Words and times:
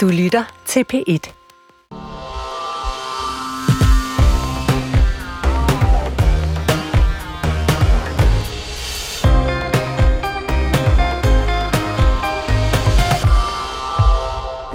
Du 0.00 0.08
lytter 0.08 0.44
til 0.66 0.84
P1. 0.92 1.32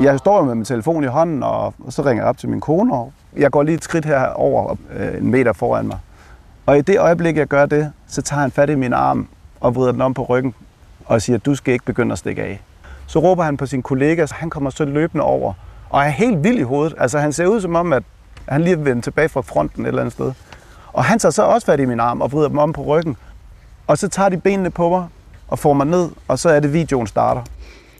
Jeg 0.03 0.19
står 0.19 0.43
med 0.43 0.55
min 0.55 0.65
telefon 0.65 1.03
i 1.03 1.07
hånden, 1.07 1.43
og 1.43 1.73
så 1.89 2.01
ringer 2.01 2.23
jeg 2.23 2.29
op 2.29 2.37
til 2.37 2.49
min 2.49 2.61
kone, 2.61 2.93
og 2.93 3.13
jeg 3.37 3.51
går 3.51 3.63
lige 3.63 3.75
et 3.75 3.83
skridt 3.83 4.05
her 4.05 4.27
over 4.27 4.75
øh, 4.95 5.17
en 5.17 5.31
meter 5.31 5.53
foran 5.53 5.87
mig. 5.87 5.97
Og 6.65 6.77
i 6.77 6.81
det 6.81 6.99
øjeblik, 6.99 7.37
jeg 7.37 7.47
gør 7.47 7.65
det, 7.65 7.91
så 8.07 8.21
tager 8.21 8.41
han 8.41 8.51
fat 8.51 8.69
i 8.69 8.75
min 8.75 8.93
arm 8.93 9.27
og 9.59 9.75
vrider 9.75 9.91
den 9.91 10.01
om 10.01 10.13
på 10.13 10.23
ryggen 10.23 10.53
og 11.05 11.21
siger, 11.21 11.37
du 11.37 11.55
skal 11.55 11.73
ikke 11.73 11.85
begynde 11.85 12.11
at 12.11 12.17
stikke 12.17 12.43
af. 12.43 12.61
Så 13.07 13.19
råber 13.19 13.43
han 13.43 13.57
på 13.57 13.65
sin 13.65 13.81
kollega, 13.81 14.25
så 14.25 14.35
han 14.35 14.49
kommer 14.49 14.69
så 14.69 14.85
løbende 14.85 15.23
over 15.23 15.53
og 15.89 16.01
er 16.01 16.09
helt 16.09 16.43
vild 16.43 16.59
i 16.59 16.61
hovedet. 16.61 16.95
Altså 16.97 17.19
han 17.19 17.33
ser 17.33 17.45
ud 17.45 17.61
som 17.61 17.75
om, 17.75 17.93
at 17.93 18.03
han 18.47 18.61
lige 18.61 18.73
er 18.73 18.77
vendt 18.77 19.03
tilbage 19.03 19.29
fra 19.29 19.41
fronten 19.41 19.83
et 19.83 19.87
eller 19.87 20.01
andet 20.01 20.13
sted. 20.13 20.31
Og 20.93 21.03
han 21.03 21.19
tager 21.19 21.31
så 21.31 21.43
også 21.43 21.65
fat 21.65 21.79
i 21.79 21.85
min 21.85 21.99
arm 21.99 22.21
og 22.21 22.31
vrider 22.31 22.47
dem 22.47 22.57
om 22.57 22.73
på 22.73 22.81
ryggen. 22.81 23.17
Og 23.87 23.97
så 23.97 24.07
tager 24.07 24.29
de 24.29 24.37
benene 24.37 24.69
på 24.69 24.89
mig 24.89 25.07
og 25.47 25.59
får 25.59 25.73
mig 25.73 25.87
ned, 25.87 26.09
og 26.27 26.39
så 26.39 26.49
er 26.49 26.59
det, 26.59 26.73
videoen 26.73 27.07
starter 27.07 27.41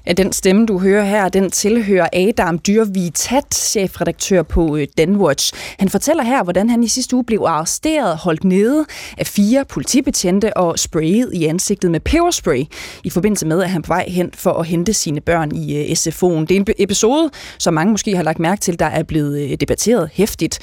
at 0.05 0.17
den 0.17 0.33
stemme, 0.33 0.65
du 0.65 0.79
hører 0.79 1.05
her, 1.05 1.29
den 1.29 1.51
tilhører 1.51 2.07
Adam 2.13 2.59
Dyrvig 2.59 3.13
Tat, 3.13 3.55
chefredaktør 3.55 4.43
på 4.43 4.75
øh, 4.75 4.87
Danwatch. 4.97 5.53
Han 5.79 5.89
fortæller 5.89 6.23
her, 6.23 6.43
hvordan 6.43 6.69
han 6.69 6.83
i 6.83 6.87
sidste 6.87 7.15
uge 7.15 7.25
blev 7.25 7.41
arresteret, 7.47 8.17
holdt 8.17 8.43
nede 8.43 8.85
af 9.17 9.27
fire 9.27 9.65
politibetjente 9.65 10.57
og 10.57 10.79
sprayet 10.79 11.33
i 11.33 11.45
ansigtet 11.45 11.91
med 11.91 11.99
peberspray, 11.99 12.63
i 13.03 13.09
forbindelse 13.09 13.47
med, 13.47 13.63
at 13.63 13.69
han 13.69 13.81
på 13.81 13.87
vej 13.87 14.05
hen 14.07 14.31
for 14.33 14.51
at 14.51 14.65
hente 14.65 14.93
sine 14.93 15.21
børn 15.21 15.55
i 15.55 15.75
øh, 15.77 15.91
SFO'en. 15.91 16.45
Det 16.45 16.51
er 16.51 16.59
en 16.59 16.67
episode, 16.77 17.29
som 17.57 17.73
mange 17.73 17.91
måske 17.91 18.15
har 18.15 18.23
lagt 18.23 18.39
mærke 18.39 18.61
til, 18.61 18.79
der 18.79 18.85
er 18.85 19.03
blevet 19.03 19.41
øh, 19.41 19.57
debatteret 19.59 20.09
hæftigt. 20.13 20.59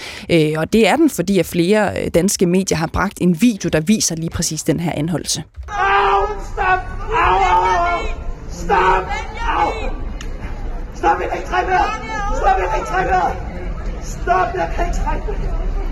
Og 0.56 0.72
det 0.72 0.88
er 0.88 0.96
den, 0.96 1.10
fordi 1.10 1.38
at 1.38 1.46
flere 1.46 2.08
danske 2.08 2.46
medier 2.46 2.78
har 2.78 2.86
bragt 2.86 3.18
en 3.20 3.40
video, 3.40 3.68
der 3.68 3.80
viser 3.80 4.16
lige 4.16 4.30
præcis 4.30 4.62
den 4.62 4.80
her 4.80 4.92
anholdelse. 4.96 5.42
Oh, 5.68 6.28
stop! 6.52 6.78
Oh. 7.12 7.51
Stop! 8.72 9.04
Au! 9.58 9.70
Stop, 10.94 11.20
jeg 11.20 11.28
kan 11.28 11.38
ikke 11.38 11.48
trække 11.48 11.70
vejret! 11.70 11.90
Stop, 12.36 12.56
jeg 12.58 12.68
kan 12.70 12.78
ikke 12.80 12.90
trække 12.92 13.10
vejret! 13.10 13.36
Stop, 14.02 14.48
jeg 14.54 14.70
kan 14.74 14.84
ikke 14.86 14.96
trække 14.96 15.26
vejret! 15.26 15.40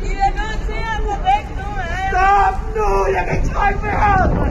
I 0.02 0.12
er 0.26 0.32
nødt 0.40 0.60
til 0.66 0.80
at 0.92 1.00
gå 1.06 1.14
væk 1.28 1.46
nu, 1.58 1.68
Stop 2.10 2.54
nu, 2.76 3.14
jeg 3.14 3.24
kan 3.28 3.36
ikke 3.36 3.48
trække 3.54 3.80
vejret! 3.82 4.50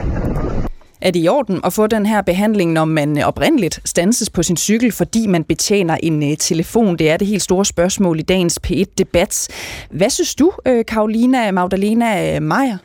Er 1.00 1.10
det 1.10 1.24
i 1.24 1.28
orden 1.28 1.60
at 1.64 1.72
få 1.72 1.86
den 1.86 2.06
her 2.06 2.22
behandling, 2.22 2.72
når 2.72 2.84
man 2.84 3.18
oprindeligt 3.18 3.80
stanses 3.84 4.30
på 4.30 4.42
sin 4.42 4.56
cykel, 4.56 4.92
fordi 4.92 5.26
man 5.26 5.44
betjener 5.44 5.96
en 6.02 6.30
øh, 6.30 6.36
telefon? 6.36 6.98
Det 6.98 7.10
er 7.10 7.16
det 7.16 7.26
helt 7.26 7.42
store 7.42 7.64
spørgsmål 7.64 8.18
i 8.18 8.22
dagens 8.22 8.58
P1-debat. 8.66 9.48
Hvad 9.90 10.10
synes 10.10 10.34
du, 10.34 10.52
øh, 10.66 10.84
Karolina 10.84 11.50
Magdalena 11.50 12.34
øh, 12.34 12.42
Meier? 12.42 12.78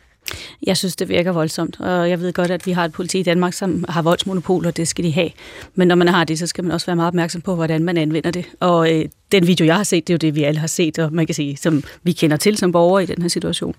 Jeg 0.65 0.77
synes, 0.77 0.95
det 0.95 1.09
virker 1.09 1.31
voldsomt, 1.31 1.79
og 1.79 2.09
jeg 2.09 2.19
ved 2.19 2.33
godt, 2.33 2.51
at 2.51 2.65
vi 2.65 2.71
har 2.71 2.85
et 2.85 2.91
politi 2.91 3.19
i 3.19 3.23
Danmark, 3.23 3.53
som 3.53 3.85
har 3.89 4.01
voldsmonopol, 4.01 4.65
og 4.65 4.77
det 4.77 4.87
skal 4.87 5.03
de 5.05 5.11
have. 5.11 5.29
Men 5.75 5.87
når 5.87 5.95
man 5.95 6.07
har 6.07 6.23
det, 6.23 6.39
så 6.39 6.47
skal 6.47 6.63
man 6.63 6.73
også 6.73 6.85
være 6.85 6.95
meget 6.95 7.07
opmærksom 7.07 7.41
på, 7.41 7.55
hvordan 7.55 7.83
man 7.83 7.97
anvender 7.97 8.31
det. 8.31 8.45
Og 8.59 8.93
øh, 8.93 9.05
den 9.31 9.47
video, 9.47 9.65
jeg 9.65 9.75
har 9.75 9.83
set, 9.83 10.07
det 10.07 10.13
er 10.13 10.15
jo 10.15 10.27
det, 10.27 10.35
vi 10.35 10.43
alle 10.43 10.59
har 10.59 10.67
set, 10.67 10.99
og 10.99 11.13
man 11.13 11.25
kan 11.25 11.35
sige, 11.35 11.57
som 11.57 11.83
vi 12.03 12.11
kender 12.11 12.37
til 12.37 12.57
som 12.57 12.71
borgere 12.71 13.03
i 13.03 13.05
den 13.05 13.21
her 13.21 13.29
situation. 13.29 13.75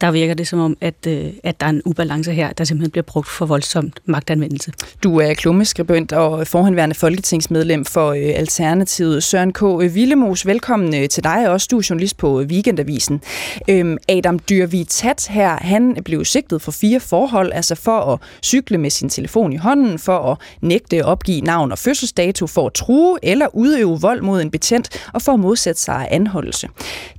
Der 0.00 0.10
virker 0.10 0.34
det 0.34 0.48
som 0.48 0.58
om, 0.58 0.76
at, 0.80 0.94
øh, 1.06 1.26
at 1.44 1.60
der 1.60 1.66
er 1.66 1.70
en 1.70 1.82
ubalance 1.84 2.32
her, 2.32 2.52
der 2.52 2.64
simpelthen 2.64 2.90
bliver 2.90 3.02
brugt 3.02 3.28
for 3.28 3.46
voldsomt 3.46 4.00
magtanvendelse. 4.04 4.72
Du 5.02 5.18
er 5.18 5.34
klummeskribent 5.34 6.12
og 6.12 6.46
forhenværende 6.46 6.94
folketingsmedlem 6.94 7.84
for 7.84 8.10
øh, 8.10 8.32
Alternativet. 8.34 9.22
Søren 9.22 9.52
K. 9.52 9.62
Villemos, 9.94 10.46
velkommen 10.46 11.02
øh, 11.02 11.08
til 11.08 11.24
dig 11.24 11.50
også. 11.50 11.68
Du 11.70 11.78
er 11.78 11.86
journalist 11.90 12.16
på 12.16 12.40
øh, 12.40 12.46
Weekendavisen. 12.46 13.20
Øhm, 13.68 13.96
Adam 14.08 14.38
Dyrvig 14.38 14.88
Tat 14.88 15.26
her, 15.30 15.56
han 15.60 15.96
blev 16.04 16.24
sigtet 16.24 16.62
for 16.62 16.72
fire 16.72 17.00
forhold, 17.00 17.52
altså 17.52 17.74
for 17.74 17.98
at 18.00 18.18
cykle 18.42 18.78
med 18.78 18.90
sin 18.90 19.08
telefon 19.08 19.52
i 19.52 19.56
hånden, 19.56 19.98
for 19.98 20.32
at 20.32 20.38
nægte 20.60 20.96
at 20.96 21.04
opgive 21.04 21.40
navn 21.40 21.72
og 21.72 21.78
fødselsdato, 21.78 22.46
for 22.46 22.66
at 22.66 22.72
true 22.72 23.18
eller 23.22 23.46
udøve 23.54 24.00
vold 24.00 24.22
mod 24.22 24.42
en 24.42 24.50
betjent, 24.50 24.87
og 25.12 25.22
for 25.22 25.32
at 25.32 25.40
modsætte 25.40 25.80
sig 25.80 26.08
anholdelse. 26.10 26.68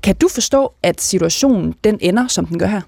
Kan 0.03 0.15
du 0.15 0.27
forstå, 0.27 0.73
at 0.83 1.01
situationen 1.01 1.75
den 1.83 1.97
ender, 2.01 2.27
som 2.27 2.45
den 2.45 2.59
gør 2.59 2.67
her? 2.67 2.81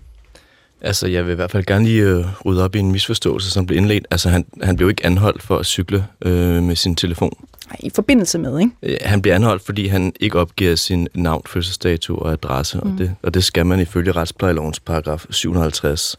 Altså, 0.82 1.08
jeg 1.08 1.26
vil 1.26 1.32
i 1.32 1.36
hvert 1.36 1.52
fald 1.52 1.66
gerne 1.66 1.86
lige 1.86 2.04
øh, 2.04 2.26
rydde 2.46 2.64
op 2.64 2.76
i 2.76 2.80
en 2.80 2.92
misforståelse, 2.92 3.52
som 3.52 3.66
blev 3.66 3.78
indledt. 3.78 4.08
Altså, 4.12 4.30
han, 4.30 4.46
han 4.64 4.76
blev 4.76 4.90
ikke 4.90 5.06
anholdt 5.06 5.44
for 5.44 5.58
at 5.58 5.66
cykle 5.66 6.06
øh, 6.22 6.64
med 6.64 6.76
sin 6.76 6.96
telefon. 6.96 7.34
Nej, 7.68 7.78
i 7.80 7.90
forbindelse 7.96 8.40
med, 8.40 8.60
ikke? 8.60 8.72
Øh, 8.84 8.98
han 9.02 9.22
bliver 9.22 9.36
anholdt, 9.36 9.66
fordi 9.66 9.88
han 9.88 10.14
ikke 10.20 10.40
opgiver 10.40 10.76
sin 10.76 11.08
navn, 11.14 11.42
fødselsdato 11.48 12.16
og 12.16 12.32
adresse, 12.32 12.78
mm. 12.78 12.92
og, 12.92 12.98
det, 12.98 13.16
og 13.24 13.34
det 13.34 13.44
skal 13.44 13.66
man 13.66 13.80
ifølge 13.80 14.12
retsplejelovens 14.12 14.80
paragraf 14.80 15.26
750. 15.30 16.18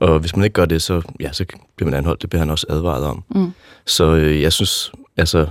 Og 0.00 0.18
hvis 0.18 0.36
man 0.36 0.44
ikke 0.44 0.54
gør 0.54 0.64
det, 0.64 0.82
så, 0.82 1.02
ja, 1.20 1.32
så 1.32 1.44
bliver 1.76 1.90
man 1.90 1.98
anholdt. 1.98 2.22
Det 2.22 2.30
bliver 2.30 2.40
han 2.40 2.50
også 2.50 2.66
advaret 2.70 3.04
om. 3.04 3.24
Mm. 3.34 3.52
Så 3.86 4.14
øh, 4.14 4.42
jeg 4.42 4.52
synes, 4.52 4.92
altså, 5.16 5.46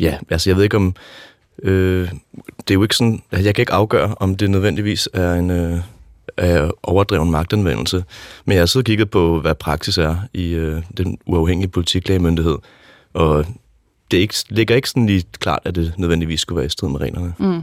ja, 0.00 0.18
altså 0.30 0.50
jeg 0.50 0.56
ved 0.56 0.64
ikke 0.64 0.76
om 0.76 0.94
Øh, 1.62 2.10
det 2.58 2.70
er 2.70 2.74
jo 2.74 2.82
ikke 2.82 2.96
sådan, 2.96 3.22
jeg 3.32 3.54
kan 3.54 3.62
ikke 3.62 3.72
afgøre, 3.72 4.14
om 4.20 4.36
det 4.36 4.50
nødvendigvis 4.50 5.08
er 5.12 5.34
en 5.34 5.50
øh, 5.50 5.78
er 6.36 6.70
overdreven 6.82 7.30
magtanvendelse, 7.30 8.04
men 8.44 8.54
jeg 8.54 8.60
har 8.60 8.66
siddet 8.66 8.82
og 8.84 8.86
kigget 8.86 9.10
på, 9.10 9.40
hvad 9.40 9.54
praksis 9.54 9.98
er 9.98 10.16
i 10.34 10.52
øh, 10.52 10.82
den 10.96 11.18
uafhængige 11.26 11.68
politiklægemyndighed, 11.68 12.56
og 13.14 13.44
det 14.10 14.16
ikke, 14.16 14.34
ligger 14.48 14.76
ikke 14.76 14.88
sådan 14.88 15.06
lige 15.06 15.24
klart, 15.38 15.60
at 15.64 15.74
det 15.74 15.94
nødvendigvis 15.96 16.40
skulle 16.40 16.56
være 16.56 16.66
i 16.66 16.68
strid 16.68 16.88
med 16.88 17.00
reglerne. 17.00 17.34
Mm. 17.38 17.62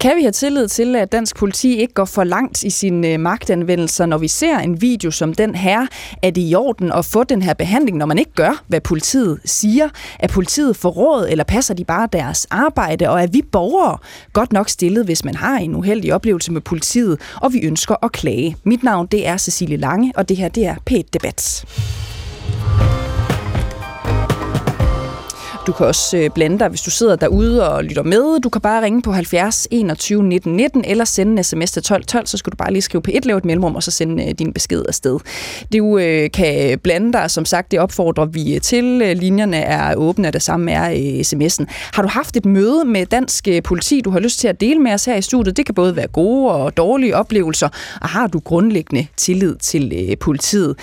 Kan 0.00 0.16
vi 0.16 0.22
have 0.22 0.32
tillid 0.32 0.68
til, 0.68 0.96
at 0.96 1.12
dansk 1.12 1.36
politi 1.36 1.76
ikke 1.76 1.94
går 1.94 2.04
for 2.04 2.24
langt 2.24 2.64
i 2.64 2.70
sine 2.70 3.08
øh, 3.08 3.20
magtanvendelse, 3.20 3.64
magtanvendelser, 3.64 4.06
når 4.06 4.18
vi 4.18 4.28
ser 4.28 4.58
en 4.58 4.80
video 4.80 5.10
som 5.10 5.34
den 5.34 5.54
her? 5.54 5.86
Er 6.22 6.30
det 6.30 6.50
i 6.50 6.54
orden 6.54 6.92
at 6.92 7.04
få 7.04 7.24
den 7.24 7.42
her 7.42 7.54
behandling, 7.54 7.96
når 7.96 8.06
man 8.06 8.18
ikke 8.18 8.32
gør, 8.34 8.62
hvad 8.66 8.80
politiet 8.80 9.38
siger? 9.44 9.88
Er 10.18 10.28
politiet 10.28 10.76
forråd, 10.76 11.26
eller 11.30 11.44
passer 11.44 11.74
de 11.74 11.84
bare 11.84 12.08
deres 12.12 12.46
arbejde? 12.50 13.10
Og 13.10 13.22
er 13.22 13.26
vi 13.26 13.42
borgere 13.52 13.98
godt 14.32 14.52
nok 14.52 14.68
stillet, 14.68 15.04
hvis 15.04 15.24
man 15.24 15.34
har 15.34 15.58
en 15.58 15.74
uheldig 15.74 16.14
oplevelse 16.14 16.52
med 16.52 16.60
politiet, 16.60 17.20
og 17.36 17.52
vi 17.52 17.60
ønsker 17.60 18.04
at 18.04 18.12
klage? 18.12 18.56
Mit 18.64 18.82
navn 18.82 19.06
det 19.06 19.26
er 19.26 19.36
Cecilie 19.36 19.76
Lange, 19.76 20.12
og 20.16 20.28
det 20.28 20.36
her 20.36 20.48
det 20.48 20.66
er 20.66 20.74
p 20.86 20.90
Debat. 21.12 21.64
Du 25.66 25.72
kan 25.72 25.86
også 25.86 26.16
øh, 26.16 26.30
blande 26.30 26.58
dig, 26.58 26.68
hvis 26.68 26.80
du 26.80 26.90
sidder 26.90 27.16
derude 27.16 27.70
og 27.70 27.84
lytter 27.84 28.02
med. 28.02 28.40
Du 28.40 28.48
kan 28.48 28.60
bare 28.60 28.82
ringe 28.82 29.02
på 29.02 29.12
70 29.12 29.68
21 29.70 30.22
19 30.22 30.56
19 30.56 30.84
eller 30.84 31.04
sende 31.04 31.32
en 31.32 31.44
sms 31.44 31.70
til 31.70 31.82
12 31.82 32.04
12, 32.04 32.26
så 32.26 32.36
skal 32.36 32.50
du 32.50 32.56
bare 32.56 32.72
lige 32.72 32.82
skrive 32.82 33.02
på 33.02 33.10
et, 33.14 33.26
lave 33.26 33.38
et 33.38 33.44
mellemrum, 33.44 33.76
og 33.76 33.82
så 33.82 33.90
sende 33.90 34.28
øh, 34.28 34.34
din 34.38 34.52
besked 34.52 34.84
afsted. 34.88 35.18
Du 35.72 35.98
øh, 35.98 36.30
kan 36.30 36.78
blande 36.78 37.12
dig, 37.12 37.30
som 37.30 37.44
sagt, 37.44 37.70
det 37.70 37.80
opfordrer 37.80 38.24
vi 38.24 38.54
øh, 38.54 38.60
til. 38.60 38.84
Linjerne 39.16 39.56
er 39.56 39.94
åbne, 39.96 40.28
og 40.28 40.32
det 40.32 40.42
samme 40.42 40.72
er 40.72 40.90
sms'en. 41.22 41.64
Har 41.94 42.02
du 42.02 42.08
haft 42.08 42.36
et 42.36 42.46
møde 42.46 42.84
med 42.84 43.06
dansk 43.06 43.48
politi, 43.64 44.00
du 44.00 44.10
har 44.10 44.20
lyst 44.20 44.38
til 44.38 44.48
at 44.48 44.60
dele 44.60 44.80
med 44.80 44.92
os 44.92 45.04
her 45.04 45.16
i 45.16 45.22
studiet? 45.22 45.56
Det 45.56 45.66
kan 45.66 45.74
både 45.74 45.96
være 45.96 46.08
gode 46.08 46.52
og 46.52 46.76
dårlige 46.76 47.16
oplevelser, 47.16 47.68
og 48.00 48.08
har 48.08 48.26
du 48.26 48.38
grundlæggende 48.38 49.06
tillid 49.16 49.56
til 49.56 50.16
politiet? 50.20 50.76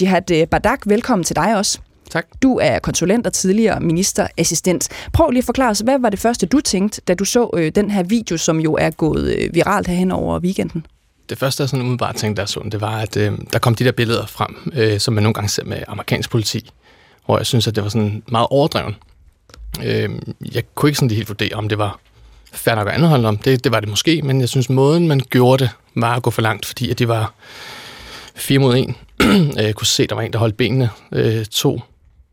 Jihad 0.00 0.46
Badak, 0.46 0.80
velkommen 0.86 1.24
til 1.24 1.36
dig 1.36 1.56
også. 1.56 1.78
Tak. 2.10 2.26
Du 2.42 2.58
er 2.62 2.78
konsulent 2.78 3.26
og 3.26 3.32
tidligere 3.32 3.80
ministerassistent. 3.80 4.88
Prøv 5.12 5.30
lige 5.30 5.38
at 5.38 5.44
forklare 5.44 5.70
os, 5.70 5.78
hvad 5.78 5.98
var 5.98 6.10
det 6.10 6.18
første, 6.18 6.46
du 6.46 6.60
tænkte, 6.60 7.00
da 7.08 7.14
du 7.14 7.24
så 7.24 7.50
øh, 7.54 7.72
den 7.74 7.90
her 7.90 8.02
video, 8.02 8.36
som 8.36 8.60
jo 8.60 8.74
er 8.74 8.90
gået 8.90 9.34
øh, 9.34 9.54
viralt 9.54 9.86
herhen 9.86 10.10
over 10.10 10.38
weekenden? 10.38 10.86
Det 11.28 11.38
første, 11.38 11.60
jeg 11.60 11.68
sådan 11.68 11.80
umiddelbart 11.80 12.16
tænkte, 12.16 12.40
der 12.40 12.46
så 12.46 12.68
det 12.72 12.80
var, 12.80 12.98
at 12.98 13.16
øh, 13.16 13.32
der 13.52 13.58
kom 13.58 13.74
de 13.74 13.84
der 13.84 13.92
billeder 13.92 14.26
frem, 14.26 14.72
øh, 14.74 15.00
som 15.00 15.14
man 15.14 15.22
nogle 15.22 15.34
gange 15.34 15.48
ser 15.48 15.64
med 15.64 15.82
amerikansk 15.88 16.30
politi, 16.30 16.70
hvor 17.26 17.36
jeg 17.36 17.46
synes, 17.46 17.68
at 17.68 17.76
det 17.76 17.82
var 17.82 17.88
sådan 17.88 18.22
meget 18.28 18.46
overdreven. 18.50 18.96
Øh, 19.84 20.10
jeg 20.54 20.62
kunne 20.74 20.88
ikke 20.88 20.98
sådan 20.98 21.10
helt 21.10 21.28
vurdere, 21.28 21.54
om 21.54 21.68
det 21.68 21.78
var 21.78 22.00
fair 22.52 22.74
nok 22.74 22.88
at 22.88 22.94
anholde 22.94 23.28
om. 23.28 23.36
Det, 23.36 23.64
det 23.64 23.72
var 23.72 23.80
det 23.80 23.88
måske, 23.88 24.22
men 24.22 24.40
jeg 24.40 24.48
synes, 24.48 24.70
måden 24.70 25.08
man 25.08 25.20
gjorde 25.20 25.64
det, 25.64 25.70
var 25.94 26.16
at 26.16 26.22
gå 26.22 26.30
for 26.30 26.42
langt, 26.42 26.66
fordi 26.66 26.90
at 26.90 26.98
de 26.98 27.08
var 27.08 27.34
fire 28.34 28.58
mod 28.58 28.76
en. 28.76 28.96
jeg 29.56 29.74
kunne 29.74 29.86
se, 29.86 30.06
der 30.06 30.14
var 30.14 30.22
en, 30.22 30.32
der 30.32 30.38
holdt 30.38 30.56
benene. 30.56 30.90
Øh, 31.12 31.44
to 31.44 31.80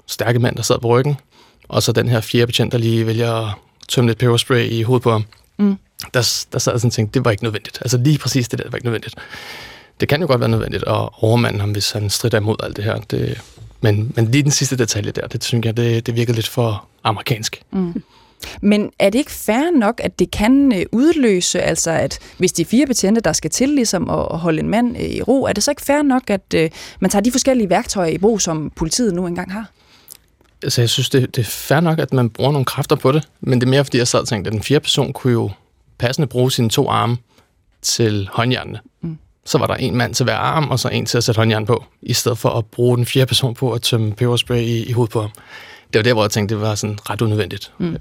stærke 0.07 0.40
mand, 0.40 0.56
der 0.56 0.63
sad 0.63 0.80
på 0.80 0.88
ryggen, 0.88 1.16
og 1.68 1.84
så 1.84 1.92
den 1.92 2.07
her 2.07 2.22
fjerde 2.22 2.48
betjent, 2.48 2.72
der 2.72 2.78
lige 2.78 3.07
vælger 3.07 3.34
at 3.34 3.54
tømme 3.88 4.10
lidt 4.10 4.18
peberspray 4.18 4.69
i 4.69 4.81
hovedet 4.81 5.04
på 5.04 5.12
ham. 5.12 5.25
Mm. 5.57 5.78
Der, 6.13 6.46
der 6.54 6.60
sad 6.60 6.74
jeg 6.74 6.80
sådan 6.80 6.88
og 6.88 6.92
tænkte, 6.92 7.19
det 7.19 7.25
var 7.25 7.31
ikke 7.31 7.44
nødvendigt. 7.44 7.78
Altså 7.81 7.98
lige 7.98 8.18
præcis 8.18 8.50
det 8.50 8.60
der 8.60 8.69
var 8.69 8.75
ikke 8.75 8.86
nødvendigt. 8.86 9.16
Det 10.00 10.10
kan 10.10 10.22
jo 10.22 10.28
godt 10.28 10.40
være 10.40 10.50
nødvendigt 10.50 10.84
at 10.84 11.10
overmande 11.22 11.60
ham, 11.60 11.72
hvis 11.72 11.92
han 11.92 12.10
strider 12.10 12.38
imod 12.38 12.56
alt 12.63 12.78
det 12.78 12.84
her. 12.84 12.98
Det, 12.98 13.42
men, 13.81 14.13
men 14.16 14.31
lige 14.31 14.44
den 14.44 14.52
sidste 14.52 14.78
detalje 14.78 15.12
der, 15.12 15.28
det 15.28 15.44
synes 15.44 15.66
jeg, 15.66 15.78
det, 15.78 16.06
det 16.06 16.16
virkede 16.16 16.36
lidt 16.36 16.48
for 16.48 16.86
amerikansk. 17.04 17.62
Mm. 17.72 18.04
Men 18.62 18.92
er 19.00 19.10
det 19.10 19.19
ikke 19.19 19.31
fair 19.31 19.80
nok, 19.80 20.02
at 20.04 20.19
det 20.19 20.31
kan 20.31 20.74
øh, 20.74 20.86
udløse, 20.92 21.62
altså 21.62 21.92
at 21.92 22.19
hvis 22.38 22.54
de 22.54 22.66
fire 22.66 22.86
betjente, 22.86 23.22
der 23.22 23.34
skal 23.34 23.52
til 23.52 23.69
ligesom 23.69 24.10
at 24.10 24.40
holde 24.40 24.60
en 24.60 24.69
mand 24.69 24.98
øh, 24.98 25.04
i 25.04 25.22
ro, 25.22 25.44
er 25.44 25.54
det 25.54 25.63
så 25.63 25.72
ikke 25.72 25.81
fair 25.81 26.02
nok, 26.02 26.30
at 26.30 26.54
øh, 26.56 26.69
man 27.00 27.12
tager 27.12 27.24
de 27.24 27.31
forskellige 27.31 27.69
værktøjer 27.69 28.10
i 28.10 28.18
brug, 28.18 28.42
som 28.42 28.72
politiet 28.75 29.13
nu 29.13 29.28
engang 29.28 29.52
har? 29.52 29.69
Altså, 30.63 30.81
jeg 30.81 30.90
synes, 30.90 31.10
det, 31.10 31.36
det 31.36 31.42
er 31.42 31.50
fair 31.50 31.80
nok, 31.80 32.00
at 32.00 32.13
man 32.13 32.30
bruger 32.30 32.52
nogle 32.52 32.66
kræfter 32.66 32.96
på 32.96 33.12
det, 33.12 33.28
men 33.42 33.62
det 33.62 33.68
er 33.68 33.69
mere, 33.69 33.86
fordi 33.86 33.98
jeg 33.98 34.07
sad 34.07 34.19
og 34.19 34.28
tænkte, 34.28 34.50
at 34.50 34.54
den 34.54 34.63
fjerde 34.63 34.84
person 34.84 35.13
kunne 35.13 35.34
jo 35.34 35.52
passende 35.98 36.28
bruge 36.28 36.52
sine 36.52 36.69
to 36.69 36.90
arme 36.90 37.18
til 37.81 38.30
håndjernene. 38.34 38.80
Mm. 39.02 39.18
Så 39.46 39.57
var 39.57 39.68
der 39.68 39.74
en 39.74 39.96
mand 39.96 40.13
til 40.13 40.24
hver 40.24 40.36
arm, 40.36 40.69
og 40.72 40.80
så 40.80 40.90
en 40.90 41.06
til 41.06 41.18
at 41.18 41.24
sætte 41.24 41.40
håndjern 41.40 41.66
på, 41.66 41.84
i 42.02 42.13
stedet 42.13 42.38
for 42.38 42.50
at 42.50 42.66
bruge 42.66 42.98
den 42.98 43.06
fjerde 43.06 43.28
person 43.28 43.54
på 43.54 43.72
at 43.72 43.81
tømme 43.81 44.13
peberspray 44.13 44.62
i, 44.62 44.84
i 44.84 44.92
hovedet 44.92 45.12
på 45.12 45.22
ham. 45.22 45.31
Det 45.94 46.00
var 46.00 46.04
der, 46.04 46.13
hvor 46.13 46.24
jeg 46.24 46.31
tænkte, 46.31 46.56
det 46.56 46.62
var 46.62 46.75
sådan 46.75 46.98
ret 47.10 47.22
unødvendigt. 47.22 47.72
Mm. 47.78 47.98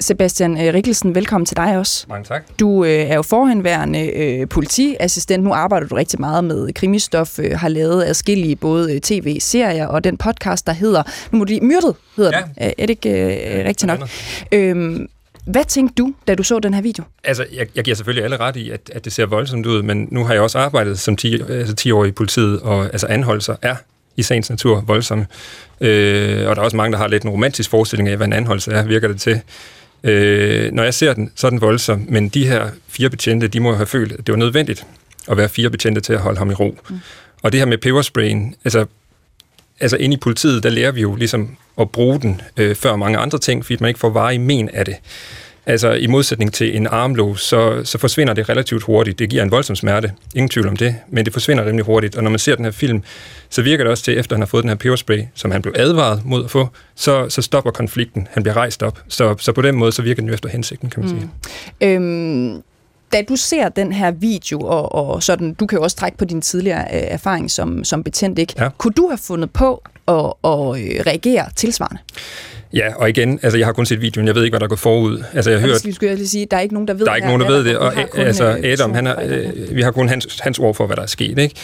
Sebastian 0.00 0.66
øh, 0.66 0.74
Rikkelsen, 0.74 1.14
velkommen 1.14 1.46
til 1.46 1.56
dig 1.56 1.78
også. 1.78 2.06
Mange 2.08 2.24
tak. 2.24 2.44
Du 2.60 2.84
øh, 2.84 2.90
er 2.90 3.14
jo 3.14 3.22
forhenværende 3.22 4.06
øh, 4.06 4.48
politiassistent. 4.48 5.44
Nu 5.44 5.52
arbejder 5.52 5.86
du 5.86 5.94
rigtig 5.94 6.20
meget 6.20 6.44
med 6.44 6.72
krimistof, 6.72 7.38
øh, 7.38 7.58
har 7.58 7.68
lavet 7.68 8.04
adskillige 8.04 8.56
både 8.56 8.94
øh, 8.94 9.00
tv-serier 9.00 9.86
og 9.86 10.04
den 10.04 10.16
podcast, 10.16 10.66
der 10.66 10.72
hedder, 10.72 11.02
nu 11.30 11.38
må 11.38 11.44
du 11.44 11.48
lige, 11.48 11.60
Myrdet 11.60 11.94
hedder 12.16 12.30
ja. 12.34 12.42
den. 12.42 12.72
Er 12.78 12.86
det 12.86 12.90
ikke 12.90 13.10
øh, 13.10 13.66
rigtigt 13.66 13.86
nok? 13.86 14.08
Øhm, 14.52 15.08
hvad 15.46 15.64
tænkte 15.64 15.94
du, 15.94 16.14
da 16.28 16.34
du 16.34 16.42
så 16.42 16.58
den 16.58 16.74
her 16.74 16.82
video? 16.82 17.04
Altså, 17.24 17.46
jeg, 17.52 17.66
jeg 17.74 17.84
giver 17.84 17.94
selvfølgelig 17.94 18.24
alle 18.24 18.36
ret 18.36 18.56
i, 18.56 18.70
at, 18.70 18.90
at 18.92 19.04
det 19.04 19.12
ser 19.12 19.26
voldsomt 19.26 19.66
ud, 19.66 19.82
men 19.82 20.08
nu 20.10 20.24
har 20.24 20.32
jeg 20.32 20.42
også 20.42 20.58
arbejdet 20.58 20.98
som 20.98 21.16
10, 21.16 21.42
altså 21.42 21.74
10 21.74 21.90
år 21.90 22.04
i 22.04 22.10
politiet, 22.10 22.60
og 22.60 22.84
altså 22.84 23.06
anholdelser 23.06 23.56
er 23.62 23.76
i 24.16 24.22
sagens 24.22 24.50
natur 24.50 24.80
voldsomme. 24.80 25.26
Øh, 25.80 26.48
og 26.48 26.56
der 26.56 26.62
er 26.62 26.64
også 26.64 26.76
mange, 26.76 26.92
der 26.92 26.98
har 26.98 27.08
lidt 27.08 27.22
en 27.22 27.30
romantisk 27.30 27.70
forestilling 27.70 28.08
af, 28.08 28.16
hvad 28.16 28.26
en 28.26 28.32
anholdelse 28.32 28.72
er, 28.72 28.82
virker 28.82 29.08
det 29.08 29.20
til. 29.20 29.40
Øh, 30.04 30.72
når 30.72 30.82
jeg 30.82 30.94
ser 30.94 31.14
den, 31.14 31.32
så 31.34 31.46
er 31.46 31.50
den 31.50 31.60
voldsom, 31.60 32.06
men 32.08 32.28
de 32.28 32.46
her 32.46 32.70
fire 32.88 33.10
betjente, 33.10 33.48
de 33.48 33.60
må 33.60 33.74
have 33.74 33.86
følt, 33.86 34.12
at 34.12 34.26
det 34.26 34.32
var 34.32 34.38
nødvendigt 34.38 34.86
at 35.28 35.36
være 35.36 35.48
fire 35.48 35.70
betjente 35.70 36.00
til 36.00 36.12
at 36.12 36.18
holde 36.18 36.38
ham 36.38 36.50
i 36.50 36.54
ro. 36.54 36.78
Mm. 36.90 37.00
Og 37.42 37.52
det 37.52 37.60
her 37.60 37.66
med 37.66 37.78
pebersprayen, 37.78 38.54
altså, 38.64 38.86
altså 39.80 39.96
inde 39.96 40.14
i 40.14 40.18
politiet, 40.20 40.62
der 40.62 40.70
lærer 40.70 40.92
vi 40.92 41.00
jo 41.00 41.14
ligesom 41.14 41.56
at 41.80 41.90
bruge 41.90 42.20
den 42.20 42.40
øh, 42.56 42.76
før 42.76 42.96
mange 42.96 43.18
andre 43.18 43.38
ting, 43.38 43.64
fordi 43.64 43.76
man 43.80 43.88
ikke 43.88 44.00
får 44.00 44.10
varig 44.10 44.40
men 44.40 44.68
af 44.68 44.84
det. 44.84 44.96
Altså 45.68 45.92
i 45.92 46.06
modsætning 46.06 46.52
til 46.52 46.76
en 46.76 46.86
armlås, 46.86 47.40
så, 47.40 47.80
så 47.84 47.98
forsvinder 47.98 48.34
det 48.34 48.48
relativt 48.48 48.82
hurtigt. 48.82 49.18
Det 49.18 49.30
giver 49.30 49.42
en 49.42 49.50
voldsom 49.50 49.76
smerte, 49.76 50.12
ingen 50.34 50.48
tvivl 50.48 50.68
om 50.68 50.76
det, 50.76 50.96
men 51.08 51.24
det 51.24 51.32
forsvinder 51.32 51.64
rimelig 51.64 51.84
hurtigt. 51.84 52.16
Og 52.16 52.22
når 52.22 52.30
man 52.30 52.38
ser 52.38 52.54
den 52.54 52.64
her 52.64 52.72
film, 52.72 53.02
så 53.50 53.62
virker 53.62 53.84
det 53.84 53.90
også 53.90 54.04
til, 54.04 54.18
efter 54.18 54.36
han 54.36 54.40
har 54.40 54.46
fået 54.46 54.62
den 54.62 54.68
her 54.68 54.76
peberspray, 54.76 55.22
som 55.34 55.50
han 55.50 55.62
blev 55.62 55.74
advaret 55.76 56.22
mod 56.24 56.44
at 56.44 56.50
få, 56.50 56.68
så, 56.94 57.28
så 57.28 57.42
stopper 57.42 57.70
konflikten. 57.70 58.28
Han 58.30 58.42
bliver 58.42 58.56
rejst 58.56 58.82
op. 58.82 59.02
Så, 59.08 59.34
så 59.38 59.52
på 59.52 59.62
den 59.62 59.76
måde, 59.76 59.92
så 59.92 60.02
virker 60.02 60.22
den 60.22 60.28
jo 60.28 60.34
efter 60.34 60.48
hensigten, 60.48 60.90
kan 60.90 61.02
man 61.02 61.08
sige. 61.08 61.30
Mm. 61.80 61.86
Øhm 61.86 62.62
da 63.12 63.22
du 63.22 63.36
ser 63.36 63.68
den 63.68 63.92
her 63.92 64.10
video, 64.10 64.60
og, 64.60 64.94
og 64.94 65.22
sådan, 65.22 65.54
du 65.54 65.66
kan 65.66 65.78
jo 65.78 65.82
også 65.82 65.96
trække 65.96 66.18
på 66.18 66.24
din 66.24 66.40
tidligere 66.40 66.80
øh, 66.80 67.00
erfaring 67.02 67.50
som, 67.50 67.84
som 67.84 68.04
betændt, 68.04 68.38
ikke? 68.38 68.54
Ja. 68.58 68.68
kunne 68.78 68.92
du 68.92 69.08
have 69.08 69.18
fundet 69.18 69.50
på 69.50 69.82
at, 70.08 70.32
at 70.44 70.80
øh, 70.80 71.02
reagere 71.06 71.46
tilsvarende? 71.56 71.98
Ja, 72.72 72.94
og 72.96 73.08
igen, 73.08 73.40
altså 73.42 73.58
jeg 73.58 73.66
har 73.66 73.72
kun 73.72 73.86
set 73.86 74.00
videoen, 74.00 74.26
jeg 74.26 74.34
ved 74.34 74.44
ikke, 74.44 74.52
hvad 74.52 74.60
der 74.60 74.66
går 74.66 74.76
forud. 74.76 75.24
Altså 75.34 75.50
jeg 75.50 75.60
har 75.60 75.66
hørt... 75.66 75.80
Skulle 75.80 76.10
jeg 76.10 76.16
lige 76.16 76.28
sige, 76.28 76.46
der 76.50 76.56
er 76.56 76.60
ikke 76.60 76.74
nogen, 76.74 76.88
der 76.88 76.94
ved 76.94 77.06
Der 77.06 77.12
er 77.12 77.16
ikke 77.16 77.28
nogen, 77.28 77.40
der 77.40 77.48
ved 77.48 77.64
det, 77.64 77.78
og 77.78 77.92
altså 78.16 78.44
øh, 78.44 78.72
Adam, 78.72 78.94
han 78.94 79.06
er, 79.06 79.14
øh, 79.24 79.76
vi 79.76 79.82
har 79.82 79.90
kun 79.90 80.08
hans, 80.08 80.38
hans 80.40 80.58
ord 80.58 80.74
for, 80.74 80.86
hvad 80.86 80.96
der 80.96 81.02
er 81.02 81.06
sket, 81.06 81.38
ikke? 81.38 81.54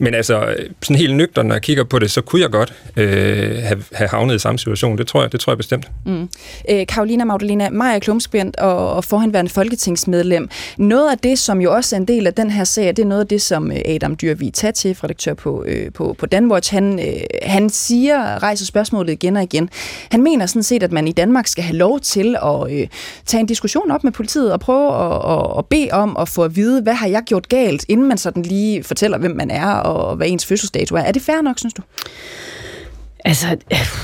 Men 0.00 0.14
altså, 0.14 0.54
sådan 0.82 0.96
helt 0.96 1.16
nøgteren, 1.16 1.48
når 1.48 1.54
jeg 1.54 1.62
kigger 1.62 1.84
på 1.84 1.98
det, 1.98 2.10
så 2.10 2.20
kunne 2.20 2.42
jeg 2.42 2.50
godt 2.50 2.74
øh, 2.96 3.62
have, 3.62 3.82
have 3.92 4.08
havnet 4.08 4.34
i 4.34 4.38
samme 4.38 4.58
situation. 4.58 4.98
Det 4.98 5.06
tror 5.06 5.22
jeg, 5.22 5.32
det 5.32 5.40
tror 5.40 5.52
jeg 5.52 5.56
bestemt. 5.56 5.88
Mm. 6.06 6.28
Øh, 6.70 6.86
Karolina 6.86 7.24
Magdalena, 7.24 7.70
Maja 7.70 7.98
Klumsbjørn 7.98 8.52
og, 8.58 8.92
og 8.92 9.04
forhenværende 9.04 9.50
folketingsmedlem. 9.50 10.48
Noget 10.78 11.10
af 11.10 11.18
det, 11.18 11.38
som 11.38 11.60
jo 11.60 11.74
også 11.74 11.96
er 11.96 12.00
en 12.00 12.08
del 12.08 12.26
af 12.26 12.34
den 12.34 12.50
her 12.50 12.64
sag, 12.64 12.88
det 12.88 12.98
er 12.98 13.04
noget 13.04 13.20
af 13.20 13.26
det, 13.26 13.42
som 13.42 13.72
øh, 13.72 13.78
Adam 13.86 14.16
Dyrvig 14.16 14.54
Tat, 14.54 14.78
chefredaktør 14.78 15.34
på, 15.34 15.64
øh, 15.66 15.92
på, 15.92 16.16
på 16.18 16.26
Danwatch, 16.26 16.74
han, 16.74 17.00
øh, 17.00 17.20
han 17.42 17.70
siger, 17.70 18.42
rejser 18.42 18.66
spørgsmålet 18.66 19.12
igen 19.12 19.36
og 19.36 19.42
igen. 19.42 19.70
Han 20.10 20.22
mener 20.22 20.46
sådan 20.54 20.62
set, 20.62 20.82
at 20.82 20.92
man 20.92 21.08
i 21.08 21.12
Danmark 21.12 21.46
skal 21.46 21.64
have 21.64 21.76
lov 21.76 22.00
til 22.00 22.36
at 22.42 22.72
øh, 22.72 22.88
tage 23.26 23.40
en 23.40 23.46
diskussion 23.46 23.90
op 23.90 24.04
med 24.04 24.12
politiet 24.12 24.52
og 24.52 24.60
prøve 24.60 24.88
at, 24.94 25.32
at, 25.32 25.58
at 25.58 25.66
bede 25.66 25.88
om 25.92 26.16
at 26.20 26.28
få 26.28 26.42
at 26.42 26.56
vide, 26.56 26.82
hvad 26.82 26.94
har 26.94 27.08
jeg 27.08 27.22
gjort 27.22 27.48
galt, 27.48 27.84
inden 27.88 28.08
man 28.08 28.18
sådan 28.18 28.42
lige 28.42 28.82
fortæller, 28.82 29.18
hvem 29.18 29.36
man 29.36 29.50
er 29.50 29.70
og 29.74 30.16
hvad 30.16 30.26
ens 30.28 30.46
fødselsdato 30.46 30.96
er. 30.96 31.00
Er 31.00 31.12
det 31.12 31.22
fair 31.22 31.40
nok, 31.40 31.58
synes 31.58 31.74
du? 31.74 31.82
Altså, 33.26 33.56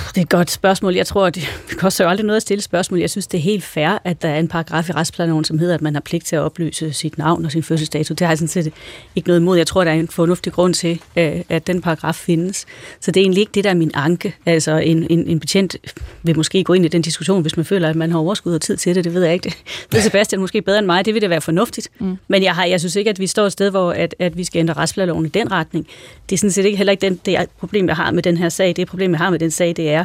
det 0.08 0.16
er 0.16 0.20
et 0.20 0.28
godt 0.28 0.50
spørgsmål. 0.50 0.94
Jeg 0.94 1.06
tror, 1.06 1.30
det 1.30 1.48
koster 1.76 2.04
jo 2.04 2.10
aldrig 2.10 2.26
noget 2.26 2.36
at 2.36 2.42
stille 2.42 2.62
spørgsmål. 2.62 3.00
Jeg 3.00 3.10
synes, 3.10 3.26
det 3.26 3.38
er 3.38 3.42
helt 3.42 3.64
fair, 3.64 3.98
at 4.04 4.22
der 4.22 4.28
er 4.28 4.38
en 4.38 4.48
paragraf 4.48 4.88
i 4.88 4.92
retsplanen, 4.92 5.44
som 5.44 5.58
hedder, 5.58 5.74
at 5.74 5.82
man 5.82 5.94
har 5.94 6.00
pligt 6.00 6.26
til 6.26 6.36
at 6.36 6.42
oplyse 6.42 6.92
sit 6.92 7.18
navn 7.18 7.44
og 7.44 7.52
sin 7.52 7.62
fødselsdato. 7.62 8.14
Det 8.14 8.20
har 8.20 8.30
jeg 8.30 8.38
sådan 8.38 8.48
set 8.48 8.72
ikke 9.16 9.28
noget 9.28 9.40
imod. 9.40 9.56
Jeg 9.56 9.66
tror, 9.66 9.84
der 9.84 9.90
er 9.90 9.94
en 9.94 10.08
fornuftig 10.08 10.52
grund 10.52 10.74
til, 10.74 11.00
øh, 11.16 11.40
at 11.48 11.66
den 11.66 11.82
paragraf 11.82 12.14
findes. 12.14 12.66
Så 13.00 13.10
det 13.10 13.20
er 13.20 13.24
egentlig 13.24 13.40
ikke 13.40 13.52
det, 13.54 13.64
der 13.64 13.70
er 13.70 13.74
min 13.74 13.90
anke. 13.94 14.34
Altså, 14.46 14.76
en, 14.76 15.06
en, 15.10 15.26
en 15.26 15.40
betjent 15.40 15.76
vil 16.22 16.36
måske 16.36 16.64
gå 16.64 16.72
ind 16.72 16.84
i 16.84 16.88
den 16.88 17.02
diskussion, 17.02 17.42
hvis 17.42 17.56
man 17.56 17.66
føler, 17.66 17.88
at 17.88 17.96
man 17.96 18.10
har 18.10 18.18
overskud 18.18 18.54
og 18.54 18.60
tid 18.60 18.76
til 18.76 18.94
det. 18.94 19.04
Det 19.04 19.14
ved 19.14 19.24
jeg 19.24 19.32
ikke. 19.32 19.54
Det 19.92 19.98
er 19.98 20.02
Sebastian 20.10 20.40
måske 20.40 20.62
bedre 20.62 20.78
end 20.78 20.86
mig. 20.86 21.04
Det 21.04 21.14
vil 21.14 21.22
det 21.22 21.30
være 21.30 21.40
fornuftigt. 21.40 21.88
Mm. 21.98 22.16
Men 22.28 22.42
jeg, 22.42 22.54
har, 22.54 22.64
jeg 22.64 22.80
synes 22.80 22.96
ikke, 22.96 23.10
at 23.10 23.18
vi 23.18 23.26
står 23.26 23.46
et 23.46 23.52
sted, 23.52 23.70
hvor 23.70 23.92
at, 23.92 24.14
at 24.18 24.36
vi 24.36 24.44
skal 24.44 24.58
ændre 24.58 24.74
retsplanen 24.74 25.26
i 25.26 25.28
den 25.28 25.52
retning. 25.52 25.86
Det 26.30 26.36
er 26.36 26.38
sådan 26.38 26.50
set 26.50 26.64
ikke 26.64 26.76
heller 26.76 26.90
ikke 26.90 27.00
den, 27.00 27.20
det 27.26 27.48
problem, 27.58 27.88
jeg 27.88 27.96
har 27.96 28.10
med 28.10 28.22
den 28.22 28.36
her 28.36 28.48
sag. 28.48 28.68
Det 28.68 28.78
er 28.78 28.86
problem, 28.86 29.09
problem, 29.10 29.20
jeg 29.20 29.26
har 29.26 29.30
med 29.30 29.38
den 29.38 29.50
sag, 29.50 29.76
det 29.76 29.90
er, 29.90 30.04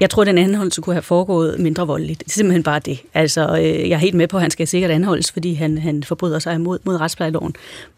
jeg 0.00 0.10
tror, 0.10 0.24
den 0.24 0.38
anholdelse 0.38 0.80
kunne 0.80 0.94
have 0.94 1.02
foregået 1.02 1.58
mindre 1.58 1.86
voldeligt. 1.86 2.18
Det 2.20 2.26
er 2.26 2.30
simpelthen 2.30 2.62
bare 2.62 2.78
det. 2.78 3.00
Altså, 3.14 3.58
øh, 3.58 3.88
jeg 3.88 3.90
er 3.90 3.96
helt 3.96 4.14
med 4.14 4.28
på, 4.28 4.36
at 4.36 4.42
han 4.42 4.50
skal 4.50 4.66
sikkert 4.66 4.90
anholdes, 4.90 5.32
fordi 5.32 5.54
han, 5.54 5.78
han 5.78 6.02
forbryder 6.02 6.38
sig 6.38 6.54
imod 6.54 6.78
mod 6.84 7.00
retsplejeloven. 7.00 7.54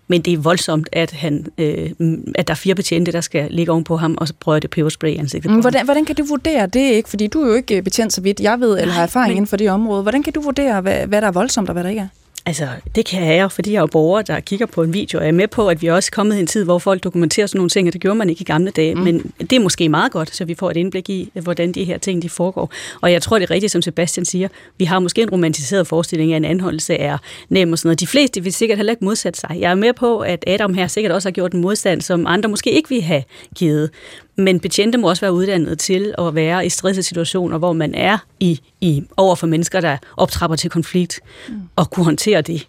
Men 0.09 0.21
det 0.21 0.33
er 0.33 0.39
voldsomt, 0.39 0.89
at, 0.93 1.13
han, 1.13 1.47
øh, 1.59 1.91
at 2.35 2.47
der 2.49 2.55
er 2.55 2.57
fire 2.57 2.75
betjente, 2.75 3.13
der 3.13 3.21
skal 3.21 3.47
ligge 3.51 3.73
ovenpå 3.73 3.97
ham 3.97 4.17
og 4.19 4.29
prøve 4.41 4.61
det 4.61 4.71
peberspray 4.71 5.11
i 5.11 5.17
ansigtet 5.17 5.51
på 5.51 5.61
hvordan, 5.61 5.85
hvordan 5.85 6.05
kan 6.05 6.17
du 6.17 6.25
vurdere 6.25 6.67
det 6.67 6.91
ikke? 6.91 7.09
Fordi 7.09 7.27
du 7.27 7.43
er 7.43 7.49
jo 7.49 7.55
ikke 7.55 7.83
betjent, 7.83 8.13
så 8.13 8.21
vidt 8.21 8.41
jeg 8.41 8.61
ved, 8.61 8.79
eller 8.81 8.95
har 8.95 9.03
erfaring 9.03 9.31
men... 9.31 9.37
inden 9.37 9.47
for 9.47 9.57
det 9.57 9.71
område. 9.71 10.03
Hvordan 10.03 10.23
kan 10.23 10.33
du 10.33 10.41
vurdere, 10.41 10.81
hvad, 10.81 11.07
hvad 11.07 11.21
der 11.21 11.27
er 11.27 11.33
voldsomt 11.33 11.69
og 11.69 11.73
hvad 11.73 11.85
der 11.85 11.91
ikke 11.91 12.01
er? 12.01 12.22
Altså, 12.47 12.69
det 12.95 13.07
kan 13.07 13.37
jeg, 13.37 13.53
fordi 13.53 13.73
jeg 13.73 13.77
er 13.77 13.83
jo 13.83 13.87
borger, 13.87 14.23
der 14.23 14.41
kigger 14.41 14.67
på 14.67 14.83
en 14.83 14.95
video, 14.95 15.19
og 15.19 15.25
jeg 15.25 15.29
er 15.29 15.37
med 15.37 15.49
på, 15.49 15.69
at 15.69 15.83
vi 15.83 15.87
er 15.87 15.93
også 15.93 16.11
kommet 16.11 16.37
i 16.37 16.41
en 16.41 16.47
tid, 16.47 16.65
hvor 16.65 16.79
folk 16.79 17.05
dokumenterer 17.05 17.47
sådan 17.47 17.59
nogle 17.59 17.71
ting, 17.71 17.89
og 17.89 17.93
det 17.93 18.01
gjorde 18.01 18.19
man 18.19 18.31
ikke 18.31 18.41
i 18.41 18.45
gamle 18.45 18.71
dage. 18.71 18.95
Mm. 18.95 19.01
Men 19.01 19.33
det 19.41 19.53
er 19.53 19.61
måske 19.61 19.89
meget 19.89 20.13
godt, 20.13 20.37
så 20.37 20.45
vi 20.45 20.55
får 20.55 20.71
et 20.71 20.77
indblik 20.77 21.11
i, 21.11 21.31
hvordan 21.43 21.73
de 21.73 21.85
her 21.85 21.99
ting 21.99 22.23
de 22.23 22.29
foregår. 22.29 22.73
Og 23.01 23.13
jeg 23.13 23.23
tror, 23.23 23.39
det 23.39 23.51
er 23.51 23.51
rigtigt, 23.51 23.73
som 23.73 23.83
Sebastian 23.83 24.25
siger. 24.25 24.49
Vi 24.79 24.85
har 24.85 24.99
måske 24.99 25.23
en 25.23 25.31
romantiseret 25.31 25.87
forestilling 25.87 26.33
af, 26.33 26.37
at 26.37 26.41
en 26.41 26.45
anholdelse 26.45 26.95
er 26.95 27.19
nem 27.49 27.73
og 27.73 27.79
sådan 27.79 27.89
noget. 27.89 28.01
De 28.01 28.07
fleste 28.07 28.43
vil 28.43 28.53
sikkert 28.53 28.79
heller 28.79 28.93
ikke 28.93 29.05
modsat 29.05 29.37
sig. 29.37 29.57
Jeg 29.61 29.71
er 29.71 29.75
med 29.75 29.93
på, 29.93 30.19
at 30.19 30.45
Adam 30.47 30.75
her 30.75 30.87
sikkert 30.87 31.13
også 31.13 31.29
har 31.29 31.33
gjort 31.33 31.53
en 31.53 31.61
modstand, 31.61 32.01
som 32.01 32.27
andre 32.27 32.49
måske 32.49 32.71
ikke 32.71 32.89
vil 32.89 33.03
have 33.03 33.23
givet. 33.57 33.91
Men 34.37 34.61
betjente 34.61 34.99
må 34.99 35.09
også 35.09 35.21
være 35.21 35.33
uddannet 35.33 35.79
til 35.79 36.15
at 36.19 36.35
være 36.35 36.67
i 36.67 36.69
stressede 36.69 37.03
situationer, 37.03 37.59
hvor 37.59 37.73
man 37.73 37.95
er 37.95 38.19
i, 38.41 38.61
i 38.81 39.03
over 39.17 39.35
for 39.35 39.47
mennesker, 39.47 39.81
der 39.81 39.97
optrapper 40.17 40.57
til 40.57 40.71
konflikt, 40.71 41.21
mm. 41.49 41.55
og 41.77 41.91
kunne 41.91 42.05
håndtere 42.05 42.43
det. 42.43 42.67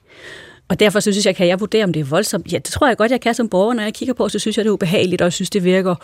Og 0.67 0.79
derfor 0.79 0.99
så 0.99 1.11
synes 1.11 1.25
jeg, 1.25 1.35
kan 1.35 1.47
jeg 1.47 1.59
vurdere, 1.59 1.83
om 1.83 1.93
det 1.93 1.99
er 1.99 2.03
voldsomt. 2.03 2.51
Ja, 2.51 2.57
det 2.57 2.65
tror 2.65 2.87
jeg 2.87 2.97
godt, 2.97 3.11
jeg 3.11 3.21
kan 3.21 3.33
som 3.33 3.49
borger. 3.49 3.73
Når 3.73 3.83
jeg 3.83 3.93
kigger 3.93 4.13
på, 4.13 4.29
så 4.29 4.39
synes 4.39 4.57
jeg, 4.57 4.65
det 4.65 4.69
er 4.69 4.73
ubehageligt, 4.73 5.21
og 5.21 5.25
jeg 5.25 5.33
synes, 5.33 5.49
det 5.49 5.63
virker 5.63 5.95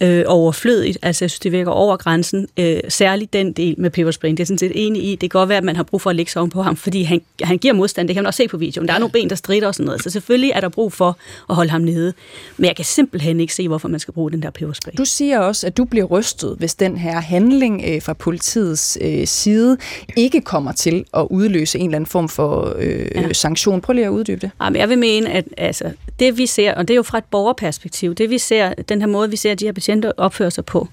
øh, 0.00 0.24
overflødigt. 0.26 0.98
Altså, 1.02 1.24
jeg 1.24 1.30
synes, 1.30 1.40
det 1.40 1.52
virker 1.52 1.70
over 1.70 1.96
grænsen. 1.96 2.48
Øh, 2.56 2.80
særligt 2.88 3.32
den 3.32 3.52
del 3.52 3.74
med 3.78 3.90
peberspray. 3.90 4.30
Det 4.30 4.40
er 4.40 4.44
sådan 4.44 4.58
set 4.58 4.72
enig 4.74 5.04
i. 5.04 5.10
Det 5.10 5.30
kan 5.30 5.40
godt 5.40 5.48
være, 5.48 5.58
at 5.58 5.64
man 5.64 5.76
har 5.76 5.82
brug 5.82 6.02
for 6.02 6.10
at 6.10 6.16
lægge 6.16 6.32
sig 6.32 6.50
på 6.50 6.62
ham, 6.62 6.76
fordi 6.76 7.02
han, 7.02 7.20
han 7.42 7.58
giver 7.58 7.74
modstand. 7.74 8.08
Det 8.08 8.14
kan 8.14 8.22
man 8.22 8.26
også 8.26 8.36
se 8.36 8.48
på 8.48 8.56
videoen. 8.56 8.88
Der 8.88 8.94
er 8.94 8.98
nogle 8.98 9.12
ben, 9.12 9.30
der 9.30 9.36
strider 9.36 9.66
og 9.66 9.74
sådan 9.74 9.86
noget. 9.86 10.02
Så 10.02 10.10
selvfølgelig 10.10 10.52
er 10.54 10.60
der 10.60 10.68
brug 10.68 10.92
for 10.92 11.16
at 11.50 11.56
holde 11.56 11.70
ham 11.70 11.80
nede. 11.80 12.12
Men 12.56 12.66
jeg 12.66 12.76
kan 12.76 12.84
simpelthen 12.84 13.40
ikke 13.40 13.54
se, 13.54 13.68
hvorfor 13.68 13.88
man 13.88 14.00
skal 14.00 14.14
bruge 14.14 14.30
den 14.30 14.42
der 14.42 14.50
peberspray. 14.50 14.92
Du 14.98 15.04
siger 15.04 15.38
også, 15.38 15.66
at 15.66 15.76
du 15.76 15.84
bliver 15.84 16.04
rystet, 16.04 16.56
hvis 16.58 16.74
den 16.74 16.96
her 16.96 17.20
handling 17.20 17.82
øh, 17.86 18.02
fra 18.02 18.12
politiets 18.12 18.98
øh, 19.00 19.26
side 19.26 19.78
ikke 20.16 20.40
kommer 20.40 20.72
til 20.72 21.04
at 21.14 21.26
udløse 21.30 21.78
en 21.78 21.84
eller 21.84 21.96
anden 21.96 22.10
form 22.10 22.28
for 22.28 22.76
øh, 22.78 23.06
ja. 23.14 23.32
sanktion. 23.32 23.80
Prøv 23.80 23.92
lige 23.92 24.07
at 24.08 24.12
uddybe 24.12 24.40
det. 24.40 24.50
Jamen, 24.60 24.80
jeg 24.80 24.88
vil 24.88 24.98
mene, 24.98 25.30
at 25.30 25.44
altså, 25.56 25.92
det 26.18 26.38
vi 26.38 26.46
ser, 26.46 26.74
og 26.74 26.88
det 26.88 26.94
er 26.94 26.96
jo 26.96 27.02
fra 27.02 27.18
et 27.18 27.24
borgerperspektiv, 27.24 28.14
det 28.14 28.30
vi 28.30 28.38
ser, 28.38 28.74
den 28.74 29.00
her 29.00 29.08
måde, 29.08 29.30
vi 29.30 29.36
ser 29.36 29.54
de 29.54 29.64
her 29.64 29.72
patienter 29.72 30.12
opfører 30.16 30.50
sig 30.50 30.64
på, 30.64 30.88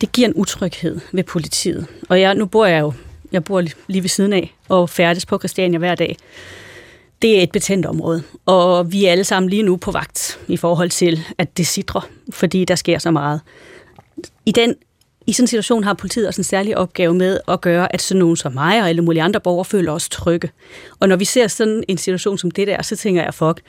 det 0.00 0.12
giver 0.12 0.28
en 0.28 0.34
utryghed 0.34 1.00
ved 1.12 1.24
politiet. 1.24 1.86
Og 2.08 2.20
jeg, 2.20 2.34
nu 2.34 2.46
bor 2.46 2.66
jeg 2.66 2.80
jo 2.80 2.92
jeg 3.34 3.44
bor 3.44 3.62
lige 3.86 4.02
ved 4.02 4.08
siden 4.08 4.32
af 4.32 4.54
og 4.68 4.90
færdes 4.90 5.26
på 5.26 5.38
Christiania 5.38 5.78
hver 5.78 5.94
dag. 5.94 6.16
Det 7.22 7.38
er 7.38 7.42
et 7.42 7.52
betændt 7.52 7.86
område, 7.86 8.22
og 8.46 8.92
vi 8.92 9.04
er 9.04 9.10
alle 9.10 9.24
sammen 9.24 9.50
lige 9.50 9.62
nu 9.62 9.76
på 9.76 9.90
vagt 9.90 10.38
i 10.48 10.56
forhold 10.56 10.90
til, 10.90 11.20
at 11.38 11.56
det 11.56 11.66
sidder, 11.66 12.08
fordi 12.30 12.64
der 12.64 12.74
sker 12.74 12.98
så 12.98 13.10
meget. 13.10 13.40
I 14.46 14.52
den 14.52 14.74
i 15.26 15.32
sådan 15.32 15.44
en 15.44 15.48
situation 15.48 15.84
har 15.84 15.94
politiet 15.94 16.28
også 16.28 16.40
en 16.40 16.44
særlig 16.44 16.78
opgave 16.78 17.14
med 17.14 17.40
at 17.48 17.60
gøre, 17.60 17.94
at 17.94 18.02
sådan 18.02 18.18
nogen 18.18 18.36
som 18.36 18.52
mig 18.52 18.80
og 18.80 18.88
alle 18.88 19.02
mulige 19.02 19.22
andre 19.22 19.40
borgere 19.40 19.64
føler 19.64 19.92
os 19.92 20.08
trygge. 20.08 20.50
Og 21.00 21.08
når 21.08 21.16
vi 21.16 21.24
ser 21.24 21.48
sådan 21.48 21.84
en 21.88 21.98
situation 21.98 22.38
som 22.38 22.50
det 22.50 22.66
der, 22.66 22.82
så 22.82 22.96
tænker 22.96 23.22
jeg, 23.22 23.34
fuck, 23.34 23.60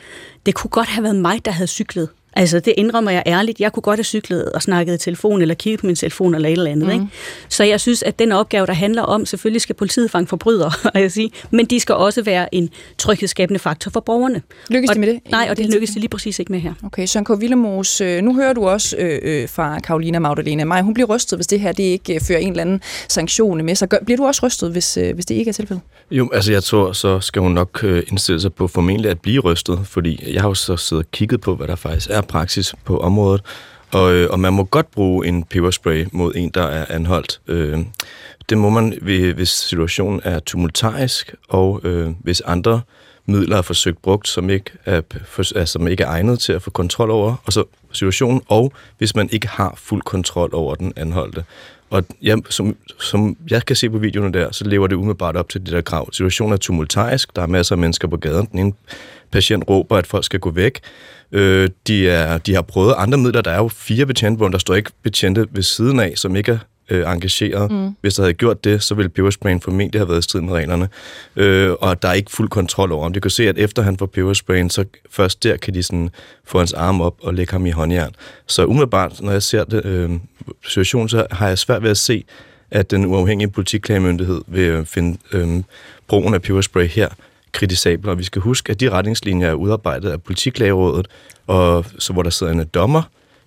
det 0.46 0.56
kunne 0.56 0.70
godt 0.70 0.88
have 0.88 1.04
været 1.04 1.16
mig, 1.16 1.46
der 1.46 1.52
havde 1.52 1.68
cyklet 1.68 2.10
Altså, 2.36 2.60
det 2.60 2.74
indrømmer 2.78 3.12
jeg 3.12 3.24
ærligt. 3.26 3.60
Jeg 3.60 3.74
kunne 3.74 3.82
godt 3.82 3.98
have 3.98 4.04
cyklet 4.04 4.52
og 4.52 4.62
snakket 4.62 4.96
i 4.96 4.98
telefon, 4.98 5.42
eller 5.42 5.56
kigget 5.56 5.80
på 5.80 5.86
min 5.86 5.96
telefon, 5.96 6.36
eller 6.36 6.50
et 6.50 6.54
eller 6.54 6.72
andet. 6.72 6.88
Mm. 6.88 6.94
Ikke? 6.94 7.08
Så 7.50 7.64
jeg 7.64 7.80
synes, 7.80 8.04
at 8.04 8.20
den 8.20 8.32
opgave, 8.32 8.66
der 8.66 8.74
handler 8.74 9.02
om, 9.02 9.26
selvfølgelig 9.26 9.62
skal 9.62 9.76
politiet 9.76 10.12
fange 10.12 10.28
forbrydere, 10.28 10.72
jeg 11.00 11.12
sige, 11.12 11.32
men 11.52 11.66
de 11.66 11.80
skal 11.80 11.96
også 11.96 12.22
være 12.22 12.56
en 12.56 12.70
tryghedsskabende 12.98 13.60
faktor 13.60 13.92
for 13.92 14.00
borgerne. 14.00 14.42
Lykkes 14.70 14.90
og, 14.90 14.96
de 14.96 15.00
med 15.00 15.08
det? 15.08 15.20
Nej, 15.32 15.48
og 15.50 15.58
det 15.58 15.74
lykkes 15.74 15.90
de 15.90 16.00
lige 16.00 16.10
præcis 16.10 16.40
ikke 16.40 16.52
med 16.52 16.60
her. 16.60 16.74
Okay, 16.84 17.06
Søren 17.06 17.26
K. 17.26 17.30
Villemos, 17.40 18.02
øh, 18.02 18.22
nu 18.22 18.36
hører 18.36 18.54
du 18.54 18.68
også 18.68 18.96
øh, 18.98 19.20
øh, 19.24 19.50
fra 19.50 19.80
Karolina 19.80 20.20
Magdalena 20.20 20.64
Maj, 20.66 20.82
hun 20.82 20.94
bliver 20.94 21.08
rystet, 21.08 21.38
hvis 21.38 21.48
det 21.48 21.60
her 21.60 21.72
det 21.72 21.84
ikke 21.84 22.16
øh, 22.16 22.22
fører 22.22 22.40
en 22.40 22.50
eller 22.50 22.62
anden 22.62 22.82
sanktion 23.10 23.66
med 23.66 23.76
sig. 23.76 23.90
Gør, 23.90 23.98
bliver 24.06 24.18
du 24.18 24.26
også 24.26 24.46
rystet, 24.46 24.72
hvis, 24.72 24.98
øh, 24.98 25.14
hvis 25.14 25.26
det 25.26 25.36
ikke 25.36 25.50
er 25.50 25.54
tilfældet? 25.54 25.84
Jo, 26.12 26.30
altså 26.34 26.52
jeg 26.52 26.64
tror, 26.64 26.92
så 26.92 27.20
skal 27.20 27.42
hun 27.42 27.52
nok 27.52 27.84
øh, 27.84 28.04
indstille 28.08 28.42
sig 28.42 28.54
på 28.54 28.68
formentlig 28.68 29.12
at 29.12 29.20
blive 29.20 29.42
rystet, 29.42 29.80
fordi 29.84 30.34
jeg 30.34 30.42
har 30.42 30.50
jo 30.50 30.54
så 30.54 30.78
siddet 30.78 31.06
og 31.06 31.12
kigget 31.12 31.42
på, 31.42 31.56
hvad 31.56 31.68
der 31.68 31.76
faktisk 31.76 32.10
er 32.10 32.22
praksis 32.26 32.76
på 32.86 33.00
området, 33.00 33.42
og, 33.92 34.14
øh, 34.14 34.30
og 34.32 34.40
man 34.40 34.54
må 34.54 34.64
godt 34.64 34.92
bruge 34.92 35.28
en 35.28 35.44
peberspray 35.44 36.06
mod 36.12 36.34
en, 36.36 36.50
der 36.50 36.64
er 36.64 36.86
anholdt. 36.90 37.42
Øh, 37.48 37.80
det 38.50 38.58
må 38.58 38.70
man, 38.70 38.98
hvis 39.36 39.50
situationen 39.50 40.22
er 40.24 40.40
tumultarisk, 40.40 41.36
og 41.50 41.82
øh, 41.84 42.10
hvis 42.24 42.42
andre 42.42 42.82
midler 43.26 43.58
er 43.58 43.62
forsøgt 43.62 44.02
brugt, 44.02 44.28
som 44.28 44.50
ikke 44.50 44.72
er, 44.86 45.02
for, 45.26 45.58
altså, 45.58 45.72
som 45.72 45.88
ikke 45.88 46.04
er 46.04 46.08
egnet 46.08 46.40
til 46.40 46.54
at 46.54 46.62
få 46.62 46.70
kontrol 46.70 47.12
over 47.12 47.36
og 47.46 47.54
så 47.54 47.64
situationen, 47.92 48.42
og 48.48 48.74
hvis 48.98 49.16
man 49.16 49.30
ikke 49.32 49.48
har 49.48 49.74
fuld 49.78 50.02
kontrol 50.02 50.50
over 50.54 50.76
den 50.76 50.94
anholdte. 50.96 51.44
Og 51.90 52.04
ja, 52.22 52.36
som, 52.50 52.76
som 53.00 53.38
jeg 53.50 53.66
kan 53.66 53.76
se 53.76 53.90
på 53.90 53.98
videoerne 53.98 54.34
der, 54.34 54.52
så 54.52 54.66
lever 54.66 54.88
det 54.88 54.96
umiddelbart 54.96 55.36
op 55.36 55.50
til 55.50 55.62
det 55.62 55.74
der 55.74 55.82
krav. 55.82 56.10
Situationen 56.12 56.54
er 56.54 56.58
tumultarisk, 56.58 57.36
der 57.36 57.42
er 57.42 57.48
masser 57.48 57.76
af 57.76 57.80
mennesker 57.80 58.08
på 58.08 58.18
gaden. 58.18 58.48
Den 58.52 58.60
ene 58.60 58.74
patient 59.36 59.64
råber, 59.70 59.98
at 59.98 60.08
folk 60.08 60.26
skal 60.26 60.40
gå 60.40 60.52
væk. 60.52 60.80
Øh, 61.32 61.70
de, 61.88 62.10
er, 62.10 62.38
de 62.38 62.54
har 62.54 62.62
prøvet 62.62 62.94
andre 62.98 63.18
midler. 63.18 63.42
Der 63.42 63.52
er 63.52 63.58
jo 63.58 63.68
fire 63.68 64.06
betjente, 64.06 64.38
hvor 64.38 64.48
der 64.48 64.58
står 64.58 64.76
ikke 64.76 64.92
betjente 65.04 65.48
ved 65.52 65.64
siden 65.64 66.00
af, 66.00 66.14
som 66.16 66.36
ikke 66.36 66.52
er 66.52 66.58
øh, 66.90 67.14
engageret. 67.14 67.72
Mm. 67.72 67.96
Hvis 68.02 68.14
der 68.14 68.24
havde 68.24 68.34
gjort 68.34 68.64
det, 68.64 68.84
så 68.84 68.96
ville 68.96 69.10
pebersprayen 69.10 69.62
formentlig 69.62 70.02
have 70.02 70.10
været 70.10 70.20
i 70.20 70.22
strid 70.22 70.42
med 70.42 70.54
reglerne. 70.54 70.90
Øh, 71.36 71.72
og 71.72 72.02
der 72.02 72.10
er 72.10 72.14
ikke 72.14 72.32
fuld 72.32 72.50
kontrol 72.50 72.92
over 72.92 73.04
ham. 73.04 73.14
De 73.14 73.22
kan 73.22 73.32
se, 73.32 73.50
at 73.50 73.58
efter 73.58 73.82
han 73.82 73.98
får 73.98 74.06
pebersprayen, 74.06 74.70
så 74.70 74.86
først 75.10 75.44
der 75.44 75.58
kan 75.58 75.74
de 75.74 75.84
sådan 75.84 76.10
få 76.46 76.58
hans 76.58 76.74
arm 76.74 77.02
op 77.02 77.16
og 77.22 77.34
lægge 77.34 77.52
ham 77.52 77.66
i 77.66 77.72
håndjern. 77.72 78.16
Så 78.48 78.66
umiddelbart, 78.66 79.22
når 79.22 79.32
jeg 79.32 79.44
ser 79.44 79.64
det, 79.64 79.86
øh, 79.86 80.10
situationen, 80.68 81.10
så 81.10 81.28
har 81.32 81.48
jeg 81.48 81.58
svært 81.58 81.84
ved 81.84 81.90
at 81.90 81.98
se, 81.98 82.24
at 82.72 82.92
den 82.92 83.06
uafhængige 83.06 83.50
politiklagemyndighed 83.50 84.42
vil 84.48 84.86
finde 84.86 85.18
øh, 85.32 85.64
brugen 86.08 86.34
af 86.34 86.42
peberspray 86.42 86.88
her 86.88 87.10
kritisabel. 87.56 88.10
Og 88.10 88.18
vi 88.18 88.24
skal 88.24 88.42
huske, 88.42 88.72
at 88.72 88.80
de 88.80 88.90
retningslinjer 88.90 89.50
er 89.50 89.54
udarbejdet 89.54 90.10
af 90.10 90.24
Politiklagerådet, 90.24 91.08
og 91.48 91.86
så 92.00 92.14
hvor 92.14 92.24
der 92.24 92.30
sidder 92.30 92.54
en 92.54 92.66
dommer 92.74 93.02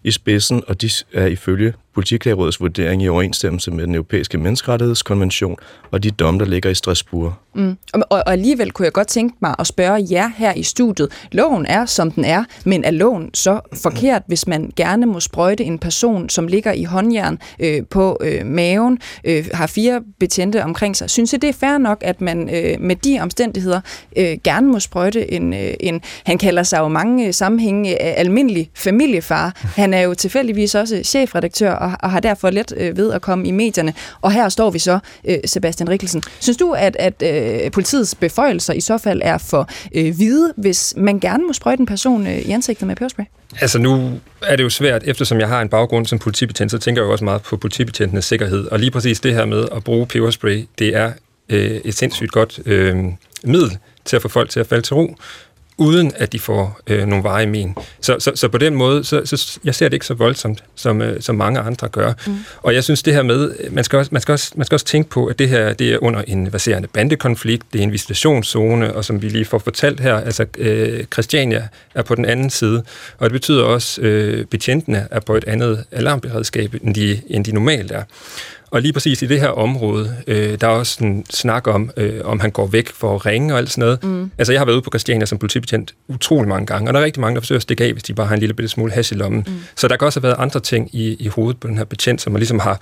i 0.05 0.11
spidsen, 0.11 0.63
og 0.69 0.81
de 0.83 0.91
er 1.13 1.27
ifølge 1.27 1.75
Politiklagerådets 1.95 2.61
vurdering 2.61 3.03
i 3.03 3.09
overensstemmelse 3.09 3.71
med 3.71 3.87
den 3.87 3.95
europæiske 3.95 4.39
menneskerettighedskonvention 4.39 5.57
og 5.91 6.03
de 6.03 6.11
domme, 6.11 6.41
der 6.41 6.47
ligger 6.47 6.71
i 6.71 6.75
Strasbourg. 6.75 7.33
Mm. 7.55 7.77
Og, 7.93 8.03
og 8.11 8.33
alligevel 8.33 8.71
kunne 8.71 8.85
jeg 8.85 8.93
godt 8.93 9.09
tænke 9.09 9.37
mig 9.43 9.55
at 9.59 9.67
spørge 9.67 10.07
jer 10.11 10.31
her 10.37 10.55
i 10.55 10.63
studiet. 10.63 11.09
Loven 11.33 11.67
er, 11.67 11.87
som 11.87 12.11
den 12.11 12.25
er, 12.25 12.45
men 12.65 12.85
er 12.85 12.91
loven 12.91 13.31
så 13.35 13.61
forkert, 13.83 14.23
hvis 14.27 14.47
man 14.47 14.73
gerne 14.77 15.07
må 15.07 15.21
sprøjte 15.21 15.65
en 15.65 15.79
person, 15.79 16.29
som 16.29 16.47
ligger 16.47 16.73
i 16.73 16.85
håndjern 16.85 17.39
øh, 17.61 17.83
på 17.91 18.19
øh, 18.21 18.47
maven, 18.47 18.99
øh, 19.25 19.45
har 19.55 19.67
fire 19.67 20.01
betjente 20.21 20.65
omkring 20.65 20.97
sig? 20.97 21.11
Synes 21.11 21.33
I, 21.33 21.37
det 21.37 21.49
er 21.49 21.53
fair 21.53 21.79
nok, 21.79 21.99
at 22.01 22.21
man 22.21 22.51
øh, 22.55 22.81
med 22.81 22.97
de 22.97 23.19
omstændigheder 23.23 23.81
øh, 24.17 24.39
gerne 24.45 24.67
må 24.67 24.81
sprøjte 24.81 25.33
en, 25.33 25.55
øh, 25.55 25.75
en, 25.81 26.01
han 26.25 26.39
kalder 26.39 26.63
sig 26.63 26.79
jo 26.79 26.89
mange 26.89 27.27
øh, 27.27 27.35
sammenhænge 27.35 27.91
øh, 27.91 28.13
almindelig 28.17 28.71
familiefar. 28.75 29.57
Han 29.77 29.95
er 29.95 30.01
jo 30.01 30.15
tilfældigvis 30.15 30.75
også 30.75 31.03
chefredaktør 31.05 31.73
og, 31.73 31.88
og 32.01 32.11
har 32.11 32.21
derfor 32.21 32.51
let 32.51 32.73
øh, 32.77 32.97
ved 32.97 33.13
at 33.13 33.23
komme 33.23 33.49
i 33.49 33.51
medierne. 33.51 33.95
Og 34.21 34.33
her 34.33 34.49
står 34.49 34.71
vi 34.71 34.79
så, 34.79 34.99
øh, 35.25 35.37
Sebastian 35.45 35.89
Rikkelsen. 35.89 36.23
Synes 36.41 36.57
du, 36.57 36.73
at, 36.73 36.97
at 36.99 37.23
øh, 37.23 37.71
politiets 37.71 38.15
beføjelser 38.15 38.73
i 38.73 38.81
så 38.81 38.99
fald 38.99 39.21
er 39.25 39.39
for 39.39 39.69
øh, 39.95 40.17
hvide, 40.17 40.53
hvis 40.57 40.95
man 40.97 41.21
gerne 41.21 41.47
må 41.47 41.53
sprøjte 41.53 41.81
en 41.81 41.87
person 41.87 42.27
øh, 42.27 42.39
i 42.39 42.51
ansigtet 42.51 42.87
med 42.87 42.97
peberspray? 42.97 43.25
Altså 43.61 43.79
nu 43.79 44.21
er 44.43 44.57
det 44.57 44.65
jo 44.65 44.71
svært, 44.71 45.03
eftersom 45.05 45.41
jeg 45.41 45.49
har 45.49 45.63
en 45.63 45.69
baggrund 45.69 46.07
som 46.07 46.19
politibetjent, 46.19 46.71
så 46.71 46.79
tænker 46.79 47.03
jeg 47.03 47.07
jo 47.07 47.13
også 47.13 47.25
meget 47.25 47.43
på 47.43 47.57
politibetjentenes 47.57 48.25
sikkerhed. 48.25 48.67
Og 48.67 48.79
lige 48.79 48.91
præcis 48.91 49.21
det 49.21 49.35
her 49.35 49.45
med 49.45 49.65
at 49.77 49.85
bruge 49.85 50.07
peberspray, 50.07 50.67
det 50.79 50.97
er 50.97 51.13
øh, 51.49 51.81
et 51.85 51.95
sindssygt 51.95 52.33
godt 52.33 52.61
øh, 52.67 52.97
middel 53.45 53.79
til 54.05 54.17
at 54.17 54.23
få 54.23 54.29
folk 54.29 54.51
til 54.51 54.61
at 54.61 54.67
falde 54.67 54.83
til 54.83 54.95
ro 54.95 55.17
uden 55.79 56.13
at 56.17 56.33
de 56.33 56.39
får 56.39 56.81
øh, 56.87 57.07
nogle 57.07 57.25
veje 57.25 57.47
men. 57.47 57.77
Så, 58.01 58.17
så, 58.19 58.33
så 58.35 58.49
på 58.49 58.59
den 58.59 58.75
måde, 58.75 59.05
så, 59.05 59.23
så 59.25 59.59
jeg 59.65 59.75
ser 59.75 59.89
det 59.89 59.95
ikke 59.95 60.07
så 60.07 60.15
voldsomt, 60.15 60.65
som, 60.75 61.03
øh, 61.03 61.21
som 61.21 61.37
mange 61.37 61.61
andre 61.61 61.89
gør. 61.89 62.13
Mm. 62.27 62.37
Og 62.63 62.75
jeg 62.75 62.85
synes 62.85 63.03
det 63.03 63.15
her 63.15 63.23
med, 63.23 63.55
man 63.71 63.85
skal, 63.85 63.99
også, 63.99 64.09
man, 64.13 64.21
skal 64.23 64.33
også, 64.33 64.53
man 64.57 64.67
skal 64.67 64.77
også 64.77 64.87
tænke 64.87 65.11
på, 65.11 65.27
at 65.27 65.39
det 65.39 65.49
her 65.49 65.73
det 65.73 65.95
er 65.95 65.99
under 66.03 66.23
en 66.27 66.51
baserende 66.51 66.89
bandekonflikt, 66.89 67.67
det 67.73 67.79
er 67.79 67.83
en 67.83 67.93
visitationszone, 67.93 68.95
og 68.95 69.05
som 69.05 69.23
vi 69.23 69.29
lige 69.29 69.45
får 69.45 69.59
fortalt 69.59 70.01
her, 70.01 70.15
altså 70.15 70.47
øh, 70.59 71.05
Christiania 71.13 71.69
er 71.95 72.03
på 72.03 72.15
den 72.15 72.25
anden 72.25 72.51
side, 72.51 72.83
og 73.19 73.25
det 73.25 73.33
betyder 73.33 73.65
også, 73.65 74.01
øh, 74.01 74.45
betjentene 74.45 75.09
er 75.11 75.21
på 75.21 75.37
et 75.37 75.45
andet 75.45 75.85
alarmberedskab, 75.93 76.75
end 76.83 76.95
de, 76.95 77.21
end 77.27 77.45
de 77.45 77.53
normalt 77.53 77.93
er. 77.93 78.03
Og 78.71 78.83
lige 78.83 78.93
præcis 78.93 79.23
i 79.23 79.27
det 79.27 79.41
her 79.41 79.49
område, 79.49 80.17
øh, 80.27 80.61
der 80.61 80.67
er 80.67 80.71
også 80.71 81.05
en 81.05 81.27
snak 81.31 81.67
om, 81.67 81.91
øh, 81.97 82.21
om 82.25 82.41
han 82.41 82.51
går 82.51 82.67
væk 82.67 82.89
for 82.93 83.15
at 83.15 83.27
ringe 83.27 83.55
og 83.55 83.59
alt 83.59 83.71
sådan 83.71 83.83
noget. 83.83 84.05
Mm. 84.05 84.31
Altså, 84.39 84.53
jeg 84.53 84.61
har 84.61 84.67
været 84.67 84.77
ude 84.77 84.83
på 84.83 84.91
Christiania 84.91 85.27
som 85.27 85.39
politibetjent 85.39 85.95
utrolig 86.09 86.49
mange 86.49 86.67
gange, 86.67 86.91
og 86.91 86.95
der 86.95 87.01
er 87.01 87.05
rigtig 87.05 87.21
mange, 87.21 87.35
der 87.35 87.41
forsøger 87.41 87.59
at 87.59 87.63
stikke 87.63 87.85
af, 87.85 87.93
hvis 87.93 88.03
de 88.03 88.15
bare 88.15 88.27
har 88.27 88.35
en 88.35 88.41
lille 88.41 88.55
bitte 88.55 88.69
smule 88.69 88.93
hash 88.93 89.13
i 89.13 89.17
lommen. 89.17 89.45
Mm. 89.47 89.55
Så 89.77 89.89
der 89.89 89.97
kan 89.97 90.07
også 90.07 90.21
have 90.21 90.29
været 90.29 90.37
andre 90.39 90.61
ting 90.61 90.95
i, 90.95 91.15
i 91.15 91.27
hovedet 91.27 91.61
på 91.61 91.69
den 91.69 91.79
her 91.79 91.85
betjent, 91.85 92.21
som 92.21 92.33
man 92.33 92.41
ligesom 92.41 92.59
har 92.59 92.81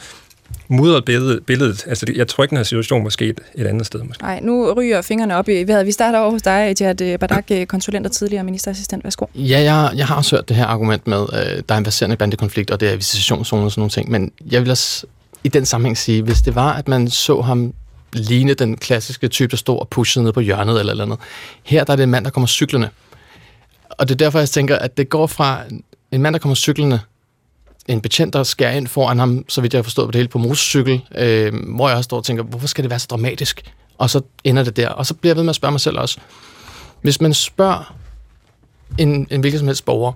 mudret 0.68 1.04
billedet. 1.04 1.46
billedet. 1.46 1.84
Altså, 1.86 2.06
jeg 2.16 2.28
tror 2.28 2.44
ikke, 2.44 2.50
den 2.50 2.56
her 2.56 2.64
situation 2.64 3.04
var 3.04 3.10
sket 3.10 3.40
et 3.54 3.66
andet 3.66 3.86
sted. 3.86 4.02
Måske. 4.02 4.22
Nej, 4.22 4.40
nu 4.40 4.72
ryger 4.72 5.02
fingrene 5.02 5.36
op 5.36 5.48
i 5.48 5.64
vejret. 5.64 5.86
Vi 5.86 5.92
starter 5.92 6.18
over 6.18 6.30
hos 6.30 6.42
dig, 6.42 6.74
Jihad 6.80 7.18
Badak, 7.18 7.68
konsulent 7.68 8.06
og 8.06 8.12
tidligere 8.12 8.44
ministerassistent. 8.44 9.04
Værsgo. 9.04 9.26
Ja, 9.34 9.60
jeg, 9.60 9.90
jeg 9.96 10.06
har 10.06 10.16
også 10.16 10.36
hørt 10.36 10.48
det 10.48 10.56
her 10.56 10.64
argument 10.64 11.06
med, 11.06 11.20
øh, 11.32 11.62
der 11.68 11.74
er 11.74 11.78
en 11.78 11.84
baserende 11.84 12.16
bandekonflikt, 12.16 12.70
og 12.70 12.80
det 12.80 12.92
er 12.92 12.96
visitationszone 12.96 13.64
og 13.64 13.70
sådan 13.70 13.80
nogle 13.80 13.90
ting. 13.90 14.10
Men 14.10 14.32
jeg 14.50 14.62
vil 14.62 14.70
også 14.70 15.06
i 15.46 15.48
den 15.48 15.66
sammenhæng 15.66 15.98
sige, 15.98 16.22
hvis 16.22 16.42
det 16.42 16.54
var, 16.54 16.72
at 16.72 16.88
man 16.88 17.10
så 17.10 17.40
ham 17.40 17.74
ligne 18.12 18.54
den 18.54 18.76
klassiske 18.76 19.28
type, 19.28 19.50
der 19.50 19.56
stod 19.56 19.78
og 19.78 19.88
pushede 19.88 20.24
ned 20.24 20.32
på 20.32 20.40
hjørnet 20.40 20.80
eller 20.80 20.90
eller 20.90 21.04
andet. 21.04 21.18
Her 21.62 21.84
der 21.84 21.92
er 21.92 21.96
det 21.96 22.02
en 22.02 22.10
mand, 22.10 22.24
der 22.24 22.30
kommer 22.30 22.46
cyklerne. 22.46 22.90
Og 23.88 24.08
det 24.08 24.14
er 24.14 24.18
derfor, 24.18 24.38
jeg 24.38 24.48
tænker, 24.48 24.76
at 24.76 24.96
det 24.96 25.08
går 25.08 25.26
fra 25.26 25.62
en 26.12 26.22
mand, 26.22 26.32
der 26.32 26.38
kommer 26.38 26.54
cyklerne, 26.54 27.00
en 27.88 28.00
betjent, 28.00 28.32
der 28.32 28.42
skærer 28.42 28.72
ind 28.72 28.86
foran 28.86 29.18
ham, 29.18 29.44
så 29.48 29.60
vidt 29.60 29.74
jeg 29.74 29.78
har 29.78 29.82
forstået 29.82 30.08
på 30.08 30.12
det 30.12 30.18
hele, 30.18 30.28
på 30.28 30.38
motorcykel, 30.38 31.02
øh, 31.14 31.52
hvor 31.74 31.88
jeg 31.88 31.96
også 31.96 32.06
står 32.08 32.16
og 32.16 32.24
tænker, 32.24 32.42
hvorfor 32.42 32.66
skal 32.66 32.84
det 32.84 32.90
være 32.90 32.98
så 32.98 33.06
dramatisk? 33.10 33.72
Og 33.98 34.10
så 34.10 34.20
ender 34.44 34.62
det 34.62 34.76
der. 34.76 34.88
Og 34.88 35.06
så 35.06 35.14
bliver 35.14 35.30
jeg 35.30 35.36
ved 35.36 35.44
med 35.44 35.50
at 35.50 35.56
spørge 35.56 35.72
mig 35.72 35.80
selv 35.80 35.98
også, 35.98 36.18
hvis 37.02 37.20
man 37.20 37.34
spørger 37.34 37.94
en, 38.98 39.26
en 39.30 39.40
hvilken 39.40 39.58
som 39.58 39.68
helst 39.68 39.84
borger, 39.84 40.12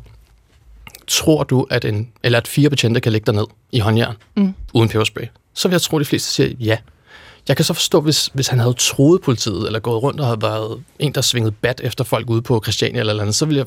tror 1.11 1.45
du, 1.45 1.67
at, 1.71 1.85
en, 1.85 2.09
eller 2.23 2.39
at 2.39 2.49
fire 2.49 2.71
betjente 2.71 3.01
kan 3.01 3.13
lægge 3.13 3.27
dig 3.27 3.35
ned 3.35 3.47
i 3.73 3.79
håndjern 3.79 4.17
mm. 4.37 4.55
uden 4.75 4.89
peberspray? 4.89 5.25
Så 5.55 5.69
vil 5.69 5.75
jeg 5.75 5.83
tro, 5.83 5.97
at 5.97 6.01
de 6.01 6.05
fleste 6.05 6.33
siger 6.33 6.55
ja. 6.61 6.77
Jeg 7.49 7.57
kan 7.57 7.65
så 7.65 7.75
forstå, 7.75 8.01
hvis, 8.01 8.31
hvis 8.35 8.49
han 8.49 8.59
havde 8.59 8.75
troet 8.75 9.23
politiet, 9.23 9.67
eller 9.67 9.79
gået 9.79 10.03
rundt 10.03 10.21
og 10.21 10.27
havde 10.27 10.43
været 10.43 10.83
en, 10.99 11.13
der 11.13 11.21
svingede 11.21 11.53
bat 11.53 11.81
efter 11.85 12.05
folk 12.05 12.31
ude 12.31 12.43
på 12.43 12.61
Christiania 12.65 13.01
eller 13.01 13.21
andet, 13.21 13.35
så 13.35 13.47
vil 13.47 13.57
jeg 13.57 13.67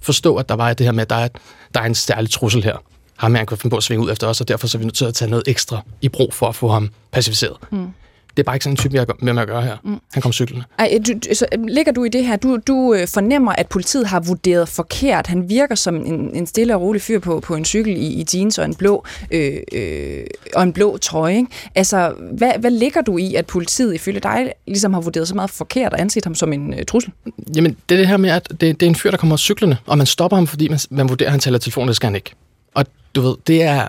forstå, 0.00 0.36
at 0.36 0.48
der 0.48 0.54
var 0.54 0.72
det 0.72 0.86
her 0.86 0.92
med, 0.92 1.02
at 1.02 1.10
der 1.10 1.16
er, 1.16 1.28
der 1.74 1.80
er 1.80 1.84
en 1.84 1.94
særlig 1.94 2.30
trussel 2.30 2.64
her. 2.64 2.76
Ham 3.16 3.34
han 3.34 3.46
kunne 3.46 3.58
finde 3.58 3.72
på 3.72 3.76
at 3.76 3.82
svinge 3.82 4.04
ud 4.04 4.12
efter 4.12 4.26
os, 4.26 4.40
og 4.40 4.48
derfor 4.48 4.66
så 4.66 4.76
er 4.76 4.78
vi 4.78 4.84
nødt 4.84 4.96
til 4.96 5.04
at 5.04 5.14
tage 5.14 5.30
noget 5.30 5.48
ekstra 5.48 5.82
i 6.00 6.08
brug 6.08 6.34
for 6.34 6.46
at 6.46 6.54
få 6.54 6.68
ham 6.68 6.90
pacificeret. 7.12 7.56
Mm. 7.70 7.88
Det 8.36 8.42
er 8.42 8.44
bare 8.44 8.56
ikke 8.56 8.64
sådan 8.64 8.72
en 8.72 8.76
type, 8.76 8.96
jeg 8.96 9.06
med 9.20 9.38
at 9.38 9.48
gøre 9.48 9.62
her. 9.62 9.76
Mm. 9.84 10.00
Han 10.12 10.22
kom 10.22 10.32
cyklende. 10.32 10.64
Ej, 10.78 10.98
du, 11.06 11.34
så 11.34 11.46
ligger 11.68 11.92
du 11.92 12.04
i 12.04 12.08
det 12.08 12.26
her? 12.26 12.36
Du, 12.36 12.56
du 12.56 12.94
øh, 12.94 13.08
fornemmer, 13.08 13.52
at 13.52 13.68
politiet 13.68 14.06
har 14.06 14.20
vurderet 14.20 14.68
forkert. 14.68 15.26
Han 15.26 15.48
virker 15.48 15.74
som 15.74 15.96
en, 15.96 16.30
en 16.34 16.46
stille 16.46 16.74
og 16.74 16.80
rolig 16.80 17.02
fyr 17.02 17.18
på, 17.18 17.40
på 17.40 17.54
en 17.54 17.64
cykel 17.64 17.96
i, 17.96 18.06
i 18.06 18.26
jeans 18.34 18.58
og 18.58 18.64
en 18.64 18.74
blå, 18.74 19.04
øh, 19.30 19.56
øh, 19.72 20.24
og 20.54 20.62
en 20.62 20.72
blå 20.72 20.96
trøje. 20.96 21.36
Ikke? 21.36 21.48
Altså, 21.74 22.14
hvad, 22.32 22.52
hvad 22.58 22.70
ligger 22.70 23.02
du 23.02 23.18
i, 23.18 23.34
at 23.34 23.46
politiet 23.46 23.94
ifølge 23.94 24.20
dig 24.20 24.52
ligesom 24.66 24.94
har 24.94 25.00
vurderet 25.00 25.28
så 25.28 25.34
meget 25.34 25.50
forkert 25.50 25.92
og 25.92 26.00
anset 26.00 26.24
ham 26.24 26.34
som 26.34 26.52
en 26.52 26.74
øh, 26.74 26.84
trussel? 26.84 27.12
Jamen, 27.56 27.76
det 27.88 27.94
er 27.94 27.98
det 27.98 28.08
her 28.08 28.16
med, 28.16 28.30
at 28.30 28.48
det, 28.50 28.60
det 28.60 28.82
er 28.82 28.86
en 28.86 28.94
fyr, 28.94 29.10
der 29.10 29.18
kommer 29.18 29.36
cyklende, 29.36 29.76
og 29.86 29.98
man 29.98 30.06
stopper 30.06 30.36
ham, 30.36 30.46
fordi 30.46 30.68
man, 30.68 30.78
man 30.90 31.08
vurderer, 31.08 31.28
at 31.28 31.32
han 31.32 31.40
taler 31.40 31.58
telefon, 31.58 31.88
det 31.88 31.96
skal 31.96 32.06
han 32.06 32.14
ikke. 32.14 32.34
Og 32.74 32.86
du 33.14 33.20
ved, 33.20 33.34
det 33.46 33.62
er 33.62 33.88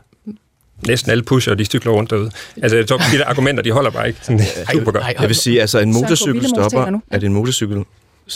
næsten 0.87 1.11
alle 1.11 1.23
pusher, 1.23 1.53
de 1.53 1.65
cykler 1.65 1.91
rundt 1.91 2.09
derude. 2.09 2.31
Altså, 2.61 2.77
jeg 2.77 2.87
tror, 2.87 2.97
de 2.97 3.17
der 3.17 3.25
argumenter, 3.25 3.63
de 3.63 3.71
holder 3.71 3.91
bare 3.91 4.07
ikke. 4.07 4.19
Sådan, 4.21 4.41
super 4.73 4.91
godt. 4.91 5.03
Jeg 5.19 5.27
vil 5.27 5.35
sige, 5.35 5.61
altså 5.61 5.79
en 5.79 5.93
motorcykel 5.93 6.47
stopper, 6.49 6.99
at 7.11 7.23
en 7.23 7.33
motorcykel 7.33 7.83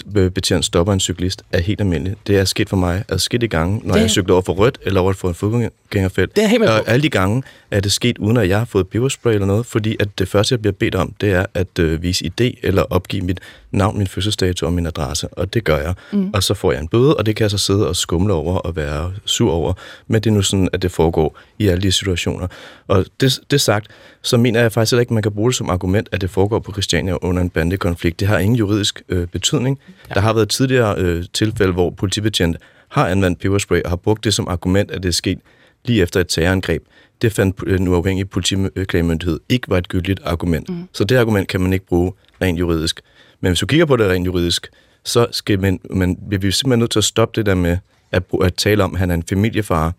politibetjent 0.05 0.65
stopper 0.65 0.93
en 0.93 0.99
cyklist, 0.99 1.43
er 1.51 1.61
helt 1.61 1.81
almindeligt. 1.81 2.27
Det 2.27 2.37
er 2.37 2.45
sket 2.45 2.69
for 2.69 2.77
mig 2.77 3.03
adskillige 3.09 3.49
gange, 3.49 3.81
når 3.83 3.93
det... 3.93 4.01
jeg 4.01 4.09
cykler 4.09 4.33
over 4.33 4.41
for 4.41 4.53
rødt 4.53 4.77
eller 4.85 5.01
over 5.01 5.13
for 5.13 5.27
en 5.27 5.35
fodgængerfelt. 5.35 6.35
Det 6.35 6.43
er 6.43 6.47
helt 6.47 6.59
med 6.59 6.67
Og 6.67 6.87
alle 6.87 7.03
de 7.03 7.09
gange 7.09 7.43
er 7.71 7.79
det 7.79 7.91
sket, 7.91 8.17
uden 8.17 8.37
at 8.37 8.49
jeg 8.49 8.57
har 8.57 8.65
fået 8.65 8.87
peberspray 8.87 9.33
eller 9.33 9.47
noget, 9.47 9.65
fordi 9.65 9.95
at 9.99 10.07
det 10.19 10.27
første, 10.27 10.53
jeg 10.53 10.61
bliver 10.61 10.73
bedt 10.73 10.95
om, 10.95 11.13
det 11.21 11.31
er 11.31 11.45
at 11.53 11.79
øh, 11.79 12.03
vise 12.03 12.25
idé 12.25 12.59
eller 12.63 12.81
opgive 12.81 13.21
mit 13.21 13.39
navn, 13.71 13.97
min 13.97 14.07
fødselsdato 14.07 14.65
og 14.65 14.73
min 14.73 14.85
adresse. 14.85 15.27
Og 15.27 15.53
det 15.53 15.63
gør 15.63 15.77
jeg. 15.77 15.93
Mm. 16.11 16.29
Og 16.33 16.43
så 16.43 16.53
får 16.53 16.71
jeg 16.71 16.81
en 16.81 16.87
bøde, 16.87 17.17
og 17.17 17.25
det 17.25 17.35
kan 17.35 17.43
jeg 17.43 17.51
så 17.51 17.57
sidde 17.57 17.87
og 17.87 17.95
skumle 17.95 18.33
over 18.33 18.55
og 18.55 18.75
være 18.75 19.13
sur 19.25 19.51
over. 19.51 19.73
Men 20.07 20.21
det 20.21 20.29
er 20.29 20.33
nu 20.33 20.41
sådan, 20.41 20.69
at 20.73 20.81
det 20.81 20.91
foregår 20.91 21.37
i 21.59 21.67
alle 21.67 21.81
de 21.81 21.91
situationer. 21.91 22.47
Og 22.87 23.05
det, 23.21 23.39
det 23.51 23.61
sagt, 23.61 23.87
så 24.21 24.37
mener 24.37 24.61
jeg 24.61 24.71
faktisk 24.71 24.91
heller 24.91 25.01
ikke, 25.01 25.11
at 25.11 25.13
man 25.13 25.23
kan 25.23 25.31
bruge 25.31 25.49
det 25.49 25.55
som 25.55 25.69
argument, 25.69 26.09
at 26.11 26.21
det 26.21 26.29
foregår 26.29 26.59
på 26.59 26.71
Christiania 26.71 27.17
under 27.21 27.41
en 27.41 27.49
bandekonflikt. 27.49 28.19
Det 28.19 28.27
har 28.27 28.37
ingen 28.37 28.55
juridisk 28.55 29.01
øh, 29.09 29.27
betydning. 29.27 29.79
Ja. 30.09 30.13
Der 30.13 30.21
har 30.21 30.33
været 30.33 30.49
tidligere 30.49 30.95
øh, 30.97 31.23
tilfælde, 31.33 31.73
hvor 31.73 31.89
politibetjent 31.89 32.57
har 32.89 33.07
anvendt 33.07 33.39
peberspray 33.39 33.81
og 33.81 33.89
har 33.89 33.95
brugt 33.95 34.23
det 34.23 34.33
som 34.33 34.47
argument, 34.47 34.91
at 34.91 35.03
det 35.03 35.09
er 35.09 35.13
sket 35.13 35.39
lige 35.85 36.01
efter 36.01 36.19
et 36.19 36.27
terrorangreb. 36.27 36.83
Det 37.21 37.33
fandt 37.33 37.55
øh, 37.65 37.77
den 37.77 37.87
uafhængige 37.87 38.25
politiklagemyndighed 38.25 39.39
ikke 39.49 39.69
var 39.69 39.77
et 39.77 39.87
gyldigt 39.87 40.19
argument. 40.23 40.69
Mm. 40.69 40.83
Så 40.93 41.03
det 41.03 41.17
argument 41.17 41.47
kan 41.47 41.61
man 41.61 41.73
ikke 41.73 41.85
bruge 41.85 42.13
rent 42.41 42.59
juridisk. 42.59 43.01
Men 43.41 43.49
hvis 43.49 43.59
du 43.59 43.65
kigger 43.65 43.85
på 43.85 43.95
det 43.95 44.09
rent 44.09 44.25
juridisk, 44.25 44.67
så 45.03 45.27
skal 45.31 45.59
man, 45.59 45.79
man, 45.89 46.17
bliver 46.27 46.41
vi 46.41 46.51
simpelthen 46.51 46.79
nødt 46.79 46.91
til 46.91 46.99
at 46.99 47.03
stoppe 47.03 47.39
det 47.39 47.45
der 47.45 47.55
med 47.55 47.77
at, 48.11 48.23
at 48.41 48.53
tale 48.53 48.83
om, 48.83 48.93
at 48.93 48.99
han 48.99 49.11
er 49.11 49.15
en 49.15 49.23
familiefar, 49.29 49.93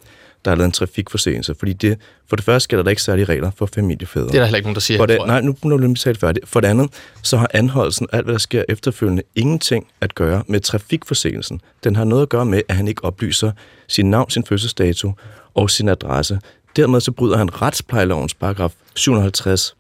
der 0.44 0.50
har 0.50 0.56
lavet 0.56 0.66
en 0.66 0.72
trafikforseelse. 0.72 1.54
Fordi 1.58 1.72
det, 1.72 1.98
for 2.28 2.36
det 2.36 2.44
første 2.44 2.68
gælder 2.68 2.82
der 2.82 2.90
ikke 2.90 3.02
særlige 3.02 3.24
regler 3.24 3.50
for 3.56 3.66
familiefædre. 3.74 4.26
Det 4.26 4.34
er 4.34 4.38
der 4.38 4.44
heller 4.44 4.56
ikke 4.56 4.66
nogen, 4.66 4.74
der 4.74 4.80
siger. 4.80 4.98
For 4.98 5.06
det, 5.06 5.18
nej, 5.26 5.40
nu 5.40 5.56
må 5.64 5.76
du 5.76 5.94
tale 5.94 6.18
færdigt. 6.18 6.48
For 6.48 6.60
det 6.60 6.68
andet, 6.68 6.90
så 7.22 7.36
har 7.36 7.50
anholdelsen, 7.54 8.06
alt 8.12 8.24
hvad 8.24 8.32
der 8.32 8.38
sker 8.38 8.64
efterfølgende, 8.68 9.22
ingenting 9.34 9.86
at 10.00 10.14
gøre 10.14 10.42
med 10.46 10.60
trafikforseelsen. 10.60 11.60
Den 11.84 11.96
har 11.96 12.04
noget 12.04 12.22
at 12.22 12.28
gøre 12.28 12.44
med, 12.44 12.62
at 12.68 12.76
han 12.76 12.88
ikke 12.88 13.04
oplyser 13.04 13.52
sin 13.88 14.10
navn, 14.10 14.30
sin 14.30 14.44
fødselsdato 14.44 15.12
og 15.54 15.70
sin 15.70 15.88
adresse. 15.88 16.40
Dermed 16.76 17.00
så 17.00 17.12
bryder 17.12 17.36
han 17.36 17.62
retsplejelovens 17.62 18.34
paragraf 18.34 18.72
750 18.94 19.76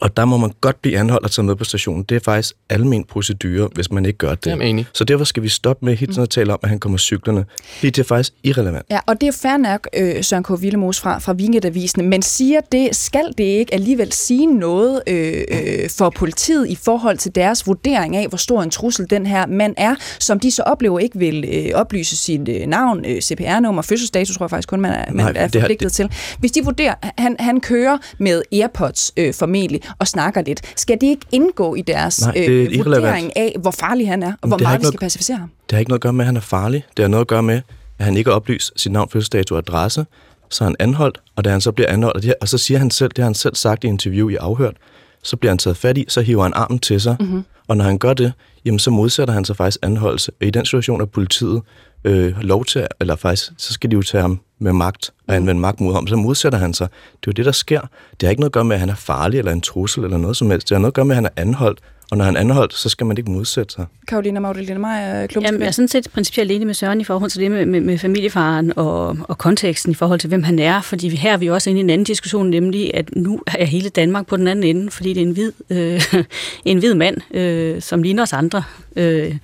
og 0.00 0.16
der 0.16 0.24
må 0.24 0.36
man 0.36 0.50
godt 0.60 0.82
blive 0.82 0.98
anholdt 0.98 1.24
og 1.24 1.30
tage 1.30 1.44
med 1.46 1.56
på 1.56 1.64
stationen. 1.64 2.02
Det 2.02 2.14
er 2.16 2.20
faktisk 2.20 2.54
almen 2.70 3.04
procedure, 3.04 3.68
hvis 3.74 3.90
man 3.90 4.06
ikke 4.06 4.18
gør 4.18 4.34
det. 4.34 4.46
Jamen, 4.50 4.66
enig. 4.68 4.86
Så 4.94 5.04
derfor 5.04 5.24
skal 5.24 5.42
vi 5.42 5.48
stoppe 5.48 5.84
med 5.86 5.96
hele 5.96 6.12
tiden 6.12 6.22
at 6.22 6.30
tale 6.30 6.52
om, 6.52 6.58
at 6.62 6.68
han 6.68 6.78
kommer 6.80 6.98
cyklerne. 6.98 7.44
Det 7.82 7.98
er 7.98 8.04
faktisk 8.04 8.32
irrelevant. 8.44 8.86
Ja, 8.90 8.98
og 9.06 9.20
det 9.20 9.26
er 9.28 9.32
fair 9.32 9.56
nok, 9.56 9.88
øh, 9.96 10.24
Søren 10.24 10.42
K. 10.44 10.62
Villemos 10.62 11.00
fra, 11.00 11.18
fra 11.18 11.32
Weekendavisen, 11.32 12.08
men 12.08 12.22
siger 12.22 12.60
det, 12.72 12.96
skal 12.96 13.24
det 13.38 13.44
ikke 13.44 13.74
alligevel 13.74 14.12
sige 14.12 14.46
noget 14.46 15.02
øh, 15.06 15.42
øh, 15.50 15.90
for 15.90 16.10
politiet 16.10 16.68
i 16.68 16.74
forhold 16.84 17.18
til 17.18 17.34
deres 17.34 17.66
vurdering 17.66 18.16
af, 18.16 18.28
hvor 18.28 18.38
stor 18.38 18.62
en 18.62 18.70
trussel 18.70 19.10
den 19.10 19.26
her 19.26 19.46
mand 19.46 19.74
er, 19.76 19.94
som 20.18 20.40
de 20.40 20.50
så 20.50 20.62
oplever 20.62 20.98
ikke 20.98 21.18
vil 21.18 21.44
øh, 21.52 21.70
oplyse 21.74 22.16
sit 22.16 22.48
øh, 22.48 22.66
navn, 22.66 23.04
øh, 23.06 23.20
CPR-nummer, 23.20 23.82
fødselsdato, 23.82 24.32
tror 24.34 24.44
jeg 24.44 24.50
faktisk 24.50 24.68
kun, 24.68 24.80
man 24.80 24.92
er, 24.92 25.04
man 25.12 25.16
Nej, 25.16 25.32
er 25.36 25.46
det 25.48 25.54
har- 25.54 25.60
forpligtet 25.60 25.92
til. 25.92 26.10
Hvis 26.38 26.52
de 26.52 26.64
vurderer, 26.64 26.94
han, 27.18 27.36
han 27.38 27.60
kører 27.60 27.98
med 28.18 28.42
Airpods 28.52 29.12
øh, 29.16 29.34
formentlig 29.34 29.80
og 29.98 30.08
snakker 30.08 30.42
lidt, 30.42 30.72
skal 30.76 31.00
det 31.00 31.06
ikke 31.06 31.26
indgå 31.32 31.74
i 31.74 31.82
deres 31.82 32.20
Nej, 32.20 32.44
øh, 32.48 32.84
vurdering 32.84 33.36
af, 33.36 33.56
hvor 33.60 33.70
farlig 33.70 34.08
han 34.08 34.22
er, 34.22 34.32
og 34.40 34.48
hvor 34.48 34.58
meget 34.58 34.80
vi 34.80 34.86
skal 34.86 34.98
pacificere 34.98 35.36
ham? 35.36 35.50
Det 35.70 35.72
har 35.72 35.78
ikke 35.78 35.90
noget 35.90 35.98
at 35.98 36.02
gøre 36.02 36.12
med, 36.12 36.24
at 36.24 36.26
han 36.26 36.36
er 36.36 36.40
farlig. 36.40 36.84
Det 36.96 37.02
har 37.02 37.08
noget 37.08 37.20
at 37.20 37.28
gøre 37.28 37.42
med, 37.42 37.60
at 37.98 38.04
han 38.04 38.16
ikke 38.16 38.30
har 38.30 38.36
oplyst 38.36 38.72
sit 38.76 38.92
navn, 38.92 39.08
fødselsdato 39.08 39.54
og 39.54 39.58
adresse. 39.58 40.06
Så 40.50 40.64
er 40.64 40.68
han 40.68 40.76
anholdt, 40.78 41.20
og 41.36 41.44
da 41.44 41.50
han 41.50 41.60
så 41.60 41.72
bliver 41.72 41.88
anholdt, 41.88 42.16
og, 42.16 42.22
det 42.22 42.28
her, 42.28 42.34
og 42.40 42.48
så 42.48 42.58
siger 42.58 42.78
han 42.78 42.90
selv, 42.90 43.10
det 43.10 43.18
har 43.18 43.24
han 43.24 43.34
selv 43.34 43.54
sagt 43.54 43.84
i 43.84 43.86
interview 43.86 44.28
i 44.28 44.34
afhørt, 44.34 44.76
så 45.22 45.36
bliver 45.36 45.50
han 45.50 45.58
taget 45.58 45.76
fat 45.76 45.98
i, 45.98 46.04
så 46.08 46.20
hiver 46.20 46.42
han 46.42 46.52
armen 46.54 46.78
til 46.78 47.00
sig, 47.00 47.16
mm-hmm. 47.20 47.44
og 47.68 47.76
når 47.76 47.84
han 47.84 47.98
gør 47.98 48.12
det, 48.12 48.32
jamen 48.64 48.78
så 48.78 48.90
modsætter 48.90 49.34
han 49.34 49.44
sig 49.44 49.56
faktisk 49.56 49.78
anholdelse. 49.82 50.32
Og 50.40 50.46
i 50.46 50.50
den 50.50 50.64
situation 50.64 51.00
er 51.00 51.04
politiet 51.04 51.62
øh, 52.04 52.40
lov 52.40 52.64
til, 52.64 52.86
eller 53.00 53.16
faktisk, 53.16 53.50
så 53.58 53.72
skal 53.72 53.90
de 53.90 53.94
jo 53.96 54.02
tage 54.02 54.22
ham 54.22 54.40
med 54.58 54.72
magt 54.72 55.10
og 55.28 55.34
anvende 55.36 55.60
magt 55.60 55.80
mod 55.80 55.94
ham, 55.94 56.06
så 56.06 56.16
modsætter 56.16 56.58
han 56.58 56.74
sig. 56.74 56.88
Det 56.90 57.16
er 57.16 57.18
jo 57.26 57.32
det, 57.32 57.44
der 57.44 57.52
sker. 57.52 57.80
Det 57.80 58.22
har 58.22 58.30
ikke 58.30 58.40
noget 58.40 58.48
at 58.50 58.52
gøre 58.54 58.64
med, 58.64 58.76
at 58.76 58.80
han 58.80 58.88
er 58.88 58.94
farlig 58.94 59.38
eller 59.38 59.52
en 59.52 59.60
trussel 59.60 60.04
eller 60.04 60.16
noget 60.18 60.36
som 60.36 60.50
helst. 60.50 60.68
Det 60.68 60.74
har 60.74 60.80
noget 60.80 60.90
at 60.90 60.94
gøre 60.94 61.04
med, 61.04 61.12
at 61.12 61.16
han 61.16 61.24
er 61.24 61.30
anholdt, 61.42 61.78
og 62.10 62.16
når 62.18 62.24
han 62.24 62.36
er 62.36 62.40
anholdt, 62.40 62.74
så 62.74 62.88
skal 62.88 63.06
man 63.06 63.18
ikke 63.18 63.30
modsætte 63.30 63.74
sig. 63.74 63.86
Karolina 64.08 64.40
Meyer, 64.40 65.26
Klumsk. 65.26 65.46
Jamen, 65.46 65.60
jeg 65.60 65.66
er 65.66 65.70
sådan 65.70 65.88
set 65.88 66.08
principielt 66.14 66.50
enig 66.50 66.66
med 66.66 66.74
Søren 66.74 67.00
i 67.00 67.04
forhold 67.04 67.30
til 67.30 67.40
det 67.40 67.50
med, 67.50 67.66
med, 67.66 67.80
med 67.80 67.98
familiefaren 67.98 68.72
og, 68.78 69.16
og 69.28 69.38
konteksten 69.38 69.92
i 69.92 69.94
forhold 69.94 70.20
til, 70.20 70.28
hvem 70.28 70.42
han 70.42 70.58
er. 70.58 70.80
Fordi 70.80 71.08
vi- 71.08 71.16
her 71.16 71.32
er 71.32 71.36
vi 71.36 71.50
også 71.50 71.70
inde 71.70 71.80
i 71.80 71.84
en 71.84 71.90
anden 71.90 72.04
diskussion, 72.04 72.50
nemlig 72.50 72.94
at 72.94 73.16
nu 73.16 73.40
er 73.46 73.64
hele 73.64 73.88
Danmark 73.88 74.26
på 74.26 74.36
den 74.36 74.48
anden 74.48 74.76
ende, 74.76 74.90
fordi 74.90 75.12
det 75.12 75.22
er 75.22 75.26
en 75.26 75.32
hvid, 75.32 75.52
øh, 75.70 76.02
en 76.64 76.78
hvid 76.78 76.94
mand, 76.94 77.16
øh, 77.36 77.82
som 77.82 78.02
ligner 78.02 78.22
os 78.22 78.32
andre. 78.32 78.62
Øh, 78.96 79.34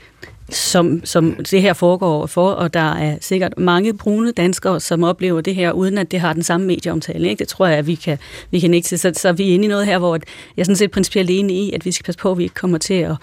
som, 0.51 1.01
som 1.05 1.37
det 1.51 1.63
her 1.63 1.73
foregår 1.73 2.27
for, 2.27 2.51
og 2.51 2.75
der 2.75 2.93
er 2.93 3.17
sikkert 3.21 3.59
mange 3.59 3.95
brune 3.95 4.33
danskere, 4.33 4.81
som 4.81 5.05
oplever 5.05 5.41
det 5.41 5.55
her, 5.55 5.73
uden 5.73 5.99
at 5.99 6.11
det 6.11 6.21
har 6.21 6.33
den 6.33 6.43
samme 6.43 6.67
medieomtale. 6.67 7.29
Ikke? 7.29 7.39
Det 7.39 7.49
tror 7.49 7.67
jeg, 7.67 7.79
at 7.79 7.87
vi 7.87 7.95
kan, 7.95 8.19
vi 8.51 8.61
kan 8.61 8.75
ikke 8.75 8.87
til. 8.87 8.99
Så, 8.99 9.13
så 9.15 9.33
vi 9.33 9.51
er 9.51 9.55
inde 9.55 9.65
i 9.65 9.69
noget 9.69 9.87
her, 9.87 9.99
hvor 9.99 10.19
jeg 10.57 10.67
sådan 10.67 10.77
set 10.77 10.91
principielt 10.91 11.31
enig 11.31 11.57
i, 11.57 11.73
at 11.73 11.85
vi 11.85 11.93
skal 11.93 12.05
passe 12.05 12.19
på, 12.19 12.31
at 12.31 12.39
vi 12.39 12.43
ikke 12.43 12.55
kommer 12.55 12.79
til 12.79 12.95
at, 12.95 13.17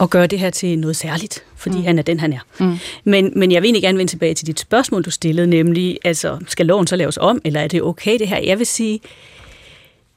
at 0.00 0.10
gøre 0.10 0.26
det 0.26 0.38
her 0.38 0.50
til 0.50 0.78
noget 0.78 0.96
særligt, 0.96 1.44
fordi 1.56 1.76
mm. 1.76 1.84
han 1.84 1.98
er 1.98 2.02
den, 2.02 2.20
han 2.20 2.32
er. 2.32 2.40
Mm. 2.60 2.78
Men, 3.04 3.32
men 3.36 3.52
jeg 3.52 3.62
vil 3.62 3.66
egentlig 3.66 3.82
gerne 3.82 3.98
vende 3.98 4.12
tilbage 4.12 4.34
til 4.34 4.46
dit 4.46 4.60
spørgsmål, 4.60 5.02
du 5.02 5.10
stillede, 5.10 5.46
nemlig, 5.46 5.98
altså, 6.04 6.38
skal 6.46 6.66
loven 6.66 6.86
så 6.86 6.96
laves 6.96 7.18
om, 7.20 7.40
eller 7.44 7.60
er 7.60 7.68
det 7.68 7.82
okay 7.82 8.18
det 8.18 8.28
her? 8.28 8.38
Jeg 8.38 8.58
vil 8.58 8.66
sige, 8.66 9.00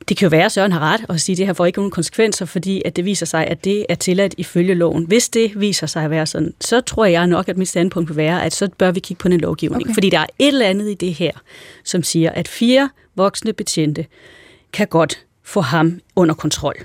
det 0.09 0.17
kan 0.17 0.25
jo 0.25 0.29
være, 0.29 0.45
at 0.45 0.51
Søren 0.51 0.71
har 0.71 0.79
ret 0.79 1.05
og 1.09 1.19
sige, 1.19 1.33
at 1.33 1.37
det 1.37 1.45
her 1.45 1.53
får 1.53 1.65
ikke 1.65 1.79
nogen 1.79 1.91
konsekvenser, 1.91 2.45
fordi 2.45 2.81
at 2.85 2.95
det 2.95 3.05
viser 3.05 3.25
sig, 3.25 3.47
at 3.47 3.63
det 3.65 3.85
er 3.89 3.95
tilladt 3.95 4.35
ifølge 4.37 4.73
loven. 4.73 5.03
Hvis 5.03 5.29
det 5.29 5.51
viser 5.55 5.87
sig 5.87 6.03
at 6.03 6.09
være 6.09 6.25
sådan, 6.25 6.53
så 6.61 6.81
tror 6.81 7.05
jeg 7.05 7.27
nok, 7.27 7.49
at 7.49 7.57
mit 7.57 7.67
standpunkt 7.67 8.09
vil 8.09 8.17
være, 8.17 8.43
at 8.43 8.53
så 8.53 8.69
bør 8.77 8.91
vi 8.91 8.99
kigge 8.99 9.21
på 9.21 9.27
den 9.27 9.39
lovgivning. 9.39 9.83
Okay. 9.83 9.93
Fordi 9.93 10.09
der 10.09 10.19
er 10.19 10.25
et 10.39 10.47
eller 10.47 10.65
andet 10.65 10.89
i 10.89 10.93
det 10.93 11.13
her, 11.13 11.31
som 11.83 12.03
siger, 12.03 12.31
at 12.31 12.47
fire 12.47 12.89
voksne 13.15 13.53
betjente 13.53 14.05
kan 14.73 14.87
godt 14.87 15.19
få 15.43 15.61
ham 15.61 15.99
under 16.15 16.35
kontrol 16.35 16.75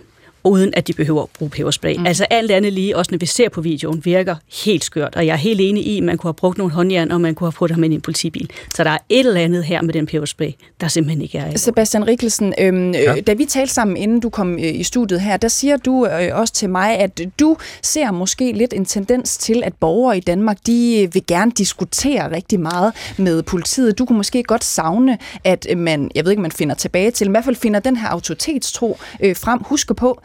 uden 0.44 0.74
at 0.76 0.88
de 0.88 0.92
behøver 0.92 1.22
at 1.22 1.28
bruge 1.38 1.50
peberspray. 1.50 1.96
Mm. 1.96 2.06
Altså 2.06 2.26
alt 2.30 2.50
andet 2.50 2.72
lige, 2.72 2.96
også 2.96 3.10
når 3.12 3.18
vi 3.18 3.26
ser 3.26 3.48
på 3.48 3.60
videoen, 3.60 4.04
virker 4.04 4.36
helt 4.64 4.84
skørt. 4.84 5.16
Og 5.16 5.26
jeg 5.26 5.32
er 5.32 5.36
helt 5.36 5.60
enig 5.60 5.86
i, 5.86 5.98
at 5.98 6.04
man 6.04 6.18
kunne 6.18 6.28
have 6.28 6.34
brugt 6.34 6.58
nogle 6.58 6.72
håndjern, 6.72 7.10
og 7.10 7.20
man 7.20 7.34
kunne 7.34 7.46
have 7.46 7.52
puttet 7.52 7.74
ham 7.74 7.84
ind 7.84 7.92
i 7.92 7.96
en 7.96 8.00
politibil. 8.00 8.50
Så 8.74 8.84
der 8.84 8.90
er 8.90 8.98
et 9.08 9.26
eller 9.26 9.40
andet 9.40 9.64
her 9.64 9.82
med 9.82 9.94
den 9.94 10.06
peberspray, 10.06 10.50
der 10.80 10.88
simpelthen 10.88 11.22
ikke 11.22 11.38
er 11.38 11.56
Sebastian 11.56 12.06
Rikkelsen, 12.06 12.54
øhm, 12.58 12.92
ja. 12.92 13.20
da 13.20 13.32
vi 13.32 13.44
talte 13.44 13.74
sammen, 13.74 13.96
inden 13.96 14.20
du 14.20 14.28
kom 14.28 14.54
øh, 14.54 14.74
i 14.74 14.82
studiet 14.82 15.20
her, 15.20 15.36
der 15.36 15.48
siger 15.48 15.76
du 15.76 16.06
øh, 16.06 16.38
også 16.38 16.54
til 16.54 16.70
mig, 16.70 16.98
at 16.98 17.20
du 17.40 17.56
ser 17.82 18.10
måske 18.10 18.52
lidt 18.52 18.72
en 18.72 18.84
tendens 18.84 19.36
til, 19.36 19.62
at 19.64 19.74
borgere 19.74 20.16
i 20.16 20.20
Danmark, 20.20 20.58
de 20.66 21.02
øh, 21.02 21.14
vil 21.14 21.26
gerne 21.26 21.50
diskutere 21.50 22.36
rigtig 22.36 22.60
meget 22.60 22.92
med 23.18 23.42
politiet. 23.42 23.98
Du 23.98 24.04
kunne 24.04 24.16
måske 24.16 24.42
godt 24.42 24.64
savne, 24.64 25.18
at 25.44 25.66
øh, 25.70 25.78
man, 25.78 26.10
jeg 26.14 26.24
ved 26.24 26.32
ikke, 26.32 26.42
man 26.42 26.52
finder 26.52 26.74
tilbage 26.74 27.10
til, 27.10 27.26
men 27.26 27.30
i 27.30 27.34
hvert 27.34 27.44
fald 27.44 27.56
finder 27.56 27.80
den 27.80 27.96
her 27.96 28.08
autoritetstro 28.08 28.98
øh, 29.20 29.36
frem. 29.36 29.60
Husk 29.62 29.96
på, 29.96 30.20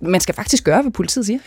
man 0.00 0.20
skal 0.20 0.34
faktisk 0.34 0.64
gøre, 0.64 0.82
hvad 0.82 0.92
politiet 0.92 1.26
siger. 1.26 1.38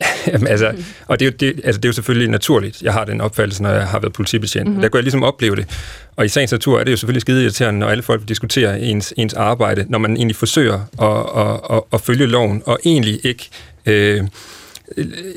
Jamen, 0.32 0.46
altså, 0.46 0.72
og 1.06 1.20
det 1.20 1.26
er, 1.26 1.30
jo, 1.30 1.36
det, 1.40 1.60
altså, 1.64 1.80
det 1.80 1.84
er 1.84 1.88
jo 1.88 1.92
selvfølgelig 1.92 2.28
naturligt. 2.28 2.82
Jeg 2.82 2.92
har 2.92 3.04
den 3.04 3.20
opfattelse, 3.20 3.62
når 3.62 3.70
jeg 3.70 3.86
har 3.86 3.98
været 3.98 4.12
politibetjent. 4.12 4.66
Mm-hmm. 4.66 4.82
Der 4.82 4.88
kunne 4.88 4.98
jeg 4.98 5.04
ligesom 5.04 5.22
opleve 5.22 5.56
det. 5.56 5.66
Og 6.16 6.24
i 6.24 6.28
sagens 6.28 6.52
natur 6.52 6.80
er 6.80 6.84
det 6.84 6.92
jo 6.92 6.96
selvfølgelig 6.96 7.20
skide 7.20 7.42
irriterende, 7.42 7.80
når 7.80 7.88
alle 7.88 8.02
folk 8.02 8.28
diskuterer 8.28 8.74
ens, 8.74 9.14
ens 9.16 9.34
arbejde, 9.34 9.86
når 9.88 9.98
man 9.98 10.16
egentlig 10.16 10.36
forsøger 10.36 10.80
at, 11.02 11.42
at, 11.42 11.76
at, 11.76 11.82
at 11.92 12.00
følge 12.00 12.26
loven, 12.26 12.62
og 12.66 12.78
egentlig 12.84 13.20
ikke, 13.24 13.48
øh, 13.86 14.24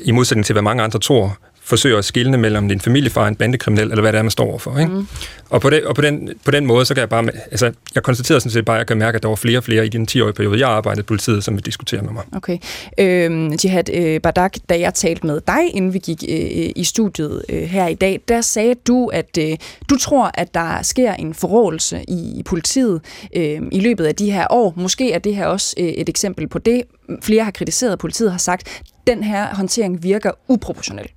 i 0.04 0.10
modsætning 0.10 0.46
til 0.46 0.52
hvad 0.52 0.62
mange 0.62 0.82
andre 0.82 0.98
tror, 0.98 1.38
forsøger 1.72 1.98
at 1.98 2.04
skille 2.04 2.38
mellem 2.38 2.68
din 2.68 2.80
familiefar, 2.80 3.28
en 3.28 3.36
bandekriminel, 3.36 3.90
eller 3.90 4.00
hvad 4.00 4.12
det 4.12 4.18
er, 4.18 4.22
man 4.22 4.30
står 4.30 4.44
overfor. 4.44 4.78
Ikke? 4.78 4.92
Mm. 4.92 5.06
Og, 5.50 5.60
på, 5.60 5.70
det, 5.70 5.84
og 5.84 5.94
på, 5.94 6.02
den, 6.02 6.30
på 6.44 6.50
den 6.50 6.66
måde, 6.66 6.84
så 6.84 6.94
kan 6.94 7.00
jeg 7.00 7.08
bare... 7.08 7.24
Altså, 7.50 7.72
jeg 7.94 8.02
konstaterede 8.02 8.40
sådan 8.40 8.52
set 8.52 8.64
bare, 8.64 8.76
at 8.76 8.78
jeg 8.78 8.86
kan 8.86 8.98
mærke, 8.98 9.16
at 9.16 9.22
der 9.22 9.28
var 9.28 9.36
flere 9.36 9.58
og 9.58 9.64
flere 9.64 9.86
i 9.86 9.88
den 9.88 10.08
10-årige 10.10 10.32
periode, 10.32 10.58
jeg 10.58 10.68
arbejdede 10.68 11.00
i 11.00 11.02
politiet, 11.02 11.44
som 11.44 11.54
vil 11.54 11.66
diskutere 11.66 12.02
med 12.02 12.12
mig. 12.12 12.22
Okay. 12.36 12.58
Øhm, 12.98 13.52
Jihad 13.64 13.88
øh, 13.92 14.20
Badak, 14.20 14.52
da 14.68 14.80
jeg 14.80 14.94
talte 14.94 15.26
med 15.26 15.40
dig, 15.46 15.74
inden 15.74 15.94
vi 15.94 15.98
gik 15.98 16.24
øh, 16.28 16.70
i 16.76 16.84
studiet 16.84 17.42
øh, 17.48 17.62
her 17.62 17.86
i 17.86 17.94
dag, 17.94 18.20
der 18.28 18.40
sagde 18.40 18.74
du, 18.74 19.06
at 19.06 19.38
øh, 19.38 19.56
du 19.90 19.96
tror, 19.96 20.30
at 20.34 20.54
der 20.54 20.82
sker 20.82 21.14
en 21.14 21.34
forrådelse 21.34 22.04
i, 22.08 22.38
i 22.38 22.42
politiet 22.42 23.00
øh, 23.36 23.60
i 23.72 23.80
løbet 23.80 24.04
af 24.04 24.14
de 24.14 24.30
her 24.30 24.46
år. 24.50 24.74
Måske 24.76 25.12
er 25.12 25.18
det 25.18 25.36
her 25.36 25.46
også 25.46 25.74
øh, 25.78 25.86
et 25.86 26.08
eksempel 26.08 26.48
på 26.48 26.58
det. 26.58 26.82
Flere 27.22 27.44
har 27.44 27.50
kritiseret, 27.50 27.98
politiet 27.98 28.30
har 28.30 28.38
sagt, 28.38 28.82
den 29.06 29.24
her 29.24 29.54
håndtering 29.54 30.02
virker 30.02 30.30
uproportionel. 30.48 31.08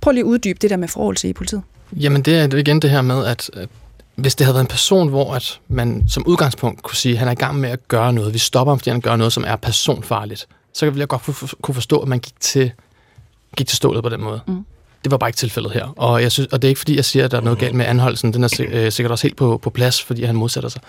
Prøv 0.00 0.12
lige 0.12 0.22
at 0.24 0.26
uddybe 0.26 0.58
det 0.62 0.70
der 0.70 0.76
med 0.76 0.88
forrådelse 0.88 1.28
i 1.28 1.32
politiet. 1.32 1.62
Jamen 1.92 2.22
det 2.22 2.38
er 2.38 2.56
igen 2.58 2.82
det 2.82 2.90
her 2.90 3.02
med, 3.02 3.26
at, 3.26 3.50
at 3.52 3.68
hvis 4.14 4.34
det 4.34 4.44
havde 4.46 4.54
været 4.54 4.64
en 4.64 4.68
person, 4.68 5.08
hvor 5.08 5.34
at 5.34 5.60
man 5.68 6.04
som 6.08 6.26
udgangspunkt 6.26 6.82
kunne 6.82 6.96
sige, 6.96 7.12
at 7.12 7.18
han 7.18 7.28
er 7.28 7.32
i 7.32 7.34
gang 7.34 7.60
med 7.60 7.70
at 7.70 7.88
gøre 7.88 8.12
noget, 8.12 8.34
vi 8.34 8.38
stopper 8.38 8.70
ham, 8.72 8.78
fordi 8.78 8.90
han 8.90 9.00
gør 9.00 9.16
noget, 9.16 9.32
som 9.32 9.44
er 9.46 9.56
personfarligt, 9.56 10.46
så 10.74 10.86
ville 10.86 11.00
jeg 11.00 11.08
godt 11.08 11.22
kunne 11.22 11.34
for- 11.34 11.56
kunne 11.62 11.74
forstå, 11.74 11.98
at 11.98 12.08
man 12.08 12.18
gik 12.18 12.40
til, 12.40 12.72
gik 13.56 13.66
til 13.66 13.76
stålet 13.76 14.02
på 14.02 14.08
den 14.08 14.20
måde. 14.22 14.40
Mm. 14.46 14.64
Det 15.04 15.10
var 15.10 15.16
bare 15.18 15.28
ikke 15.28 15.36
tilfældet 15.36 15.72
her. 15.72 15.84
Og, 15.96 16.22
jeg 16.22 16.32
synes, 16.32 16.48
og 16.52 16.62
det 16.62 16.68
er 16.68 16.70
ikke 16.70 16.78
fordi, 16.78 16.96
jeg 16.96 17.04
siger, 17.04 17.24
at 17.24 17.30
der 17.30 17.36
er 17.36 17.40
noget 17.42 17.58
galt 17.58 17.74
med 17.74 17.86
anholdelsen. 17.86 18.32
Den 18.32 18.44
er 18.44 18.60
øh, 18.68 18.92
sikkert 18.92 19.10
også 19.12 19.22
helt 19.24 19.36
på, 19.36 19.58
på 19.62 19.70
plads, 19.70 20.02
fordi 20.02 20.24
han 20.24 20.36
modsætter 20.36 20.68
sig. 20.68 20.80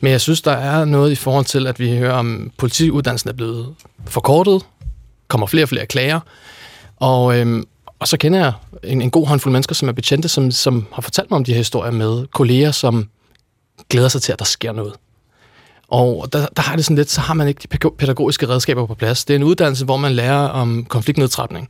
Men 0.00 0.12
jeg 0.12 0.20
synes, 0.20 0.42
der 0.42 0.52
er 0.52 0.84
noget 0.84 1.10
i 1.12 1.14
forhold 1.14 1.44
til, 1.44 1.66
at 1.66 1.80
vi 1.80 1.96
hører 1.96 2.12
om, 2.12 2.50
politiuddannelsen 2.58 3.30
er 3.30 3.34
blevet 3.34 3.74
forkortet, 4.06 4.62
kommer 5.28 5.46
flere 5.46 5.64
og 5.64 5.68
flere 5.68 5.86
klager, 5.86 6.20
og, 6.96 7.38
øhm, 7.38 7.64
og 8.02 8.08
så 8.08 8.16
kender 8.16 8.38
jeg 8.38 8.52
en, 8.84 9.02
en 9.02 9.10
god 9.10 9.26
håndfuld 9.26 9.52
mennesker, 9.52 9.74
som 9.74 9.88
er 9.88 9.92
betjente, 9.92 10.28
som, 10.28 10.50
som 10.50 10.86
har 10.92 11.02
fortalt 11.02 11.30
mig 11.30 11.36
om 11.36 11.44
de 11.44 11.52
her 11.52 11.58
historier 11.58 11.92
med 11.92 12.26
kolleger, 12.26 12.70
som 12.70 13.08
glæder 13.90 14.08
sig 14.08 14.22
til, 14.22 14.32
at 14.32 14.38
der 14.38 14.44
sker 14.44 14.72
noget. 14.72 14.92
Og 15.88 16.32
der, 16.32 16.46
der 16.56 16.62
har 16.62 16.76
det 16.76 16.84
sådan 16.84 16.96
lidt, 16.96 17.10
så 17.10 17.20
har 17.20 17.34
man 17.34 17.48
ikke 17.48 17.68
de 17.72 17.90
pædagogiske 17.98 18.48
redskaber 18.48 18.86
på 18.86 18.94
plads. 18.94 19.24
Det 19.24 19.34
er 19.34 19.38
en 19.38 19.42
uddannelse, 19.42 19.84
hvor 19.84 19.96
man 19.96 20.12
lærer 20.12 20.48
om 20.48 20.84
konfliktnedtrapning. 20.84 21.68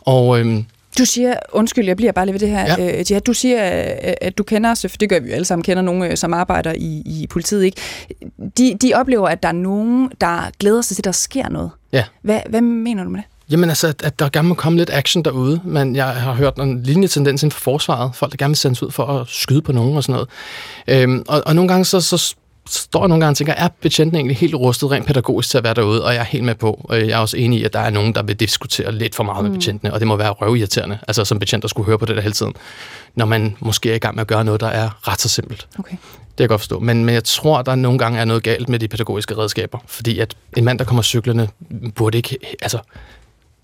Og 0.00 0.40
øhm, 0.40 0.64
du 0.98 1.04
siger, 1.04 1.34
undskyld, 1.52 1.86
jeg 1.86 1.96
bliver 1.96 2.12
bare 2.12 2.26
lige 2.26 2.32
ved 2.32 2.40
det 2.40 2.48
her, 2.48 2.76
ja. 2.78 2.98
øh, 2.98 3.10
Jihad, 3.10 3.20
du 3.20 3.32
siger, 3.32 3.58
at 4.20 4.38
du 4.38 4.42
kender, 4.42 4.86
for 4.90 4.96
det 4.96 5.08
gør 5.08 5.20
vi 5.20 5.28
jo 5.28 5.34
alle 5.34 5.44
sammen, 5.44 5.62
kender 5.62 5.82
nogen, 5.82 6.02
øh, 6.02 6.16
som 6.16 6.34
arbejder 6.34 6.72
i, 6.72 7.02
i 7.06 7.26
politiet, 7.30 7.64
ikke? 7.64 7.80
De, 8.58 8.76
de 8.82 8.92
oplever, 8.94 9.28
at 9.28 9.42
der 9.42 9.48
er 9.48 9.52
nogen, 9.52 10.10
der 10.20 10.50
glæder 10.58 10.82
sig 10.82 10.96
til, 10.96 11.00
at 11.00 11.04
der 11.04 11.12
sker 11.12 11.48
noget. 11.48 11.70
Ja. 11.92 12.04
Hvad, 12.22 12.40
hvad 12.48 12.60
mener 12.60 13.04
du 13.04 13.10
med 13.10 13.20
det? 13.20 13.28
Jamen 13.50 13.68
altså, 13.68 13.86
at, 13.88 14.02
at 14.02 14.18
der 14.18 14.28
gerne 14.28 14.48
må 14.48 14.54
komme 14.54 14.78
lidt 14.78 14.90
action 14.92 15.24
derude, 15.24 15.60
men 15.64 15.96
jeg 15.96 16.06
har 16.06 16.32
hørt 16.32 16.56
en 16.56 16.82
lignende 16.82 17.08
tendens 17.08 17.42
inden 17.42 17.52
for 17.52 17.60
forsvaret. 17.60 18.10
Folk, 18.14 18.32
der 18.32 18.36
gerne 18.36 18.50
vil 18.50 18.56
sendes 18.56 18.82
ud 18.82 18.90
for 18.90 19.06
at 19.06 19.28
skyde 19.28 19.62
på 19.62 19.72
nogen 19.72 19.96
og 19.96 20.02
sådan 20.02 20.12
noget. 20.12 20.28
Øhm, 20.88 21.24
og, 21.28 21.42
og 21.46 21.54
nogle 21.54 21.68
gange 21.68 21.84
så, 21.84 22.00
så 22.00 22.34
står 22.68 23.00
jeg 23.00 23.08
nogle 23.08 23.24
gange 23.24 23.32
og 23.32 23.36
tænker, 23.36 23.52
er 23.52 23.68
betjenten 23.80 24.16
egentlig 24.16 24.36
helt 24.36 24.54
rustet 24.54 24.90
rent 24.90 25.06
pædagogisk 25.06 25.50
til 25.50 25.58
at 25.58 25.64
være 25.64 25.74
derude? 25.74 26.04
Og 26.04 26.14
jeg 26.14 26.20
er 26.20 26.24
helt 26.24 26.44
med 26.44 26.54
på, 26.54 26.80
og 26.84 26.98
jeg 26.98 27.08
er 27.10 27.18
også 27.18 27.36
enig 27.36 27.60
i, 27.60 27.64
at 27.64 27.72
der 27.72 27.78
er 27.78 27.90
nogen, 27.90 28.14
der 28.14 28.22
vil 28.22 28.36
diskutere 28.36 28.92
lidt 28.92 29.14
for 29.14 29.24
meget 29.24 29.44
mm. 29.44 29.50
med 29.50 29.58
betjentene, 29.58 29.92
og 29.92 30.00
det 30.00 30.08
må 30.08 30.16
være 30.16 30.30
røvirriterende, 30.30 30.98
altså 31.08 31.24
som 31.24 31.38
betjent, 31.38 31.62
der 31.62 31.68
skulle 31.68 31.86
høre 31.86 31.98
på 31.98 32.06
det 32.06 32.16
der 32.16 32.22
hele 32.22 32.34
tiden, 32.34 32.52
når 33.14 33.26
man 33.26 33.56
måske 33.60 33.90
er 33.90 33.94
i 33.94 33.98
gang 33.98 34.14
med 34.14 34.20
at 34.20 34.26
gøre 34.26 34.44
noget, 34.44 34.60
der 34.60 34.66
er 34.66 35.08
ret 35.08 35.20
så 35.20 35.28
simpelt. 35.28 35.68
Okay. 35.78 35.96
Det 36.32 36.36
kan 36.36 36.42
jeg 36.42 36.48
godt 36.48 36.60
forstå. 36.60 36.78
Men, 36.78 37.04
men 37.04 37.14
jeg 37.14 37.24
tror, 37.24 37.62
der 37.62 37.74
nogle 37.74 37.98
gange 37.98 38.18
er 38.18 38.24
noget 38.24 38.42
galt 38.42 38.68
med 38.68 38.78
de 38.78 38.88
pædagogiske 38.88 39.38
redskaber, 39.38 39.78
fordi 39.86 40.18
at 40.18 40.34
en 40.56 40.64
mand, 40.64 40.78
der 40.78 40.84
kommer 40.84 41.02
cyklerne, 41.02 41.48
burde 41.94 42.16
ikke, 42.16 42.36
altså, 42.62 42.78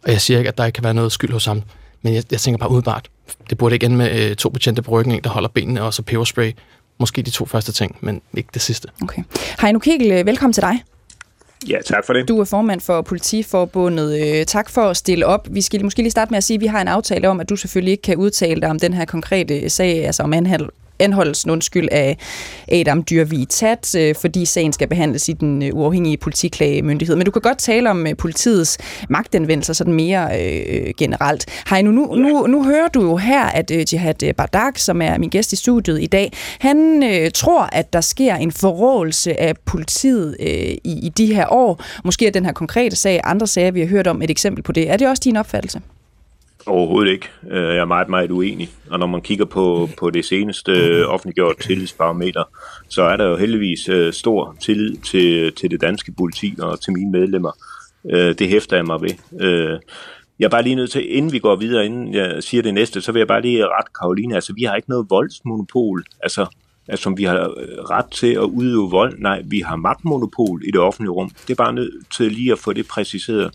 og 0.09 0.12
jeg 0.12 0.21
siger 0.21 0.38
ikke, 0.38 0.49
at 0.49 0.59
der 0.59 0.64
ikke 0.64 0.77
kan 0.77 0.85
være 0.85 0.94
noget 0.94 1.12
skyld 1.12 1.33
hos 1.33 1.44
ham, 1.44 1.62
men 2.03 2.14
jeg, 2.14 2.23
jeg 2.31 2.40
tænker 2.40 2.59
bare 2.59 2.71
udbart, 2.71 3.09
det 3.51 3.59
burde 3.59 3.75
ikke 3.75 3.87
ende 3.87 3.97
med 3.97 4.31
øh, 4.31 4.37
to 4.37 4.49
betjente 4.49 4.83
på 4.83 4.90
ryggen, 4.90 5.14
en, 5.14 5.21
der 5.25 5.31
holder 5.31 5.49
benene, 5.49 5.83
og 5.83 5.94
så 5.94 6.03
peberspray, 6.03 6.53
Måske 6.99 7.23
de 7.23 7.31
to 7.31 7.47
første 7.47 7.73
ting, 7.73 7.97
men 8.01 8.23
ikke 8.35 8.49
det 8.55 8.62
sidste. 8.62 8.88
Okay. 9.03 9.23
Heino 9.61 9.79
Kegel, 9.79 10.12
øh, 10.12 10.27
velkommen 10.27 10.53
til 10.53 10.62
dig. 10.62 10.85
Ja, 11.68 11.79
tak 11.87 12.07
for 12.07 12.12
det. 12.12 12.29
Du 12.29 12.40
er 12.40 12.44
formand 12.44 12.81
for 12.81 13.03
Politiforbundet. 13.03 14.38
Øh, 14.38 14.47
tak 14.47 14.71
for 14.71 14.83
at 14.83 14.97
stille 14.97 15.27
op. 15.27 15.49
Vi 15.51 15.61
skal 15.61 15.85
måske 15.85 16.03
lige 16.03 16.11
starte 16.11 16.31
med 16.31 16.37
at 16.37 16.44
sige, 16.44 16.55
at 16.55 16.61
vi 16.61 16.66
har 16.66 16.81
en 16.81 16.88
aftale 16.88 17.29
om, 17.29 17.40
at 17.40 17.49
du 17.49 17.57
selvfølgelig 17.57 17.92
ikke 17.92 18.03
kan 18.03 18.16
udtale 18.16 18.61
dig 18.61 18.71
om 18.71 18.79
den 18.79 18.94
her 18.94 19.05
konkrete 19.05 19.71
sag, 19.71 20.07
altså 20.07 20.23
om 20.23 20.33
anhold, 20.33 20.71
anholdelsen 21.00 21.50
undskyld, 21.50 21.88
af 21.92 22.16
Adam 22.72 23.04
Dyrvig 23.11 23.48
Tat, 23.48 23.94
øh, 23.94 24.14
fordi 24.20 24.44
sagen 24.44 24.72
skal 24.72 24.88
behandles 24.88 25.28
i 25.28 25.32
den 25.32 25.62
øh, 25.62 25.70
uafhængige 25.74 26.16
politiklagemyndighed. 26.16 27.16
Men 27.16 27.24
du 27.24 27.30
kan 27.30 27.42
godt 27.42 27.58
tale 27.58 27.90
om 27.90 28.06
øh, 28.06 28.16
politiets 28.16 28.78
magtanvendelser 29.08 29.72
sådan 29.72 29.92
mere 29.92 30.28
øh, 30.42 30.94
generelt. 30.98 31.46
Hej, 31.68 31.82
nu, 31.82 31.90
nu, 31.90 32.14
nu, 32.14 32.46
nu 32.46 32.64
hører 32.64 32.88
du 32.88 33.02
jo 33.02 33.16
her, 33.16 33.44
at 33.44 33.70
øh, 33.70 33.94
Jihad 33.94 34.34
Bardak, 34.34 34.78
som 34.78 35.02
er 35.02 35.18
min 35.18 35.30
gæst 35.30 35.52
i 35.52 35.56
studiet 35.56 36.02
i 36.02 36.06
dag, 36.06 36.32
han 36.61 37.02
øh, 37.02 37.30
tror, 37.34 37.68
at 37.72 37.92
der 37.92 38.00
sker 38.00 38.34
en 38.34 38.52
forrådelse 38.52 39.40
af 39.40 39.54
politiet 39.64 40.37
øh, 40.40 40.48
i, 40.48 40.80
i 40.84 41.12
de 41.16 41.34
her 41.34 41.52
år. 41.52 41.82
Måske 42.04 42.26
er 42.26 42.30
den 42.30 42.44
her 42.44 42.52
konkrete 42.52 42.96
sag, 42.96 43.20
andre 43.24 43.46
sager, 43.46 43.70
vi 43.70 43.80
har 43.80 43.87
hørt 43.87 44.06
om, 44.06 44.22
et 44.22 44.30
eksempel 44.30 44.62
på 44.62 44.72
det. 44.72 44.90
Er 44.90 44.96
det 44.96 45.08
også 45.08 45.22
din 45.24 45.37
opfattelse? 45.37 45.80
Overhovedet 46.66 47.12
ikke. 47.12 47.29
Øh, 47.51 47.62
jeg 47.62 47.77
er 47.77 47.85
meget, 47.85 48.09
meget 48.09 48.31
uenig. 48.31 48.71
Og 48.90 48.99
når 48.99 49.07
man 49.07 49.21
kigger 49.21 49.44
på, 49.44 49.88
på 49.99 50.11
det 50.11 50.25
seneste 50.25 50.73
øh, 50.73 51.07
offentliggjort 51.07 51.57
tillidsbarometer, 51.61 52.44
så 52.88 53.03
er 53.03 53.16
der 53.16 53.25
jo 53.25 53.37
heldigvis 53.37 53.88
øh, 53.88 54.12
stor 54.12 54.57
tillid 54.61 54.97
til, 54.97 55.53
til 55.53 55.71
det 55.71 55.81
danske 55.81 56.12
politi 56.12 56.55
og 56.59 56.81
til 56.81 56.92
mine 56.92 57.11
medlemmer. 57.11 57.53
Det 58.05 58.49
hæfter 58.49 58.77
jeg 58.77 58.85
mig 58.85 59.01
ved. 59.03 59.11
Jeg 60.38 60.44
er 60.44 60.51
bare 60.51 60.62
lige 60.62 60.75
nødt 60.75 60.90
til, 60.90 61.16
inden 61.16 61.33
vi 61.33 61.38
går 61.38 61.57
videre, 61.57 61.87
inden 61.87 62.14
jeg 62.14 62.42
siger 62.42 62.62
det 62.62 62.75
næste, 62.75 63.01
så 63.01 63.12
vil 63.12 63.21
jeg 63.21 63.29
bare 63.29 63.42
lige 63.42 63.66
ret 63.66 63.92
Karoline. 64.01 64.35
Altså, 64.35 64.53
vi 64.53 64.62
har 64.62 64.77
ikke 64.77 64.90
noget 64.90 65.07
voldsmonopol, 65.11 66.05
altså, 66.23 66.47
altså 66.88 67.03
som 67.03 67.18
vi 67.18 67.25
har 67.25 67.53
ret 67.90 68.11
til 68.11 68.33
at 68.33 68.42
udøve 68.42 68.90
vold. 68.90 69.18
Nej, 69.18 69.42
vi 69.44 69.61
har 69.61 69.77
magtmonopol 69.77 70.62
i 70.64 70.71
det 70.71 70.81
offentlige 70.81 71.11
rum. 71.11 71.31
Det 71.31 71.51
er 71.51 71.64
bare 71.64 71.73
nødt 71.73 72.11
til 72.16 72.33
lige 72.33 72.53
at 72.53 72.59
få 72.59 72.73
det 72.73 72.88
præciseret. 72.88 73.55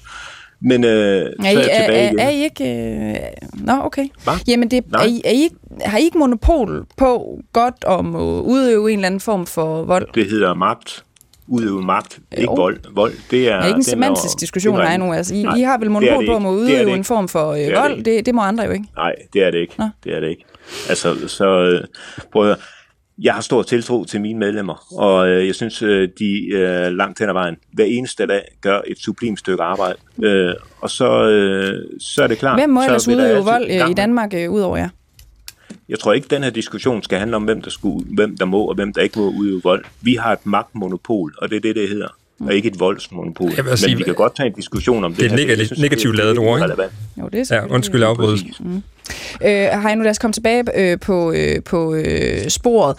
Men 0.63 0.84
øh, 0.84 0.89
er 0.91 1.26
så 1.41 1.47
er 1.47 1.52
I, 1.52 1.56
jeg 1.56 1.63
tilbage 1.63 1.93
er, 1.93 2.08
igen. 2.08 2.19
Er 2.19 2.30
I 2.30 2.43
ikke... 2.43 2.65
Øh... 3.12 3.15
Nå, 3.54 3.73
okay. 3.84 4.08
Hva? 4.23 4.32
Jamen, 4.47 4.71
det, 4.71 4.84
er 4.93 5.04
I, 5.06 5.21
er 5.26 5.32
I, 5.32 5.34
ikke- 5.43 5.56
har 5.86 5.97
I 5.97 6.04
ikke 6.04 6.17
monopol 6.17 6.86
på 6.97 7.39
godt 7.54 7.84
om 7.84 8.15
at 8.15 8.19
udøve 8.21 8.91
en 8.91 8.99
eller 8.99 9.06
anden 9.08 9.19
form 9.19 9.45
for 9.45 9.84
vold? 9.84 10.08
Det 10.15 10.26
hedder 10.30 10.54
magt. 10.54 11.04
Udøve 11.47 11.82
magt. 11.82 12.19
Ikke 12.32 12.43
Jo. 12.43 12.56
vold. 12.56 12.80
Vold, 12.95 13.13
det 13.32 13.47
er... 13.49 13.56
Det 13.56 13.63
er 13.63 13.65
ikke 13.65 13.76
en 13.78 13.84
semantisk 13.84 14.36
er- 14.36 14.39
diskussion, 14.39 14.76
det 14.76 14.84
nej 14.84 14.97
nu. 14.97 15.13
Altså, 15.13 15.36
I, 15.36 15.43
Nej, 15.43 15.56
I 15.58 15.62
har 15.62 15.78
vel 15.78 15.84
det 15.86 15.91
monopol 15.91 16.23
det 16.26 16.28
på 16.28 16.36
at 16.36 16.39
ikke. 16.41 16.49
Det 16.49 16.56
udøve 16.56 16.78
det 16.80 16.88
en 16.88 16.93
ikke. 16.97 17.04
form 17.04 17.28
for 17.28 17.52
øh, 17.52 17.58
Det 17.60 17.67
det 17.67 17.78
vold. 17.80 17.97
ikke. 17.97 18.12
Det, 18.17 18.26
det 18.26 18.36
må 18.36 18.41
andre 18.41 18.63
jo 18.63 18.71
ikke. 18.71 18.86
Nej, 18.95 19.15
det 19.34 19.43
er 19.43 19.52
det 19.52 19.58
ikke. 19.60 19.73
Nå. 19.80 19.86
Det 20.04 20.15
er 20.15 20.19
det 20.19 20.30
ikke. 20.30 20.45
Altså, 20.89 21.28
så 21.28 21.45
øh, 21.45 21.82
prøv 22.32 22.41
at 22.41 22.47
høre. 22.47 22.58
Jeg 23.21 23.34
har 23.34 23.41
stor 23.41 23.63
tiltro 23.63 24.04
til 24.04 24.21
mine 24.21 24.39
medlemmer, 24.39 24.99
og 24.99 25.28
øh, 25.28 25.47
jeg 25.47 25.56
synes, 25.56 25.82
øh, 25.82 26.10
de 26.19 26.49
øh, 26.54 26.91
langt 26.91 27.19
hen 27.19 27.30
ad 27.30 27.34
vejen, 27.34 27.56
hver 27.71 27.86
eneste 27.86 28.26
dag, 28.26 28.41
gør 28.62 28.82
et 28.88 28.97
sublimt 28.99 29.39
stykke 29.39 29.63
arbejde. 29.63 29.97
Øh, 30.23 30.54
og 30.82 30.89
så, 30.89 31.30
øh, 31.30 31.84
så 31.99 32.23
er 32.23 32.28
det 32.28 32.38
klart. 32.38 32.60
Hvem 32.60 32.69
må 32.69 32.84
ellers 32.84 33.08
udøve 33.08 33.43
vold 33.43 33.63
øh, 33.69 33.78
gang- 33.78 33.91
i 33.91 33.93
Danmark 33.93 34.34
øh, 34.34 34.52
udover 34.52 34.78
jer? 34.78 34.89
Jeg 35.89 35.99
tror 35.99 36.13
ikke, 36.13 36.28
den 36.30 36.43
her 36.43 36.49
diskussion 36.49 37.04
skal 37.04 37.19
handle 37.19 37.36
om, 37.36 37.43
hvem 37.43 37.62
der, 37.62 37.69
skulle, 37.69 38.06
hvem 38.15 38.38
der 38.38 38.45
må 38.45 38.65
og 38.65 38.76
hvem 38.76 38.93
der 38.93 39.02
ikke 39.02 39.19
må 39.19 39.30
udøve 39.30 39.62
vold. 39.63 39.86
Vi 40.02 40.13
har 40.15 40.34
et 40.34 40.45
magtmonopol, 40.45 41.34
og 41.38 41.49
det 41.49 41.56
er 41.56 41.60
det, 41.62 41.76
det 41.76 41.89
hedder. 41.89 42.08
Og 42.47 42.53
ikke 42.53 42.67
et 42.67 42.79
voldsmonopol. 42.79 43.47
Jeg 43.56 43.58
vil 43.65 43.69
Men 43.71 43.77
sige, 43.77 43.97
vi 43.97 44.03
kan 44.03 44.13
godt 44.15 44.36
tage 44.36 44.47
en 44.47 44.53
diskussion 44.53 45.03
om 45.03 45.13
det. 45.13 45.19
det 45.19 45.25
er 45.41 45.45
her. 45.47 45.53
et 45.53 45.77
negativt- 45.79 46.19
er- 46.19 46.23
er 46.23 46.39
ord, 46.39 46.58
ikke? 46.58 46.63
relevant. 46.65 46.91
Jo, 47.19 47.27
det 47.34 47.51
er 47.51 47.56
Ja, 47.56 47.65
undskyld 47.65 48.03
afbrydelsen. 48.03 48.47
Præcis. 48.47 49.73
Øh, 49.75 49.82
Heino, 49.84 50.03
lad 50.03 50.12
os 50.12 50.19
komme 50.19 50.34
tilbage 50.34 50.63
øh, 50.91 50.99
på, 50.99 51.32
øh, 51.32 51.63
på 51.63 51.93
øh, 51.95 52.49
sporet. 52.49 52.95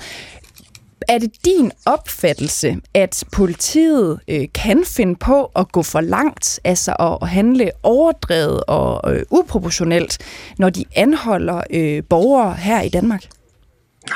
Er 1.09 1.19
det 1.19 1.31
din 1.45 1.71
opfattelse, 1.87 2.77
at 2.95 3.25
politiet 3.33 4.19
øh, 4.29 4.45
kan 4.55 4.85
finde 4.87 5.17
på 5.17 5.45
at 5.57 5.73
gå 5.73 5.83
for 5.83 6.01
langt, 6.01 6.61
altså 6.65 6.93
at, 7.01 7.19
at 7.23 7.29
handle 7.29 7.71
overdrevet 7.83 8.61
og 8.69 9.15
øh, 9.17 9.23
uproportionelt, 9.31 10.19
når 10.59 10.71
de 10.71 10.85
anholder 10.97 11.61
øh, 11.71 12.03
borgere 12.11 12.55
her 12.55 12.81
i 12.83 12.89
Danmark? 12.89 13.25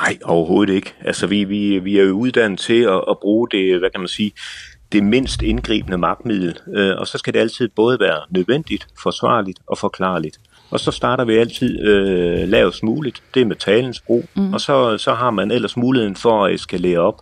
Nej, 0.01 0.19
overhovedet 0.25 0.75
ikke. 0.75 0.93
Altså, 1.05 1.27
vi, 1.27 1.45
vi, 1.45 1.79
vi 1.79 1.99
er 1.99 2.03
jo 2.05 2.13
uddannet 2.13 2.59
til 2.61 2.81
at, 2.83 3.05
at 3.11 3.17
bruge 3.23 3.49
det, 3.51 3.79
hvad 3.79 3.91
kan 3.91 4.01
man 4.01 4.09
sige, 4.09 4.33
det 4.93 5.05
mindst 5.05 5.43
indgribende 5.43 5.99
magtmiddel. 5.99 6.59
Øh, 6.75 6.97
og 6.99 7.07
så 7.07 7.19
skal 7.19 7.35
det 7.35 7.41
altid 7.41 7.69
både 7.69 8.01
være 8.01 8.21
nødvendigt, 8.31 8.87
forsvarligt 9.03 9.59
og 9.67 9.79
forklarligt. 9.79 10.41
Og 10.71 10.81
så 10.81 10.91
starter 10.91 11.25
vi 11.25 11.37
altid 11.37 11.81
øh, 11.81 12.49
lavest 12.49 12.83
muligt. 12.83 13.23
Det 13.35 13.43
er 13.43 13.47
med 13.47 13.57
talens 13.57 14.01
brug. 14.01 14.25
Mm. 14.35 14.53
Og 14.53 14.61
så, 14.61 14.99
så 14.99 15.15
har 15.15 15.31
man 15.31 15.51
ellers 15.51 15.77
muligheden 15.77 16.17
for 16.17 16.45
at 16.45 16.55
eskalere 16.55 16.99
op. 16.99 17.21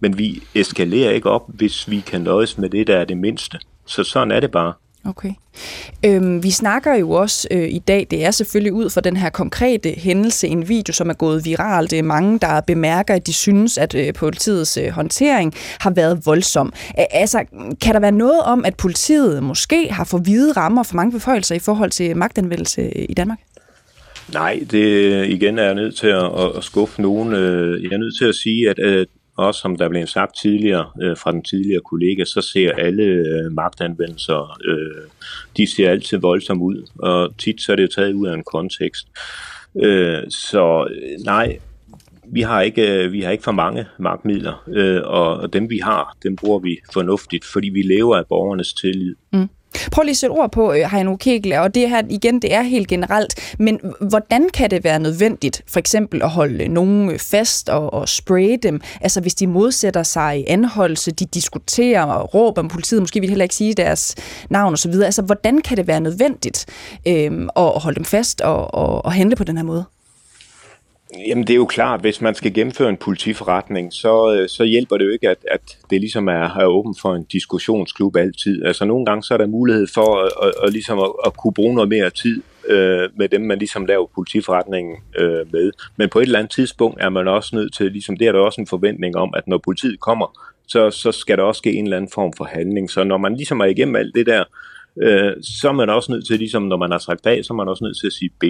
Men 0.00 0.18
vi 0.18 0.42
eskalerer 0.54 1.10
ikke 1.10 1.30
op, 1.30 1.42
hvis 1.48 1.90
vi 1.90 2.00
kan 2.00 2.20
nøjes 2.20 2.58
med 2.58 2.68
det, 2.68 2.86
der 2.86 2.96
er 2.96 3.04
det 3.04 3.16
mindste. 3.16 3.58
Så 3.86 4.04
sådan 4.04 4.30
er 4.30 4.40
det 4.40 4.50
bare. 4.50 4.72
Okay. 5.06 5.32
Øhm, 6.04 6.42
vi 6.42 6.50
snakker 6.50 6.94
jo 6.94 7.10
også 7.10 7.48
øh, 7.50 7.68
i 7.68 7.78
dag, 7.78 8.06
det 8.10 8.24
er 8.24 8.30
selvfølgelig 8.30 8.72
ud 8.72 8.90
fra 8.90 9.00
den 9.00 9.16
her 9.16 9.30
konkrete 9.30 9.90
hændelse, 9.90 10.48
en 10.48 10.68
video, 10.68 10.92
som 10.92 11.10
er 11.10 11.14
gået 11.14 11.44
viralt. 11.44 11.90
Det 11.90 11.98
er 11.98 12.02
mange, 12.02 12.38
der 12.38 12.60
bemærker, 12.60 13.14
at 13.14 13.26
de 13.26 13.32
synes, 13.32 13.78
at 13.78 13.94
øh, 13.94 14.14
politiets 14.14 14.76
øh, 14.76 14.88
håndtering 14.88 15.54
har 15.80 15.90
været 15.90 16.26
voldsom. 16.26 16.72
Æ, 16.98 17.02
altså, 17.10 17.44
kan 17.80 17.94
der 17.94 18.00
være 18.00 18.12
noget 18.12 18.40
om, 18.42 18.64
at 18.64 18.76
politiet 18.76 19.42
måske 19.42 19.92
har 19.92 20.04
for 20.04 20.18
hvide 20.18 20.52
rammer 20.52 20.82
for 20.82 20.96
mange 20.96 21.12
beføjelser 21.12 21.54
i 21.54 21.58
forhold 21.58 21.90
til 21.90 22.16
magtanvendelse 22.16 22.82
øh, 22.82 23.04
i 23.08 23.14
Danmark? 23.14 23.38
Nej, 24.32 24.64
det 24.70 24.84
øh, 24.84 25.28
igen 25.28 25.58
er 25.58 25.64
jeg 25.64 25.74
nødt 25.74 25.96
til 25.96 26.06
at, 26.06 26.56
at, 26.56 26.64
skuffe 26.64 27.02
nogen. 27.02 27.32
Øh, 27.32 27.82
jeg 27.82 27.92
er 27.92 27.98
nødt 27.98 28.18
til 28.18 28.24
at 28.24 28.34
sige, 28.34 28.70
at 28.70 28.78
at 28.78 29.06
også 29.36 29.60
som 29.60 29.76
der 29.76 29.88
blev 29.88 30.06
sagt 30.06 30.36
tidligere 30.42 30.90
øh, 31.02 31.16
fra 31.16 31.32
den 31.32 31.42
tidligere 31.42 31.80
kollega, 31.80 32.24
så 32.24 32.40
ser 32.52 32.72
alle 32.72 33.02
øh, 33.02 33.52
magtanvendelser, 33.52 34.58
øh, 34.64 35.10
de 35.56 35.66
ser 35.76 35.90
altid 35.90 36.18
voldsomme 36.18 36.64
ud, 36.64 36.88
og 36.98 37.38
tit 37.38 37.62
så 37.62 37.72
er 37.72 37.76
det 37.76 37.82
jo 37.82 37.88
taget 37.88 38.12
ud 38.12 38.26
af 38.26 38.34
en 38.34 38.44
kontekst. 38.44 39.08
Øh, 39.82 40.18
Så 40.28 40.88
øh, 40.90 41.24
nej, 41.24 41.58
vi 42.26 42.40
har 42.40 42.60
ikke, 42.62 43.04
øh, 43.04 43.12
vi 43.12 43.20
har 43.20 43.30
ikke 43.30 43.44
for 43.44 43.52
mange 43.52 43.86
magtmidler, 43.98 44.64
øh, 44.68 45.00
og 45.04 45.36
og 45.36 45.52
dem 45.52 45.70
vi 45.70 45.78
har, 45.82 46.16
dem 46.22 46.36
bruger 46.36 46.58
vi 46.58 46.78
fornuftigt, 46.92 47.44
fordi 47.44 47.68
vi 47.68 47.82
lever 47.82 48.16
af 48.16 48.26
borgernes 48.26 48.72
tillid. 48.74 49.14
Mm. 49.32 49.48
Prøv 49.92 50.02
lige 50.02 50.10
at 50.10 50.16
sætte 50.16 50.32
ord 50.32 50.52
på, 50.52 50.72
øh, 50.72 50.90
Heino 50.90 51.16
Kegel, 51.16 51.52
og 51.52 51.74
det 51.74 51.88
her 51.88 52.02
igen, 52.10 52.42
det 52.42 52.54
er 52.54 52.62
helt 52.62 52.88
generelt, 52.88 53.54
men 53.58 53.80
hvordan 54.00 54.48
kan 54.54 54.70
det 54.70 54.84
være 54.84 54.98
nødvendigt, 54.98 55.62
for 55.68 55.78
eksempel 55.78 56.22
at 56.22 56.30
holde 56.30 56.64
øh, 56.64 56.70
nogen 56.70 57.10
øh, 57.10 57.18
fast 57.18 57.68
og, 57.68 57.94
og 57.94 58.08
spraye 58.08 58.56
dem, 58.62 58.80
altså 59.00 59.20
hvis 59.20 59.34
de 59.34 59.46
modsætter 59.46 60.02
sig 60.02 60.44
anholdelse, 60.48 61.10
de 61.10 61.26
diskuterer 61.26 62.02
og 62.02 62.34
råber 62.34 62.62
om 62.62 62.68
politiet, 62.68 63.02
måske 63.02 63.20
vil 63.20 63.28
de 63.28 63.30
heller 63.30 63.44
ikke 63.44 63.54
sige 63.54 63.74
deres 63.74 64.14
navn 64.50 64.72
osv., 64.72 64.92
altså 65.04 65.22
hvordan 65.22 65.60
kan 65.60 65.76
det 65.76 65.86
være 65.86 66.00
nødvendigt 66.00 66.66
øh, 67.08 67.48
at 67.56 67.80
holde 67.80 67.96
dem 67.96 68.04
fast 68.04 68.40
og, 68.40 68.74
og, 68.74 69.04
og 69.04 69.12
handle 69.12 69.36
på 69.36 69.44
den 69.44 69.56
her 69.56 69.64
måde? 69.64 69.84
Jamen 71.18 71.46
det 71.46 71.50
er 71.50 71.56
jo 71.56 71.66
klart, 71.66 72.00
hvis 72.00 72.20
man 72.20 72.34
skal 72.34 72.54
gennemføre 72.54 72.88
en 72.88 72.96
politiforretning, 72.96 73.92
så, 73.92 74.34
øh, 74.34 74.48
så 74.48 74.64
hjælper 74.64 74.96
det 74.96 75.04
jo 75.04 75.10
ikke, 75.10 75.28
at, 75.28 75.38
at 75.50 75.78
det 75.90 76.00
ligesom 76.00 76.28
er, 76.28 76.58
er 76.60 76.66
åben 76.66 76.94
for 77.00 77.14
en 77.14 77.24
diskussionsklub 77.24 78.16
altid. 78.16 78.64
Altså 78.64 78.84
nogle 78.84 79.06
gange 79.06 79.22
så 79.22 79.34
er 79.34 79.38
der 79.38 79.46
mulighed 79.46 79.86
for 79.94 80.22
at, 80.22 80.32
at, 80.42 80.52
at, 80.64 80.72
ligesom 80.72 80.98
at, 80.98 81.12
at 81.26 81.36
kunne 81.36 81.54
bruge 81.54 81.74
noget 81.74 81.88
mere 81.88 82.10
tid 82.10 82.42
øh, 82.68 83.08
med 83.16 83.28
dem, 83.28 83.40
man 83.40 83.58
ligesom 83.58 83.86
laver 83.86 84.06
politiforretningen 84.14 84.96
øh, 85.18 85.52
med. 85.52 85.72
Men 85.96 86.08
på 86.08 86.18
et 86.18 86.22
eller 86.22 86.38
andet 86.38 86.52
tidspunkt 86.52 87.02
er 87.02 87.08
man 87.08 87.28
også 87.28 87.56
nødt 87.56 87.74
til, 87.74 87.92
ligesom 87.92 88.16
det 88.16 88.26
er 88.26 88.32
der 88.32 88.40
også 88.40 88.60
en 88.60 88.66
forventning 88.66 89.16
om, 89.16 89.34
at 89.36 89.48
når 89.48 89.58
politiet 89.58 90.00
kommer, 90.00 90.50
så, 90.66 90.90
så 90.90 91.12
skal 91.12 91.38
der 91.38 91.42
også 91.42 91.58
ske 91.58 91.72
en 91.72 91.84
eller 91.84 91.96
anden 91.96 92.10
form 92.14 92.32
for 92.36 92.44
handling. 92.44 92.90
Så 92.90 93.04
når 93.04 93.18
man 93.18 93.36
ligesom 93.36 93.60
er 93.60 93.64
igennem 93.64 93.96
alt 93.96 94.14
det 94.14 94.26
der, 94.26 94.40
øh, 94.40 94.73
så 95.42 95.68
er 95.68 95.72
man 95.72 95.90
også 95.90 96.12
nødt 96.12 96.26
til, 96.26 96.38
ligesom 96.38 96.62
når 96.62 96.76
man 96.76 96.90
har 96.90 96.98
sagt 96.98 97.26
A, 97.26 97.42
så 97.42 97.52
er 97.52 97.56
man 97.56 97.68
også 97.68 97.84
nødt 97.84 97.98
til 98.00 98.06
at 98.06 98.12
sige 98.12 98.30
B. 98.40 98.44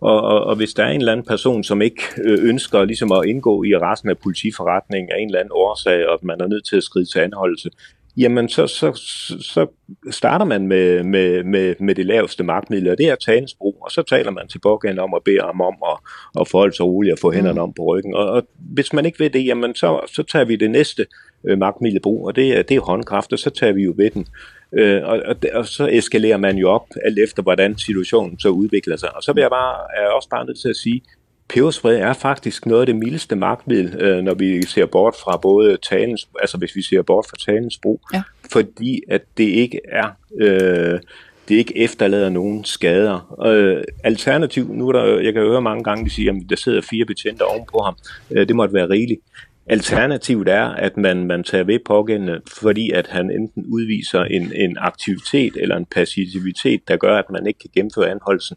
Og, 0.00 0.20
og, 0.22 0.44
og 0.44 0.56
hvis 0.56 0.74
der 0.74 0.84
er 0.84 0.90
en 0.90 1.00
eller 1.00 1.12
anden 1.12 1.26
person, 1.26 1.64
som 1.64 1.82
ikke 1.82 2.02
øh, 2.24 2.38
ønsker 2.48 2.84
ligesom 2.84 3.12
at 3.12 3.24
indgå 3.26 3.64
i 3.64 3.76
resten 3.76 4.10
af 4.10 4.18
politiforretningen 4.18 5.12
af 5.12 5.18
en 5.20 5.28
eller 5.28 5.40
anden 5.40 5.52
årsag, 5.52 6.08
og 6.08 6.18
man 6.22 6.40
er 6.40 6.46
nødt 6.46 6.66
til 6.66 6.76
at 6.76 6.82
skride 6.82 7.12
til 7.12 7.18
anholdelse, 7.18 7.70
jamen 8.16 8.48
så, 8.48 8.66
så, 8.66 8.92
så 9.40 9.66
starter 10.10 10.44
man 10.44 10.66
med, 10.66 11.02
med, 11.02 11.44
med, 11.44 11.74
med 11.80 11.94
det 11.94 12.06
laveste 12.06 12.44
magtmiddel, 12.44 12.90
og 12.90 12.98
det 12.98 13.08
er 13.08 13.14
talens 13.14 13.54
brug, 13.54 13.78
og 13.80 13.90
så 13.90 14.02
taler 14.02 14.30
man 14.30 14.48
til 14.48 14.58
pågældende 14.58 15.02
om 15.02 15.14
at 15.14 15.22
bede 15.24 15.40
ham 15.40 15.60
om 15.60 15.74
at, 15.90 15.98
at 16.40 16.48
forholde 16.48 16.76
sig 16.76 16.86
roligt 16.86 17.12
og 17.12 17.18
få 17.18 17.32
hænderne 17.32 17.60
om 17.60 17.72
på 17.72 17.82
ryggen. 17.82 18.14
Og, 18.14 18.30
og 18.30 18.42
hvis 18.58 18.92
man 18.92 19.06
ikke 19.06 19.20
ved 19.20 19.30
det, 19.30 19.46
jamen 19.46 19.74
så, 19.74 20.00
så 20.14 20.22
tager 20.22 20.44
vi 20.44 20.56
det 20.56 20.70
næste 20.70 21.06
øh, 21.44 21.58
magtmiddel 21.58 22.00
brug, 22.02 22.26
og 22.26 22.36
det 22.36 22.58
er, 22.58 22.62
det 22.62 22.76
er 22.76 22.80
håndkraft, 22.80 23.32
og 23.32 23.38
så 23.38 23.50
tager 23.50 23.72
vi 23.72 23.82
jo 23.82 23.94
ved 23.96 24.10
den. 24.10 24.26
Øh, 24.78 25.02
og, 25.04 25.22
og, 25.26 25.36
og 25.54 25.66
så 25.66 25.88
eskalerer 25.92 26.36
man 26.36 26.56
jo 26.56 26.70
op, 26.70 26.86
alt 27.04 27.18
efter 27.18 27.42
hvordan 27.42 27.78
situationen 27.78 28.38
så 28.38 28.48
udvikler 28.48 28.96
sig. 28.96 29.16
Og 29.16 29.22
så 29.22 29.32
vil 29.32 29.40
jeg 29.40 29.50
bare, 29.50 29.76
er 29.96 30.02
jeg 30.02 30.10
også 30.10 30.28
bare 30.28 30.46
nødt 30.46 30.60
til 30.60 30.68
at 30.68 30.76
sige, 30.76 31.02
peberspray 31.48 31.94
er 32.00 32.12
faktisk 32.12 32.66
noget 32.66 32.80
af 32.80 32.86
det 32.86 32.96
mildeste 32.96 33.36
magtmiddel, 33.36 34.00
øh, 34.00 34.22
når 34.22 34.34
vi 34.34 34.62
ser 34.62 34.86
bort 34.86 35.14
fra 35.24 35.36
både 35.36 35.76
talens, 35.76 36.28
altså 36.40 36.58
hvis 36.58 36.76
vi 36.76 36.82
ser 36.82 37.02
bort 37.02 37.26
fra 37.30 37.36
talens 37.52 37.78
brug, 37.82 38.00
ja. 38.14 38.22
fordi 38.52 39.02
at 39.08 39.22
det 39.36 39.44
ikke 39.44 39.80
er, 39.84 40.08
øh, 40.40 41.00
det 41.48 41.54
ikke 41.54 41.78
efterlader 41.78 42.28
nogen 42.28 42.64
skader. 42.64 43.44
Øh, 43.46 43.84
alternativ, 44.04 44.74
nu 44.74 44.88
er 44.88 44.92
der, 44.92 45.20
jeg 45.20 45.32
kan 45.32 45.42
høre 45.42 45.62
mange 45.62 45.84
gange, 45.84 46.04
de 46.04 46.10
siger, 46.10 46.32
at 46.32 46.50
der 46.50 46.56
sidder 46.56 46.80
fire 46.90 47.04
betjente 47.04 47.42
ovenpå 47.42 47.78
ham, 47.78 47.96
øh, 48.30 48.48
det 48.48 48.56
måtte 48.56 48.74
være 48.74 48.88
rigeligt. 48.88 49.20
Alternativet 49.66 50.48
er, 50.48 50.64
at 50.64 50.96
man, 50.96 51.26
man 51.26 51.44
tager 51.44 51.64
ved 51.64 51.78
pågældende, 51.86 52.40
fordi 52.60 52.90
at 52.90 53.06
han 53.06 53.30
enten 53.30 53.66
udviser 53.66 54.24
en, 54.24 54.52
en 54.52 54.76
aktivitet 54.80 55.56
eller 55.56 55.76
en 55.76 55.86
passivitet, 55.86 56.88
der 56.88 56.96
gør, 56.96 57.18
at 57.18 57.30
man 57.30 57.46
ikke 57.46 57.58
kan 57.58 57.70
gennemføre 57.74 58.10
anholdelsen 58.10 58.56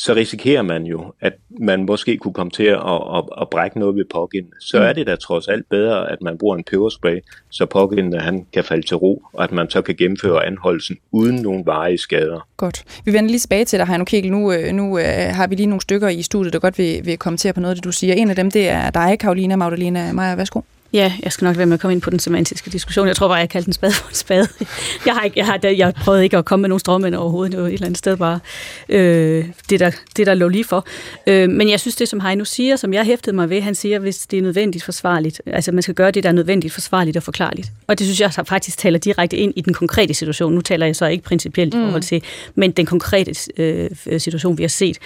så 0.00 0.14
risikerer 0.14 0.62
man 0.62 0.84
jo, 0.84 1.12
at 1.20 1.32
man 1.60 1.84
måske 1.84 2.16
kunne 2.16 2.34
komme 2.34 2.50
til 2.50 2.62
at, 2.62 2.78
at, 3.16 3.24
at 3.40 3.50
brække 3.50 3.78
noget 3.78 3.96
ved 3.96 4.04
pågældende. 4.12 4.56
Så 4.60 4.78
mm. 4.78 4.84
er 4.84 4.92
det 4.92 5.06
da 5.06 5.16
trods 5.16 5.48
alt 5.48 5.68
bedre, 5.70 6.10
at 6.12 6.22
man 6.22 6.38
bruger 6.38 6.56
en 6.56 6.64
peberspray, 6.64 7.20
så 7.50 7.66
pågældende 7.66 8.18
han 8.18 8.46
kan 8.52 8.64
falde 8.64 8.86
til 8.86 8.96
ro, 8.96 9.22
og 9.32 9.44
at 9.44 9.52
man 9.52 9.70
så 9.70 9.82
kan 9.82 9.94
gennemføre 9.96 10.46
anholdelsen 10.46 10.96
uden 11.12 11.36
nogen 11.36 11.66
varige 11.66 11.98
skader. 11.98 12.48
Godt. 12.56 12.84
Vi 13.04 13.12
vender 13.12 13.30
lige 13.30 13.40
tilbage 13.40 13.64
til 13.64 13.78
dig, 13.78 13.86
Heino 13.86 14.04
Kegel. 14.04 14.30
Nu, 14.30 14.52
øh, 14.52 14.72
nu 14.72 14.92
uh, 14.92 15.00
har 15.30 15.46
vi 15.46 15.54
lige 15.54 15.66
nogle 15.66 15.80
stykker 15.80 16.08
i 16.08 16.22
studiet, 16.22 16.52
der 16.52 16.58
godt 16.58 16.78
vil, 16.78 17.06
vil 17.06 17.18
kommentere 17.18 17.52
på 17.52 17.60
noget 17.60 17.70
af 17.70 17.76
det, 17.76 17.84
du 17.84 17.92
siger. 17.92 18.14
En 18.14 18.30
af 18.30 18.36
dem, 18.36 18.50
det 18.50 18.68
er 18.68 18.90
dig, 18.90 19.18
Karolina 19.18 19.56
Magdalena 19.56 20.12
Maja. 20.12 20.34
Værsgo. 20.34 20.60
Ja, 20.92 21.12
jeg 21.22 21.32
skal 21.32 21.44
nok 21.44 21.56
være 21.56 21.66
med 21.66 21.74
at 21.74 21.80
komme 21.80 21.92
ind 21.92 22.02
på 22.02 22.10
den 22.10 22.18
semantiske 22.18 22.70
diskussion. 22.70 23.06
Jeg 23.06 23.16
tror 23.16 23.28
bare, 23.28 23.36
jeg 23.36 23.48
kaldte 23.48 23.66
den 23.66 23.72
spade 23.72 23.92
for 23.92 24.08
en 24.08 24.14
spade. 24.14 24.48
Jeg 25.06 25.14
har, 25.14 25.22
ikke, 25.22 25.38
jeg 25.38 25.46
har 25.46 25.58
jeg 25.64 25.94
prøvet 25.94 26.22
ikke 26.22 26.36
at 26.36 26.44
komme 26.44 26.60
med 26.60 26.68
nogle 26.68 26.80
stråmænd 26.80 27.14
overhovedet. 27.14 27.52
Det 27.52 27.60
var 27.60 27.66
et 27.66 27.72
eller 27.72 27.86
andet 27.86 27.98
sted 27.98 28.16
bare 28.16 28.40
øh, 28.88 29.44
det, 29.70 29.80
der, 29.80 29.90
det, 30.16 30.26
der 30.26 30.34
lå 30.34 30.48
lige 30.48 30.64
for. 30.64 30.86
Øh, 31.26 31.50
men 31.50 31.70
jeg 31.70 31.80
synes, 31.80 31.96
det 31.96 32.08
som 32.08 32.20
Heino 32.20 32.44
siger, 32.44 32.76
som 32.76 32.92
jeg 32.92 33.04
hæftede 33.04 33.36
mig 33.36 33.50
ved, 33.50 33.60
han 33.60 33.74
siger, 33.74 33.98
hvis 33.98 34.26
det 34.26 34.38
er 34.38 34.42
nødvendigt 34.42 34.84
forsvarligt. 34.84 35.42
Altså 35.46 35.72
man 35.72 35.82
skal 35.82 35.94
gøre 35.94 36.10
det, 36.10 36.22
der 36.22 36.28
er 36.28 36.32
nødvendigt 36.32 36.74
forsvarligt 36.74 37.16
og 37.16 37.22
forklarligt. 37.22 37.72
Og 37.86 37.98
det 37.98 38.06
synes 38.06 38.20
jeg 38.20 38.46
faktisk 38.46 38.78
taler 38.78 38.98
direkte 38.98 39.36
ind 39.36 39.52
i 39.56 39.60
den 39.60 39.74
konkrete 39.74 40.14
situation. 40.14 40.52
Nu 40.52 40.60
taler 40.60 40.86
jeg 40.86 40.96
så 40.96 41.06
ikke 41.06 41.24
principielt 41.24 41.74
i 41.74 41.76
mm. 41.76 41.84
forhold 41.84 42.02
til, 42.02 42.22
men 42.54 42.70
den 42.70 42.86
konkrete 42.86 43.52
øh, 43.56 43.90
situation, 44.18 44.58
vi 44.58 44.62
har 44.62 44.68
set. 44.68 44.98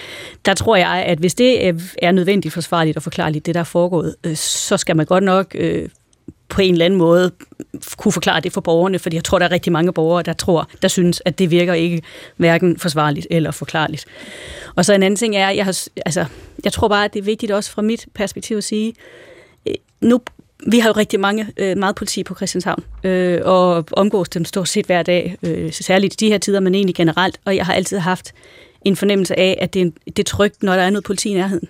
Der 0.45 0.53
tror 0.53 0.75
jeg, 0.75 1.03
at 1.07 1.17
hvis 1.17 1.35
det 1.35 1.67
er 2.01 2.11
nødvendigt 2.11 2.53
forsvarligt 2.53 2.97
og 2.97 3.03
forklarligt, 3.03 3.45
det 3.45 3.55
der 3.55 3.59
er 3.59 3.63
foregået, 3.63 4.15
øh, 4.23 4.35
så 4.35 4.77
skal 4.77 4.95
man 4.95 5.05
godt 5.05 5.23
nok... 5.23 5.55
Øh, 5.55 5.74
på 6.49 6.61
en 6.61 6.73
eller 6.73 6.85
anden 6.85 6.97
måde 6.97 7.31
kunne 7.97 8.11
forklare 8.11 8.39
det 8.39 8.53
for 8.53 8.61
borgerne, 8.61 8.99
fordi 8.99 9.15
jeg 9.15 9.23
tror, 9.23 9.39
der 9.39 9.45
er 9.45 9.51
rigtig 9.51 9.73
mange 9.73 9.93
borgere, 9.93 10.23
der 10.23 10.33
tror, 10.33 10.69
der 10.81 10.87
synes, 10.87 11.21
at 11.25 11.39
det 11.39 11.51
virker 11.51 11.73
ikke 11.73 12.01
hverken 12.37 12.79
forsvarligt 12.79 13.27
eller 13.29 13.51
forklarligt. 13.51 14.05
Og 14.75 14.85
så 14.85 14.93
en 14.93 15.03
anden 15.03 15.17
ting 15.17 15.35
er, 15.35 15.49
jeg, 15.49 15.65
har, 15.65 15.87
altså, 16.05 16.25
jeg 16.63 16.73
tror 16.73 16.87
bare, 16.87 17.05
at 17.05 17.13
det 17.13 17.19
er 17.19 17.23
vigtigt 17.23 17.51
også 17.51 17.71
fra 17.71 17.81
mit 17.81 18.05
perspektiv 18.13 18.57
at 18.57 18.63
sige, 18.63 18.93
øh, 19.67 19.75
nu 20.01 20.19
vi 20.67 20.79
har 20.79 20.89
jo 20.89 20.93
rigtig 20.93 21.19
mange, 21.19 21.47
øh, 21.57 21.77
meget 21.77 21.95
politi 21.95 22.23
på 22.23 22.35
Christianshavn, 22.35 22.83
øh, 23.03 23.41
og 23.43 23.85
omgås 23.91 24.29
dem 24.29 24.45
stort 24.45 24.69
set 24.69 24.85
hver 24.85 25.03
dag, 25.03 25.37
øh, 25.43 25.71
særligt 25.73 26.13
i 26.13 26.25
de 26.25 26.31
her 26.31 26.37
tider, 26.37 26.59
men 26.59 26.75
egentlig 26.75 26.95
generelt, 26.95 27.39
og 27.45 27.55
jeg 27.55 27.65
har 27.65 27.73
altid 27.73 27.97
haft 27.97 28.33
en 28.85 28.95
fornemmelse 28.95 29.39
af, 29.39 29.57
at 29.61 29.73
det 29.73 29.81
er, 29.81 29.91
det 30.05 30.19
er 30.19 30.23
trygt, 30.23 30.63
når 30.63 30.73
der 30.73 30.81
er 30.81 30.89
noget 30.89 31.03
politi 31.03 31.29
i 31.29 31.33
nærheden. 31.33 31.67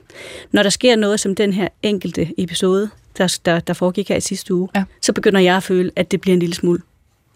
Når 0.51 0.63
der 0.63 0.69
sker 0.69 0.95
noget 0.95 1.19
som 1.19 1.35
den 1.35 1.53
her 1.53 1.67
enkelte 1.83 2.27
episode, 2.37 2.89
der, 3.17 3.37
der, 3.45 3.59
der 3.59 3.73
foregik 3.73 4.09
her 4.09 4.15
i 4.15 4.21
sidste 4.21 4.53
uge, 4.53 4.69
ja. 4.75 4.83
så 5.01 5.13
begynder 5.13 5.39
jeg 5.39 5.57
at 5.57 5.63
føle, 5.63 5.91
at 5.95 6.11
det 6.11 6.21
bliver 6.21 6.33
en 6.33 6.39
lille 6.39 6.55
smule 6.55 6.81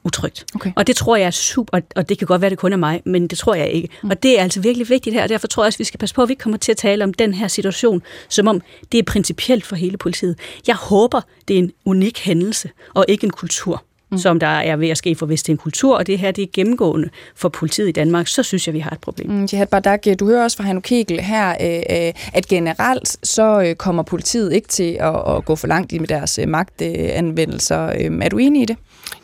utrygt. 0.03 0.45
Okay. 0.55 0.71
Og 0.75 0.87
det 0.87 0.95
tror 0.95 1.15
jeg 1.15 1.25
er 1.25 1.31
super, 1.31 1.79
og 1.95 2.09
det 2.09 2.17
kan 2.17 2.27
godt 2.27 2.41
være, 2.41 2.49
det 2.49 2.57
kun 2.57 2.73
er 2.73 2.77
mig, 2.77 3.01
men 3.05 3.27
det 3.27 3.37
tror 3.37 3.55
jeg 3.55 3.69
ikke. 3.69 3.89
Mm. 4.03 4.09
Og 4.09 4.23
det 4.23 4.39
er 4.39 4.43
altså 4.43 4.61
virkelig 4.61 4.89
vigtigt 4.89 5.13
her, 5.13 5.23
og 5.23 5.29
derfor 5.29 5.47
tror 5.47 5.63
jeg 5.63 5.67
også, 5.67 5.77
at 5.77 5.79
vi 5.79 5.83
skal 5.83 5.97
passe 5.97 6.15
på, 6.15 6.23
at 6.23 6.29
vi 6.29 6.33
kommer 6.33 6.57
til 6.57 6.71
at 6.71 6.77
tale 6.77 7.03
om 7.03 7.13
den 7.13 7.33
her 7.33 7.47
situation, 7.47 8.01
som 8.29 8.47
om 8.47 8.61
det 8.91 8.97
er 8.97 9.03
principielt 9.03 9.65
for 9.65 9.75
hele 9.75 9.97
politiet. 9.97 10.39
Jeg 10.67 10.75
håber, 10.75 11.21
det 11.47 11.53
er 11.53 11.59
en 11.59 11.71
unik 11.85 12.19
hændelse, 12.19 12.69
og 12.93 13.05
ikke 13.07 13.25
en 13.25 13.31
kultur 13.31 13.83
mm. 14.11 14.17
som 14.17 14.39
der 14.39 14.47
er 14.47 14.75
ved 14.75 14.89
at 14.89 14.97
ske, 14.97 15.15
for 15.15 15.25
hvis 15.25 15.43
det 15.43 15.49
er 15.49 15.53
en 15.53 15.57
kultur, 15.57 15.97
og 15.97 16.07
det 16.07 16.19
her 16.19 16.31
det 16.31 16.41
er 16.41 16.47
gennemgående 16.53 17.09
for 17.35 17.49
politiet 17.49 17.89
i 17.89 17.91
Danmark, 17.91 18.27
så 18.27 18.43
synes 18.43 18.67
jeg, 18.67 18.73
vi 18.73 18.79
har 18.79 18.91
et 18.91 18.99
problem. 18.99 19.29
Mm, 19.29 19.47
Jihad 19.51 19.67
Bardak, 19.67 20.05
du 20.19 20.25
hører 20.25 20.43
også 20.43 20.57
fra 20.57 20.63
Hanno 20.63 20.81
Kegel 20.81 21.19
her, 21.19 21.49
øh, 21.49 22.07
øh, 22.07 22.13
at 22.33 22.47
generelt 22.47 23.17
så 23.27 23.61
øh, 23.61 23.75
kommer 23.75 24.03
politiet 24.03 24.53
ikke 24.53 24.67
til 24.67 24.97
at, 24.99 25.35
at 25.35 25.45
gå 25.45 25.55
for 25.55 25.67
langt 25.67 25.91
i 25.91 25.99
med 25.99 26.07
deres 26.07 26.39
magtanvendelser. 26.47 27.77
Er 28.21 28.29
du 28.29 28.37
enig 28.37 28.61
i 28.61 28.65
det? 28.65 28.77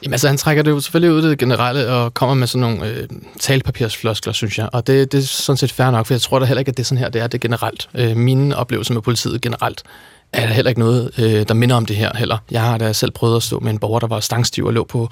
Jamen 0.03 0.13
altså, 0.13 0.27
han 0.27 0.37
trækker 0.37 0.63
det 0.63 0.71
jo 0.71 0.79
selvfølgelig 0.79 1.11
ud 1.11 1.21
det 1.21 1.39
generelle 1.39 1.87
og 1.87 2.13
kommer 2.13 2.35
med 2.35 2.47
sådan 2.47 2.61
nogle 2.61 2.89
øh, 2.89 3.07
talpapirsfloskler, 3.39 4.33
synes 4.33 4.57
jeg. 4.57 4.69
Og 4.73 4.87
det, 4.87 5.11
det 5.11 5.17
er 5.17 5.21
sådan 5.21 5.57
set 5.57 5.71
fair 5.71 5.91
nok, 5.91 6.05
for 6.05 6.13
jeg 6.13 6.21
tror 6.21 6.39
da 6.39 6.45
heller 6.45 6.59
ikke, 6.59 6.69
at 6.69 6.77
det 6.77 6.83
er 6.83 6.85
sådan 6.85 6.97
her, 6.97 7.09
det 7.09 7.21
er 7.21 7.27
det 7.27 7.41
generelt. 7.41 7.89
Øh, 7.95 8.17
mine 8.17 8.57
oplevelser 8.57 8.93
med 8.93 9.01
politiet 9.01 9.41
generelt 9.41 9.83
er 10.33 10.47
der 10.47 10.53
heller 10.53 10.69
ikke 10.69 10.79
noget, 10.79 11.11
øh, 11.17 11.47
der 11.47 11.53
minder 11.53 11.75
om 11.75 11.85
det 11.85 11.95
her 11.95 12.11
heller. 12.17 12.37
Jeg 12.51 12.61
har 12.61 12.77
da 12.77 12.93
selv 12.93 13.11
prøvet 13.11 13.35
at 13.35 13.43
stå 13.43 13.59
med 13.59 13.71
en 13.71 13.79
borger, 13.79 13.99
der 13.99 14.07
var 14.07 14.19
stangstiv 14.19 14.65
og 14.65 14.73
lå 14.73 14.83
på, 14.83 15.09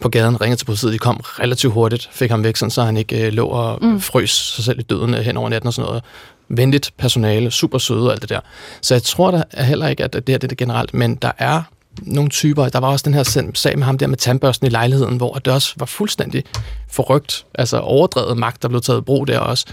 på 0.00 0.08
gaden, 0.08 0.40
ringede 0.40 0.60
til 0.60 0.64
politiet, 0.64 0.92
de 0.92 0.98
kom 0.98 1.20
relativt 1.24 1.72
hurtigt, 1.72 2.08
fik 2.12 2.30
ham 2.30 2.44
væk, 2.44 2.56
sådan, 2.56 2.70
så 2.70 2.82
han 2.82 2.96
ikke 2.96 3.26
øh, 3.26 3.32
lå 3.32 3.46
og 3.46 3.78
mm. 3.84 4.00
frøs 4.00 4.30
sig 4.30 4.64
selv 4.64 4.78
i 4.78 4.82
døden 4.82 5.14
hen 5.14 5.36
over 5.36 5.48
natten 5.48 5.66
og 5.66 5.74
sådan 5.74 5.86
noget. 5.86 6.02
Venligt 6.48 6.92
personale, 6.98 7.50
super 7.50 7.78
søde 7.78 8.06
og 8.06 8.12
alt 8.12 8.22
det 8.22 8.30
der. 8.30 8.40
Så 8.80 8.94
jeg 8.94 9.02
tror 9.02 9.30
da 9.30 9.62
heller 9.64 9.88
ikke, 9.88 10.04
at 10.04 10.12
det 10.12 10.28
her 10.28 10.38
det 10.38 10.44
er 10.44 10.48
det 10.48 10.58
generelt, 10.58 10.94
men 10.94 11.14
der 11.14 11.32
er 11.38 11.62
nogle 12.02 12.30
typer. 12.30 12.68
Der 12.68 12.80
var 12.80 12.88
også 12.88 13.02
den 13.02 13.14
her 13.14 13.50
sag 13.54 13.78
med 13.78 13.86
ham 13.86 13.98
der 13.98 14.06
med 14.06 14.16
tandbørsten 14.16 14.66
i 14.66 14.70
lejligheden, 14.70 15.16
hvor 15.16 15.34
det 15.34 15.52
også 15.52 15.74
var 15.76 15.86
fuldstændig 15.86 16.44
forrygt, 16.88 17.46
altså 17.54 17.78
overdrevet 17.78 18.36
magt, 18.36 18.62
der 18.62 18.68
blev 18.68 18.80
taget 18.80 18.98
i 18.98 19.02
brug 19.02 19.26
der 19.26 19.38
også 19.38 19.66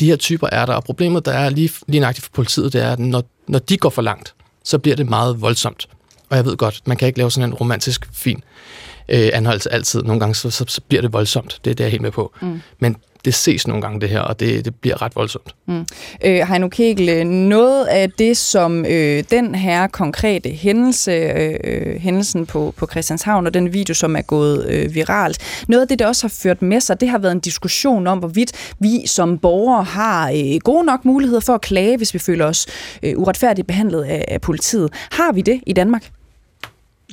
de 0.00 0.06
her 0.06 0.16
typer 0.16 0.48
er 0.52 0.66
der, 0.66 0.74
og 0.74 0.84
problemet, 0.84 1.24
der 1.24 1.32
er 1.32 1.50
lige, 1.50 1.70
lige 1.88 2.00
nøjagtigt 2.00 2.24
for 2.24 2.32
politiet, 2.32 2.72
det 2.72 2.82
er, 2.82 2.92
at 2.92 2.98
når, 2.98 3.24
når 3.48 3.58
de 3.58 3.76
går 3.76 3.90
for 3.90 4.02
langt, 4.02 4.34
så 4.64 4.78
bliver 4.78 4.96
det 4.96 5.08
meget 5.08 5.40
voldsomt. 5.40 5.88
Og 6.30 6.36
jeg 6.36 6.44
ved 6.44 6.56
godt, 6.56 6.82
man 6.86 6.96
kan 6.96 7.08
ikke 7.08 7.18
lave 7.18 7.30
sådan 7.30 7.48
en 7.48 7.54
romantisk, 7.54 8.08
fin 8.12 8.42
øh, 9.08 9.30
anholdelse 9.32 9.72
altid. 9.72 10.02
Nogle 10.02 10.20
gange, 10.20 10.34
så, 10.34 10.50
så, 10.50 10.64
så 10.68 10.80
bliver 10.88 11.02
det 11.02 11.12
voldsomt. 11.12 11.60
Det 11.64 11.70
er 11.70 11.74
det, 11.74 11.80
jeg 11.80 11.86
er 11.86 11.90
helt 11.90 12.02
med 12.02 12.10
på. 12.10 12.32
Mm. 12.40 12.60
Men 12.78 12.96
det 13.26 13.34
ses 13.34 13.66
nogle 13.66 13.82
gange, 13.82 14.00
det 14.00 14.08
her, 14.08 14.20
og 14.20 14.40
det, 14.40 14.64
det 14.64 14.74
bliver 14.74 15.02
ret 15.02 15.16
voldsomt. 15.16 15.54
Mm. 15.66 15.86
Øh, 16.24 16.48
Heino 16.48 16.68
Kegel, 16.68 17.26
noget 17.26 17.86
af 17.86 18.10
det, 18.10 18.36
som 18.36 18.84
øh, 18.86 19.24
den 19.30 19.54
her 19.54 19.86
konkrete 19.86 20.50
hændelse, 20.50 21.12
øh, 21.12 21.54
øh 21.64 22.00
hændelsen 22.00 22.46
på, 22.46 22.74
på 22.76 22.86
Christianshavn, 22.86 23.46
og 23.46 23.54
den 23.54 23.72
video, 23.72 23.94
som 23.94 24.16
er 24.16 24.22
gået 24.22 24.66
øh, 24.68 24.94
viralt, 24.94 25.64
noget 25.68 25.82
af 25.82 25.88
det, 25.88 25.98
der 25.98 26.06
også 26.06 26.24
har 26.24 26.34
ført 26.42 26.62
med 26.62 26.80
sig, 26.80 27.00
det 27.00 27.08
har 27.08 27.18
været 27.18 27.32
en 27.32 27.40
diskussion 27.40 28.06
om, 28.06 28.18
hvorvidt 28.18 28.74
vi 28.78 29.06
som 29.06 29.38
borgere 29.38 29.84
har 29.84 30.30
øh, 30.30 30.60
gode 30.64 30.84
nok 30.84 31.04
muligheder 31.04 31.40
for 31.40 31.54
at 31.54 31.60
klage, 31.60 31.96
hvis 31.96 32.14
vi 32.14 32.18
føler 32.18 32.46
os 32.46 32.66
øh, 33.02 33.18
uretfærdigt 33.18 33.66
behandlet 33.66 34.02
af, 34.02 34.24
af 34.28 34.40
politiet. 34.40 34.92
Har 35.10 35.32
vi 35.32 35.40
det 35.40 35.60
i 35.66 35.72
Danmark? 35.72 36.10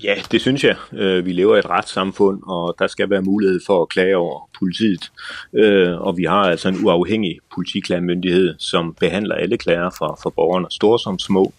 Ja, 0.03 0.15
det 0.31 0.41
synes 0.41 0.63
jeg. 0.63 0.75
Øh, 0.93 1.25
vi 1.25 1.31
lever 1.31 1.55
i 1.55 1.59
et 1.59 1.69
retssamfund, 1.69 2.41
og 2.43 2.75
der 2.79 2.87
skal 2.87 3.09
være 3.09 3.21
mulighed 3.21 3.59
for 3.65 3.81
at 3.81 3.89
klage 3.89 4.17
over 4.17 4.49
politiet. 4.59 5.11
Øh, 5.53 6.01
og 6.01 6.17
vi 6.17 6.23
har 6.23 6.43
altså 6.43 6.69
en 6.69 6.85
uafhængig 6.85 7.39
politiklagemyndighed, 7.53 8.55
som 8.59 8.95
behandler 8.99 9.35
alle 9.35 9.57
klager 9.57 9.89
fra, 9.89 10.07
fra 10.23 10.29
borgerne, 10.29 10.67
store 10.69 10.99
som 10.99 11.19
små. 11.19 11.53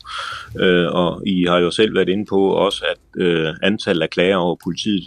Øh, 0.60 0.86
og 0.92 1.22
I 1.26 1.44
har 1.44 1.58
jo 1.58 1.70
selv 1.70 1.94
været 1.94 2.08
inde 2.08 2.26
på 2.26 2.48
også, 2.48 2.84
at 2.90 2.98
antallet 3.62 4.02
af 4.02 4.10
klager 4.10 4.36
over 4.36 4.56
politiet 4.64 5.04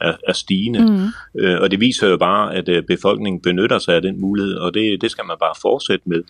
er, 0.00 0.12
er 0.28 0.32
stigende. 0.32 0.80
Mm. 0.80 1.06
Og 1.60 1.70
det 1.70 1.80
viser 1.80 2.08
jo 2.08 2.16
bare, 2.16 2.54
at 2.54 2.86
befolkningen 2.86 3.42
benytter 3.42 3.78
sig 3.78 3.94
af 3.94 4.02
den 4.02 4.20
mulighed, 4.20 4.54
og 4.54 4.74
det, 4.74 5.00
det 5.00 5.10
skal 5.10 5.24
man 5.26 5.36
bare 5.40 5.54
fortsætte 5.62 6.08
med. 6.08 6.22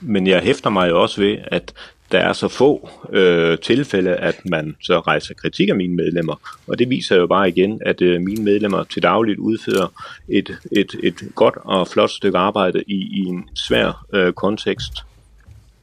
Men 0.00 0.26
jeg 0.26 0.40
hæfter 0.40 0.70
mig 0.70 0.90
jo 0.90 1.02
også 1.02 1.20
ved, 1.20 1.36
at 1.46 1.74
der 2.12 2.18
er 2.18 2.32
så 2.32 2.48
få 2.48 2.90
øh, 3.12 3.58
tilfælde, 3.58 4.14
at 4.14 4.36
man 4.44 4.76
så 4.82 5.00
rejser 5.00 5.34
kritik 5.34 5.68
af 5.68 5.76
mine 5.76 5.96
medlemmer. 5.96 6.34
Og 6.66 6.78
det 6.78 6.90
viser 6.90 7.16
jo 7.16 7.26
bare 7.26 7.48
igen, 7.48 7.80
at 7.86 8.02
øh, 8.02 8.20
mine 8.20 8.44
medlemmer 8.44 8.84
til 8.84 9.02
dagligt 9.02 9.38
udfører 9.38 9.88
et, 10.28 10.58
et, 10.72 10.94
et 11.02 11.22
godt 11.34 11.54
og 11.64 11.88
flot 11.88 12.10
stykke 12.10 12.38
arbejde 12.38 12.82
i, 12.86 12.94
i 12.94 13.18
en 13.18 13.48
svær 13.54 14.06
øh, 14.12 14.32
kontekst. 14.32 14.92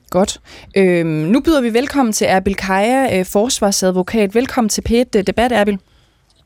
Godt. 0.09 0.41
Øhm, 0.77 1.07
nu 1.07 1.41
byder 1.41 1.61
vi 1.61 1.73
velkommen 1.73 2.13
til 2.13 2.27
Erbil 2.29 2.55
Kaja, 2.55 3.19
øh, 3.19 3.25
forsvarsadvokat. 3.25 4.35
Velkommen 4.35 4.69
til 4.69 4.83
P1 4.89 5.17
øh, 5.17 5.27
Debat, 5.27 5.51
Erbil. 5.51 5.79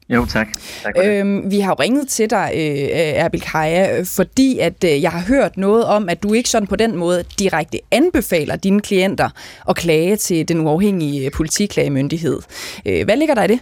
Jo, 0.10 0.26
tak. 0.26 0.48
tak 0.84 0.96
øhm, 1.04 1.52
vi 1.52 1.60
har 1.60 1.72
jo 1.72 1.76
ringet 1.80 2.08
til 2.08 2.30
dig, 2.30 2.52
øh, 2.56 2.90
Erbil 2.94 3.42
Kaja, 3.42 4.02
fordi 4.02 4.60
at 4.60 4.84
øh, 4.84 5.02
jeg 5.02 5.12
har 5.12 5.22
hørt 5.22 5.58
noget 5.58 5.86
om, 5.86 6.10
at 6.10 6.24
du 6.24 6.34
ikke 6.34 6.50
sådan 6.50 6.68
på 6.68 6.76
den 6.76 6.96
måde 6.96 7.24
direkte 7.40 7.80
anbefaler 7.92 8.56
dine 8.56 8.82
klienter 8.82 9.30
at 9.70 9.76
klage 9.76 10.16
til 10.16 10.48
den 10.48 10.60
uafhængige 10.60 11.26
øh, 11.26 11.32
politiklagemyndighed. 11.32 12.42
Øh, 12.86 13.06
hvad 13.06 13.18
ligger 13.18 13.36
der 13.36 13.44
i 13.44 13.48
det? 13.48 13.60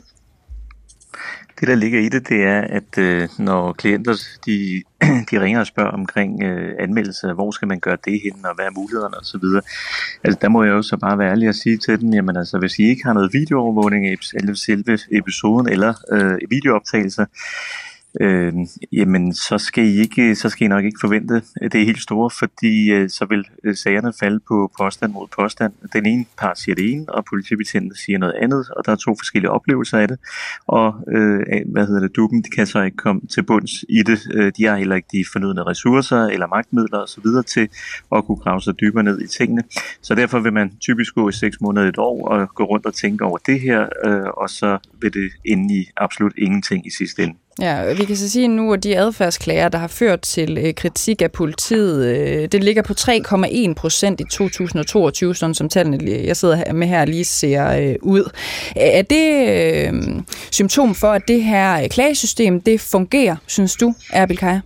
Det, 1.59 1.67
der 1.67 1.75
ligger 1.75 1.99
i 1.99 2.09
det, 2.09 2.29
det 2.29 2.43
er, 2.43 2.61
at 2.61 2.97
øh, 2.97 3.29
når 3.39 3.73
klienter 3.73 4.13
de, 4.45 4.83
de 5.31 5.41
ringer 5.41 5.59
og 5.59 5.67
spørger 5.67 5.91
omkring 5.91 6.43
øh, 6.43 6.75
anmeldelse, 6.79 7.33
hvor 7.33 7.51
skal 7.51 7.67
man 7.67 7.79
gøre 7.79 7.97
det 8.05 8.21
hen, 8.23 8.45
og 8.45 8.55
hvad 8.55 8.65
er 8.65 8.71
mulighederne 8.75 9.17
osv., 9.17 9.45
altså 10.23 10.39
der 10.41 10.49
må 10.49 10.63
jeg 10.63 10.71
jo 10.71 10.81
så 10.81 10.97
bare 10.97 11.17
være 11.17 11.31
ærlig 11.31 11.49
og 11.49 11.55
sige 11.55 11.77
til 11.77 12.01
dem, 12.01 12.13
jamen 12.13 12.37
altså, 12.37 12.57
hvis 12.59 12.79
I 12.79 12.83
ikke 12.83 13.05
har 13.05 13.13
noget 13.13 13.33
videoovervågning 13.33 14.07
af 14.07 14.17
selve 14.21 14.99
episoden 15.11 15.69
eller 15.69 15.93
øh, 16.11 16.37
videooptagelser, 16.49 17.25
øh, 18.21 18.53
jamen 18.91 19.33
så 19.33 19.57
skal, 19.57 19.83
I 19.83 19.99
ikke, 19.99 20.35
så 20.35 20.49
skal 20.49 20.65
I 20.65 20.67
nok 20.67 20.85
ikke 20.85 20.97
forvente 21.01 21.41
det 21.71 21.85
helt 21.85 22.01
store, 22.01 22.29
fordi 22.29 22.91
øh, 22.91 23.09
så 23.09 23.25
vil 23.25 23.45
øh, 23.63 23.75
sagerne 23.75 24.13
falde 24.19 24.39
på 24.47 24.71
påstand 24.79 25.13
mod 25.13 25.27
påstand. 25.35 25.73
Den 25.93 26.05
ene 26.05 26.25
part 26.37 26.59
siger 26.59 26.75
det 26.75 26.91
ene, 26.91 27.09
og 27.09 27.25
politibetjenten 27.25 27.95
siger 27.95 28.17
noget 28.17 28.33
andet, 28.33 28.69
og 28.69 28.85
der 28.85 28.91
er 28.91 28.95
to 28.95 29.15
forskellige 29.19 29.51
oplevelser 29.51 29.97
af 29.97 30.07
det. 30.07 30.17
Og 30.67 30.95
øh, 31.15 31.39
hvad 31.71 31.87
hedder 31.87 32.01
det, 32.01 32.15
duben, 32.15 32.41
de 32.41 32.49
kan 32.49 32.67
så 32.67 32.81
ikke 32.81 32.97
komme 32.97 33.21
til 33.33 33.43
bunds 33.43 33.71
i 33.89 34.03
det. 34.05 34.19
Øh, 34.33 34.51
de 34.57 34.65
har 34.65 34.77
heller 34.77 34.95
ikke 34.95 35.09
de 35.11 35.25
fornødne 35.31 35.63
ressourcer 35.63 36.25
eller 36.25 36.47
magtmidler 36.47 36.99
osv. 36.99 37.25
til 37.47 37.69
at 38.15 38.25
kunne 38.25 38.37
grave 38.37 38.61
sig 38.61 38.79
dybere 38.79 39.03
ned 39.03 39.21
i 39.21 39.27
tingene. 39.27 39.63
Så 40.01 40.15
derfor 40.15 40.39
vil 40.39 40.53
man 40.53 40.71
typisk 40.81 41.15
gå 41.15 41.29
i 41.29 41.31
seks 41.31 41.61
måneder 41.61 41.87
et 41.87 41.97
år 41.97 42.27
og 42.27 42.49
gå 42.55 42.63
rundt 42.63 42.85
og 42.85 42.93
tænke 42.93 43.25
over 43.25 43.37
det 43.37 43.59
her, 43.59 43.81
øh, 44.05 44.29
og 44.37 44.49
så 44.49 44.77
vil 45.01 45.13
det 45.13 45.31
ende 45.45 45.73
i 45.73 45.85
absolut 45.97 46.33
ingenting 46.37 46.87
i 46.87 46.89
sidste 46.97 47.23
ende. 47.23 47.35
Ja, 47.61 47.93
vi 47.93 48.05
kan 48.05 48.17
så 48.17 48.29
sige 48.29 48.47
nu, 48.47 48.73
at 48.73 48.83
de 48.83 48.97
adfærdsklager, 48.97 49.69
der 49.69 49.77
har 49.77 49.87
ført 49.87 50.21
til 50.21 50.57
øh, 50.57 50.73
kritik 50.73 51.21
af 51.21 51.31
politiet, 51.31 52.05
øh, 52.05 52.47
det 52.51 52.63
ligger 52.63 52.81
på 52.81 52.93
3,1 52.99 53.73
procent 53.73 54.21
i 54.21 54.23
2022, 54.31 55.35
sådan 55.35 55.53
som 55.53 55.69
tallene, 55.69 56.21
jeg 56.23 56.37
sidder 56.37 56.73
med 56.73 56.87
her, 56.87 57.05
lige 57.05 57.25
ser 57.25 57.69
øh, 57.69 57.95
ud. 58.01 58.31
Er 58.75 59.01
det 59.01 59.49
øh, 59.49 60.21
symptom 60.51 60.95
for, 60.95 61.11
at 61.11 61.21
det 61.27 61.43
her 61.43 61.81
øh, 61.83 61.89
klagesystem, 61.89 62.61
det 62.61 62.81
fungerer, 62.81 63.35
synes 63.47 63.75
du, 63.75 63.93
Erbil 64.13 64.37
Kaja? 64.37 64.59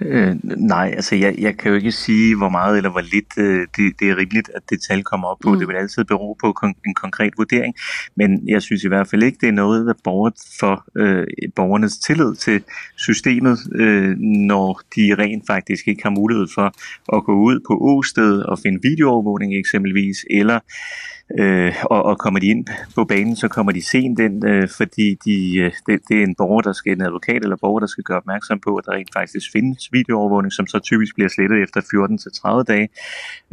Øh, 0.00 0.36
nej, 0.42 0.92
altså 0.96 1.16
jeg, 1.16 1.34
jeg 1.38 1.56
kan 1.56 1.70
jo 1.70 1.76
ikke 1.76 1.92
sige, 1.92 2.36
hvor 2.36 2.48
meget 2.48 2.76
eller 2.76 2.90
hvor 2.90 3.00
lidt 3.00 3.38
øh, 3.38 3.66
det, 3.76 4.00
det 4.00 4.10
er 4.10 4.16
rimeligt, 4.16 4.50
at 4.54 4.62
det 4.70 4.78
tal 4.88 5.02
kommer 5.02 5.28
op 5.28 5.38
på. 5.42 5.52
Mm. 5.52 5.58
Det 5.58 5.68
vil 5.68 5.74
altid 5.74 6.04
bero 6.04 6.36
på 6.40 6.54
kon- 6.64 6.80
en 6.86 6.94
konkret 6.94 7.32
vurdering, 7.36 7.74
men 8.16 8.48
jeg 8.48 8.62
synes 8.62 8.84
i 8.84 8.88
hvert 8.88 9.08
fald 9.08 9.22
ikke, 9.22 9.38
det 9.40 9.48
er 9.48 9.52
noget, 9.52 9.86
der 9.86 9.94
borger 10.04 10.30
for 10.60 10.84
øh, 10.96 11.26
borgernes 11.56 11.98
tillid 11.98 12.34
til 12.34 12.62
systemet, 12.96 13.58
øh, 13.74 14.16
når 14.18 14.80
de 14.96 15.14
rent 15.18 15.46
faktisk 15.46 15.88
ikke 15.88 16.02
har 16.02 16.10
mulighed 16.10 16.46
for 16.54 16.74
at 17.16 17.24
gå 17.24 17.34
ud 17.34 17.60
på 17.68 17.78
åsted 17.80 18.42
og 18.42 18.58
finde 18.58 18.78
videoovervågning 18.82 19.54
eksempelvis, 19.54 20.16
eller 20.30 20.60
Øh, 21.38 21.74
og, 21.84 22.02
og 22.02 22.18
kommer 22.18 22.40
de 22.40 22.46
ind 22.46 22.66
på 22.94 23.04
banen, 23.04 23.36
så 23.36 23.48
kommer 23.48 23.72
de 23.72 23.82
sent 23.82 24.18
ind, 24.18 24.44
øh, 24.48 24.68
fordi 24.68 25.18
de, 25.24 25.58
øh, 25.58 25.72
det, 25.86 26.00
det 26.08 26.18
er 26.20 26.24
en 26.24 26.34
borger, 26.34 26.60
der 26.60 26.72
skal, 26.72 26.92
en 26.92 27.02
advokat 27.02 27.42
eller 27.42 27.56
borger, 27.56 27.80
der 27.80 27.86
skal 27.86 28.04
gøre 28.04 28.16
opmærksom 28.16 28.60
på, 28.60 28.76
at 28.76 28.84
der 28.86 28.92
rent 28.92 29.12
faktisk 29.12 29.52
findes 29.52 29.92
videoovervågning, 29.92 30.52
som 30.52 30.66
så 30.66 30.78
typisk 30.78 31.14
bliver 31.14 31.28
slettet 31.28 31.62
efter 31.62 31.80
14-30 32.60 32.62
dage. 32.62 32.88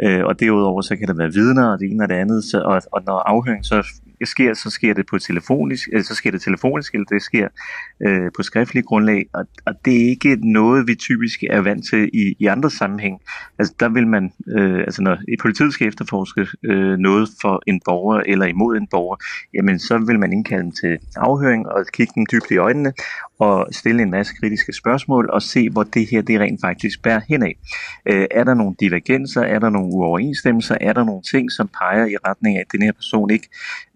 Øh, 0.04 0.26
og 0.26 0.40
derudover 0.40 0.82
så 0.82 0.96
kan 0.96 1.08
der 1.08 1.14
være 1.14 1.34
vidner 1.34 1.68
og 1.72 1.80
det 1.80 1.92
ene 1.92 2.04
og 2.04 2.10
det 2.10 2.16
andet, 2.16 2.44
så, 2.44 2.62
og, 2.62 2.82
og 2.92 3.02
når 3.06 3.20
afhøring 3.20 3.66
så 3.66 3.88
sker, 4.28 4.54
så 4.54 4.70
sker 4.70 4.94
det 4.94 5.06
på 5.06 5.20
telefonisk, 5.20 5.90
øh, 5.94 6.04
så 6.04 6.16
sker 6.16 6.32
det 6.32 6.42
telefonisk, 6.42 6.94
eller 6.94 7.06
det 7.06 7.22
sker 7.22 7.48
øh, 8.06 8.32
på 8.36 8.44
skriftlig 8.44 8.86
grundlag, 8.86 9.26
og, 9.34 9.46
og 9.66 9.74
det 9.86 9.96
er 9.96 10.10
ikke 10.10 10.52
noget, 10.52 10.88
vi 10.88 10.96
typisk 10.96 11.44
er 11.50 11.62
vant 11.62 11.86
til 11.90 12.10
i, 12.14 12.36
i 12.40 12.46
andre 12.46 12.72
sammenhæng. 12.72 13.22
Altså 13.60 13.74
der 13.80 13.90
vil 13.90 14.08
man, 14.08 14.32
øh, 14.48 14.80
altså 14.80 15.02
når 15.02 15.18
et 15.28 15.40
politiet 15.42 15.74
skal 15.74 15.88
efterforske 15.88 16.48
øh, 16.64 16.98
noget 16.98 17.30
for 17.42 17.64
en 17.68 17.82
borger 17.86 18.20
eller 18.26 18.46
imod 18.46 18.78
en 18.78 18.88
borger, 18.92 19.16
jamen 19.54 19.80
så 19.80 19.98
vil 19.98 20.20
man 20.20 20.34
indkalde 20.34 20.64
dem 20.64 20.72
til 20.72 20.98
afhøring 21.16 21.68
og 21.68 21.86
kigge 21.94 22.14
dem 22.16 22.26
dybt 22.32 22.52
i 22.52 22.58
øjnene 22.58 22.94
og 23.44 23.68
stille 23.72 24.02
en 24.04 24.12
masse 24.12 24.34
kritiske 24.40 24.74
spørgsmål 24.74 25.30
og 25.30 25.42
se, 25.42 25.70
hvor 25.70 25.84
det 25.84 26.08
her 26.12 26.22
det 26.22 26.40
rent 26.40 26.62
faktisk 26.62 27.04
bærer 27.04 27.22
henad. 27.28 27.54
Øh, 28.10 28.26
er 28.32 28.44
der 28.44 28.54
nogle 28.54 28.76
divergenser? 28.80 29.42
Er 29.42 29.60
der 29.60 29.70
nogle 29.70 29.88
uoverensstemmelser? 29.88 30.78
Er 30.82 30.94
der 30.94 31.04
nogle 31.04 31.22
ting, 31.32 31.52
som 31.52 31.70
peger 31.80 32.06
i 32.06 32.16
retning 32.28 32.58
af, 32.58 32.62
at 32.62 32.72
den 32.72 32.82
her 32.82 32.92
person 32.92 33.30
ikke... 33.30 33.48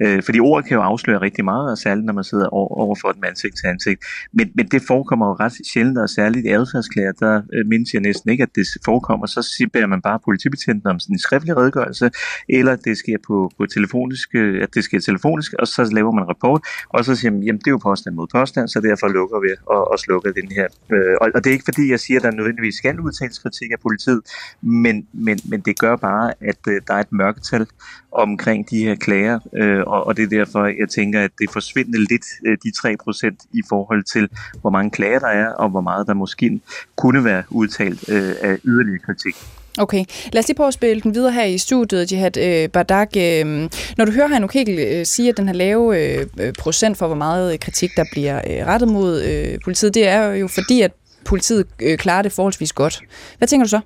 Øh, 0.04 0.24
fordi 0.24 0.40
ord 0.40 0.64
kan 0.64 0.76
jo 0.78 0.82
afsløre 0.82 1.22
rigtig 1.22 1.46
meget, 1.46 1.72
og 1.72 1.78
særligt 1.78 2.06
når 2.06 2.14
man 2.14 2.24
sidder 2.24 2.48
over, 2.48 2.78
over 2.78 2.96
for 3.02 3.26
ansigt 3.28 3.56
til 3.58 3.68
ansigt. 3.68 4.00
Men, 4.34 4.52
men 4.56 4.66
det 4.68 4.82
forekommer 4.88 5.28
jo 5.28 5.34
ret 5.34 5.54
sjældent, 5.74 5.98
og 5.98 6.10
særligt 6.10 6.46
i 6.46 6.50
adfærdsklager, 6.50 7.12
der 7.12 7.42
øh, 7.54 7.66
mindes 7.66 7.94
jeg 7.94 8.02
næsten 8.02 8.32
ikke, 8.32 8.44
at 8.44 8.56
det 8.56 8.66
forekommer. 8.86 9.26
Så 9.26 9.70
beder 9.74 9.88
man 9.88 10.02
bare 10.02 10.20
politibetjenten 10.26 10.88
om 10.90 11.00
sådan 11.00 11.14
en 11.14 11.20
skriftlig 11.20 11.58
redegørelse, 11.58 12.10
eller 12.50 12.76
det 12.76 12.98
sker 12.98 13.18
på, 13.28 13.52
på 13.58 13.66
telefonisk, 13.66 14.36
øh, 14.36 14.64
at 14.64 14.70
det 14.76 14.84
sker 14.84 15.00
telefonisk, 15.00 15.54
og 15.54 15.68
så 15.68 15.82
laver 15.98 16.12
man 16.12 16.24
en 16.24 16.30
rapport, 16.30 16.62
og 16.90 17.06
så 17.06 17.16
siger 17.16 17.32
man, 17.32 17.44
jamen 17.44 17.60
det 17.60 17.68
er 17.68 17.72
jo 17.72 17.78
påstand 17.78 18.16
mod 18.16 18.28
påstand, 18.38 18.68
så 18.68 18.80
derfor 18.80 19.08
lukker 19.08 19.37
vi 19.40 19.50
og, 19.66 19.94
at 19.94 20.00
slukke 20.00 20.34
den 20.34 20.52
her. 20.52 20.68
Øh, 20.92 21.16
og, 21.22 21.28
og 21.36 21.44
det 21.44 21.50
er 21.50 21.54
ikke 21.54 21.70
fordi, 21.72 21.92
jeg 21.92 22.00
siger, 22.00 22.20
at 22.20 22.24
der 22.24 22.32
nødvendigvis 22.32 22.76
skal 22.76 23.00
udtales 23.00 23.40
kritik 23.40 23.72
af 23.72 23.80
politiet, 23.80 24.22
men, 24.62 25.08
men, 25.14 25.40
men 25.50 25.60
det 25.60 25.80
gør 25.80 25.96
bare, 25.96 26.34
at 26.42 26.62
øh, 26.68 26.82
der 26.88 26.94
er 26.94 27.00
et 27.00 27.12
mørketal 27.12 27.68
omkring 28.12 28.70
de 28.70 28.84
her 28.84 28.96
klager, 28.96 29.40
øh, 29.54 29.80
og, 29.88 30.08
og 30.08 30.18
det 30.18 30.24
er 30.24 30.28
derfor, 30.28 30.66
jeg 30.66 30.90
tænker, 30.90 31.22
at 31.22 31.32
det 31.40 31.50
forsvinder 31.54 32.00
lidt, 32.00 32.26
øh, 32.46 32.58
de 32.64 32.70
3% 32.70 33.48
i 33.54 33.62
forhold 33.70 34.04
til, 34.04 34.30
hvor 34.62 34.70
mange 34.70 34.92
klager 34.92 35.20
der 35.20 35.28
er, 35.28 35.48
og 35.48 35.70
hvor 35.70 35.82
meget 35.82 36.08
der 36.08 36.14
måske 36.14 36.60
kunne 36.96 37.24
være 37.24 37.44
udtalt 37.50 38.10
øh, 38.10 38.36
af 38.42 38.58
yderligere 38.64 39.00
kritik. 39.00 39.36
Okay, 39.80 40.06
lad 40.34 40.40
os 40.40 40.48
lige 40.48 40.56
prøve 40.56 40.68
at 40.68 40.74
spille 40.74 41.02
den 41.02 41.16
videre 41.16 41.32
her 41.32 41.44
i 41.44 41.58
studiet, 41.58 42.12
Jihad 42.12 42.38
øh, 42.38 42.70
Badak. 42.70 43.10
Øh, 43.18 43.70
når 43.98 44.06
du 44.06 44.12
hører 44.12 44.28
Heino 44.28 44.48
Kegel 44.48 44.80
øh, 44.80 45.06
sige, 45.06 45.30
at 45.30 45.38
den 45.38 45.48
her 45.48 45.56
lave 45.56 46.02
øh, 46.02 46.26
øh 46.40 46.54
procent 46.60 46.98
for, 46.98 47.08
hvor 47.08 47.16
meget 47.16 47.54
øh, 47.54 47.60
kritik, 47.60 47.90
der 47.98 48.06
bliver 48.12 48.38
øh, 48.38 48.68
rettet 48.68 48.90
mod 48.90 49.24
øh, 49.24 49.60
politiet, 49.64 49.94
det 49.94 50.08
er 50.08 50.24
jo 50.34 50.48
fordi, 50.48 50.82
at 50.82 50.92
politiet 51.26 51.68
øh, 51.82 51.98
klarer 51.98 52.22
det 52.22 52.32
forholdsvis 52.32 52.74
godt. 52.74 53.02
Hvad 53.38 53.48
tænker 53.48 53.66
du 53.66 53.70
så? 53.70 53.80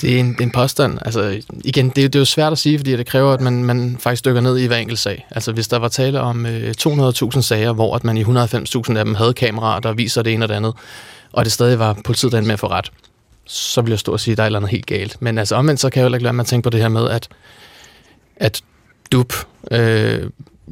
Det 0.00 0.14
er 0.14 0.20
en, 0.20 0.36
en 0.40 0.50
påstand. 0.50 0.98
Altså, 1.04 1.40
igen, 1.64 1.88
det, 1.88 1.96
det 1.96 2.14
er 2.14 2.18
jo 2.18 2.24
svært 2.24 2.52
at 2.52 2.58
sige, 2.58 2.78
fordi 2.78 2.96
det 2.96 3.06
kræver, 3.06 3.32
at 3.32 3.40
man, 3.40 3.64
man 3.64 3.96
faktisk 4.00 4.24
dykker 4.24 4.40
ned 4.40 4.58
i 4.58 4.66
hver 4.66 4.76
enkelt 4.76 4.98
sag. 4.98 5.26
Altså, 5.30 5.52
hvis 5.52 5.68
der 5.68 5.78
var 5.78 5.88
tale 5.88 6.20
om 6.20 6.46
øh, 6.46 6.74
200.000 6.80 7.40
sager, 7.40 7.72
hvor 7.72 7.96
at 7.96 8.04
man 8.04 8.16
i 8.16 8.24
190.000 8.24 8.96
af 8.96 9.04
dem 9.04 9.14
havde 9.14 9.34
kameraer, 9.34 9.80
der 9.80 9.92
viser 9.92 10.22
det 10.22 10.32
ene 10.32 10.44
og 10.44 10.48
det 10.48 10.54
andet, 10.54 10.74
og 11.32 11.44
det 11.44 11.52
stadig 11.52 11.78
var 11.78 11.98
politiet, 12.04 12.32
der 12.32 12.40
med 12.40 12.52
at 12.52 12.60
få 12.60 12.66
ret, 12.66 12.92
så 13.46 13.82
vil 13.82 13.90
jeg 13.90 13.98
stå 13.98 14.12
og 14.12 14.20
sige, 14.20 14.32
at 14.32 14.38
der 14.38 14.44
er 14.44 14.48
noget 14.48 14.70
helt 14.70 14.86
galt. 14.86 15.22
Men 15.22 15.38
altså 15.38 15.56
omvendt, 15.56 15.80
så 15.80 15.90
kan 15.90 16.02
jeg 16.02 16.10
jo 16.10 16.14
ikke 16.14 16.24
lade 16.24 16.32
mig 16.32 16.46
tænke 16.46 16.64
på 16.64 16.70
det 16.70 16.80
her 16.80 16.88
med, 16.88 17.10
at, 17.10 17.28
at 18.36 18.62
DUP 19.12 19.32
øh, 19.70 20.30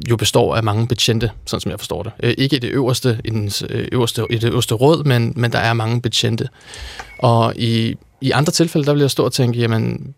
jo 0.09 0.17
består 0.17 0.55
af 0.55 0.63
mange 0.63 0.87
betjente, 0.87 1.31
sådan 1.45 1.61
som 1.61 1.71
jeg 1.71 1.79
forstår 1.79 2.03
det. 2.03 2.11
Øh, 2.23 2.33
ikke 2.37 2.55
i 2.55 2.59
det 2.59 2.69
øverste, 2.69 3.21
i, 3.25 3.29
den, 3.29 3.51
øh, 3.69 3.87
øverste, 3.91 4.25
i 4.29 4.37
det 4.37 4.49
øverste 4.49 4.75
råd, 4.75 5.03
men, 5.03 5.33
men 5.35 5.51
der 5.51 5.59
er 5.59 5.73
mange 5.73 6.01
betjente. 6.01 6.49
Og 7.19 7.53
i, 7.55 7.95
i 8.21 8.31
andre 8.31 8.51
tilfælde, 8.51 8.87
der 8.87 8.93
vil 8.93 8.99
jeg 8.99 9.11
stå 9.11 9.25
og 9.25 9.33
tænke, 9.33 9.59
jamen, 9.59 10.13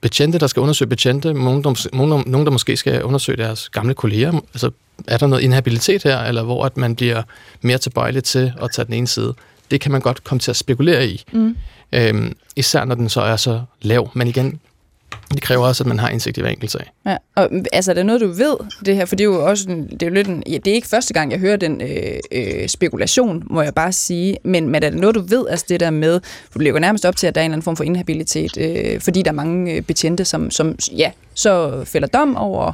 betjente, 0.00 0.38
der 0.38 0.46
skal 0.46 0.60
undersøge 0.60 0.88
betjente, 0.88 1.34
nogen 1.34 1.64
der, 1.64 1.88
nogen, 1.92 2.24
nogen, 2.26 2.46
der 2.46 2.52
måske 2.52 2.76
skal 2.76 3.04
undersøge 3.04 3.36
deres 3.36 3.68
gamle 3.68 3.94
kolleger, 3.94 4.32
altså 4.32 4.70
er 5.08 5.18
der 5.18 5.26
noget 5.26 5.42
inhabilitet 5.42 6.02
her, 6.02 6.18
eller 6.18 6.42
hvor 6.42 6.64
at 6.64 6.76
man 6.76 6.96
bliver 6.96 7.22
mere 7.60 7.78
tilbøjelig 7.78 8.24
til 8.24 8.52
at 8.62 8.70
tage 8.70 8.86
den 8.86 8.94
ene 8.94 9.06
side? 9.06 9.34
Det 9.70 9.80
kan 9.80 9.92
man 9.92 10.00
godt 10.00 10.24
komme 10.24 10.38
til 10.38 10.50
at 10.50 10.56
spekulere 10.56 11.06
i. 11.06 11.24
Mm. 11.32 11.56
Øhm, 11.92 12.36
især 12.56 12.84
når 12.84 12.94
den 12.94 13.08
så 13.08 13.20
er 13.20 13.36
så 13.36 13.62
lav. 13.82 14.10
Men 14.14 14.28
igen, 14.28 14.60
det 15.34 15.42
kræver 15.42 15.66
også, 15.66 15.82
at 15.82 15.88
man 15.88 15.98
har 15.98 16.08
indsigt 16.08 16.38
i 16.38 16.40
hver 16.40 16.50
enkelt 16.50 16.70
sag. 16.70 16.92
Ja, 17.06 17.16
og 17.36 17.50
altså, 17.72 17.90
er 17.90 17.94
det 17.94 18.06
noget, 18.06 18.20
du 18.20 18.26
ved, 18.26 18.56
det 18.86 18.96
her? 18.96 19.04
For 19.04 19.16
det 19.16 19.24
er 19.24 19.28
jo 19.28 19.46
også 19.46 19.70
en, 19.70 19.86
det 19.86 20.02
er 20.02 20.06
jo 20.06 20.14
lidt 20.14 20.28
en, 20.28 20.42
ja, 20.46 20.56
det 20.56 20.70
er 20.70 20.74
ikke 20.74 20.88
første 20.88 21.14
gang, 21.14 21.32
jeg 21.32 21.38
hører 21.38 21.56
den 21.56 21.80
øh, 21.80 21.98
øh, 22.32 22.68
spekulation, 22.68 23.42
må 23.50 23.62
jeg 23.62 23.74
bare 23.74 23.92
sige. 23.92 24.36
Men, 24.44 24.68
men 24.68 24.82
er 24.82 24.90
det 24.90 24.98
noget, 24.98 25.14
du 25.14 25.22
ved, 25.28 25.44
altså 25.48 25.66
det 25.68 25.80
der 25.80 25.90
med, 25.90 26.20
for 26.50 26.58
du 26.58 26.64
lever 26.64 26.78
nærmest 26.78 27.04
op 27.04 27.16
til, 27.16 27.26
at 27.26 27.34
der 27.34 27.40
er 27.40 27.44
en 27.44 27.50
eller 27.50 27.54
anden 27.54 27.64
form 27.64 27.76
for 27.76 27.84
inhabilitet, 27.84 28.56
øh, 28.56 29.00
fordi 29.00 29.22
der 29.22 29.30
er 29.30 29.34
mange 29.34 29.72
øh, 29.72 29.82
betjente, 29.82 30.24
som, 30.24 30.50
som 30.50 30.76
ja, 30.96 31.10
så 31.34 31.82
fælder 31.84 32.08
dom 32.08 32.36
over 32.36 32.72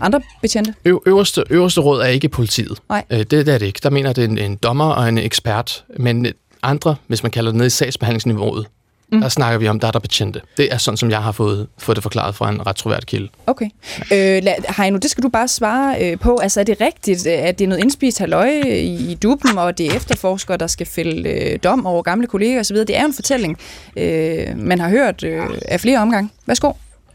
andre 0.00 0.20
betjente? 0.42 0.74
Ø- 0.84 0.96
øverste, 1.06 1.44
øverste 1.50 1.80
råd 1.80 2.00
er 2.00 2.06
ikke 2.06 2.28
politiet. 2.28 2.78
Nej. 2.88 3.04
Øh, 3.10 3.18
det, 3.18 3.30
det 3.30 3.48
er 3.48 3.58
det 3.58 3.66
ikke. 3.66 3.80
Der 3.82 3.90
mener 3.90 4.12
det 4.12 4.24
er 4.24 4.28
en, 4.28 4.38
en 4.38 4.56
dommer 4.56 4.84
og 4.84 5.08
en 5.08 5.18
ekspert, 5.18 5.84
men 5.98 6.26
andre, 6.62 6.96
hvis 7.06 7.22
man 7.22 7.30
kalder 7.30 7.50
det 7.50 7.58
ned 7.58 7.66
i 7.66 7.70
sagsbehandlingsniveauet, 7.70 8.66
Mm. 9.12 9.20
Der 9.20 9.28
snakker 9.28 9.58
vi 9.58 9.68
om, 9.68 9.80
der 9.80 9.86
er 9.86 9.92
der 9.92 9.98
betjente. 9.98 10.40
Det 10.56 10.72
er 10.72 10.76
sådan, 10.78 10.96
som 10.96 11.10
jeg 11.10 11.22
har 11.22 11.32
fået, 11.32 11.66
fået 11.78 11.96
det 11.96 12.02
forklaret 12.02 12.34
fra 12.34 12.50
en 12.50 12.66
ret 12.66 12.76
troværdig 12.76 13.06
kilde. 13.06 13.28
Okay. 13.46 13.68
Øh, 14.12 14.42
Heino, 14.76 14.98
det 14.98 15.10
skal 15.10 15.24
du 15.24 15.28
bare 15.28 15.48
svare 15.48 16.12
øh, 16.12 16.18
på. 16.18 16.38
Altså, 16.42 16.60
er 16.60 16.64
det 16.64 16.80
rigtigt, 16.80 17.26
at 17.26 17.58
det 17.58 17.64
er 17.64 17.68
noget 17.68 17.82
indspist 17.82 18.18
halvøj 18.18 18.48
i, 18.64 19.10
i 19.10 19.18
duppen, 19.22 19.58
og 19.58 19.78
det 19.78 19.86
er 19.86 19.96
efterforskere, 19.96 20.56
der 20.56 20.66
skal 20.66 20.86
fælde 20.86 21.28
øh, 21.30 21.58
dom 21.64 21.86
over 21.86 22.02
gamle 22.02 22.26
kolleger 22.26 22.60
osv.? 22.60 22.76
Det 22.76 22.96
er 22.96 23.00
jo 23.00 23.06
en 23.06 23.14
fortælling, 23.14 23.58
øh, 23.96 24.46
man 24.56 24.80
har 24.80 24.88
hørt 24.88 25.24
øh, 25.24 25.42
af 25.68 25.80
flere 25.80 25.98
omgange. 25.98 26.30
Værsgo. 26.46 26.72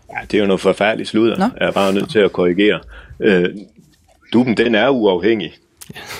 Ja, 0.10 0.18
det 0.32 0.38
er 0.38 0.42
jo 0.42 0.48
noget 0.48 0.62
forfærdeligt 0.62 1.10
sludder. 1.10 1.38
Nå? 1.38 1.46
Jeg 1.60 1.68
er 1.68 1.72
bare 1.72 1.94
nødt 1.94 2.12
til 2.12 2.20
at 2.20 2.32
korrigere. 2.32 2.80
Øh, 3.20 3.46
duppen, 4.34 4.58
den 4.58 4.76
er 4.76 4.90
uafhængig. 4.90 5.54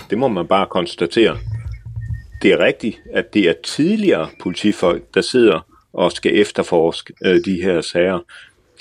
Det 0.10 0.18
må 0.18 0.28
man 0.28 0.48
bare 0.48 0.66
konstatere. 0.66 1.38
Det 2.42 2.52
er 2.52 2.60
rigtigt, 2.60 3.00
at 3.14 3.34
det 3.34 3.50
er 3.50 3.54
tidligere 3.64 4.28
politifolk, 4.42 5.04
der 5.14 5.22
sidder 5.22 5.66
og 5.94 6.12
skal 6.12 6.40
efterforske 6.40 7.14
øh, 7.26 7.40
de 7.46 7.62
her 7.62 7.82
sager. 7.82 8.20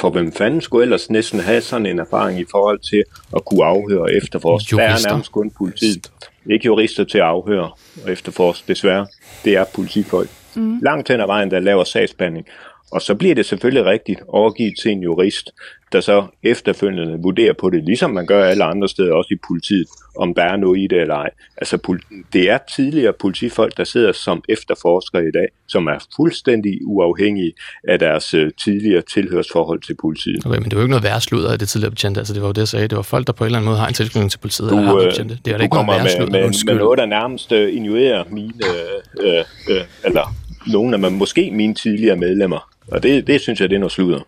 For 0.01 0.11
hvem 0.11 0.33
fanden 0.33 0.61
skulle 0.61 0.83
ellers 0.83 1.11
næsten 1.11 1.41
have 1.41 1.61
sådan 1.61 1.87
en 1.87 1.99
erfaring 1.99 2.41
i 2.41 2.45
forhold 2.51 2.79
til 2.79 3.05
at 3.37 3.45
kunne 3.45 3.65
afhøre 3.65 4.01
og 4.01 4.13
efterforske? 4.13 4.69
Jurister. 4.73 4.99
Der 4.99 5.09
er 5.09 5.13
nærmest 5.13 5.33
kun 5.33 5.51
politiet. 5.51 6.11
Ikke 6.51 6.67
jurister 6.67 7.05
til 7.05 7.19
at 7.19 7.25
afhøre 7.25 7.71
og 8.05 8.13
efterforske, 8.13 8.65
desværre. 8.69 9.07
Det 9.45 9.57
er 9.57 9.65
politifolk. 9.75 10.31
Mm. 10.55 10.79
Langt 10.83 11.09
hen 11.09 11.21
ad 11.21 11.27
vejen, 11.27 11.51
der 11.51 11.61
laver 11.61 11.85
sagsbehandling. 11.85 12.47
Og 12.93 13.03
så 13.03 13.15
bliver 13.15 13.35
det 13.35 13.47
selvfølgelig 13.47 13.85
rigtigt 13.85 14.21
overgivet 14.29 14.75
til 14.83 14.91
en 14.91 15.03
jurist, 15.03 15.51
der 15.93 16.01
så 16.01 16.27
efterfølgende 16.43 17.19
vurderer 17.23 17.53
på 17.53 17.71
det, 17.71 17.85
ligesom 17.85 18.11
man 18.11 18.27
gør 18.27 18.45
alle 18.45 18.65
andre 18.65 18.89
steder, 18.89 19.15
også 19.15 19.35
i 19.35 19.37
politiet, 19.49 19.87
om 20.17 20.35
der 20.35 20.43
er 20.43 20.57
noget 20.57 20.79
i 20.79 20.87
det 20.87 21.01
eller 21.01 21.15
ej. 21.15 21.31
Altså, 21.57 21.99
det 22.33 22.51
er 22.51 22.59
tidligere 22.77 23.13
politifolk, 23.21 23.77
der 23.77 23.85
sidder 23.85 24.13
som 24.13 24.43
efterforskere 24.49 25.23
i 25.29 25.31
dag, 25.35 25.47
som 25.69 25.87
er 25.87 26.07
fuldstændig 26.17 26.81
uafhængige 26.87 27.53
af 27.89 27.99
deres 27.99 28.35
uh, 28.35 28.49
tidligere 28.65 29.03
tilhørsforhold 29.03 29.83
til 29.83 29.97
politiet. 30.01 30.47
Okay, 30.47 30.59
men 30.59 30.65
det 30.65 30.73
er 30.73 30.77
jo 30.77 30.83
ikke 30.83 30.91
noget 30.91 31.05
værre 31.05 31.21
sludder 31.21 31.53
af 31.53 31.59
det 31.59 31.69
tidligere 31.69 31.91
betjente. 31.91 32.21
Altså, 32.21 32.35
det 32.35 32.43
var 32.43 32.49
jo 32.49 32.53
det, 32.53 32.59
jeg 32.59 32.69
sagde. 32.69 32.89
Det 32.89 32.97
var 32.97 33.03
folk, 33.03 33.27
der 33.27 33.33
på 33.33 33.45
en 33.45 33.47
eller 33.47 33.59
anden 33.59 33.69
måde 33.69 33.79
har 33.79 33.89
en 33.89 33.95
tilknytning 33.95 34.31
til 34.31 34.39
politiet. 34.39 34.71
Du, 34.71 34.77
har 34.77 34.95
betjente. 34.95 35.39
Det 35.45 35.53
er 35.53 35.57
du 35.57 35.63
ikke 35.63 35.73
kommer 35.73 35.93
noget 35.93 36.19
med, 36.19 36.41
med, 36.41 36.65
med, 36.67 36.75
noget, 36.75 36.99
der 36.99 37.07
nærmest 37.07 37.53
uh, 37.53 37.77
injuerer 37.77 38.25
mine, 38.31 38.53
uh, 38.61 39.25
uh, 39.25 39.77
uh, 39.77 39.83
eller 40.05 40.35
nogle 40.67 40.95
af 40.95 41.03
dem, 41.03 41.13
måske 41.13 41.51
mine 41.51 41.75
tidligere 41.75 42.17
medlemmer. 42.17 42.71
Og 42.89 43.03
det, 43.03 43.27
det 43.27 43.41
synes 43.41 43.61
jeg, 43.61 43.69
det 43.69 43.75
er 43.75 43.81
noget 43.81 43.93
sludder. 43.93 44.21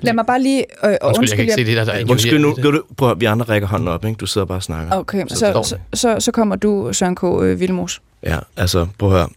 Lad 0.00 0.12
mig 0.12 0.26
bare 0.26 0.42
lige... 0.42 0.64
Øh, 0.84 0.90
undskyld, 1.02 1.18
undskyld, 1.18 1.28
jeg 1.28 1.36
kan 1.36 1.42
ikke 1.44 1.52
se 1.52 1.64
det 1.64 1.86
der. 1.86 2.04
der 2.04 2.10
undskyld, 2.10 2.38
nu 2.38 2.54
gør 2.54 2.70
du, 2.70 2.82
prøv, 2.96 3.20
vi 3.20 3.24
andre 3.24 3.44
rækker 3.44 3.68
hånden 3.68 3.88
op, 3.88 4.04
ikke? 4.04 4.16
Du 4.16 4.26
sidder 4.26 4.46
bare 4.46 4.58
og 4.58 4.62
snakker. 4.62 4.96
Okay, 4.96 5.24
så, 5.28 5.36
så, 5.36 5.62
så, 5.62 5.76
så, 5.94 6.20
så 6.20 6.32
kommer 6.32 6.56
du, 6.56 6.92
Søren 6.92 7.16
K. 7.16 7.24
Øh, 7.24 7.60
Vilmos. 7.60 8.02
Ja, 8.22 8.38
altså, 8.56 8.86
prøv 8.98 9.08
at 9.08 9.18
høre. 9.18 9.28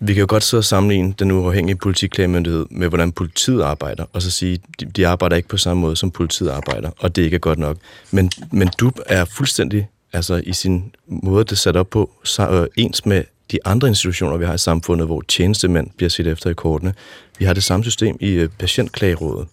Vi 0.00 0.14
kan 0.14 0.20
jo 0.20 0.26
godt 0.28 0.42
sidde 0.42 0.60
og 0.60 0.64
sammenligne 0.64 1.14
den 1.18 1.30
uafhængige 1.30 1.76
politiklagemyndighed 1.76 2.66
med, 2.70 2.88
hvordan 2.88 3.12
politiet 3.12 3.62
arbejder, 3.62 4.04
og 4.12 4.22
så 4.22 4.30
sige, 4.30 4.58
de, 4.80 4.84
de 4.84 5.06
arbejder 5.06 5.36
ikke 5.36 5.48
på 5.48 5.56
samme 5.56 5.80
måde, 5.80 5.96
som 5.96 6.10
politiet 6.10 6.50
arbejder, 6.50 6.90
og 6.98 7.16
det 7.16 7.22
ikke 7.22 7.34
er 7.34 7.38
godt 7.38 7.58
nok. 7.58 7.76
Men, 8.10 8.30
men 8.52 8.68
du 8.80 8.90
er 9.06 9.24
fuldstændig 9.24 9.88
altså 10.12 10.42
i 10.46 10.52
sin 10.52 10.94
måde, 11.06 11.44
det 11.44 11.52
er 11.52 11.56
sat 11.56 11.76
op 11.76 11.90
på, 11.90 12.10
så, 12.24 12.50
øh, 12.50 12.66
ens 12.76 13.06
med 13.06 13.24
de 13.52 13.58
andre 13.64 13.88
institutioner, 13.88 14.36
vi 14.36 14.44
har 14.44 14.54
i 14.54 14.58
samfundet, 14.58 15.06
hvor 15.06 15.22
tjenestemænd 15.28 15.90
bliver 15.96 16.10
set 16.10 16.26
efter 16.26 16.50
i 16.50 16.54
kortene. 16.54 16.94
Vi 17.38 17.44
har 17.44 17.52
det 17.52 17.64
samme 17.64 17.84
system 17.84 18.16
i 18.20 18.30
øh, 18.30 18.48
patientklagerådet. 18.58 19.48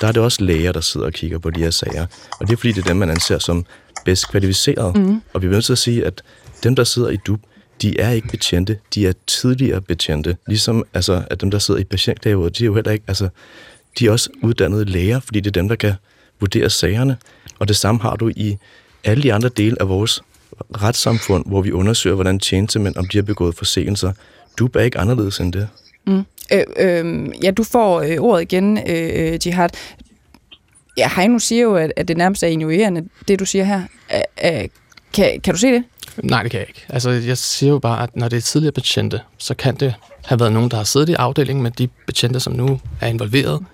Der 0.00 0.08
er 0.08 0.12
det 0.12 0.22
også 0.22 0.44
læger, 0.44 0.72
der 0.72 0.80
sidder 0.80 1.06
og 1.06 1.12
kigger 1.12 1.38
på 1.38 1.50
de 1.50 1.60
her 1.60 1.70
sager. 1.70 2.06
Og 2.40 2.46
det 2.46 2.52
er 2.52 2.56
fordi, 2.56 2.72
det 2.72 2.84
er 2.84 2.88
dem, 2.88 2.96
man 2.96 3.10
anser 3.10 3.38
som 3.38 3.66
bedst 4.04 4.30
kvalificeret. 4.30 4.96
Mm. 4.96 5.22
Og 5.32 5.42
vi 5.42 5.46
er 5.46 5.50
nødt 5.50 5.64
til 5.64 5.72
at 5.72 5.78
sige, 5.78 6.04
at 6.04 6.22
dem, 6.62 6.76
der 6.76 6.84
sidder 6.84 7.08
i 7.08 7.16
DUB, 7.16 7.40
de 7.82 8.00
er 8.00 8.10
ikke 8.10 8.28
betjente, 8.28 8.78
de 8.94 9.06
er 9.06 9.12
tidligere 9.26 9.80
betjente. 9.80 10.36
Ligesom 10.46 10.84
altså, 10.94 11.24
at 11.30 11.40
dem, 11.40 11.50
der 11.50 11.58
sidder 11.58 11.80
i 11.80 11.84
patientklagerådet, 11.84 12.58
de 12.58 12.64
er 12.64 12.66
jo 12.66 12.74
heller 12.74 12.92
ikke, 12.92 13.04
altså, 13.08 13.28
de 13.98 14.06
er 14.06 14.10
også 14.10 14.30
uddannede 14.42 14.84
læger, 14.84 15.20
fordi 15.20 15.40
det 15.40 15.46
er 15.46 15.60
dem, 15.60 15.68
der 15.68 15.76
kan 15.76 15.94
vurdere 16.40 16.70
sagerne. 16.70 17.16
Og 17.58 17.68
det 17.68 17.76
samme 17.76 18.00
har 18.00 18.16
du 18.16 18.28
i 18.36 18.56
alle 19.04 19.22
de 19.22 19.32
andre 19.32 19.48
dele 19.48 19.76
af 19.80 19.88
vores 19.88 20.22
retssamfund, 20.82 21.44
hvor 21.46 21.62
vi 21.62 21.72
undersøger, 21.72 22.14
hvordan 22.14 22.38
tjenestemænd, 22.38 22.96
om 22.96 23.08
de 23.08 23.18
har 23.18 23.22
begået 23.22 23.54
forseelser. 23.54 24.12
Du 24.58 24.68
er 24.74 24.80
ikke 24.80 24.98
anderledes 24.98 25.38
end 25.38 25.52
det. 25.52 25.68
Mm. 26.06 26.24
Øh, 26.52 26.64
øh, 26.76 27.28
ja, 27.42 27.50
du 27.50 27.64
får 27.64 28.00
øh, 28.00 28.16
ordet 28.18 28.42
igen, 28.42 28.78
øh, 28.88 29.46
Jihad. 29.46 29.68
Ja, 30.96 31.10
Heino 31.16 31.38
siger 31.38 31.62
jo, 31.62 31.74
at, 31.74 31.92
at 31.96 32.08
det 32.08 32.16
nærmest 32.16 32.42
er 32.42 32.46
injurerende, 32.46 33.04
det 33.28 33.40
du 33.40 33.44
siger 33.44 33.64
her. 33.64 33.82
Øh, 34.14 34.60
øh, 34.62 34.68
kan, 35.12 35.40
kan 35.40 35.54
du 35.54 35.60
se 35.60 35.66
det? 35.66 35.84
Nej, 36.22 36.42
det 36.42 36.50
kan 36.50 36.60
jeg 36.60 36.68
ikke. 36.68 36.84
Altså, 36.88 37.10
jeg 37.10 37.38
siger 37.38 37.72
jo 37.72 37.78
bare, 37.78 38.02
at 38.02 38.16
når 38.16 38.28
det 38.28 38.36
er 38.36 38.40
tidligere 38.40 38.72
betjente, 38.72 39.20
så 39.38 39.54
kan 39.54 39.76
det 39.76 39.94
have 40.24 40.40
været 40.40 40.52
nogen, 40.52 40.70
der 40.70 40.76
har 40.76 40.84
siddet 40.84 41.08
i 41.08 41.14
afdelingen 41.14 41.62
med 41.62 41.70
de 41.70 41.88
betjente, 42.06 42.40
som 42.40 42.52
nu 42.52 42.80
er 43.00 43.06
involveret. 43.06 43.64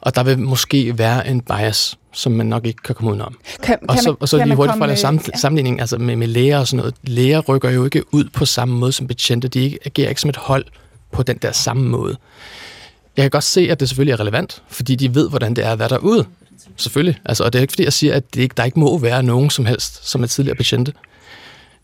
Og 0.00 0.14
der 0.14 0.22
vil 0.22 0.38
måske 0.38 0.98
være 0.98 1.28
en 1.28 1.40
bias, 1.40 1.98
som 2.18 2.32
man 2.32 2.46
nok 2.46 2.66
ikke 2.66 2.82
kan 2.82 2.94
komme 2.94 3.10
udenom. 3.10 3.38
Kan, 3.62 3.78
og, 3.88 3.98
så, 3.98 4.10
man, 4.10 4.16
og 4.20 4.28
så 4.28 4.44
lige 4.44 4.54
hurtigt 4.56 4.76
for 4.76 4.84
at 4.84 4.88
lave 4.88 4.96
sam, 4.96 5.20
ja. 5.32 5.38
sammenligning 5.38 5.80
altså 5.80 5.98
med, 5.98 6.16
med 6.16 6.26
læger 6.26 6.58
og 6.58 6.66
sådan 6.66 6.76
noget. 6.76 6.94
Læger 7.02 7.40
rykker 7.40 7.70
jo 7.70 7.84
ikke 7.84 8.14
ud 8.14 8.24
på 8.32 8.44
samme 8.44 8.74
måde 8.74 8.92
som 8.92 9.06
betjente. 9.06 9.48
De 9.48 9.60
ikke, 9.60 9.78
agerer 9.84 10.08
ikke 10.08 10.20
som 10.20 10.30
et 10.30 10.36
hold 10.36 10.64
på 11.12 11.22
den 11.22 11.36
der 11.36 11.52
samme 11.52 11.88
måde. 11.88 12.16
Jeg 13.16 13.22
kan 13.22 13.30
godt 13.30 13.44
se, 13.44 13.68
at 13.70 13.80
det 13.80 13.88
selvfølgelig 13.88 14.12
er 14.12 14.20
relevant, 14.20 14.62
fordi 14.68 14.94
de 14.94 15.14
ved, 15.14 15.28
hvordan 15.30 15.54
det 15.54 15.64
er 15.64 15.72
at 15.72 15.78
være 15.78 15.88
derude. 15.88 16.24
Selvfølgelig. 16.76 17.20
Altså, 17.24 17.44
og 17.44 17.52
det 17.52 17.58
er 17.58 17.62
ikke 17.62 17.72
fordi, 17.72 17.84
jeg 17.84 17.92
siger, 17.92 18.14
at 18.14 18.34
det 18.34 18.40
ikke, 18.40 18.54
der 18.56 18.64
ikke 18.64 18.80
må 18.80 18.98
være 18.98 19.22
nogen 19.22 19.50
som 19.50 19.66
helst, 19.66 20.10
som 20.10 20.22
er 20.22 20.26
tidligere 20.26 20.56
betjente. 20.56 20.92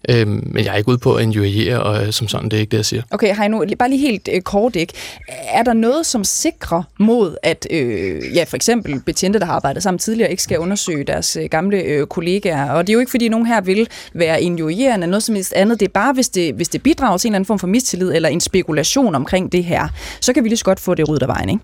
Øhm, 0.08 0.48
men 0.52 0.64
jeg 0.64 0.72
er 0.72 0.76
ikke 0.76 0.88
ude 0.88 0.98
på 0.98 1.14
at 1.14 1.22
injuriere 1.22 1.82
og, 1.82 2.06
øh, 2.06 2.12
som 2.12 2.28
sådan, 2.28 2.48
det 2.48 2.56
er 2.56 2.60
ikke 2.60 2.70
det, 2.70 2.76
jeg 2.76 2.84
siger. 2.84 3.02
Okay, 3.10 3.36
Heino, 3.36 3.64
bare 3.78 3.88
lige 3.88 4.00
helt 4.00 4.28
øh, 4.32 4.40
kort, 4.40 4.76
ikke? 4.76 4.92
Er 5.28 5.62
der 5.62 5.72
noget, 5.72 6.06
som 6.06 6.24
sikrer 6.24 6.82
mod, 6.98 7.36
at 7.42 7.66
øh, 7.70 8.20
ja, 8.34 8.44
for 8.44 8.56
eksempel 8.56 9.00
betjente, 9.00 9.38
der 9.38 9.46
har 9.46 9.52
arbejdet 9.52 9.82
sammen 9.82 9.98
tidligere, 9.98 10.30
ikke 10.30 10.42
skal 10.42 10.58
undersøge 10.58 11.04
deres 11.04 11.36
øh, 11.36 11.44
gamle 11.50 11.82
øh, 11.82 12.06
kollegaer? 12.06 12.70
Og 12.70 12.86
det 12.86 12.92
er 12.92 12.94
jo 12.94 13.00
ikke, 13.00 13.10
fordi 13.10 13.28
nogen 13.28 13.46
her 13.46 13.60
vil 13.60 13.88
være 14.14 14.42
injurierende, 14.42 15.06
noget 15.06 15.22
som 15.22 15.34
helst 15.34 15.52
andet. 15.52 15.80
Det 15.80 15.86
er 15.88 15.92
bare, 15.92 16.12
hvis 16.12 16.28
det, 16.28 16.54
hvis 16.54 16.68
det 16.68 16.82
bidrager 16.82 17.16
til 17.16 17.28
en 17.28 17.32
eller 17.32 17.36
anden 17.36 17.46
form 17.46 17.58
for 17.58 17.66
mistillid 17.66 18.12
eller 18.12 18.28
en 18.28 18.40
spekulation 18.40 19.14
omkring 19.14 19.52
det 19.52 19.64
her, 19.64 19.88
så 20.20 20.32
kan 20.32 20.44
vi 20.44 20.48
lige 20.48 20.58
så 20.58 20.64
godt 20.64 20.80
få 20.80 20.94
det 20.94 21.08
ryddet 21.08 21.22
af 21.22 21.28
vejen, 21.28 21.48
ikke? 21.48 21.62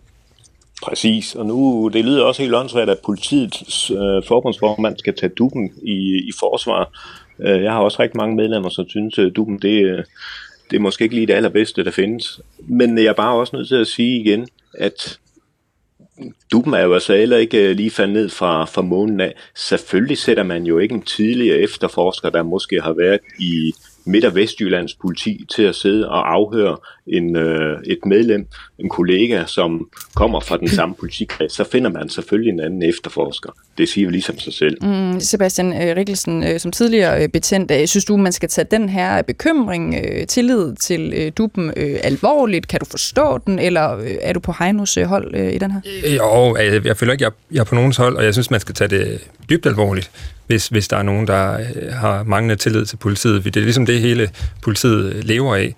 Præcis, 0.83 1.35
og 1.35 1.47
nu, 1.47 1.91
det 1.93 2.05
lyder 2.05 2.25
også 2.25 2.43
helt 2.43 2.55
åndssvagt, 2.55 2.91
at 2.91 2.99
politiets 3.05 3.91
øh, 3.91 4.23
forbundsformand 4.29 4.99
skal 4.99 5.17
tage 5.17 5.33
dukken 5.39 5.71
i, 5.83 5.99
i 6.29 6.33
forsvar. 6.41 6.91
Øh, 7.43 7.63
jeg 7.63 7.73
har 7.73 7.81
også 7.81 8.03
rigtig 8.03 8.17
mange 8.17 8.37
medlemmer, 8.37 8.69
som 8.69 8.89
synes, 8.89 9.19
øh, 9.19 9.27
at 9.27 9.37
Duben, 9.37 9.59
det, 9.59 9.85
øh, 9.85 10.05
det 10.71 10.77
er 10.77 10.81
måske 10.81 11.03
ikke 11.03 11.15
lige 11.15 11.27
det 11.27 11.33
allerbedste, 11.33 11.85
der 11.85 11.91
findes. 11.91 12.41
Men 12.59 12.99
jeg 12.99 13.05
er 13.05 13.13
bare 13.13 13.35
også 13.35 13.57
nødt 13.57 13.69
til 13.69 13.77
at 13.77 13.87
sige 13.87 14.21
igen, 14.21 14.49
at 14.75 15.19
Duben 16.53 16.75
er 16.75 16.83
jo 16.83 16.95
altså 16.95 17.17
heller 17.17 17.37
ikke 17.37 17.75
lige 17.75 17.91
faldet 17.91 18.13
ned 18.15 18.29
fra, 18.29 18.65
fra 18.65 18.83
månen 18.83 19.21
af. 19.21 19.35
Selvfølgelig 19.55 20.19
sætter 20.19 20.43
man 20.43 20.65
jo 20.65 20.79
ikke 20.79 20.95
en 20.95 21.03
tidligere 21.03 21.59
efterforsker, 21.59 22.31
der 22.31 22.43
måske 22.43 22.81
har 22.81 22.93
været 22.93 23.21
i 23.39 23.73
Midt- 24.05 24.25
og 24.25 24.35
Vestjyllands 24.35 24.95
politi 24.95 25.45
til 25.55 25.63
at 25.63 25.75
sidde 25.75 26.09
og 26.09 26.33
afhøre 26.35 26.77
en, 27.07 27.37
øh, 27.37 27.79
et 27.87 27.99
medlem, 28.07 28.47
en 28.79 28.89
kollega, 28.89 29.45
som 29.47 29.89
kommer 30.15 30.41
fra 30.41 30.57
den 30.57 30.69
samme 30.69 30.95
politikreds, 30.95 31.53
så 31.53 31.65
finder 31.65 31.91
man 31.91 32.09
selvfølgelig 32.09 32.53
en 32.53 32.61
anden 32.61 32.83
efterforsker. 32.83 33.51
Det 33.79 33.89
siger 33.89 34.07
vi 34.07 34.13
ligesom 34.13 34.39
sig 34.39 34.53
selv. 34.53 34.85
Mm, 34.85 35.21
Sebastian 35.21 35.73
øh, 35.73 35.97
Rikkelsen, 35.97 36.45
øh, 36.45 36.61
som 36.61 36.73
tidligere 36.73 37.23
øh, 37.23 37.29
betændt, 37.29 37.71
øh, 37.71 37.87
synes 37.87 38.05
du, 38.05 38.17
man 38.17 38.33
skal 38.33 38.49
tage 38.49 38.67
den 38.71 38.89
her 38.89 39.23
bekymring, 39.23 39.95
øh, 39.95 40.27
tillid 40.27 40.75
til 40.75 41.13
øh, 41.17 41.33
øh, 41.77 41.97
alvorligt? 42.03 42.69
Kan 42.69 42.81
du 42.81 42.87
forstå 42.91 43.39
den, 43.47 43.59
eller 43.59 43.97
øh, 43.97 44.11
er 44.21 44.33
du 44.33 44.41
på 44.41 44.55
Heinos 44.59 44.97
øh, 44.97 45.05
hold 45.05 45.35
øh, 45.35 45.53
i 45.53 45.59
den 45.59 45.71
her? 45.71 45.81
Jo, 46.17 46.57
jeg, 46.57 46.87
jeg 46.87 46.97
føler 46.97 47.13
ikke, 47.13 47.25
jeg, 47.25 47.33
jeg 47.53 47.61
er 47.61 47.65
på 47.65 47.75
nogens 47.75 47.97
hold, 47.97 48.17
og 48.17 48.25
jeg 48.25 48.33
synes, 48.33 48.51
man 48.51 48.61
skal 48.61 48.75
tage 48.75 48.89
det 48.89 49.29
dybt 49.51 49.67
alvorligt 49.67 50.11
hvis, 50.51 50.69
hvis 50.69 50.89
der 50.89 50.97
er 50.97 51.03
nogen, 51.03 51.27
der 51.27 51.59
øh, 51.59 51.93
har 51.93 52.23
manglende 52.23 52.57
tillid 52.57 52.87
til 52.87 52.97
politiet. 52.97 53.45
Det 53.45 53.57
er 53.57 53.61
ligesom 53.61 53.87
det, 53.87 54.01
hele 54.01 54.31
politiet 54.63 55.25
lever 55.25 55.57
af. 55.57 55.75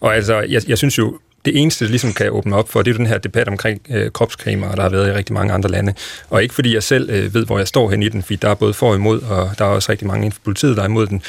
Og 0.00 0.16
altså, 0.16 0.40
jeg, 0.40 0.62
jeg 0.68 0.78
synes 0.78 0.98
jo, 0.98 1.18
det 1.44 1.60
eneste, 1.60 1.84
der 1.84 1.90
ligesom 1.90 2.12
kan 2.12 2.30
åbne 2.30 2.56
op 2.56 2.68
for, 2.68 2.82
det 2.82 2.90
er 2.90 2.96
den 2.96 3.06
her 3.06 3.18
debat 3.18 3.48
omkring 3.48 3.80
øh, 3.90 4.10
kropskameraer, 4.10 4.74
der 4.74 4.82
har 4.82 4.88
været 4.88 5.08
i 5.08 5.12
rigtig 5.12 5.34
mange 5.34 5.52
andre 5.52 5.70
lande. 5.70 5.94
Og 6.30 6.42
ikke 6.42 6.54
fordi 6.54 6.74
jeg 6.74 6.82
selv 6.82 7.10
øh, 7.10 7.34
ved, 7.34 7.46
hvor 7.46 7.58
jeg 7.58 7.68
står 7.68 7.90
hen 7.90 8.02
i 8.02 8.08
den, 8.08 8.22
fordi 8.22 8.36
der 8.36 8.48
er 8.48 8.54
både 8.54 8.74
for 8.74 8.88
og 8.88 8.96
imod, 8.96 9.20
og 9.22 9.50
der 9.58 9.64
er 9.64 9.68
også 9.68 9.92
rigtig 9.92 10.06
mange 10.06 10.24
inden 10.24 10.32
for 10.32 10.40
politiet, 10.44 10.76
der 10.76 10.82
er 10.82 10.86
imod 10.86 11.06
den. 11.06 11.22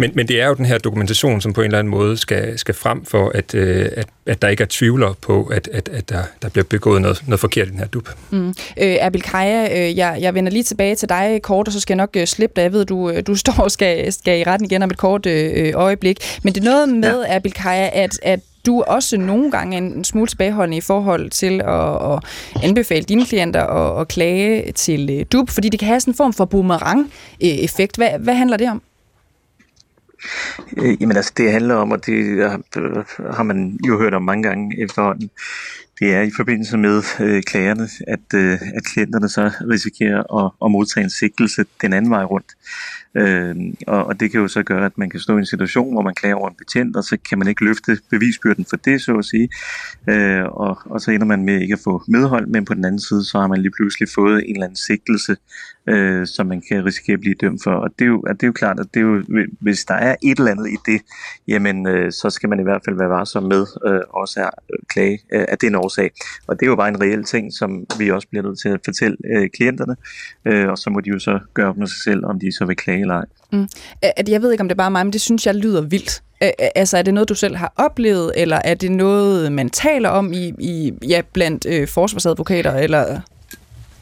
Men, 0.00 0.10
men 0.14 0.28
det 0.28 0.40
er 0.40 0.46
jo 0.46 0.54
den 0.54 0.64
her 0.64 0.78
dokumentation, 0.78 1.40
som 1.40 1.52
på 1.52 1.60
en 1.60 1.64
eller 1.64 1.78
anden 1.78 1.90
måde 1.90 2.16
skal, 2.16 2.58
skal 2.58 2.74
frem 2.74 3.04
for, 3.04 3.32
at, 3.34 3.54
øh, 3.54 3.88
at, 3.96 4.06
at 4.26 4.42
der 4.42 4.48
ikke 4.48 4.62
er 4.62 4.66
tvivler 4.70 5.12
på, 5.20 5.44
at, 5.44 5.68
at, 5.72 5.88
at 5.88 6.08
der, 6.08 6.22
der 6.42 6.48
bliver 6.48 6.64
begået 6.64 7.02
noget, 7.02 7.22
noget 7.26 7.40
forkert 7.40 7.68
i 7.68 7.70
den 7.70 7.78
her 7.78 7.86
dub. 7.86 8.08
Mm. 8.30 8.48
Øh, 8.48 8.54
Erbil 8.76 9.22
Kaja, 9.22 9.88
øh, 9.88 9.98
jeg, 9.98 10.18
jeg 10.20 10.34
vender 10.34 10.52
lige 10.52 10.62
tilbage 10.62 10.94
til 10.94 11.08
dig 11.08 11.40
kort, 11.42 11.66
og 11.66 11.72
så 11.72 11.80
skal 11.80 11.94
jeg 11.94 11.96
nok 11.96 12.16
øh, 12.16 12.26
slippe 12.26 12.52
dig. 12.56 12.62
Jeg 12.62 12.72
ved, 12.72 12.84
du, 12.84 13.10
øh, 13.10 13.22
du 13.26 13.34
står 13.44 13.62
og 13.62 13.70
skal, 13.70 14.12
skal 14.12 14.40
i 14.40 14.44
retten 14.44 14.66
igen 14.66 14.82
om 14.82 14.90
et 14.90 14.98
kort 14.98 15.26
øh, 15.26 15.72
øjeblik. 15.74 16.16
Men 16.42 16.54
det 16.54 16.60
er 16.60 16.64
noget 16.64 16.88
med, 16.88 17.24
ja. 17.24 17.34
Erbil 17.34 17.52
Kaja, 17.52 17.90
at, 17.92 18.18
at 18.22 18.40
du 18.66 18.80
er 18.80 18.84
også 18.84 19.16
nogle 19.16 19.50
gange 19.50 19.76
en 19.76 20.04
smule 20.04 20.26
tilbageholdende 20.26 20.76
i 20.76 20.80
forhold 20.80 21.30
til 21.30 21.60
at, 21.60 22.12
at 22.12 22.18
anbefale 22.64 23.02
dine 23.02 23.26
klienter 23.26 23.62
at, 23.62 24.00
at 24.00 24.08
klage 24.08 24.72
til 24.72 25.10
øh, 25.10 25.26
DUB, 25.32 25.50
fordi 25.50 25.68
det 25.68 25.80
kan 25.80 25.88
have 25.88 26.00
sådan 26.00 26.12
en 26.12 26.16
form 26.16 26.32
for 26.32 26.44
boomerang-effekt. 26.44 27.96
Hvad, 27.96 28.08
hvad 28.18 28.34
handler 28.34 28.56
det 28.56 28.70
om? 28.70 28.82
Øh, 30.76 31.02
jamen 31.02 31.16
altså, 31.16 31.32
det 31.36 31.52
handler 31.52 31.74
om, 31.74 31.90
og 31.90 32.06
det 32.06 32.38
har 33.30 33.42
man 33.42 33.78
jo 33.86 33.98
hørt 33.98 34.14
om 34.14 34.22
mange 34.22 34.42
gange 34.42 34.82
efterhånden, 34.82 35.30
det 36.00 36.14
er 36.14 36.22
i 36.22 36.30
forbindelse 36.36 36.78
med 36.78 37.02
øh, 37.20 37.42
klagerne, 37.42 37.88
at, 38.06 38.34
øh, 38.34 38.52
at 38.52 38.84
klienterne 38.84 39.28
så 39.28 39.50
risikerer 39.70 40.44
at, 40.44 40.52
at 40.64 40.70
modtage 40.70 41.04
en 41.04 41.10
sigtelse 41.10 41.64
den 41.82 41.92
anden 41.92 42.10
vej 42.10 42.24
rundt. 42.24 42.52
Øh, 43.14 43.56
og, 43.86 44.04
og 44.04 44.20
det 44.20 44.30
kan 44.30 44.40
jo 44.40 44.48
så 44.48 44.62
gøre, 44.62 44.86
at 44.86 44.98
man 44.98 45.10
kan 45.10 45.20
stå 45.20 45.36
i 45.36 45.38
en 45.38 45.46
situation, 45.46 45.92
hvor 45.92 46.02
man 46.02 46.14
klager 46.14 46.34
over 46.34 46.48
en 46.48 46.54
betjent, 46.58 46.96
og 46.96 47.04
så 47.04 47.16
kan 47.28 47.38
man 47.38 47.48
ikke 47.48 47.64
løfte 47.64 47.98
bevisbyrden 48.10 48.66
for 48.70 48.76
det, 48.76 49.02
så 49.02 49.16
at 49.16 49.24
sige. 49.24 49.48
Øh, 50.08 50.44
og, 50.44 50.78
og 50.84 51.00
så 51.00 51.10
ender 51.10 51.26
man 51.26 51.44
med 51.44 51.60
ikke 51.60 51.74
at 51.74 51.80
få 51.84 52.02
medhold, 52.08 52.46
men 52.46 52.64
på 52.64 52.74
den 52.74 52.84
anden 52.84 53.00
side, 53.00 53.24
så 53.24 53.40
har 53.40 53.46
man 53.46 53.62
lige 53.62 53.72
pludselig 53.76 54.08
fået 54.14 54.48
en 54.48 54.54
eller 54.56 54.66
anden 54.66 54.76
sigtelse, 54.76 55.36
øh, 55.86 56.26
som 56.26 56.46
man 56.46 56.62
kan 56.68 56.84
risikere 56.84 57.14
at 57.14 57.20
blive 57.20 57.34
dømt 57.40 57.60
for. 57.64 57.70
Og 57.70 57.90
det 57.98 58.04
er 58.04 58.08
jo, 58.08 58.20
at 58.20 58.34
det 58.40 58.42
er 58.42 58.46
jo 58.46 58.52
klart, 58.52 58.80
at 58.80 58.86
det 58.94 59.00
er 59.00 59.04
jo, 59.04 59.22
hvis 59.60 59.84
der 59.84 59.94
er 59.94 60.16
et 60.22 60.38
eller 60.38 60.50
andet 60.50 60.68
i 60.68 60.76
det, 60.86 61.00
jamen 61.48 61.86
øh, 61.86 62.12
så 62.12 62.30
skal 62.30 62.48
man 62.48 62.60
i 62.60 62.62
hvert 62.62 62.82
fald 62.84 62.96
være 62.96 63.08
varsom 63.08 63.42
med 63.42 63.66
øh, 63.86 64.00
også 64.10 64.40
at 64.40 64.50
øh, 64.72 64.78
klage 64.88 65.18
øh, 65.32 65.44
af 65.48 65.58
den 65.58 65.74
årsag. 65.74 66.10
Og 66.46 66.60
det 66.60 66.66
er 66.66 66.70
jo 66.70 66.76
bare 66.76 66.88
en 66.88 67.00
reel 67.00 67.24
ting, 67.24 67.52
som 67.52 67.86
vi 67.98 68.10
også 68.10 68.28
bliver 68.28 68.42
nødt 68.42 68.60
til 68.60 68.68
at 68.68 68.80
fortælle 68.84 69.16
øh, 69.36 69.48
klienterne, 69.56 69.96
øh, 70.44 70.68
og 70.68 70.78
så 70.78 70.90
må 70.90 71.00
de 71.00 71.10
jo 71.10 71.18
så 71.18 71.38
gøre 71.54 71.68
op 71.68 71.76
med 71.76 71.86
sig 71.86 72.02
selv, 72.04 72.24
om 72.24 72.40
de 72.40 72.52
så 72.52 72.64
vil 72.64 72.76
klage 72.76 73.00
eller 73.00 73.14
ej. 73.14 73.24
Mm. 73.52 73.68
Jeg 74.28 74.42
ved 74.42 74.52
ikke, 74.52 74.62
om 74.62 74.68
det 74.68 74.74
er 74.74 74.82
bare 74.84 74.90
mig, 74.90 75.06
men 75.06 75.12
det 75.12 75.20
synes 75.20 75.46
jeg 75.46 75.54
lyder 75.54 75.82
vildt. 75.82 76.22
Altså, 76.74 76.98
er 76.98 77.02
det 77.02 77.14
noget, 77.14 77.28
du 77.28 77.34
selv 77.34 77.56
har 77.56 77.72
oplevet, 77.76 78.32
eller 78.36 78.60
er 78.64 78.74
det 78.74 78.92
noget, 78.92 79.52
man 79.52 79.70
taler 79.70 80.08
om 80.08 80.32
i, 80.32 80.52
i 80.58 80.92
ja, 81.08 81.20
blandt 81.32 81.66
øh, 81.66 81.88
forsvarsadvokater, 81.88 82.74
eller... 82.74 83.20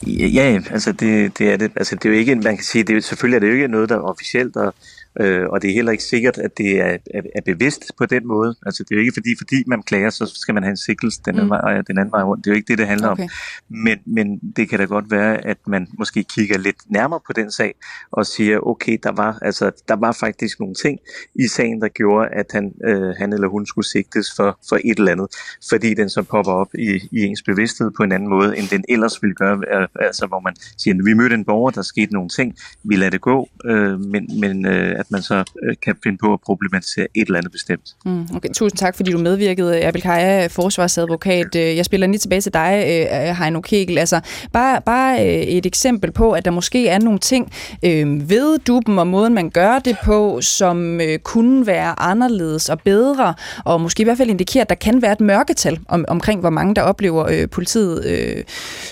Ja, 0.06 0.60
altså 0.70 0.92
det, 0.92 1.38
det 1.38 1.52
er 1.52 1.56
det. 1.56 1.72
Altså 1.76 1.94
det 1.96 2.04
er 2.04 2.08
jo 2.08 2.14
ikke, 2.14 2.34
man 2.34 2.56
kan 2.56 2.64
sige, 2.64 2.84
det 2.84 2.96
er, 2.96 3.00
selvfølgelig 3.00 3.36
er 3.36 3.40
det 3.40 3.48
jo 3.48 3.52
ikke 3.52 3.68
noget, 3.68 3.88
der 3.88 3.96
er 3.96 4.00
officielt, 4.00 4.56
og, 4.56 4.74
øh, 5.20 5.46
og 5.48 5.62
det 5.62 5.70
er 5.70 5.74
heller 5.74 5.92
ikke 5.92 6.04
sikkert, 6.04 6.38
at 6.38 6.58
det 6.58 6.80
er, 6.80 6.96
er, 7.14 7.22
er 7.34 7.40
bevidst 7.44 7.92
på 7.98 8.06
den 8.06 8.26
måde. 8.26 8.54
Altså 8.66 8.84
det 8.84 8.90
er 8.90 8.96
jo 8.96 9.00
ikke 9.00 9.14
fordi, 9.14 9.34
fordi 9.38 9.64
man 9.66 9.82
klager, 9.82 10.10
så 10.10 10.32
skal 10.34 10.54
man 10.54 10.62
have 10.62 10.70
en 10.70 10.76
sikkelse 10.76 11.20
den, 11.24 11.42
mm. 11.42 11.50
vej, 11.50 11.82
den 11.82 11.98
anden 11.98 12.12
vej 12.12 12.22
rundt. 12.22 12.44
Det 12.44 12.50
er 12.50 12.54
jo 12.54 12.56
ikke 12.56 12.68
det, 12.68 12.78
det 12.78 12.86
handler 12.86 13.08
okay. 13.08 13.22
om. 13.22 13.28
Men, 13.68 13.98
men 14.06 14.38
det 14.56 14.68
kan 14.68 14.78
da 14.78 14.84
godt 14.84 15.10
være, 15.10 15.46
at 15.46 15.58
man 15.66 15.86
måske 15.98 16.24
kigger 16.24 16.58
lidt 16.58 16.76
nærmere 16.90 17.20
på 17.26 17.32
den 17.32 17.50
sag, 17.50 17.74
og 18.10 18.26
siger, 18.26 18.58
okay, 18.58 18.98
der 19.02 19.12
var, 19.12 19.38
altså, 19.42 19.70
der 19.88 19.96
var 19.96 20.12
faktisk 20.12 20.60
nogle 20.60 20.74
ting 20.74 20.98
i 21.34 21.48
sagen, 21.48 21.80
der 21.80 21.88
gjorde, 21.88 22.28
at 22.28 22.46
han, 22.52 22.72
øh, 22.84 23.14
han 23.18 23.32
eller 23.32 23.48
hun 23.48 23.66
skulle 23.66 23.86
sigtes 23.86 24.26
for, 24.36 24.58
for 24.68 24.76
et 24.84 24.98
eller 24.98 25.12
andet, 25.12 25.28
fordi 25.68 25.94
den 25.94 26.10
så 26.10 26.22
popper 26.22 26.52
op 26.52 26.74
i, 26.74 27.08
i 27.12 27.20
ens 27.20 27.42
bevidsthed 27.42 27.90
på 27.96 28.02
en 28.02 28.12
anden 28.12 28.28
måde, 28.28 28.58
end 28.58 28.68
den 28.68 28.84
ellers 28.88 29.22
ville 29.22 29.34
gøre, 29.34 29.88
altså 30.00 30.26
hvor 30.26 30.40
man 30.40 30.54
siger, 30.78 30.94
vi 31.04 31.14
mødte 31.14 31.34
en 31.34 31.44
borger, 31.44 31.70
der 31.70 31.82
skete 31.82 32.12
nogle 32.12 32.28
ting, 32.28 32.56
vi 32.84 32.96
lader 32.96 33.10
det 33.10 33.20
gå, 33.20 33.48
øh, 33.64 34.00
men, 34.00 34.40
men 34.40 34.66
øh, 34.66 34.97
at 34.98 35.10
man 35.10 35.22
så 35.22 35.34
øh, 35.34 35.76
kan 35.84 35.94
finde 36.02 36.18
på 36.18 36.32
at 36.32 36.40
problematisere 36.40 37.06
et 37.14 37.26
eller 37.26 37.38
andet 37.38 37.52
bestemt. 37.52 37.96
Mm, 38.04 38.26
okay. 38.36 38.48
Tusind 38.54 38.78
tak, 38.78 38.96
fordi 38.96 39.12
du 39.12 39.18
medvirkede, 39.18 39.78
øh, 39.78 39.88
Abel 39.88 40.02
Kaja, 40.02 40.46
forsvarsadvokat. 40.46 41.54
Øh, 41.56 41.76
jeg 41.76 41.84
spiller 41.84 42.06
lige 42.06 42.18
tilbage 42.18 42.40
til 42.40 42.54
dig, 42.54 43.36
Heino 43.38 43.60
Kegel. 43.60 43.98
Altså, 43.98 44.20
bare, 44.52 44.80
bare 44.86 45.24
et 45.26 45.66
eksempel 45.66 46.12
på, 46.12 46.32
at 46.32 46.44
der 46.44 46.50
måske 46.50 46.88
er 46.88 46.98
nogle 46.98 47.18
ting 47.18 47.52
øh, 47.82 48.30
ved 48.30 48.58
duppen 48.58 48.98
og 48.98 49.06
måden, 49.06 49.34
man 49.34 49.50
gør 49.50 49.78
det 49.78 49.96
på, 50.04 50.40
som 50.40 51.00
øh, 51.00 51.18
kunne 51.18 51.66
være 51.66 52.00
anderledes 52.00 52.68
og 52.68 52.80
bedre, 52.80 53.34
og 53.64 53.80
måske 53.80 54.00
i 54.00 54.04
hvert 54.04 54.16
fald 54.16 54.30
indikere, 54.30 54.60
at 54.60 54.68
der 54.68 54.74
kan 54.74 55.02
være 55.02 55.12
et 55.12 55.20
mørketal 55.20 55.78
om, 55.88 56.04
omkring, 56.08 56.40
hvor 56.40 56.50
mange 56.50 56.74
der 56.74 56.82
oplever 56.82 57.26
øh, 57.28 57.48
politiet 57.48 58.06
øh, 58.06 58.44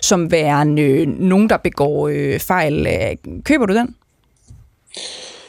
som 0.02 0.30
værende 0.30 0.82
øh, 0.82 1.08
nogen, 1.08 1.48
der 1.48 1.56
begår 1.56 2.08
øh, 2.08 2.40
fejl. 2.40 2.88
Køber 3.44 3.66
du 3.66 3.74
den? 3.74 3.94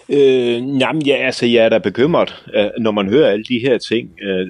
Øh, 0.10 0.80
jamen, 0.80 1.02
ja, 1.02 1.16
altså, 1.16 1.46
jeg 1.46 1.66
er 1.66 1.70
da 1.70 1.78
bekymret, 1.78 2.44
øh, 2.54 2.70
når 2.80 2.92
man 2.92 3.10
hører 3.10 3.32
alle 3.32 3.44
de 3.44 3.60
her 3.60 3.78
ting. 3.78 4.10
Øh, 4.22 4.48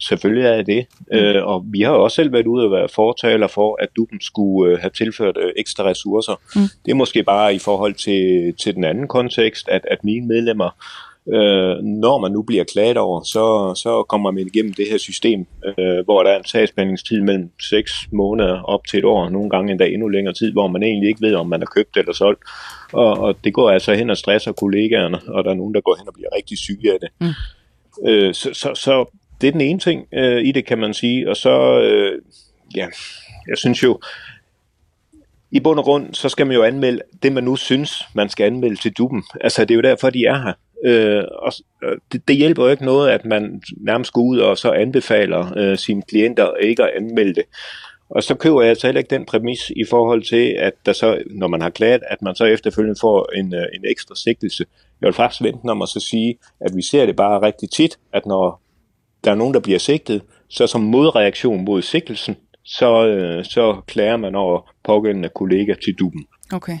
selvfølgelig 0.00 0.46
er 0.46 0.54
jeg 0.54 0.66
det. 0.66 0.86
Mm. 1.12 1.18
Øh, 1.18 1.46
og 1.46 1.64
vi 1.66 1.80
har 1.80 1.90
også 1.90 2.14
selv 2.14 2.32
været 2.32 2.46
ude 2.46 2.64
og 2.64 2.70
være 2.70 2.88
fortaler 2.88 3.46
for, 3.46 3.82
at 3.82 3.88
du 3.96 4.06
skulle 4.20 4.72
øh, 4.72 4.78
have 4.80 4.90
tilført 4.90 5.36
øh, 5.36 5.52
ekstra 5.56 5.84
ressourcer. 5.84 6.40
Mm. 6.54 6.60
Det 6.84 6.90
er 6.90 6.94
måske 6.94 7.22
bare 7.22 7.54
i 7.54 7.58
forhold 7.58 7.94
til, 7.94 8.54
til 8.62 8.74
den 8.74 8.84
anden 8.84 9.08
kontekst, 9.08 9.68
at, 9.68 9.86
at 9.90 10.04
mine 10.04 10.26
medlemmer 10.26 10.70
øh, 11.34 11.84
når 11.84 12.18
man 12.18 12.32
nu 12.32 12.42
bliver 12.42 12.64
klaget 12.64 12.96
over, 12.96 13.22
så, 13.22 13.74
så 13.82 14.02
kommer 14.08 14.30
man 14.30 14.46
igennem 14.46 14.72
det 14.72 14.86
her 14.90 14.98
system, 14.98 15.46
øh, 15.78 16.04
hvor 16.04 16.22
der 16.22 16.30
er 16.30 16.38
en 16.38 16.44
sagsbehandlingstid 16.44 17.20
mellem 17.20 17.50
6 17.60 17.92
måneder 18.12 18.62
op 18.62 18.86
til 18.86 18.98
et 18.98 19.04
år, 19.04 19.28
nogle 19.28 19.50
gange 19.50 19.70
endda 19.70 19.86
endnu 19.86 20.08
længere 20.08 20.34
tid, 20.34 20.52
hvor 20.52 20.68
man 20.68 20.82
egentlig 20.82 21.08
ikke 21.08 21.26
ved, 21.26 21.34
om 21.34 21.46
man 21.46 21.60
har 21.60 21.70
købt 21.76 21.96
eller 21.96 22.12
solgt. 22.12 22.42
Og, 22.92 23.18
og 23.18 23.36
det 23.44 23.54
går 23.54 23.70
altså 23.70 23.94
hen 23.94 24.10
og 24.10 24.16
stresser 24.16 24.52
kollegaerne, 24.52 25.20
og 25.28 25.44
der 25.44 25.50
er 25.50 25.54
nogen, 25.54 25.74
der 25.74 25.80
går 25.80 25.96
hen 25.98 26.08
og 26.08 26.14
bliver 26.14 26.28
rigtig 26.36 26.58
syge 26.58 26.92
af 26.92 26.98
det. 27.00 27.08
Mm. 27.20 28.08
Øh, 28.08 28.34
så, 28.34 28.50
så, 28.52 28.74
så 28.74 29.16
det 29.40 29.48
er 29.48 29.52
den 29.52 29.60
ene 29.60 29.78
ting 29.78 30.06
øh, 30.12 30.44
i 30.44 30.52
det, 30.52 30.66
kan 30.66 30.78
man 30.78 30.94
sige. 30.94 31.30
Og 31.30 31.36
så, 31.36 31.80
øh, 31.80 32.22
ja, 32.76 32.86
jeg 33.48 33.58
synes 33.58 33.82
jo, 33.82 34.00
i 35.50 35.60
bund 35.60 35.78
og 35.78 35.84
grund, 35.84 36.14
så 36.14 36.28
skal 36.28 36.46
man 36.46 36.56
jo 36.56 36.62
anmelde 36.62 37.02
det, 37.22 37.32
man 37.32 37.44
nu 37.44 37.56
synes, 37.56 38.02
man 38.14 38.28
skal 38.28 38.44
anmelde 38.44 38.76
til 38.76 38.92
duben. 38.92 39.22
Altså, 39.40 39.64
det 39.64 39.70
er 39.70 39.74
jo 39.74 39.80
derfor, 39.80 40.10
de 40.10 40.24
er 40.24 40.42
her. 40.42 40.52
Øh, 40.84 41.24
og 41.38 41.52
det, 42.12 42.28
det 42.28 42.36
hjælper 42.36 42.64
jo 42.64 42.70
ikke 42.70 42.84
noget, 42.84 43.10
at 43.10 43.24
man 43.24 43.62
nærmest 43.76 44.12
går 44.12 44.22
ud 44.22 44.38
og 44.38 44.58
så 44.58 44.70
anbefaler 44.70 45.58
øh, 45.58 45.78
sine 45.78 46.02
klienter 46.02 46.54
ikke 46.54 46.82
at 46.82 46.90
anmelde 46.96 47.34
det. 47.34 47.44
Og 48.08 48.22
så 48.22 48.34
køber 48.34 48.60
jeg 48.60 48.68
altså 48.68 48.86
heller 48.86 48.98
ikke 48.98 49.14
den 49.14 49.24
præmis 49.24 49.70
i 49.76 49.84
forhold 49.90 50.22
til, 50.22 50.56
at 50.58 50.72
der 50.86 50.92
så, 50.92 51.22
når 51.30 51.48
man 51.48 51.62
har 51.62 51.70
klaget, 51.70 52.02
at 52.10 52.22
man 52.22 52.34
så 52.34 52.44
efterfølgende 52.44 53.00
får 53.00 53.36
en, 53.36 53.54
øh, 53.54 53.66
en 53.74 53.84
ekstra 53.90 54.14
sigtelse. 54.14 54.64
Jeg 55.00 55.06
vil 55.06 55.14
faktisk 55.14 55.42
vente 55.42 55.70
om 55.70 55.82
at 55.82 55.88
så 55.88 56.00
sige, 56.00 56.38
at 56.60 56.76
vi 56.76 56.82
ser 56.82 57.06
det 57.06 57.16
bare 57.16 57.42
rigtig 57.42 57.70
tit, 57.70 57.98
at 58.12 58.26
når 58.26 58.60
der 59.24 59.30
er 59.30 59.34
nogen, 59.34 59.54
der 59.54 59.60
bliver 59.60 59.78
sigtet, 59.78 60.22
så 60.48 60.66
som 60.66 60.80
modreaktion 60.80 61.64
mod 61.64 61.82
sigtelsen, 61.82 62.36
så, 62.64 63.06
øh, 63.06 63.44
så 63.44 63.80
klager 63.86 64.16
man 64.16 64.34
over 64.34 64.72
pågældende 64.84 65.28
kollega 65.28 65.74
til 65.84 65.94
duben. 65.98 66.26
Okay. 66.52 66.78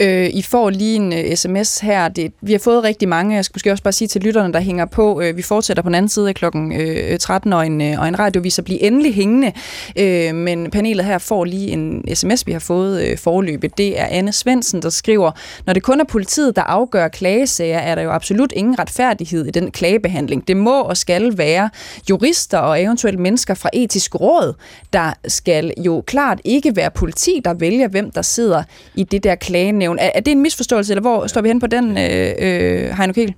Øh, 0.00 0.30
I 0.32 0.42
får 0.42 0.70
lige 0.70 0.96
en 0.96 1.12
øh, 1.12 1.36
sms 1.36 1.78
her. 1.78 2.08
Det, 2.08 2.32
vi 2.40 2.52
har 2.52 2.58
fået 2.58 2.84
rigtig 2.84 3.08
mange. 3.08 3.34
Jeg 3.36 3.44
skal 3.44 3.54
måske 3.54 3.72
også 3.72 3.82
bare 3.82 3.92
sige 3.92 4.08
til 4.08 4.20
lytterne, 4.20 4.52
der 4.52 4.60
hænger 4.60 4.86
på. 4.86 5.20
Øh, 5.20 5.36
vi 5.36 5.42
fortsætter 5.42 5.82
på 5.82 5.88
den 5.88 5.94
anden 5.94 6.08
side 6.08 6.28
af 6.28 6.34
klokken 6.34 6.80
øh, 6.80 7.18
13, 7.18 7.52
og 7.52 7.66
en, 7.66 7.80
øh, 7.80 8.00
og 8.00 8.08
en 8.08 8.18
radiovis 8.18 8.60
bliver 8.64 8.80
endelig 8.82 9.14
hængende. 9.14 9.52
Øh, 9.98 10.34
men 10.34 10.70
panelet 10.70 11.04
her 11.04 11.18
får 11.18 11.44
lige 11.44 11.68
en 11.68 12.04
sms, 12.14 12.46
vi 12.46 12.52
har 12.52 12.58
fået 12.58 13.02
øh, 13.02 13.18
forløbet. 13.18 13.78
Det 13.78 14.00
er 14.00 14.06
Anne 14.10 14.32
Svensen, 14.32 14.82
der 14.82 14.90
skriver, 14.90 15.30
når 15.66 15.72
det 15.72 15.82
kun 15.82 16.00
er 16.00 16.04
politiet, 16.04 16.56
der 16.56 16.62
afgør 16.62 17.08
klagesager, 17.08 17.78
er 17.78 17.94
der 17.94 18.02
jo 18.02 18.10
absolut 18.10 18.52
ingen 18.52 18.78
retfærdighed 18.78 19.46
i 19.46 19.50
den 19.50 19.70
klagebehandling. 19.70 20.48
Det 20.48 20.56
må 20.56 20.80
og 20.80 20.96
skal 20.96 21.38
være 21.38 21.70
jurister 22.10 22.58
og 22.58 22.82
eventuelt 22.82 23.18
mennesker 23.18 23.54
fra 23.54 23.70
etisk 23.72 24.14
råd, 24.14 24.54
der 24.92 25.12
skal 25.28 25.72
jo 25.78 26.02
klart 26.06 26.40
ikke 26.44 26.76
være 26.76 26.90
politi, 26.90 27.40
der 27.44 27.54
vælger, 27.54 27.88
hvem 27.88 28.10
der 28.10 28.22
sidder 28.22 28.62
i 28.94 29.02
det 29.02 29.24
der 29.24 29.34
klage 29.34 29.57
klagenævn. 29.58 29.98
Er, 29.98 30.10
er 30.14 30.20
det 30.20 30.32
en 30.32 30.42
misforståelse, 30.42 30.92
eller 30.92 31.00
hvor 31.00 31.26
står 31.26 31.40
vi 31.40 31.48
hen 31.48 31.60
på 31.60 31.66
den, 31.66 31.98
øh, 31.98 32.34
øh, 32.38 32.96
Heino 32.96 33.12
Kiel? 33.12 33.34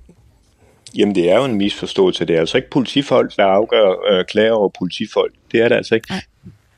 Jamen, 0.97 1.15
det 1.15 1.31
er 1.31 1.37
jo 1.37 1.45
en 1.45 1.55
misforståelse. 1.55 2.25
Det 2.25 2.35
er 2.35 2.39
altså 2.39 2.57
ikke 2.57 2.69
politifolk, 2.69 3.35
der 3.37 3.45
afgør 3.45 4.11
øh, 4.11 4.25
klager 4.25 4.51
over 4.51 4.69
politifolk. 4.79 5.33
Det 5.51 5.61
er 5.61 5.67
det 5.67 5.75
altså 5.75 5.95
ikke. 5.95 6.07
Nej. 6.09 6.21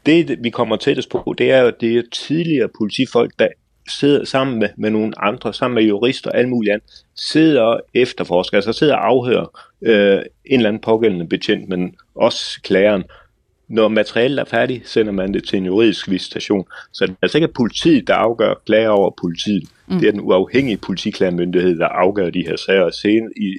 Det, 0.06 0.38
vi 0.44 0.50
kommer 0.50 0.76
tættest 0.76 1.10
på, 1.10 1.36
det 1.38 1.52
er 1.52 1.62
jo 1.62 1.72
det 1.82 1.98
er 1.98 2.02
tidligere 2.12 2.70
politifolk, 2.78 3.32
der 3.40 3.48
sidder 4.00 4.26
sammen 4.26 4.60
med, 4.60 4.70
med 4.78 4.90
nogle 4.90 5.14
andre, 5.18 5.54
sammen 5.54 5.76
med 5.76 5.84
jurister 5.84 6.32
og 6.32 6.38
alt 6.38 6.50
muligt 6.50 6.74
andet, 6.74 6.90
sidder 7.16 7.62
og 7.62 7.82
efterforsker, 7.94 8.58
altså 8.58 8.74
sidder 8.74 8.96
og 8.96 9.08
afhører 9.08 9.60
øh, 9.82 10.22
en 10.46 10.60
eller 10.60 10.68
anden 10.68 10.82
pågældende 10.82 11.28
betjent, 11.28 11.70
men 11.70 11.96
også 12.16 12.62
klageren. 12.64 13.04
Når 13.68 13.88
materialet 13.88 14.40
er 14.40 14.46
færdigt, 14.46 14.90
sender 14.90 15.12
man 15.12 15.34
det 15.34 15.48
til 15.48 15.58
en 15.58 15.66
juridisk 15.66 16.10
visitation. 16.10 16.66
Så 16.92 17.06
det 17.06 17.12
er 17.12 17.16
altså 17.22 17.38
ikke 17.38 17.48
politiet, 17.48 18.08
der 18.08 18.16
afgør 18.16 18.54
klager 18.66 18.90
over 18.90 19.12
politiet. 19.22 19.70
Mm. 19.88 20.00
Det 20.00 20.08
er 20.08 20.12
den 20.12 20.22
uafhængige 20.22 20.78
politiklagmyndighed, 20.78 21.80
der 21.80 21.88
afgør 21.88 22.30
de 22.30 22.44
her 22.48 22.56
sager 22.56 22.92
sen 22.92 23.32
i 23.36 23.58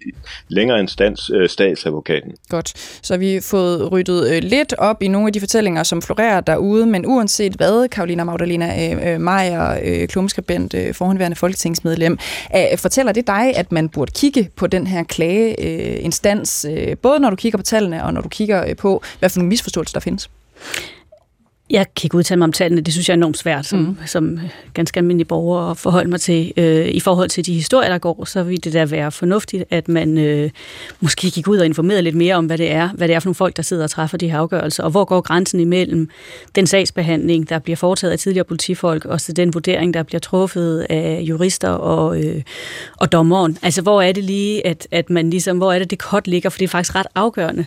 længere 0.49 0.81
instans 0.81 1.31
øh, 1.35 1.49
statsadvokaten. 1.49 2.33
Godt. 2.49 2.73
Så 3.03 3.17
vi 3.17 3.35
har 3.35 3.41
fået 3.41 3.93
ryddet 3.93 4.31
øh, 4.31 4.43
lidt 4.43 4.75
op 4.79 5.03
i 5.03 5.09
nogle 5.09 5.27
af 5.27 5.33
de 5.33 5.41
fortællinger, 5.41 5.83
som 5.83 6.03
florerer 6.03 6.41
derude, 6.41 6.87
men 6.87 7.07
uanset 7.07 7.53
hvad, 7.53 7.89
Karolina 7.89 8.25
Magdalena 8.25 8.95
øh, 8.95 9.21
Meyer, 9.21 9.79
øh, 9.85 10.09
klumskribent, 10.09 10.75
øh, 10.75 10.95
forhåndværende 10.95 11.37
folketingsmedlem, 11.37 12.19
øh, 12.57 12.79
fortæller 12.79 13.13
det 13.13 13.27
dig, 13.27 13.57
at 13.57 13.73
man 13.73 13.89
burde 13.89 14.13
kigge 14.13 14.51
på 14.57 14.67
den 14.67 14.87
her 14.87 15.03
klageinstans, 15.03 16.67
øh, 16.71 16.97
både 16.97 17.21
når 17.21 17.31
du 17.31 17.37
kigger 17.37 17.57
på 17.57 17.63
tallene 17.63 18.05
og 18.05 18.15
når 18.15 18.21
du 18.21 18.29
kigger 18.29 18.69
øh, 18.69 18.77
på, 18.77 19.03
hvad 19.19 19.29
for 19.29 19.39
nogle 19.39 19.49
misforståelser 19.49 19.93
der 19.93 20.01
findes? 20.01 20.31
Jeg 21.71 21.87
kan 21.97 22.07
ikke 22.07 22.17
udtale 22.17 22.39
mig 22.39 22.45
om 22.45 22.53
tallene, 22.53 22.81
det 22.81 22.93
synes 22.93 23.09
jeg 23.09 23.15
er 23.15 23.17
enormt 23.17 23.39
svært 23.39 23.67
som, 23.67 23.79
mm. 23.79 23.97
som 24.07 24.41
ganske 24.75 24.99
almindelig 24.99 25.29
borger 25.29 25.71
at 25.71 25.79
forholde 25.79 26.11
mig 26.11 26.21
til. 26.21 26.53
Øh, 26.57 26.89
I 26.89 27.01
forhold 27.01 27.29
til 27.29 27.47
de 27.47 27.55
historier, 27.55 27.89
der 27.89 27.99
går, 27.99 28.25
så 28.25 28.43
vil 28.43 28.65
det 28.65 28.73
da 28.73 28.85
være 28.85 29.13
fornuftigt, 29.13 29.65
at 29.71 29.89
man 29.89 30.19
øh, 30.19 30.51
måske 31.01 31.31
gik 31.31 31.49
ud 31.49 31.59
og 31.59 31.67
informerede 31.67 32.03
lidt 32.03 32.15
mere 32.15 32.35
om, 32.35 32.47
hvad 32.47 32.59
det 32.59 32.73
er, 32.73 32.89
hvad 32.89 33.09
det 33.09 33.15
er 33.15 33.21
for 33.21 33.27
nogle 33.27 33.35
folk, 33.35 33.57
der 33.57 33.63
sidder 33.63 33.85
og 33.85 33.91
træffer 33.91 34.19
de 34.19 34.31
her 34.31 34.39
afgørelser, 34.39 34.83
og 34.83 34.91
hvor 34.91 35.05
går 35.05 35.21
grænsen 35.21 35.61
imellem 35.61 36.09
den 36.55 36.67
sagsbehandling, 36.67 37.49
der 37.49 37.59
bliver 37.59 37.77
foretaget 37.77 38.13
af 38.13 38.19
tidligere 38.19 38.45
politifolk, 38.45 39.05
og 39.05 39.21
så 39.21 39.33
den 39.33 39.55
vurdering, 39.55 39.95
der 39.95 40.03
bliver 40.03 40.21
truffet 40.21 40.87
af 40.91 41.21
jurister 41.23 41.71
og, 41.71 42.25
øh, 42.25 42.43
og 42.97 43.13
dommeren. 43.13 43.59
Altså, 43.63 43.83
hvor 43.83 44.03
er 44.03 44.13
det 44.13 44.25
lige, 44.25 44.67
at, 44.67 44.89
at 44.91 45.11
man 45.11 45.31
ligesom, 45.31 45.57
hvor 45.57 45.73
er 45.73 45.79
det, 45.79 45.91
det 45.91 45.99
kort 45.99 46.29
ligger, 46.29 46.51
for 46.51 46.59
det 46.59 46.65
er 46.65 46.69
faktisk 46.69 46.95
ret 46.95 47.07
afgørende 47.15 47.67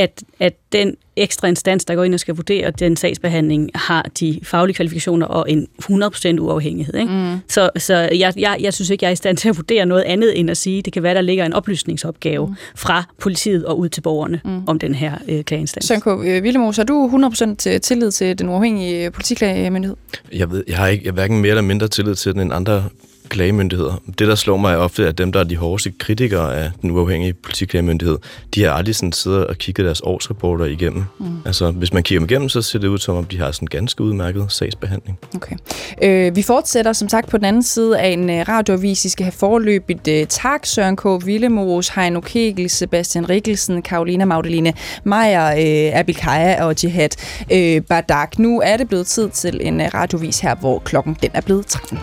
at, 0.00 0.22
at 0.38 0.54
den 0.72 0.96
ekstra 1.16 1.48
instans, 1.48 1.84
der 1.84 1.94
går 1.94 2.04
ind 2.04 2.14
og 2.14 2.20
skal 2.20 2.36
vurdere 2.36 2.70
den 2.70 2.96
sagsbehandling, 2.96 3.70
har 3.74 4.02
de 4.20 4.40
faglige 4.42 4.74
kvalifikationer 4.74 5.26
og 5.26 5.50
en 5.50 5.66
100% 5.82 6.38
uafhængighed. 6.38 6.94
Ikke? 6.94 7.12
Mm. 7.12 7.36
Så, 7.48 7.70
så 7.76 7.94
jeg, 7.94 8.32
jeg, 8.36 8.56
jeg 8.60 8.74
synes 8.74 8.90
ikke, 8.90 9.04
jeg 9.04 9.08
er 9.08 9.12
i 9.12 9.16
stand 9.16 9.36
til 9.36 9.48
at 9.48 9.56
vurdere 9.56 9.86
noget 9.86 10.02
andet 10.02 10.38
end 10.40 10.50
at 10.50 10.56
sige, 10.56 10.82
det 10.82 10.92
kan 10.92 11.02
være, 11.02 11.14
der 11.14 11.20
ligger 11.20 11.44
en 11.44 11.52
oplysningsopgave 11.52 12.46
mm. 12.46 12.54
fra 12.76 13.04
politiet 13.18 13.66
og 13.66 13.78
ud 13.78 13.88
til 13.88 14.00
borgerne 14.00 14.40
mm. 14.44 14.62
om 14.66 14.78
den 14.78 14.94
her 14.94 15.14
øh, 15.28 15.44
klageinstans. 15.44 15.86
Søren 15.86 16.00
K. 16.00 16.42
Villemos, 16.42 16.76
har 16.76 16.84
du 16.84 17.30
100% 17.74 17.78
tillid 17.78 18.10
til 18.10 18.38
den 18.38 18.48
uafhængige 18.48 19.10
politiklagemyndighed? 19.10 19.96
Jeg, 20.32 20.50
ved, 20.50 20.64
jeg 20.68 20.76
har 20.76 20.86
ikke 20.86 21.04
jeg 21.04 21.10
har 21.10 21.14
hverken 21.14 21.40
mere 21.40 21.50
eller 21.50 21.62
mindre 21.62 21.88
tillid 21.88 22.14
til 22.14 22.32
den 22.32 22.40
end 22.40 22.52
andre 22.52 22.84
klagemyndigheder. 23.30 24.02
Det, 24.18 24.28
der 24.28 24.34
slår 24.34 24.56
mig 24.56 24.76
ofte, 24.76 25.04
er, 25.04 25.08
at 25.08 25.18
dem, 25.18 25.32
der 25.32 25.40
er 25.40 25.44
de 25.44 25.56
hårdeste 25.56 25.92
kritikere 25.98 26.56
af 26.56 26.70
den 26.82 26.90
uafhængige 26.90 27.32
politiklagemyndighed, 27.32 28.18
de 28.54 28.62
har 28.62 28.70
aldrig 28.70 28.94
sådan 28.94 29.12
siddet 29.12 29.46
og 29.46 29.56
kigget 29.56 29.86
deres 29.86 30.00
årsrapporter 30.00 30.64
igennem. 30.64 31.04
Mm. 31.18 31.26
Altså, 31.44 31.70
hvis 31.70 31.92
man 31.92 32.02
kigger 32.02 32.20
dem 32.20 32.28
igennem, 32.30 32.48
så 32.48 32.62
ser 32.62 32.78
det 32.78 32.88
ud 32.88 32.98
som 32.98 33.16
om, 33.16 33.24
de 33.24 33.38
har 33.38 33.52
sådan 33.52 33.64
en 33.66 33.68
ganske 33.68 34.02
udmærket 34.02 34.46
sagsbehandling. 34.48 35.18
Okay. 35.34 35.56
Øh, 36.02 36.36
vi 36.36 36.42
fortsætter 36.42 36.92
som 36.92 37.08
sagt 37.08 37.28
på 37.28 37.36
den 37.36 37.44
anden 37.44 37.62
side 37.62 37.98
af 37.98 38.08
en 38.08 38.30
øh, 38.30 38.48
radioavis. 38.48 39.04
I 39.04 39.08
skal 39.08 39.24
have 39.24 39.32
forløbigt 39.32 40.08
uh, 40.08 40.28
tak, 40.28 40.66
Søren 40.66 40.96
K. 40.96 41.04
Villemos, 41.24 41.88
Heino 41.88 42.20
Kegel, 42.20 42.70
Sebastian 42.70 43.28
Rikkelsen, 43.28 43.82
Karolina 43.82 44.24
Magdalene 44.24 44.72
Meyer, 45.04 45.46
øh, 45.46 45.98
Abil 45.98 46.14
Kaya 46.14 46.64
og 46.64 46.74
Jihad 46.82 47.08
øh, 47.52 47.82
Badak. 47.82 48.38
Nu 48.38 48.60
er 48.60 48.76
det 48.76 48.88
blevet 48.88 49.06
tid 49.06 49.28
til 49.30 49.60
en 49.62 49.80
uh, 49.80 49.86
radiovis 49.94 50.40
her, 50.40 50.54
hvor 50.54 50.78
klokken 50.78 51.16
den 51.22 51.30
er 51.34 51.40
blevet 51.40 51.66
13. 51.66 51.98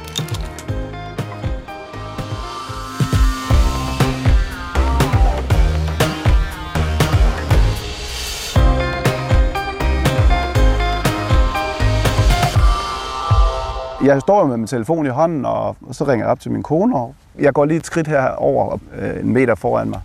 jeg 14.07 14.21
står 14.21 14.45
med 14.45 14.57
min 14.57 14.67
telefon 14.67 15.05
i 15.05 15.09
hånden, 15.09 15.45
og 15.45 15.75
så 15.91 16.03
ringer 16.03 16.25
jeg 16.25 16.31
op 16.31 16.39
til 16.39 16.51
min 16.51 16.63
kone, 16.63 16.95
og 16.95 17.15
jeg 17.39 17.53
går 17.53 17.65
lige 17.65 17.77
et 17.77 17.85
skridt 17.85 18.07
herover 18.07 18.77
øh, 18.97 19.19
en 19.19 19.33
meter 19.33 19.55
foran 19.55 19.89
mig. 19.89 20.01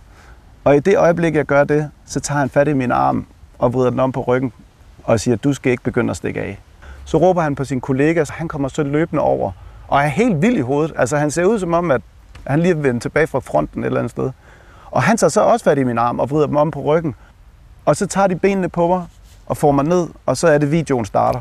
Og 0.63 0.75
i 0.75 0.79
det 0.79 0.97
øjeblik, 0.97 1.35
jeg 1.35 1.45
gør 1.45 1.63
det, 1.63 1.91
så 2.05 2.19
tager 2.19 2.39
han 2.39 2.49
fat 2.49 2.67
i 2.67 2.73
min 2.73 2.91
arm 2.91 3.25
og 3.59 3.73
vrider 3.73 3.89
den 3.89 3.99
om 3.99 4.11
på 4.11 4.21
ryggen 4.21 4.53
og 5.03 5.19
siger, 5.19 5.37
du 5.37 5.53
skal 5.53 5.71
ikke 5.71 5.83
begynde 5.83 6.11
at 6.11 6.17
stikke 6.17 6.41
af. 6.41 6.59
Så 7.05 7.17
råber 7.17 7.41
han 7.41 7.55
på 7.55 7.65
sin 7.65 7.81
kollega, 7.81 8.25
så 8.25 8.33
han 8.33 8.47
kommer 8.47 8.67
så 8.67 8.83
løbende 8.83 9.23
over 9.23 9.51
og 9.87 9.99
er 9.99 10.07
helt 10.07 10.41
vild 10.41 10.57
i 10.57 10.61
hovedet. 10.61 10.93
Altså 10.97 11.17
han 11.17 11.31
ser 11.31 11.45
ud 11.45 11.59
som 11.59 11.73
om, 11.73 11.91
at 11.91 12.01
han 12.47 12.59
lige 12.59 12.71
er 12.71 12.77
vendt 12.77 13.01
tilbage 13.01 13.27
fra 13.27 13.39
fronten 13.39 13.83
et 13.83 13.85
eller 13.85 13.99
andet 13.99 14.11
sted. 14.11 14.31
Og 14.91 15.03
han 15.03 15.17
tager 15.17 15.29
så 15.29 15.41
også 15.41 15.65
fat 15.65 15.77
i 15.77 15.83
min 15.83 15.97
arm 15.97 16.19
og 16.19 16.29
vrider 16.29 16.47
dem 16.47 16.55
om 16.55 16.71
på 16.71 16.81
ryggen. 16.81 17.15
Og 17.85 17.95
så 17.95 18.07
tager 18.07 18.27
de 18.27 18.35
benene 18.35 18.69
på 18.69 18.87
mig 18.87 19.05
og 19.45 19.57
får 19.57 19.71
mig 19.71 19.85
ned, 19.85 20.07
og 20.25 20.37
så 20.37 20.47
er 20.47 20.57
det, 20.57 20.71
videoen 20.71 21.05
starter. 21.05 21.39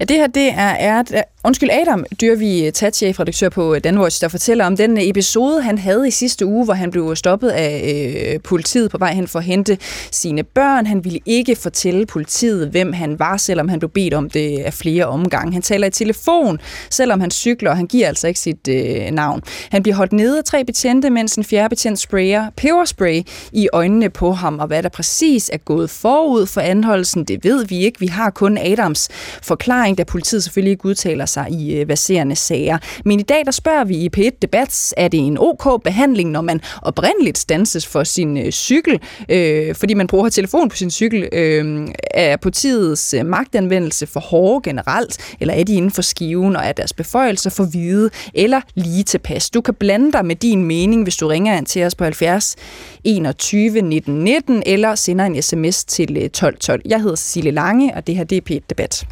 Ja, 0.00 0.04
det 0.04 0.16
her 0.16 0.26
det 0.26 0.48
er, 0.56 0.74
er 0.78 1.22
undskyld, 1.44 1.70
Adam 1.70 2.04
Dyrvi, 2.20 2.66
øh, 2.66 2.72
tatchef 2.72 3.20
redaktør 3.20 3.48
på 3.48 3.74
øh, 3.74 3.80
Danwatch, 3.84 4.20
der 4.20 4.28
fortæller 4.28 4.66
om 4.66 4.76
den 4.76 4.96
øh, 4.96 5.08
episode, 5.08 5.62
han 5.62 5.78
havde 5.78 6.08
i 6.08 6.10
sidste 6.10 6.46
uge, 6.46 6.64
hvor 6.64 6.74
han 6.74 6.90
blev 6.90 7.16
stoppet 7.16 7.48
af 7.48 8.32
øh, 8.34 8.40
politiet 8.40 8.90
på 8.90 8.98
vej 8.98 9.14
hen 9.14 9.28
for 9.28 9.38
at 9.38 9.44
hente 9.44 9.78
sine 10.10 10.42
børn. 10.42 10.86
Han 10.86 11.04
ville 11.04 11.20
ikke 11.26 11.56
fortælle 11.56 12.06
politiet, 12.06 12.68
hvem 12.68 12.92
han 12.92 13.18
var, 13.18 13.36
selvom 13.36 13.68
han 13.68 13.78
blev 13.78 13.90
bedt 13.90 14.14
om 14.14 14.30
det 14.30 14.58
af 14.58 14.74
flere 14.74 15.06
omgange. 15.06 15.52
Han 15.52 15.62
taler 15.62 15.86
i 15.86 15.90
telefon, 15.90 16.60
selvom 16.90 17.20
han 17.20 17.30
cykler, 17.30 17.70
og 17.70 17.76
han 17.76 17.86
giver 17.86 18.08
altså 18.08 18.28
ikke 18.28 18.40
sit 18.40 18.68
øh, 18.68 19.10
navn. 19.10 19.42
Han 19.70 19.82
bliver 19.82 19.96
holdt 19.96 20.12
nede 20.12 20.38
af 20.38 20.44
tre 20.44 20.64
betjente, 20.64 21.10
mens 21.10 21.34
en 21.34 21.44
fjerde 21.44 21.68
betjent 21.68 21.98
sprayer 21.98 22.50
peberspray 22.56 23.22
i 23.52 23.68
øjnene 23.72 24.10
på 24.10 24.32
ham, 24.32 24.58
og 24.58 24.66
hvad 24.66 24.82
der 24.82 24.88
præcis 24.88 25.50
er 25.52 25.58
gået 25.58 25.90
forud 25.90 26.46
for 26.46 26.60
anholdelsen, 26.60 27.24
det 27.24 27.44
ved 27.44 27.66
vi 27.66 27.78
ikke. 27.78 28.00
Vi 28.00 28.06
har 28.06 28.30
kun 28.30 28.58
Adams 28.58 29.08
forklaring, 29.42 29.63
da 29.98 30.04
politiet 30.04 30.42
selvfølgelig 30.42 30.70
ikke 30.70 30.86
udtaler 30.86 31.26
sig 31.26 31.50
i 31.50 31.74
øh, 31.74 31.88
verserende 31.88 32.36
sager. 32.36 32.78
Men 33.04 33.20
i 33.20 33.22
dag 33.22 33.42
der 33.44 33.50
spørger 33.50 33.84
vi 33.84 33.96
i 33.96 34.10
P1 34.16 34.92
er 34.96 35.08
det 35.08 35.20
en 35.20 35.38
OK 35.40 35.82
behandling, 35.84 36.30
når 36.30 36.40
man 36.40 36.60
oprindeligt 36.82 37.38
stanses 37.38 37.86
for 37.86 38.04
sin 38.04 38.36
øh, 38.36 38.50
cykel, 38.50 39.00
øh, 39.28 39.74
fordi 39.74 39.94
man 39.94 40.06
bruger 40.06 40.28
telefon 40.28 40.68
på 40.68 40.76
sin 40.76 40.90
cykel? 40.90 41.28
Øh, 41.32 41.88
er 42.10 42.36
politiets 42.36 43.14
øh, 43.14 43.26
magtanvendelse 43.26 44.06
for 44.06 44.20
hårde 44.20 44.70
generelt, 44.70 45.36
eller 45.40 45.54
er 45.54 45.64
de 45.64 45.74
inden 45.74 45.90
for 45.90 46.02
skiven, 46.02 46.56
og 46.56 46.62
er 46.64 46.72
deres 46.72 46.92
beføjelser 46.92 47.50
for 47.50 47.64
hvide, 47.64 48.10
eller 48.34 48.60
lige 48.74 49.02
tilpas? 49.02 49.50
Du 49.50 49.60
kan 49.60 49.74
blande 49.74 50.12
dig 50.12 50.26
med 50.26 50.36
din 50.36 50.64
mening, 50.64 51.02
hvis 51.02 51.16
du 51.16 51.26
ringer 51.26 51.58
ind 51.58 51.66
til 51.66 51.84
os 51.84 51.94
på 51.94 52.04
70 52.04 52.56
21 53.04 53.80
19 53.80 54.14
19, 54.14 54.62
eller 54.66 54.94
sender 54.94 55.24
en 55.24 55.42
sms 55.42 55.84
til 55.84 56.16
øh, 56.16 56.24
1212. 56.24 56.74
12. 56.74 56.82
Jeg 56.84 57.00
hedder 57.00 57.16
Cecilie 57.16 57.50
Lange, 57.50 57.94
og 57.94 58.06
det 58.06 58.16
her 58.16 58.24
det 58.24 58.50
er 58.50 58.54
P1 58.54 58.64
Debat. 58.70 59.06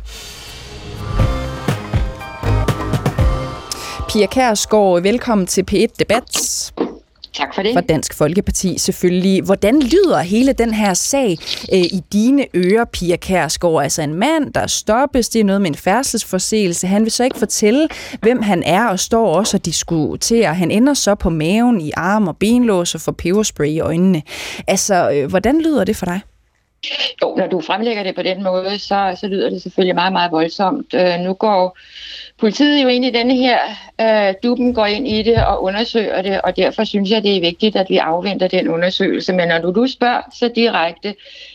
Pia 4.12 4.26
Kærsgaard, 4.26 5.02
velkommen 5.02 5.46
til 5.46 5.64
P1 5.70 5.86
Debat. 5.98 6.22
Tak 7.32 7.54
for 7.54 7.62
det. 7.62 7.72
For 7.72 7.80
Dansk 7.80 8.14
Folkeparti 8.14 8.78
selvfølgelig. 8.78 9.42
Hvordan 9.42 9.82
lyder 9.82 10.20
hele 10.20 10.52
den 10.52 10.74
her 10.74 10.94
sag 10.94 11.30
øh, 11.72 11.78
i 11.78 12.02
dine 12.12 12.46
ører, 12.54 12.84
Pia 12.84 13.16
Kærsgaard? 13.16 13.82
Altså 13.82 14.02
en 14.02 14.14
mand, 14.14 14.52
der 14.52 14.66
stoppes, 14.66 15.28
det 15.28 15.40
er 15.40 15.44
noget 15.44 15.60
med 15.60 15.70
en 15.70 15.74
færdselsforseelse. 15.74 16.86
Han 16.86 17.02
vil 17.02 17.12
så 17.12 17.24
ikke 17.24 17.38
fortælle, 17.38 17.88
hvem 18.20 18.42
han 18.42 18.62
er, 18.62 18.86
og 18.88 18.98
står 18.98 19.36
også 19.36 19.56
og 19.56 19.64
diskuterer. 19.64 20.52
Han 20.52 20.70
ender 20.70 20.94
så 20.94 21.14
på 21.14 21.30
maven 21.30 21.80
i 21.80 21.92
arm 21.96 22.28
og 22.28 22.36
benlås 22.36 22.94
og 22.94 23.00
får 23.00 23.12
peberspray 23.12 23.68
i 23.68 23.80
øjnene. 23.80 24.22
Altså, 24.66 25.10
øh, 25.10 25.28
hvordan 25.28 25.60
lyder 25.60 25.84
det 25.84 25.96
for 25.96 26.06
dig? 26.06 26.20
Jo, 27.22 27.34
når 27.36 27.46
du 27.46 27.60
fremlægger 27.60 28.02
det 28.02 28.14
på 28.14 28.22
den 28.22 28.42
måde, 28.42 28.78
så, 28.78 29.16
så 29.20 29.26
lyder 29.26 29.50
det 29.50 29.62
selvfølgelig 29.62 29.94
meget, 29.94 30.12
meget 30.12 30.32
voldsomt. 30.32 30.94
Øh, 30.94 31.18
nu 31.20 31.34
går 31.34 31.78
politiet 32.42 32.82
jo 32.82 32.88
ind 32.88 33.04
i 33.04 33.10
denne 33.10 33.34
her, 33.34 33.58
øh, 34.00 34.34
duben 34.42 34.74
går 34.74 34.86
ind 34.86 35.08
i 35.08 35.22
det 35.22 35.46
og 35.46 35.62
undersøger 35.62 36.22
det, 36.22 36.40
og 36.40 36.56
derfor 36.56 36.84
synes 36.84 37.10
jeg, 37.10 37.22
det 37.22 37.36
er 37.36 37.40
vigtigt, 37.40 37.76
at 37.76 37.86
vi 37.90 37.96
afventer 37.96 38.48
den 38.48 38.68
undersøgelse. 38.68 39.32
Men 39.32 39.48
når 39.48 39.58
du, 39.58 39.70
du 39.70 39.86
spørger 39.86 40.20
så 40.38 40.50
direkte, 40.54 41.14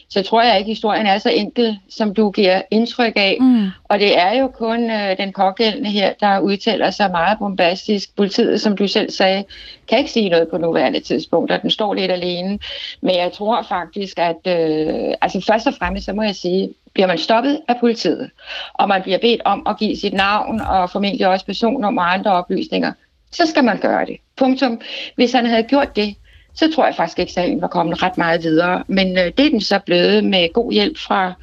så 0.09 0.23
tror 0.23 0.41
jeg 0.43 0.57
ikke, 0.57 0.69
at 0.69 0.75
historien 0.75 1.05
er 1.05 1.17
så 1.17 1.29
enkel, 1.29 1.79
som 1.89 2.13
du 2.13 2.31
giver 2.31 2.61
indtryk 2.71 3.13
af. 3.15 3.38
Mm. 3.39 3.67
Og 3.83 3.99
det 3.99 4.17
er 4.17 4.39
jo 4.39 4.47
kun 4.47 4.91
øh, 4.91 5.17
den 5.17 5.33
pågældende 5.33 5.89
her, 5.89 6.13
der 6.19 6.39
udtaler 6.39 6.91
sig 6.91 7.11
meget 7.11 7.39
bombastisk. 7.39 8.15
Politiet, 8.15 8.61
som 8.61 8.77
du 8.77 8.88
selv 8.88 9.11
sagde, 9.11 9.43
kan 9.88 9.97
ikke 9.97 10.11
sige 10.11 10.29
noget 10.29 10.47
på 10.47 10.57
nuværende 10.57 10.99
tidspunkt, 10.99 11.51
og 11.51 11.61
den 11.61 11.69
står 11.69 11.93
lidt 11.93 12.11
alene. 12.11 12.59
Men 13.01 13.15
jeg 13.15 13.31
tror 13.33 13.65
faktisk, 13.69 14.19
at 14.19 14.41
øh, 14.47 15.13
altså 15.21 15.45
først 15.47 15.67
og 15.67 15.73
fremmest, 15.73 16.05
så 16.05 16.13
må 16.13 16.23
jeg 16.23 16.35
sige, 16.35 16.69
bliver 16.97 17.07
man 17.07 17.17
stoppet 17.17 17.61
af 17.67 17.75
politiet, 17.79 18.29
og 18.73 18.87
man 18.87 19.01
bliver 19.01 19.17
bedt 19.17 19.41
om 19.45 19.67
at 19.69 19.77
give 19.77 19.97
sit 19.97 20.13
navn 20.13 20.61
og 20.61 20.89
formentlig 20.89 21.27
også 21.27 21.45
personnummer 21.45 22.01
og 22.01 22.13
andre 22.13 22.31
oplysninger, 22.31 22.91
så 23.31 23.45
skal 23.45 23.63
man 23.63 23.77
gøre 23.79 24.05
det. 24.05 24.17
Punktum. 24.37 24.81
Hvis 25.15 25.31
han 25.31 25.45
havde 25.45 25.63
gjort 25.63 25.95
det, 25.95 26.15
så 26.55 26.71
tror 26.75 26.85
jeg 26.85 26.95
faktisk 26.95 27.19
ikke, 27.19 27.29
at 27.29 27.33
sagen 27.33 27.61
var 27.61 27.67
kommet 27.67 28.03
ret 28.03 28.17
meget 28.17 28.43
videre. 28.43 28.83
Men 28.87 29.17
øh, 29.17 29.25
det 29.37 29.45
er 29.45 29.49
den 29.49 29.61
så 29.61 29.79
blevet 29.85 30.23
med 30.23 30.53
god 30.53 30.71
hjælp 30.71 30.97
fra, 30.97 31.33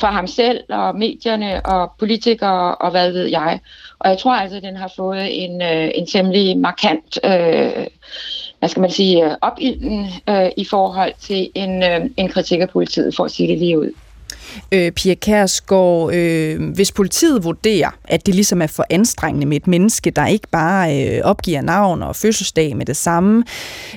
fra 0.00 0.10
ham 0.10 0.26
selv 0.26 0.60
og 0.68 0.96
medierne 0.96 1.66
og 1.66 1.92
politikere 1.98 2.74
og 2.74 2.90
hvad 2.90 3.12
ved 3.12 3.26
jeg. 3.26 3.60
Og 3.98 4.10
jeg 4.10 4.18
tror 4.18 4.34
altså, 4.34 4.56
at 4.56 4.62
den 4.62 4.76
har 4.76 4.92
fået 4.96 5.44
en, 5.44 5.62
øh, 5.62 5.90
en 5.94 6.06
temmelig 6.06 6.58
markant 6.58 7.18
øh, 7.24 7.86
hvad 8.58 8.68
skal 8.68 8.80
man 8.80 8.90
sige, 8.90 9.24
øh, 9.24 9.36
opilden 9.40 10.06
øh, 10.28 10.50
i 10.56 10.64
forhold 10.64 11.12
til 11.20 11.50
en, 11.54 11.82
øh, 11.82 12.00
en 12.16 12.28
kritik 12.28 12.60
af 12.60 12.68
politiet, 12.68 13.14
for 13.16 13.24
at 13.24 13.30
sige 13.30 13.48
det 13.48 13.58
lige 13.58 13.78
ud 13.78 13.90
øh, 14.72 14.92
Pia 14.92 15.14
Kærsgaard, 15.14 16.14
øh, 16.14 16.70
hvis 16.74 16.92
politiet 16.92 17.44
vurderer, 17.44 17.90
at 18.04 18.26
det 18.26 18.34
ligesom 18.34 18.62
er 18.62 18.66
for 18.66 18.86
anstrengende 18.90 19.46
med 19.46 19.56
et 19.56 19.66
menneske, 19.66 20.10
der 20.10 20.26
ikke 20.26 20.48
bare 20.52 21.06
øh, 21.06 21.20
opgiver 21.24 21.60
navn 21.60 22.02
og 22.02 22.16
fødselsdag 22.16 22.76
med 22.76 22.86
det 22.86 22.96
samme, 22.96 23.44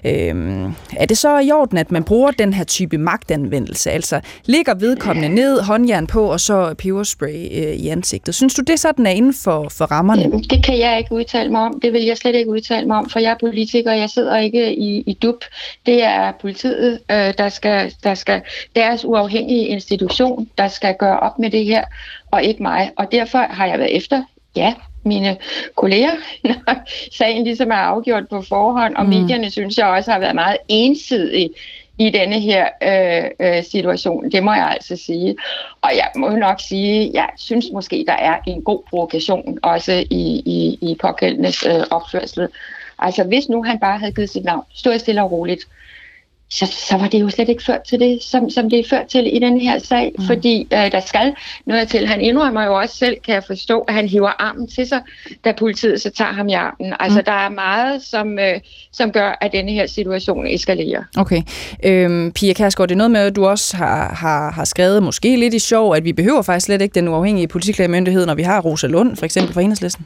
øh, 0.06 0.70
er 0.98 1.06
det 1.06 1.18
så 1.18 1.40
i 1.40 1.52
orden, 1.52 1.78
at 1.78 1.92
man 1.92 2.04
bruger 2.04 2.32
den 2.32 2.54
her 2.54 2.64
type 2.64 2.98
magtanvendelse? 2.98 3.92
Altså 3.92 4.22
ligger 4.46 4.74
vedkommende 4.74 5.30
ned, 5.30 5.62
håndjern 5.62 6.08
på 6.08 6.32
og 6.32 6.40
så 6.40 6.74
peberspray 6.78 7.50
øh, 7.52 7.74
i 7.74 7.88
ansigtet. 7.88 8.36
Synes 8.36 8.54
du, 8.54 8.62
det 8.62 8.80
sådan 8.80 9.06
er 9.06 9.12
inden 9.12 9.34
for, 9.34 9.70
for 9.70 9.86
rammerne? 9.86 10.44
Det 10.50 10.66
kan 10.66 10.80
jeg 10.80 10.98
ikke 10.98 11.12
udtale 11.12 11.52
mig 11.52 11.62
om. 11.62 11.80
Det 11.80 11.94
vil 11.94 12.04
jeg 12.04 12.18
slet 12.18 12.36
ikke 12.36 12.50
udtale 12.50 12.88
mig 12.88 12.98
om, 12.98 13.10
for 13.10 13.20
jeg 13.20 13.32
er 13.32 13.38
politiker, 13.40 13.92
jeg 13.92 14.10
sidder 14.10 14.38
ikke 14.38 14.76
i, 14.76 15.04
i 15.08 15.14
DUP. 15.14 15.44
Det 15.86 16.04
er 16.04 16.32
politiet, 16.42 17.00
øh, 17.12 17.34
der, 17.38 17.50
skal, 17.50 17.94
der 18.04 18.16
skal 18.16 18.42
deres 18.76 19.06
uafhængige 19.06 19.68
institution 19.68 20.43
kommission, 20.44 20.58
der 20.58 20.68
skal 20.68 20.96
gøre 21.00 21.20
op 21.20 21.40
med 21.40 21.50
det 21.50 21.66
her, 21.66 21.84
og 22.32 22.44
ikke 22.44 22.64
mig. 22.64 22.92
Og 22.98 23.12
derfor 23.12 23.38
har 23.38 23.66
jeg 23.66 23.80
været 23.80 23.96
efter, 23.96 24.24
ja, 24.56 24.74
mine 25.04 25.38
kolleger, 25.76 26.12
når 26.44 26.84
sagen 27.12 27.44
ligesom 27.44 27.72
er 27.72 27.76
afgjort 27.76 28.30
på 28.30 28.42
forhånd, 28.42 28.96
og 28.96 29.04
mm. 29.04 29.10
medierne 29.10 29.52
synes 29.52 29.78
jeg 29.78 29.88
også 29.88 30.12
har 30.12 30.20
været 30.20 30.36
meget 30.36 30.58
ensidige 30.68 31.50
i 32.00 32.10
denne 32.10 32.40
her 32.40 32.68
øh, 32.84 33.30
øh, 33.40 33.64
situation. 33.64 34.32
Det 34.32 34.44
må 34.44 34.54
jeg 34.54 34.68
altså 34.72 34.96
sige. 34.96 35.36
Og 35.82 35.92
jeg 35.96 36.10
må 36.16 36.30
nok 36.30 36.60
sige, 36.60 37.12
jeg 37.14 37.30
synes 37.38 37.66
måske, 37.74 38.06
der 38.08 38.14
er 38.14 38.38
en 38.48 38.62
god 38.62 38.80
provokation 38.90 39.60
også 39.64 40.06
i, 40.10 40.42
i, 40.46 40.78
i 40.82 40.98
pågældendes 41.02 41.66
øh, 41.66 41.84
opførsel. 41.92 42.48
Altså 43.00 43.24
hvis 43.24 43.50
nu 43.50 43.64
han 43.64 43.80
bare 43.80 44.00
havde 44.00 44.12
givet 44.12 44.30
sit 44.30 44.44
navn, 44.44 44.64
stod 44.74 45.00
stille 45.00 45.24
og 45.24 45.32
roligt, 45.32 45.64
så, 46.54 46.66
så 46.88 46.98
var 46.98 47.08
det 47.08 47.22
jo 47.22 47.30
slet 47.30 47.50
ikke 47.50 47.64
ført 47.64 47.82
til 47.82 48.00
det, 48.00 48.24
som, 48.24 48.50
som 48.50 48.70
det 48.70 48.80
er 48.80 48.84
ført 48.90 49.08
til 49.08 49.36
i 49.36 49.40
den 49.40 49.62
her 49.62 49.80
sag, 49.80 50.12
mm. 50.18 50.26
fordi 50.26 50.68
øh, 50.74 50.92
der 50.92 51.00
skal 51.00 51.36
noget 51.66 51.88
til. 51.88 52.08
Han 52.08 52.22
indrømmer 52.22 52.66
jo 52.66 52.80
også 52.80 52.98
selv, 52.98 53.18
kan 53.26 53.34
jeg 53.34 53.44
forstå, 53.48 53.80
at 53.80 53.94
han 53.94 54.08
hiver 54.08 54.42
armen 54.42 54.68
til 54.68 54.88
sig, 54.88 55.02
da 55.46 55.52
politiet 55.52 56.02
så 56.02 56.10
tager 56.10 56.32
ham 56.32 56.48
i 56.48 56.54
armen. 56.54 56.94
Altså, 57.00 57.20
mm. 57.20 57.26
der 57.26 57.32
er 57.32 57.50
meget, 57.50 58.04
som, 58.04 58.40
øh, 58.40 58.60
som 58.92 59.12
gør, 59.12 59.38
at 59.42 59.52
denne 59.52 59.72
her 59.72 59.88
situation 59.88 60.48
eskalerer. 60.48 61.04
Okay. 61.18 61.42
Øhm, 61.84 62.32
Pia 62.32 62.54
Kærsgaard, 62.54 62.90
det 62.90 62.96
er 62.96 62.98
noget 62.98 63.12
med, 63.12 63.22
at 63.22 63.36
du 63.36 63.46
også 63.46 63.78
har, 63.78 64.16
har, 64.16 64.52
har 64.52 64.66
skrevet, 64.66 65.04
måske 65.04 65.36
lidt 65.36 65.54
i 65.54 65.60
sjov, 65.60 65.96
at 65.96 66.04
vi 66.04 66.14
behøver 66.14 66.42
faktisk 66.42 66.66
slet 66.66 66.82
ikke 66.82 66.96
den 66.96 67.08
uafhængige 67.08 67.48
politiklagemyndighed, 67.48 68.26
når 68.26 68.36
vi 68.36 68.44
har 68.44 68.62
Rosa 68.62 68.88
Lund, 68.88 69.16
for 69.16 69.26
eksempel 69.26 69.54
fra 69.54 69.62
Enhedslisten. 69.62 70.06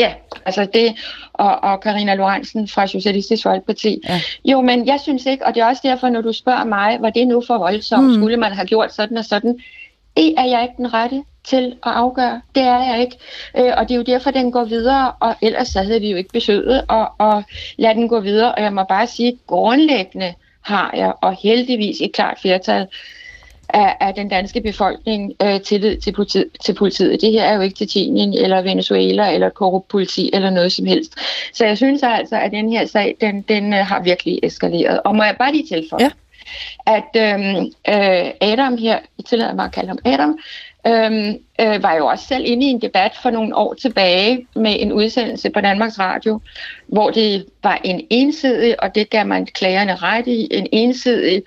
Ja, 0.00 0.12
altså 0.46 0.66
det, 0.74 0.96
og, 1.32 1.60
og 1.62 1.80
Karina 1.80 2.14
Lorentzen 2.14 2.68
fra 2.68 2.86
Socialistisk 2.86 3.42
Folkeparti. 3.42 3.98
Ja. 4.08 4.20
Jo, 4.44 4.60
men 4.60 4.86
jeg 4.86 5.00
synes 5.02 5.26
ikke, 5.26 5.46
og 5.46 5.54
det 5.54 5.60
er 5.60 5.66
også 5.66 5.82
derfor, 5.84 6.08
når 6.08 6.20
du 6.20 6.32
spørger 6.32 6.64
mig, 6.64 6.98
var 7.00 7.10
det 7.10 7.28
nu 7.28 7.42
for 7.46 7.58
voldsomt, 7.58 8.06
mm. 8.06 8.14
skulle 8.14 8.36
man 8.36 8.52
have 8.52 8.66
gjort 8.66 8.94
sådan 8.94 9.16
og 9.16 9.24
sådan, 9.24 9.58
det 10.16 10.34
er 10.38 10.44
jeg 10.44 10.62
ikke 10.62 10.74
den 10.76 10.94
rette 10.94 11.22
til 11.44 11.76
at 11.86 11.92
afgøre. 11.92 12.40
Det 12.54 12.62
er 12.62 12.84
jeg 12.84 13.00
ikke. 13.00 13.16
Øh, 13.58 13.72
og 13.76 13.88
det 13.88 13.94
er 13.94 13.96
jo 13.96 14.02
derfor, 14.02 14.30
den 14.30 14.52
går 14.52 14.64
videre, 14.64 15.12
og 15.20 15.34
ellers 15.42 15.68
så 15.68 15.82
havde 15.82 16.00
vi 16.00 16.10
jo 16.10 16.16
ikke 16.16 16.32
besøget 16.32 16.82
at, 16.90 17.08
at 17.20 17.44
lade 17.76 17.94
den 17.94 18.08
gå 18.08 18.20
videre. 18.20 18.54
Og 18.54 18.62
jeg 18.62 18.72
må 18.72 18.84
bare 18.84 19.06
sige, 19.06 19.38
grundlæggende 19.46 20.34
har 20.60 20.94
jeg, 20.96 21.12
og 21.20 21.36
heldigvis 21.42 22.00
et 22.00 22.12
klart 22.12 22.38
flertal, 22.40 22.86
af, 23.74 23.96
af 24.00 24.14
den 24.14 24.28
danske 24.28 24.60
befolkning 24.60 25.32
øh, 25.42 25.60
tillid 25.60 25.96
til 25.96 26.12
politiet, 26.12 26.46
til 26.64 26.74
politiet. 26.74 27.20
Det 27.20 27.32
her 27.32 27.44
er 27.44 27.54
jo 27.54 27.60
ikke 27.60 27.76
Tjetjenien 27.76 28.34
eller 28.34 28.62
Venezuela 28.62 29.34
eller 29.34 29.48
korrupt 29.48 29.88
politi 29.88 30.30
eller 30.32 30.50
noget 30.50 30.72
som 30.72 30.86
helst. 30.86 31.14
Så 31.52 31.66
jeg 31.66 31.76
synes 31.76 32.02
altså, 32.02 32.36
at 32.36 32.52
den 32.52 32.72
her 32.72 32.86
sag, 32.86 33.16
den, 33.20 33.42
den 33.42 33.74
øh, 33.74 33.86
har 33.86 34.02
virkelig 34.02 34.40
eskaleret. 34.42 35.00
Og 35.04 35.16
må 35.16 35.22
jeg 35.22 35.36
bare 35.38 35.52
lige 35.52 35.66
tilføje, 35.66 36.02
ja. 36.04 36.10
at 36.86 37.34
øhm, 37.34 37.64
øh, 37.88 38.30
Adam 38.40 38.76
her, 38.76 38.98
jeg 39.18 39.24
tillader 39.26 39.54
mig 39.54 39.64
at 39.64 39.72
kalde 39.72 39.88
ham 39.88 39.98
Adam, 40.04 40.38
øhm, 40.86 41.36
øh, 41.60 41.82
var 41.82 41.94
jo 41.94 42.06
også 42.06 42.24
selv 42.26 42.44
inde 42.46 42.66
i 42.66 42.70
en 42.70 42.82
debat 42.82 43.12
for 43.22 43.30
nogle 43.30 43.56
år 43.56 43.74
tilbage 43.74 44.46
med 44.56 44.76
en 44.78 44.92
udsendelse 44.92 45.50
på 45.50 45.60
Danmarks 45.60 45.98
Radio, 45.98 46.40
hvor 46.86 47.10
det 47.10 47.44
var 47.62 47.80
en 47.84 48.06
ensidig, 48.10 48.82
og 48.82 48.94
det 48.94 49.10
gav 49.10 49.26
man 49.26 49.46
klagerne 49.46 49.94
ret 49.94 50.26
i, 50.26 50.48
en 50.50 50.66
ensidig 50.72 51.42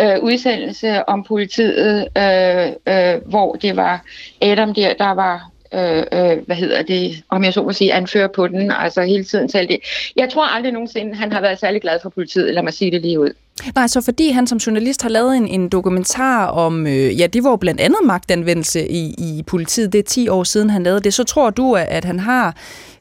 øh, 0.00 0.22
udsendelse 0.22 1.08
om 1.08 1.24
politiet, 1.24 2.08
øh, 2.18 2.66
øh, 2.88 3.20
hvor 3.26 3.54
det 3.54 3.76
var 3.76 4.04
Adam 4.42 4.74
der, 4.74 4.94
der 4.94 5.10
var 5.14 5.52
øh, 5.74 6.04
øh, 6.12 6.46
hvad 6.46 6.56
hedder 6.56 6.82
det, 6.82 7.22
om 7.28 7.44
jeg 7.44 7.52
så 7.52 7.62
må 7.62 7.72
sige, 7.72 7.92
anfører 7.92 8.28
på 8.28 8.48
den, 8.48 8.70
altså 8.70 9.02
hele 9.02 9.24
tiden 9.24 9.48
talte 9.48 9.72
det. 9.72 9.80
Jeg 10.16 10.30
tror 10.30 10.46
aldrig 10.46 10.72
nogensinde, 10.72 11.14
han 11.14 11.32
har 11.32 11.40
været 11.40 11.58
særlig 11.60 11.82
glad 11.82 11.98
for 12.02 12.08
politiet, 12.08 12.54
lad 12.54 12.62
mig 12.62 12.72
sige 12.72 12.90
det 12.90 13.02
lige 13.02 13.20
ud. 13.20 13.30
Nej, 13.74 13.86
så 13.86 14.00
fordi 14.00 14.30
han 14.30 14.46
som 14.46 14.58
journalist 14.58 15.02
har 15.02 15.08
lavet 15.08 15.36
en, 15.36 15.48
en 15.48 15.68
dokumentar 15.68 16.46
om, 16.46 16.86
øh, 16.86 17.20
ja, 17.20 17.26
det 17.26 17.44
var 17.44 17.56
blandt 17.56 17.80
andet 17.80 17.98
magtanvendelse 18.04 18.88
i, 18.88 19.14
i 19.18 19.42
politiet, 19.46 19.92
det 19.92 19.98
er 19.98 20.02
10 20.02 20.28
år 20.28 20.44
siden, 20.44 20.70
han 20.70 20.82
lavede 20.82 21.00
det, 21.00 21.14
så 21.14 21.24
tror 21.24 21.50
du, 21.50 21.74
at 21.74 22.04
han 22.04 22.18
har 22.20 22.56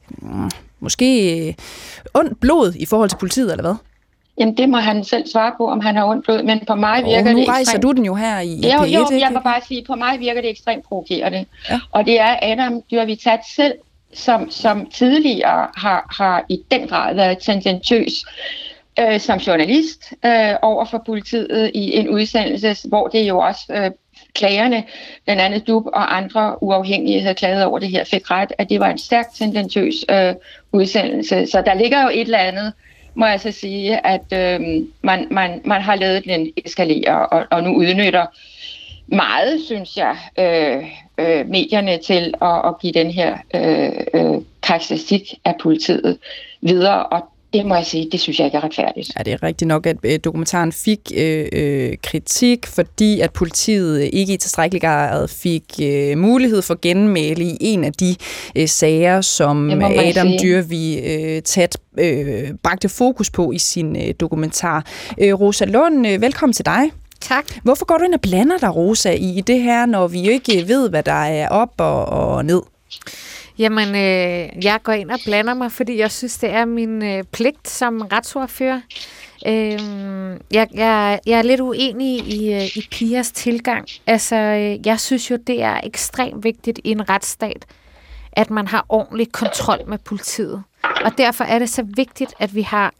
mm, 0.10 0.50
måske 0.80 1.56
ondt 2.14 2.40
blod 2.40 2.74
i 2.76 2.86
forhold 2.86 3.10
til 3.10 3.18
politiet, 3.18 3.52
eller 3.52 3.64
hvad? 3.64 3.76
Jamen, 4.42 4.58
det 4.58 4.70
må 4.70 4.78
han 4.78 5.04
selv 5.04 5.28
svare 5.28 5.54
på, 5.58 5.68
om 5.68 5.80
han 5.80 5.96
har 5.96 6.06
ondt 6.06 6.26
blod, 6.26 6.44
men 6.44 6.60
på 6.68 6.76
mig 6.76 7.04
virker 7.06 7.30
oh, 7.30 7.36
nu 7.36 7.40
det 7.40 7.48
rejser 7.48 7.62
ekstremt... 7.62 7.84
du 7.84 7.92
den 7.92 8.06
jo 8.06 8.16
her 8.16 8.40
i, 8.40 8.56
jo, 8.56 8.80
P1, 8.80 8.94
Jo, 8.94 9.20
jeg 9.20 9.30
må 9.34 9.40
bare 9.40 9.62
sige, 9.68 9.86
på 9.86 9.96
mig 9.96 10.20
virker 10.20 10.42
det 10.42 10.50
ekstremt 10.50 10.84
provokerende. 10.86 11.46
Ja. 11.70 11.80
Og 11.92 12.06
det 12.06 12.20
er 12.20 12.40
Adam 12.42 12.82
Dyrvitat 12.92 13.40
selv, 13.56 13.74
som, 14.14 14.52
som 14.52 14.86
tidligere 14.86 15.68
har, 15.78 16.16
har 16.20 16.46
i 16.50 16.62
den 16.72 16.88
grad 16.88 17.16
været 17.16 17.38
tendentiøs 17.38 18.26
øh, 19.00 19.20
som 19.20 19.38
journalist 19.38 20.14
øh, 20.26 20.54
over 20.62 20.86
for 20.86 21.04
politiet 21.06 21.72
i 21.74 21.96
en 21.96 22.10
udsendelse, 22.10 22.88
hvor 22.88 23.08
det 23.08 23.22
jo 23.22 23.38
også 23.38 23.64
øh, 23.70 23.92
klagerne, 24.34 24.84
blandt 25.26 25.42
andet 25.42 25.68
DUB 25.68 25.86
og 25.86 26.18
andre 26.18 26.64
uafhængige, 26.64 27.22
havde 27.22 27.36
klaget 27.36 27.66
over 27.66 27.80
det 27.80 27.90
her, 27.90 28.04
fik 28.04 28.32
ret, 28.32 28.54
at 28.58 28.70
det 28.70 28.80
var 28.80 28.90
en 28.90 28.98
stærkt 28.98 29.36
tendentiøs 29.36 29.96
øh, 30.12 30.34
udsendelse. 30.72 31.48
Så 31.48 31.64
der 31.66 31.74
ligger 31.74 32.04
jo 32.04 32.10
et 32.14 32.22
eller 32.22 32.38
andet 32.38 32.74
må 33.16 33.26
jeg 33.26 33.40
så 33.40 33.52
sige, 33.52 34.06
at 34.06 34.34
øh, 34.34 34.86
man, 35.02 35.28
man, 35.32 35.62
man 35.66 35.82
har 35.82 35.96
lavet 35.96 36.26
den 36.26 36.52
eskalere, 36.66 37.28
og, 37.28 37.46
og 37.52 37.64
nu 37.64 37.76
udnytter 37.76 38.26
meget, 39.08 39.62
synes 39.66 39.98
jeg, 39.98 40.18
øh, 40.40 40.84
øh, 41.18 41.48
medierne 41.50 41.98
til 41.98 42.34
at, 42.42 42.62
at 42.66 42.80
give 42.82 42.94
den 42.94 43.12
her 43.12 43.38
øh, 43.56 44.22
øh, 44.22 44.42
karakteristik 44.64 45.34
af 45.46 45.56
politiet 45.62 46.18
videre, 46.62 47.06
og 47.06 47.31
det 47.54 47.66
må 47.66 47.76
jeg 47.76 47.86
sige, 47.86 48.10
det 48.12 48.20
synes 48.20 48.40
jeg 48.40 48.46
ikke 48.46 48.58
er 48.58 48.64
retfærdigt. 48.64 49.12
Ja, 49.18 49.24
det 49.24 49.34
er 49.34 49.44
rigtigt 49.44 49.68
nok, 49.68 49.86
at 49.86 49.98
øh, 50.04 50.20
dokumentaren 50.24 50.72
fik 50.72 51.00
øh, 51.18 51.48
øh, 51.54 51.94
kritik, 52.04 52.68
fordi 52.68 53.20
at 53.20 53.34
politiet 53.34 54.10
ikke 54.14 54.34
i 54.34 54.38
tilstrækkelig 54.38 54.82
grad 54.82 55.28
fik 55.28 55.64
øh, 55.82 56.18
mulighed 56.18 56.62
for 56.62 56.80
genmæle 56.82 57.44
i 57.44 57.58
en 57.60 57.84
af 57.84 57.94
de 57.94 58.16
øh, 58.56 58.68
sager, 58.68 59.22
som 59.22 59.70
Adam 59.82 60.28
Dyrvi 60.44 61.00
øh, 61.00 61.42
tæt 61.42 61.78
øh, 62.00 62.50
bragte 62.64 62.90
fokus 62.90 63.30
på 63.30 63.52
i 63.52 63.58
sin 63.58 63.96
øh, 63.96 64.14
dokumentar. 64.20 64.86
Øh, 65.22 65.34
Rosa 65.34 65.66
Lund, 65.66 66.08
øh, 66.08 66.22
velkommen 66.22 66.54
til 66.54 66.66
dig. 66.66 66.92
Tak. 67.22 67.46
Hvorfor 67.64 67.86
går 67.86 67.98
du 67.98 68.04
ind 68.04 68.14
og 68.14 68.22
blander 68.22 68.58
dig, 68.58 68.76
Rosa, 68.76 69.12
i, 69.12 69.38
i 69.38 69.42
det 69.42 69.62
her, 69.62 69.86
når 69.86 70.08
vi 70.08 70.30
ikke 70.30 70.68
ved, 70.68 70.90
hvad 70.90 71.04
der 71.04 71.24
er 71.24 71.50
op 71.50 71.74
og, 71.78 72.06
og 72.06 72.46
ned? 72.46 72.62
Jamen, 73.58 73.88
øh, 73.90 74.66
jeg 74.66 74.80
går 74.84 74.94
ind 74.94 75.12
og 75.12 75.20
blander 75.26 75.54
mig, 75.54 75.72
fordi 75.72 75.98
jeg 75.98 76.12
synes, 76.12 76.38
det 76.38 76.50
er 76.50 76.66
min 76.66 77.04
øh, 77.04 77.24
pligt 77.24 77.70
som 77.70 78.02
retsordfører. 78.02 78.82
Øh, 79.48 79.80
jeg, 80.52 80.68
jeg, 80.74 81.20
jeg 81.26 81.40
er 81.40 81.42
lidt 81.42 81.62
uenig 81.62 82.28
i, 82.28 82.54
øh, 82.54 82.78
i 82.78 82.88
Pias 82.92 83.32
tilgang. 83.32 83.88
Altså, 84.08 84.36
øh, 84.36 84.88
jeg 84.88 85.00
synes 85.00 85.32
jo, 85.32 85.38
det 85.48 85.62
er 85.62 85.80
ekstremt 85.84 86.44
vigtigt 86.44 86.80
i 86.84 86.92
en 86.92 87.10
retsstat, 87.10 87.66
at 88.32 88.50
man 88.50 88.68
har 88.68 88.86
ordentlig 88.90 89.32
kontrol 89.32 89.80
med 89.88 89.98
politiet. 89.98 90.64
Og 91.06 91.18
derfor 91.18 91.44
er 91.44 91.60
det 91.60 91.70
så 91.70 91.86
vigtigt, 91.96 92.34
at 92.40 92.56
vi 92.56 92.62
har 92.62 92.94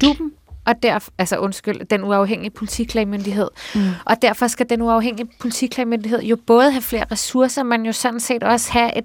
duben, 0.00 0.32
og 0.66 0.82
derfor, 0.82 1.12
altså 1.18 1.36
undskyld, 1.36 1.84
den 1.84 2.04
uafhængige 2.04 2.50
politiklagmyndighed. 2.50 3.48
Mm. 3.74 3.80
Og 4.04 4.22
derfor 4.22 4.46
skal 4.46 4.70
den 4.70 4.82
uafhængige 4.82 5.28
politiklagmyndighed 5.40 6.22
jo 6.22 6.36
både 6.46 6.70
have 6.70 6.82
flere 6.82 7.04
ressourcer, 7.12 7.62
men 7.62 7.86
jo 7.86 7.92
sådan 7.92 8.20
set 8.20 8.42
også 8.42 8.72
have 8.72 8.98
et, 8.98 9.04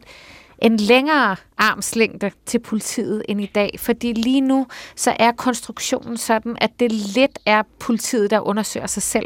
en 0.60 0.78
længere 0.78 1.36
armslængde 1.58 2.32
til 2.45 2.60
politiet 2.60 3.24
end 3.30 3.41
i 3.41 3.51
dag. 3.56 3.76
Fordi 3.80 4.14
lige 4.14 4.41
nu, 4.41 4.68
så 4.95 5.16
er 5.20 5.32
konstruktionen 5.32 6.18
sådan, 6.18 6.56
at 6.62 6.72
det 6.80 6.91
lidt 6.91 7.39
er 7.45 7.64
politiet, 7.80 8.32
der 8.32 8.39
undersøger 8.39 8.88
sig 8.88 9.03
selv. 9.03 9.26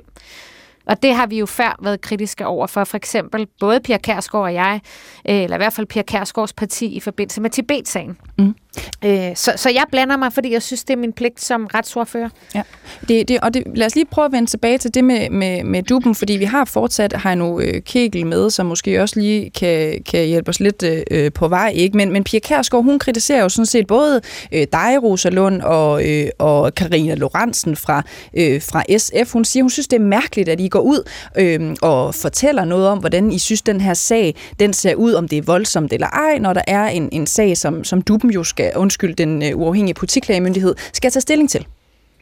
Og 0.89 1.03
det 1.03 1.15
har 1.15 1.27
vi 1.27 1.39
jo 1.39 1.45
før 1.45 1.79
været 1.81 2.01
kritiske 2.01 2.45
over 2.45 2.67
for. 2.67 2.83
For 2.83 2.97
eksempel 2.97 3.47
både 3.59 3.79
Pia 3.79 3.97
Kærsgaard 3.97 4.43
og 4.43 4.53
jeg, 4.53 4.81
eller 5.25 5.57
i 5.57 5.59
hvert 5.59 5.73
fald 5.73 5.87
Pia 5.87 6.01
Kærsgaards 6.01 6.53
parti 6.53 6.85
i 6.85 6.99
forbindelse 6.99 7.41
med 7.41 7.49
Tibet-sagen. 7.49 8.17
Mm. 8.37 8.55
Øh, 9.05 9.35
så, 9.35 9.53
så 9.55 9.69
jeg 9.69 9.83
blander 9.91 10.17
mig, 10.17 10.33
fordi 10.33 10.53
jeg 10.53 10.61
synes, 10.61 10.83
det 10.83 10.93
er 10.93 10.97
min 10.97 11.13
pligt 11.13 11.41
som 11.41 11.65
retsordfører. 11.65 12.29
Ja. 12.55 12.61
Det, 13.07 13.27
det, 13.27 13.39
og 13.39 13.53
det, 13.53 13.63
lad 13.75 13.85
os 13.85 13.95
lige 13.95 14.05
prøve 14.05 14.25
at 14.25 14.31
vende 14.31 14.49
tilbage 14.49 14.77
til 14.77 14.93
det 14.93 15.03
med, 15.03 15.29
med, 15.29 15.63
med 15.63 15.83
duben, 15.83 16.15
fordi 16.15 16.33
vi 16.33 16.45
har 16.45 16.65
fortsat 16.65 17.21
Heino 17.23 17.59
øh, 17.59 17.81
Kegel 17.81 18.25
med, 18.27 18.49
som 18.49 18.65
måske 18.65 19.01
også 19.01 19.19
lige 19.19 19.49
kan, 19.49 20.03
kan 20.11 20.25
hjælpe 20.25 20.49
os 20.49 20.59
lidt 20.59 20.83
øh, 21.11 21.31
på 21.31 21.47
vej. 21.47 21.71
ikke. 21.75 21.97
Men, 21.97 22.11
men 22.11 22.23
Pia 22.23 22.39
Kærsgaard, 22.39 22.83
hun 22.83 22.99
kritiserer 22.99 23.41
jo 23.41 23.49
sådan 23.49 23.65
set 23.65 23.87
både 23.87 24.21
øh, 24.51 24.67
dig, 24.71 25.03
Rosa 25.03 25.29
Lund, 25.29 25.61
og, 25.61 26.09
øh, 26.09 26.29
og 26.37 26.75
Karina 26.75 27.15
Lorentzen 27.15 27.75
fra, 27.75 28.03
øh, 28.33 28.61
fra 28.61 28.83
SF. 28.97 29.33
Hun 29.33 29.45
siger, 29.45 29.63
hun 29.63 29.69
synes, 29.69 29.87
det 29.87 29.97
er 29.97 30.05
mærkeligt, 30.05 30.49
at 30.49 30.59
I 30.59 30.67
går 30.67 30.78
ud 30.79 31.09
øh, 31.37 31.75
og 31.81 32.15
fortæller 32.15 32.65
noget 32.65 32.87
om, 32.87 32.97
hvordan 32.97 33.31
I 33.31 33.39
synes, 33.39 33.61
den 33.61 33.81
her 33.81 33.93
sag 33.93 34.35
den 34.59 34.73
ser 34.73 34.95
ud, 34.95 35.13
om 35.13 35.27
det 35.27 35.37
er 35.37 35.41
voldsomt 35.41 35.93
eller 35.93 36.07
ej, 36.07 36.37
når 36.39 36.53
der 36.53 36.61
er 36.67 36.87
en, 36.87 37.09
en 37.11 37.27
sag, 37.27 37.57
som, 37.57 37.83
som 37.83 38.01
duben 38.01 38.31
jo 38.31 38.43
skal, 38.43 38.71
undskyld, 38.75 39.15
den 39.15 39.43
øh, 39.43 39.57
uafhængige 39.57 39.93
politiklagemyndighed 39.93 40.75
skal 40.93 41.11
tage 41.11 41.21
stilling 41.21 41.49
til. 41.49 41.65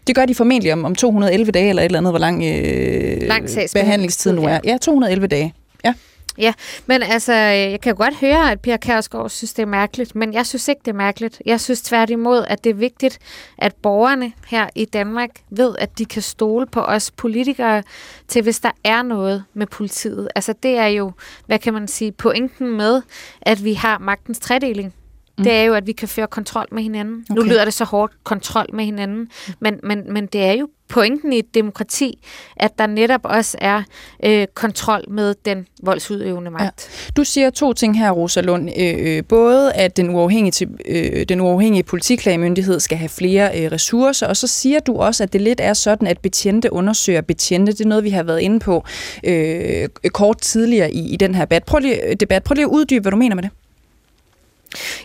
Det 0.08 0.16
gør 0.16 0.26
de 0.26 0.36
formentlig 0.36 0.74
om, 0.74 0.86
om 0.86 0.96
211 0.96 1.52
dage 1.52 1.70
eller 1.70 1.82
et 1.82 1.86
eller 1.86 2.00
andet, 2.00 2.12
hvor 2.12 2.20
lang, 2.20 2.44
øh, 2.44 3.22
lang 3.22 3.50
behandlingstid 3.74 4.34
nu 4.34 4.44
er. 4.44 4.60
Ja, 4.64 4.78
211 4.78 5.28
dage. 5.28 5.54
Ja. 5.86 5.94
Ja, 6.38 6.54
men 6.86 7.04
altså, 7.04 7.34
øh, 7.34 7.72
jeg 7.72 7.82
kan 7.82 7.96
godt 7.96 8.16
høre, 8.16 8.52
at 8.52 8.60
Pia 8.62 8.78
Kærsgaard 8.78 9.30
synes, 9.30 9.54
det 9.54 9.62
er 9.62 9.68
mærkeligt, 9.68 10.16
men 10.16 10.34
jeg 10.34 10.46
synes 10.46 10.68
ikke, 10.68 10.82
det 10.86 10.92
er 10.92 10.96
mærkeligt. 10.96 11.42
Jeg 11.46 11.62
synes 11.62 11.82
tværtimod, 11.82 12.46
at 12.48 12.64
det 12.64 12.70
er 12.70 12.74
vigtigt, 12.74 13.20
at 13.58 13.76
borgerne 13.76 14.32
her 14.48 14.70
i 14.76 14.86
Danmark 14.86 15.30
ved, 15.50 15.76
at 15.80 15.98
de 15.98 16.06
kan 16.06 16.22
stole 16.22 16.66
på 16.66 16.82
os 16.82 17.12
politikere 17.12 17.84
til, 18.28 18.42
hvis 18.42 18.60
der 18.60 18.72
er 18.84 19.02
noget 19.02 19.44
med 19.54 19.68
politiet. 19.68 20.28
Altså, 20.36 20.54
det 20.64 20.78
er 20.78 20.88
jo, 20.88 21.12
hvad 21.46 21.60
kan 21.60 21.74
man 21.74 21.88
sige, 21.88 22.12
pointen 22.12 22.78
med, 22.78 23.02
at 23.42 23.64
vi 23.64 23.74
har 23.74 24.00
magtens 24.00 24.40
tredeling. 24.40 24.94
Mm. 25.38 25.44
Det 25.44 25.54
er 25.54 25.64
jo, 25.64 25.74
at 25.74 25.88
vi 25.88 25.92
kan 25.92 26.08
føre 26.08 26.28
kontrol 26.28 26.66
med 26.72 26.84
hinanden. 26.84 27.26
Okay. 27.30 27.42
Nu 27.42 27.48
lyder 27.48 27.66
det 27.66 27.74
så 27.74 27.84
hårdt, 27.84 28.14
kontrol 28.24 28.66
med 28.74 28.86
hinanden, 28.86 29.30
men, 29.60 29.80
men, 29.84 30.14
men 30.14 30.26
det 30.26 30.44
er 30.44 30.52
jo 30.52 30.70
pointen 30.88 31.34
i 31.34 31.40
et 31.40 31.56
demokrati, 31.56 32.20
at 32.56 32.80
der 32.80 32.88
netop 32.88 33.22
også 33.24 33.58
er 33.62 33.84
øh, 34.24 34.48
kontrol 34.54 35.10
med 35.10 35.36
den 35.46 35.68
voldsudøvende 35.84 36.52
magt. 36.52 36.64
Ja. 36.64 37.12
Du 37.18 37.24
siger 37.24 37.50
to 37.50 37.74
ting 37.74 38.00
her, 38.00 38.12
Rosa 38.12 38.42
Lund. 38.42 38.70
Øh, 38.78 39.18
øh 39.18 39.24
både 39.24 39.74
at 39.74 39.98
den 39.98 40.10
uafhængige, 40.10 40.68
øh, 40.86 41.26
den 41.30 41.42
uafhængige 41.42 41.84
politiklagemyndighed 41.84 42.80
skal 42.80 42.98
have 42.98 43.10
flere 43.10 43.64
øh, 43.64 43.72
ressourcer, 43.72 44.28
og 44.28 44.38
så 44.38 44.48
siger 44.48 44.80
du 44.80 44.98
også, 44.98 45.24
at 45.24 45.34
det 45.34 45.42
lidt 45.42 45.62
er 45.64 45.74
sådan, 45.74 46.08
at 46.08 46.20
betjente 46.20 46.74
undersøger 46.74 47.22
betjente. 47.22 47.72
Det 47.72 47.82
er 47.82 47.88
noget, 47.88 48.04
vi 48.04 48.10
har 48.10 48.24
været 48.24 48.40
inde 48.40 48.60
på 48.60 48.84
øh, 49.24 49.88
kort 50.14 50.42
tidligere 50.42 50.92
i, 50.92 51.14
i 51.14 51.16
den 51.16 51.36
her 51.36 51.46
debat. 51.46 51.64
Prøv 51.64 51.80
lige, 51.80 52.16
debat. 52.16 52.44
Prøv 52.44 52.54
lige 52.54 52.66
at 52.66 52.70
uddybe, 52.70 53.02
hvad 53.02 53.12
du 53.12 53.18
mener 53.18 53.36
med 53.36 53.44
det. 53.44 53.52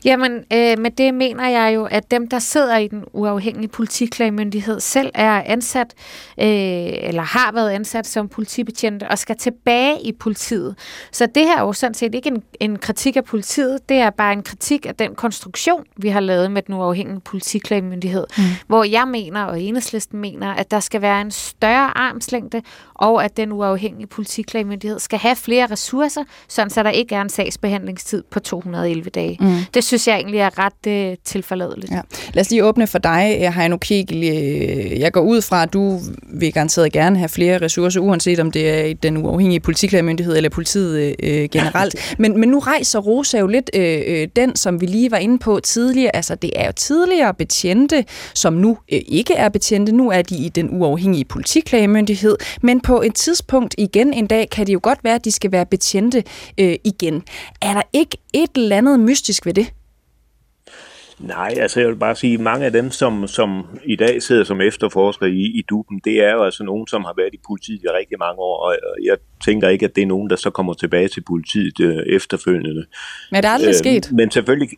Jamen, 0.04 0.32
øh, 0.32 0.78
med 0.78 0.90
det 0.90 1.14
mener 1.14 1.48
jeg 1.48 1.74
jo, 1.74 1.84
at 1.84 2.10
dem, 2.10 2.28
der 2.28 2.38
sidder 2.38 2.76
i 2.76 2.88
den 2.88 3.04
uafhængige 3.12 3.68
politiklagemyndighed, 3.68 4.80
selv 4.80 5.10
er 5.14 5.42
ansat, 5.46 5.94
øh, 6.40 6.46
eller 7.08 7.22
har 7.22 7.52
været 7.52 7.70
ansat 7.70 8.06
som 8.06 8.28
politibetjente, 8.28 9.08
og 9.08 9.18
skal 9.18 9.36
tilbage 9.36 10.02
i 10.02 10.12
politiet. 10.12 10.74
Så 11.12 11.26
det 11.34 11.42
her 11.42 11.56
er 11.56 11.62
jo 11.62 11.72
sådan 11.72 11.94
set 11.94 12.14
ikke 12.14 12.28
en, 12.28 12.42
en 12.60 12.78
kritik 12.78 13.16
af 13.16 13.24
politiet, 13.24 13.88
det 13.88 13.96
er 13.96 14.10
bare 14.10 14.32
en 14.32 14.42
kritik 14.42 14.86
af 14.86 14.94
den 14.94 15.14
konstruktion, 15.14 15.84
vi 15.96 16.08
har 16.08 16.20
lavet 16.20 16.50
med 16.50 16.62
den 16.62 16.74
uafhængige 16.74 17.20
politiklagemyndighed, 17.20 18.26
mm. 18.38 18.44
hvor 18.66 18.84
jeg 18.84 19.08
mener, 19.08 19.44
og 19.44 19.60
enhedslisten 19.60 20.20
mener, 20.20 20.54
at 20.54 20.70
der 20.70 20.80
skal 20.80 21.02
være 21.02 21.20
en 21.20 21.30
større 21.30 21.98
armslængde, 21.98 22.62
og 22.94 23.24
at 23.24 23.36
den 23.36 23.52
uafhængige 23.52 24.06
politiklagemyndighed 24.06 24.98
skal 24.98 25.18
have 25.18 25.36
flere 25.36 25.66
ressourcer, 25.66 26.24
sådan 26.48 26.70
så 26.70 26.82
der 26.82 26.90
ikke 26.90 27.14
er 27.14 27.22
en 27.22 27.28
sagsbehandlingstid 27.28 28.22
på 28.30 28.40
211 28.40 29.10
dage. 29.10 29.38
Mm. 29.40 29.51
Det 29.74 29.84
synes 29.84 30.08
jeg 30.08 30.16
egentlig 30.16 30.40
er 30.40 30.58
ret 30.58 30.92
øh, 30.92 31.16
tilforladeligt. 31.24 31.92
Ja. 31.92 32.00
Lad 32.32 32.40
os 32.40 32.50
lige 32.50 32.64
åbne 32.64 32.86
for 32.86 32.98
dig, 32.98 33.38
øh, 33.44 33.54
Heino 33.54 33.76
Kegel. 33.76 34.16
Øh, 34.24 35.00
jeg 35.00 35.12
går 35.12 35.20
ud 35.20 35.42
fra, 35.42 35.62
at 35.62 35.72
du 35.72 36.00
vil 36.34 36.52
garanteret 36.52 36.92
gerne 36.92 37.18
have 37.18 37.28
flere 37.28 37.58
ressourcer, 37.58 38.00
uanset 38.00 38.40
om 38.40 38.50
det 38.50 38.70
er 38.70 38.94
den 38.94 39.16
uafhængige 39.16 39.60
politiklagemyndighed 39.60 40.36
eller 40.36 40.50
politiet 40.50 41.14
øh, 41.22 41.48
generelt. 41.52 42.14
Men, 42.18 42.40
men 42.40 42.48
nu 42.48 42.58
rejser 42.58 42.98
Rosa 42.98 43.38
jo 43.38 43.46
lidt 43.46 43.70
øh, 43.74 44.28
den, 44.36 44.56
som 44.56 44.80
vi 44.80 44.86
lige 44.86 45.10
var 45.10 45.16
inde 45.16 45.38
på 45.38 45.60
tidligere. 45.60 46.16
Altså, 46.16 46.34
det 46.34 46.50
er 46.56 46.66
jo 46.66 46.72
tidligere 46.72 47.34
betjente, 47.34 48.04
som 48.34 48.52
nu 48.52 48.78
øh, 48.92 49.00
ikke 49.08 49.34
er 49.34 49.48
betjente. 49.48 49.92
Nu 49.92 50.10
er 50.10 50.22
de 50.22 50.36
i 50.36 50.48
den 50.48 50.68
uafhængige 50.70 51.24
politiklagemyndighed. 51.24 52.36
Men 52.62 52.80
på 52.80 53.02
et 53.02 53.14
tidspunkt 53.14 53.74
igen 53.78 54.12
en 54.12 54.26
dag, 54.26 54.50
kan 54.50 54.66
det 54.66 54.72
jo 54.72 54.80
godt 54.82 54.98
være, 55.04 55.14
at 55.14 55.24
de 55.24 55.32
skal 55.32 55.52
være 55.52 55.66
betjente 55.66 56.24
øh, 56.58 56.74
igen. 56.84 57.22
Er 57.62 57.74
der 57.74 57.82
ikke 57.92 58.16
et 58.32 58.50
eller 58.56 58.76
andet 58.76 59.00
mystisk 59.00 59.41
ved 59.46 59.54
det? 59.54 59.74
Nej, 61.18 61.54
altså 61.56 61.80
jeg 61.80 61.88
vil 61.88 61.96
bare 61.96 62.14
sige, 62.14 62.34
at 62.34 62.40
mange 62.40 62.66
af 62.66 62.72
dem, 62.72 62.90
som, 62.90 63.26
som 63.26 63.78
i 63.84 63.96
dag 63.96 64.22
sidder 64.22 64.44
som 64.44 64.60
efterforskere 64.60 65.30
i, 65.30 65.58
i 65.58 65.62
duben, 65.70 66.00
det 66.04 66.24
er 66.24 66.32
jo 66.32 66.42
altså 66.44 66.64
nogen, 66.64 66.86
som 66.86 67.04
har 67.04 67.14
været 67.16 67.34
i 67.34 67.40
politiet 67.46 67.82
i 67.84 67.88
rigtig 67.88 68.18
mange 68.18 68.38
år, 68.38 68.56
og 68.66 68.76
jeg 69.04 69.16
tænker 69.44 69.68
ikke, 69.68 69.84
at 69.84 69.96
det 69.96 70.02
er 70.02 70.06
nogen, 70.06 70.30
der 70.30 70.36
så 70.36 70.50
kommer 70.50 70.74
tilbage 70.74 71.08
til 71.08 71.20
politiet 71.20 71.80
øh, 71.80 71.96
efterfølgende. 72.06 72.84
Men 73.30 73.42
det 73.42 73.44
er 73.44 73.52
aldrig 73.52 73.68
øh, 73.68 73.74
sket. 73.74 74.10
Men 74.12 74.30
selvfølgelig, 74.30 74.68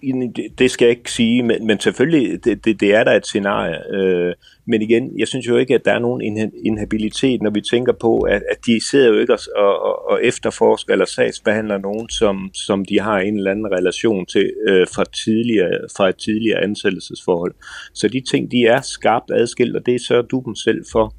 det 0.58 0.70
skal 0.70 0.86
jeg 0.86 0.90
ikke 0.90 1.12
sige, 1.12 1.42
men, 1.42 1.66
men 1.66 1.80
selvfølgelig, 1.80 2.44
det, 2.44 2.64
det, 2.64 2.80
det 2.80 2.94
er 2.94 3.04
der 3.04 3.12
et 3.12 3.26
scenarie. 3.26 3.94
Øh, 3.94 4.34
men 4.66 4.82
igen, 4.82 5.18
jeg 5.18 5.28
synes 5.28 5.48
jo 5.48 5.56
ikke, 5.56 5.74
at 5.74 5.84
der 5.84 5.92
er 5.92 5.98
nogen 5.98 6.50
inhabilitet, 6.64 7.42
når 7.42 7.50
vi 7.50 7.60
tænker 7.60 7.92
på, 7.92 8.18
at, 8.18 8.42
at 8.50 8.56
de 8.66 8.88
sidder 8.90 9.08
jo 9.08 9.18
ikke 9.18 9.32
og, 9.32 9.40
og, 9.56 10.08
og 10.10 10.24
efterforsker 10.24 10.92
eller 10.92 11.04
sagsbehandler 11.04 11.78
nogen, 11.78 12.08
som, 12.08 12.50
som 12.54 12.84
de 12.84 13.00
har 13.00 13.18
en 13.18 13.36
eller 13.36 13.50
anden 13.50 13.72
relation 13.72 14.26
til 14.26 14.50
øh, 14.68 14.86
fra, 14.94 15.04
tidligere, 15.24 15.78
fra 15.96 16.08
et 16.08 16.16
tidligere 16.16 16.62
ansættelsesforhold. 16.62 17.54
Så 17.94 18.08
de 18.08 18.20
ting, 18.20 18.50
de 18.50 18.64
er 18.64 18.80
skarpt 18.80 19.30
adskilt, 19.30 19.76
og 19.76 19.86
det 19.86 20.00
sørger 20.00 20.22
du 20.22 20.42
dem 20.46 20.54
selv 20.54 20.84
for. 20.92 21.14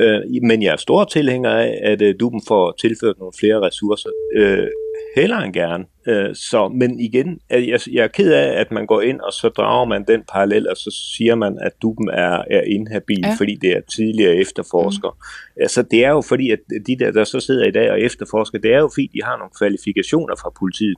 Øh, 0.00 0.20
men 0.42 0.62
jeg 0.62 0.72
er 0.72 0.76
stor 0.76 1.04
tilhænger 1.04 1.50
af, 1.50 1.78
at 1.82 2.02
øh, 2.02 2.14
du 2.20 2.28
dem 2.28 2.40
får 2.48 2.74
tilført 2.80 3.18
nogle 3.18 3.32
flere 3.40 3.60
ressourcer. 3.60 4.10
Øh, 4.36 4.68
hellere 5.16 5.44
end 5.44 5.54
gerne. 5.54 5.84
Øh, 6.06 6.34
så, 6.34 6.68
men 6.68 7.00
igen, 7.00 7.40
jeg, 7.50 7.80
jeg 7.92 8.04
er 8.04 8.08
ked 8.08 8.32
af, 8.32 8.60
at 8.60 8.72
man 8.72 8.86
går 8.86 9.00
ind, 9.00 9.20
og 9.20 9.32
så 9.32 9.48
drager 9.48 9.84
man 9.84 10.04
den 10.08 10.22
parallel, 10.32 10.68
og 10.68 10.76
så 10.76 10.90
siger 11.16 11.34
man, 11.34 11.58
at 11.60 11.72
duben 11.82 12.08
er, 12.08 12.44
er 12.50 12.60
inhabil, 12.60 13.24
ja. 13.24 13.34
fordi 13.38 13.54
det 13.62 13.70
er 13.76 13.80
tidligere 13.80 14.36
efterforsker. 14.36 15.10
Mm. 15.10 15.62
Altså, 15.62 15.82
det 15.82 16.04
er 16.04 16.10
jo 16.10 16.20
fordi, 16.20 16.50
at 16.50 16.58
de 16.86 16.98
der, 16.98 17.10
der 17.10 17.24
så 17.24 17.40
sidder 17.40 17.66
i 17.66 17.70
dag 17.70 17.90
og 17.90 18.00
efterforsker, 18.00 18.58
det 18.58 18.72
er 18.74 18.78
jo 18.78 18.90
fordi, 18.94 19.10
de 19.14 19.22
har 19.22 19.36
nogle 19.36 19.52
kvalifikationer 19.58 20.34
fra 20.42 20.50
politiet 20.58 20.96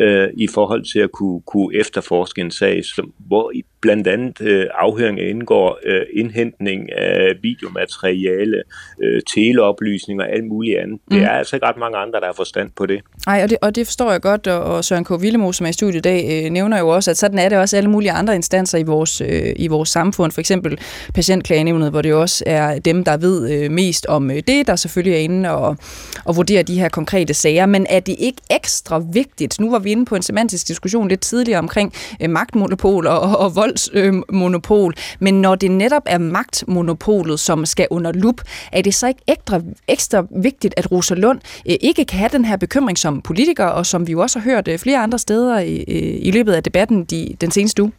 øh, 0.00 0.28
i 0.36 0.46
forhold 0.54 0.92
til 0.92 0.98
at 0.98 1.12
kunne, 1.12 1.40
kunne 1.40 1.76
efterforske 1.76 2.40
en 2.40 2.50
sag, 2.50 2.84
som, 2.84 3.12
hvor 3.18 3.50
i 3.54 3.62
blandt 3.80 4.06
andet 4.06 4.40
øh, 4.40 4.66
afhøring 4.74 5.20
indgår 5.20 5.78
øh, 5.86 6.00
indhentning 6.12 6.92
af 6.92 7.34
videomateriale, 7.42 8.62
øh, 9.02 9.20
teleoplysninger 9.34 10.24
og 10.24 10.32
alt 10.32 10.44
muligt 10.44 10.78
andet. 10.78 11.00
Mm. 11.10 11.16
Det 11.16 11.24
er 11.24 11.30
altså 11.30 11.56
ikke 11.56 11.66
ret 11.66 11.76
mange 11.76 11.98
andre, 11.98 12.20
der 12.20 12.26
har 12.26 12.32
forstand 12.32 12.70
på 12.76 12.86
det. 12.86 13.00
Nej, 13.26 13.40
og 13.42 13.50
det, 13.50 13.58
og 13.62 13.74
det 13.74 13.86
forstår 13.86 14.10
jeg 14.10 14.20
godt, 14.20 14.46
og, 14.46 14.60
og 14.60 14.84
Søren 14.84 15.04
K. 15.04 15.10
Villemo, 15.20 15.52
som 15.52 15.66
er 15.66 15.70
i 15.70 15.72
studiet 15.72 15.98
i 15.98 16.00
dag, 16.00 16.44
øh, 16.44 16.50
nævner 16.50 16.78
jo 16.78 16.88
også, 16.88 17.10
at 17.10 17.16
sådan 17.16 17.38
er 17.38 17.48
det 17.48 17.58
også 17.58 17.76
alle 17.76 17.90
mulige 17.90 18.12
andre 18.12 18.34
instanser 18.34 18.78
i 18.78 18.82
vores, 18.82 19.20
øh, 19.20 19.52
i 19.56 19.66
vores 19.66 19.88
samfund, 19.88 20.32
for 20.32 20.40
eksempel 20.40 20.78
patientklagenævnet, 21.14 21.90
hvor 21.90 22.02
det 22.02 22.14
også 22.14 22.44
er 22.46 22.78
dem, 22.78 23.04
der 23.04 23.16
ved 23.16 23.50
øh, 23.52 23.70
mest 23.70 24.06
om 24.06 24.30
øh, 24.30 24.36
det, 24.36 24.66
der 24.66 24.76
selvfølgelig 24.76 25.14
er 25.14 25.20
inde 25.20 25.50
og, 25.50 25.76
og 26.24 26.36
vurderer 26.36 26.62
de 26.62 26.80
her 26.80 26.88
konkrete 26.88 27.34
sager. 27.34 27.66
Men 27.66 27.86
er 27.90 28.00
det 28.00 28.16
ikke 28.18 28.42
ekstra 28.50 29.02
vigtigt? 29.12 29.60
Nu 29.60 29.70
var 29.70 29.77
vi 29.78 29.90
inde 29.90 30.04
på 30.04 30.16
en 30.16 30.22
semantisk 30.22 30.68
diskussion 30.68 31.08
lidt 31.08 31.20
tidligere 31.20 31.58
omkring 31.58 31.92
øh, 32.22 32.30
magtmonopol 32.30 33.06
og, 33.06 33.20
og, 33.20 33.38
og 33.38 33.56
voldsmonopol, 33.56 34.94
øh, 34.96 35.16
men 35.20 35.40
når 35.40 35.54
det 35.54 35.70
netop 35.70 36.02
er 36.06 36.18
magtmonopolet, 36.18 37.40
som 37.40 37.66
skal 37.66 37.86
under 37.90 38.12
lup, 38.12 38.40
er 38.72 38.82
det 38.82 38.94
så 38.94 39.08
ikke 39.08 39.20
ekstra, 39.26 39.60
ekstra 39.88 40.26
vigtigt, 40.42 40.74
at 40.76 40.92
Rosa 40.92 41.14
Lund 41.14 41.40
øh, 41.68 41.76
ikke 41.80 42.04
kan 42.04 42.18
have 42.18 42.30
den 42.32 42.44
her 42.44 42.56
bekymring 42.56 42.98
som 42.98 43.22
politiker, 43.22 43.64
og 43.64 43.86
som 43.86 44.06
vi 44.06 44.12
jo 44.12 44.20
også 44.20 44.38
har 44.38 44.50
hørt 44.50 44.68
øh, 44.68 44.78
flere 44.78 44.98
andre 44.98 45.18
steder 45.18 45.58
i, 45.58 45.76
øh, 45.76 46.26
i 46.26 46.30
løbet 46.30 46.52
af 46.52 46.62
debatten 46.62 47.04
de, 47.04 47.36
den 47.40 47.50
seneste 47.50 47.82
uge? 47.82 47.92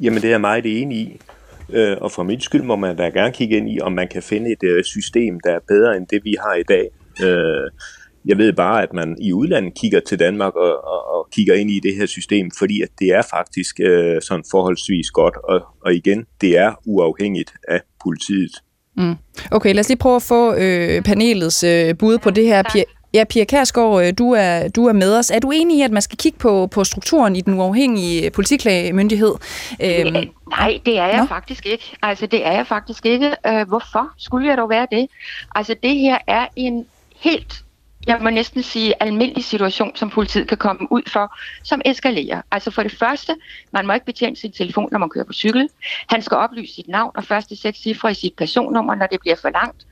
Jamen 0.00 0.22
det 0.22 0.24
er 0.24 0.30
jeg 0.30 0.40
meget 0.40 0.80
enig 0.80 0.98
i. 0.98 1.20
Øh, 1.72 1.96
og 2.00 2.12
for 2.12 2.22
min 2.22 2.40
skyld 2.40 2.62
må 2.62 2.76
man 2.76 2.96
da 2.96 3.08
gerne 3.08 3.32
kigge 3.32 3.56
ind 3.56 3.70
i, 3.70 3.80
om 3.80 3.92
man 3.92 4.08
kan 4.08 4.22
finde 4.22 4.52
et 4.52 4.62
øh, 4.62 4.84
system, 4.84 5.40
der 5.40 5.50
er 5.50 5.58
bedre 5.68 5.96
end 5.96 6.06
det, 6.06 6.24
vi 6.24 6.36
har 6.40 6.54
i 6.54 6.62
dag. 6.62 6.88
Øh, 7.22 7.70
jeg 8.24 8.38
ved 8.38 8.52
bare, 8.52 8.82
at 8.82 8.92
man 8.92 9.16
i 9.20 9.32
udlandet 9.32 9.74
kigger 9.74 10.00
til 10.00 10.18
Danmark 10.18 10.54
og, 10.54 10.84
og, 10.84 11.14
og 11.14 11.28
kigger 11.32 11.54
ind 11.54 11.70
i 11.70 11.80
det 11.80 11.96
her 11.96 12.06
system, 12.06 12.50
fordi 12.58 12.82
at 12.82 12.88
det 12.98 13.08
er 13.08 13.22
faktisk 13.30 13.80
øh, 13.80 14.22
sådan 14.22 14.44
forholdsvis 14.50 15.10
godt, 15.10 15.36
og, 15.44 15.60
og 15.84 15.94
igen, 15.94 16.24
det 16.40 16.58
er 16.58 16.72
uafhængigt 16.84 17.52
af 17.68 17.80
politiet. 18.04 18.52
Mm. 18.96 19.14
Okay, 19.50 19.74
lad 19.74 19.80
os 19.80 19.88
lige 19.88 19.98
prøve 19.98 20.16
at 20.16 20.22
få 20.22 20.54
øh, 20.54 21.02
panelets 21.02 21.62
øh, 21.64 21.96
bud 21.98 22.18
på 22.18 22.30
det 22.30 22.44
her. 22.44 22.62
Pia, 22.72 22.82
ja, 23.14 23.24
Pia 23.24 23.44
Kærsgaard, 23.44 24.04
øh, 24.06 24.12
du 24.18 24.32
er, 24.32 24.68
du 24.68 24.86
er 24.86 24.92
med 24.92 25.18
os. 25.18 25.30
Er 25.30 25.38
du 25.38 25.50
enig 25.50 25.78
i, 25.78 25.82
at 25.82 25.90
man 25.90 26.02
skal 26.02 26.18
kigge 26.18 26.38
på, 26.38 26.66
på 26.66 26.84
strukturen 26.84 27.36
i 27.36 27.40
den 27.40 27.54
uafhængige 27.54 28.30
politiklagemyndighed? 28.30 29.34
Øhm, 29.80 30.16
Nej, 30.50 30.80
det 30.86 30.98
er 30.98 31.06
jeg 31.06 31.20
Nå? 31.20 31.26
faktisk 31.26 31.66
ikke. 31.66 31.96
Altså, 32.02 32.26
det 32.26 32.46
er 32.46 32.52
jeg 32.52 32.66
faktisk 32.66 33.06
ikke. 33.06 33.34
Øh, 33.46 33.68
hvorfor 33.68 34.12
skulle 34.18 34.48
jeg 34.48 34.56
dog 34.56 34.68
være 34.68 34.86
det? 34.92 35.06
Altså, 35.54 35.74
det 35.82 35.96
her 35.96 36.18
er 36.26 36.46
en 36.56 36.86
helt 37.16 37.64
jeg 38.06 38.18
må 38.20 38.30
næsten 38.30 38.62
sige, 38.62 39.02
almindelig 39.02 39.44
situation, 39.44 39.96
som 39.96 40.10
politiet 40.10 40.48
kan 40.48 40.58
komme 40.58 40.92
ud 40.92 41.02
for, 41.08 41.36
som 41.62 41.80
eskalerer. 41.84 42.42
Altså 42.50 42.70
for 42.70 42.82
det 42.82 42.92
første, 42.92 43.36
man 43.72 43.86
må 43.86 43.92
ikke 43.92 44.06
betjene 44.06 44.36
sin 44.36 44.52
telefon, 44.52 44.88
når 44.92 44.98
man 44.98 45.08
kører 45.08 45.24
på 45.24 45.32
cykel. 45.32 45.68
Han 46.08 46.22
skal 46.22 46.36
oplyse 46.36 46.74
sit 46.74 46.88
navn 46.88 47.10
og 47.14 47.24
første 47.24 47.56
seks 47.56 47.78
cifre 47.78 48.10
i 48.10 48.14
sit 48.14 48.34
personnummer, 48.36 48.94
når 48.94 49.06
det 49.06 49.20
bliver 49.20 49.36
for 49.36 49.50
langt. 49.50 49.86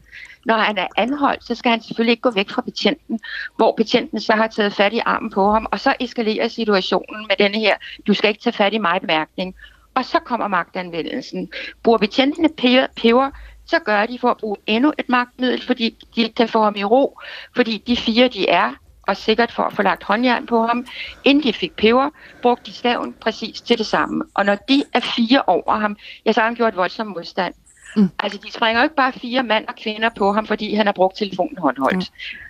Når 0.47 0.55
han 0.55 0.79
er 0.79 0.87
anholdt, 0.97 1.45
så 1.45 1.55
skal 1.55 1.71
han 1.71 1.83
selvfølgelig 1.83 2.11
ikke 2.11 2.21
gå 2.21 2.31
væk 2.31 2.51
fra 2.51 2.63
betjenten, 2.63 3.21
hvor 3.57 3.75
betjenten 3.77 4.21
så 4.21 4.33
har 4.33 4.47
taget 4.47 4.73
fat 4.73 4.93
i 4.93 5.01
armen 5.07 5.31
på 5.31 5.53
ham, 5.53 5.67
og 5.71 5.81
så 5.81 5.95
eskalerer 6.01 6.49
situationen 6.49 7.27
med 7.29 7.37
denne 7.39 7.59
her, 7.59 7.77
du 8.07 8.15
skal 8.15 8.29
ikke 8.29 8.41
tage 8.41 8.53
fat 8.53 8.75
i 8.75 8.79
mig 8.79 9.01
mærkning. 9.03 9.55
Og 9.95 10.05
så 10.05 10.19
kommer 10.19 10.49
magtanvendelsen. 10.49 11.51
Bruger 11.83 11.99
betjentene 11.99 12.49
peber, 12.97 13.31
så 13.71 13.79
gør 13.79 14.07
de 14.07 14.19
for 14.19 14.31
at 14.31 14.37
bruge 14.37 14.57
endnu 14.67 14.93
et 14.99 15.09
magtmiddel, 15.09 15.63
fordi 15.67 15.97
de 16.17 16.29
kan 16.29 16.49
få 16.49 16.63
ham 16.63 16.75
i 16.77 16.85
ro, 16.85 17.19
fordi 17.57 17.83
de 17.87 17.97
fire, 17.97 18.29
de 18.29 18.49
er, 18.49 18.73
og 19.03 19.17
sikkert 19.17 19.53
for 19.53 19.63
at 19.63 19.73
få 19.73 19.83
lagt 19.83 20.05
håndjern 20.05 20.47
på 20.47 20.67
ham. 20.67 20.87
Inden 21.25 21.45
de 21.45 21.53
fik 21.53 21.77
peber, 21.77 22.11
brugte 22.43 22.65
de 22.67 22.73
staven 22.73 23.13
præcis 23.13 23.61
til 23.61 23.79
det 23.79 23.87
samme. 23.87 24.25
Og 24.35 24.47
når 24.47 24.55
de 24.55 24.85
er 24.93 25.01
fire 25.01 25.43
over 25.47 25.79
ham, 25.79 25.97
ja, 26.27 26.33
så 26.33 26.41
har 26.41 26.49
han 26.49 26.57
gjort 26.57 26.77
voldsom 26.77 27.07
modstand. 27.07 27.55
Mm. 27.97 28.11
Altså, 28.19 28.39
de 28.47 28.53
springer 28.53 28.81
jo 28.81 28.85
ikke 28.85 28.97
bare 28.97 29.13
fire 29.13 29.43
mand 29.43 29.65
og 29.69 29.75
kvinder 29.83 30.11
på 30.19 30.33
ham, 30.33 30.47
fordi 30.47 30.75
han 30.75 30.87
har 30.87 30.93
brugt 30.93 31.17
telefonen 31.17 31.59
håndholdt. 31.59 31.97
Mm. 31.97 32.03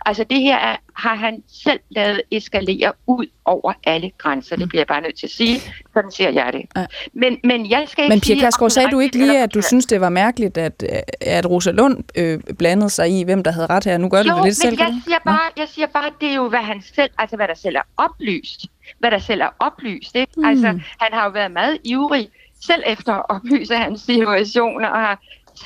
Altså, 0.07 0.25
det 0.25 0.41
her 0.41 0.57
er, 0.57 0.77
har 0.95 1.15
han 1.15 1.43
selv 1.49 1.81
lavet 1.91 2.23
eskalere 2.31 2.93
ud 3.07 3.27
over 3.45 3.73
alle 3.85 4.11
grænser. 4.19 4.57
Mm. 4.57 4.61
Det 4.61 4.69
bliver 4.69 4.81
jeg 4.81 4.87
bare 4.87 5.01
nødt 5.01 5.19
til 5.19 5.27
at 5.27 5.31
sige. 5.31 5.61
Sådan 5.95 6.11
ser 6.11 6.31
jeg 6.31 6.53
det. 6.53 6.63
Ja. 6.77 6.87
Men, 7.13 7.39
men 7.45 7.71
jeg 7.71 7.85
skal 7.89 8.05
ikke 8.05 8.15
Men 8.15 8.21
Pia 8.21 8.35
Kærsgaard, 8.35 8.71
sagde 8.71 8.91
du 8.91 9.01
ikke 9.01 9.19
lige, 9.19 9.43
at 9.43 9.55
du 9.55 9.63
synes, 9.63 9.87
det 9.87 10.01
var 10.01 10.09
mærkeligt, 10.09 10.59
at, 10.59 10.83
at 11.21 11.51
Rosa 11.51 11.71
Lund 11.71 12.05
øh, 12.17 12.41
blandede 12.59 12.91
sig 12.91 13.21
i, 13.21 13.25
hvem 13.25 13.43
der 13.43 13.51
havde 13.51 13.67
ret 13.67 13.85
her? 13.85 13.99
Nu 13.99 14.09
gør 14.09 14.19
jo, 14.19 14.31
du 14.31 14.37
det 14.37 14.45
lidt 14.45 14.57
selv. 14.57 14.77
jeg 14.79 15.01
siger, 15.05 15.19
bare, 15.25 15.51
jeg 15.57 15.69
siger 15.69 15.87
bare, 15.87 16.11
det 16.21 16.31
er 16.31 16.35
jo, 16.35 16.49
hvad 16.49 16.59
han 16.59 16.83
selv, 16.95 17.11
altså 17.19 17.37
hvad 17.37 17.49
der 17.49 17.55
selv 17.55 17.77
er 17.77 17.83
oplyst. 17.97 18.67
Hvad 18.99 19.11
der 19.11 19.19
selv 19.19 19.41
er 19.41 19.49
oplyst, 19.59 20.17
ikke? 20.17 20.33
Mm. 20.37 20.45
Altså, 20.45 20.67
han 21.01 21.13
har 21.13 21.25
jo 21.25 21.31
været 21.31 21.51
meget 21.51 21.79
ivrig 21.85 22.29
selv 22.61 22.83
efter 22.87 23.13
at 23.13 23.23
oplyse 23.29 23.75
hans 23.75 24.01
situation, 24.01 24.85
og 24.85 25.01
har 25.01 25.21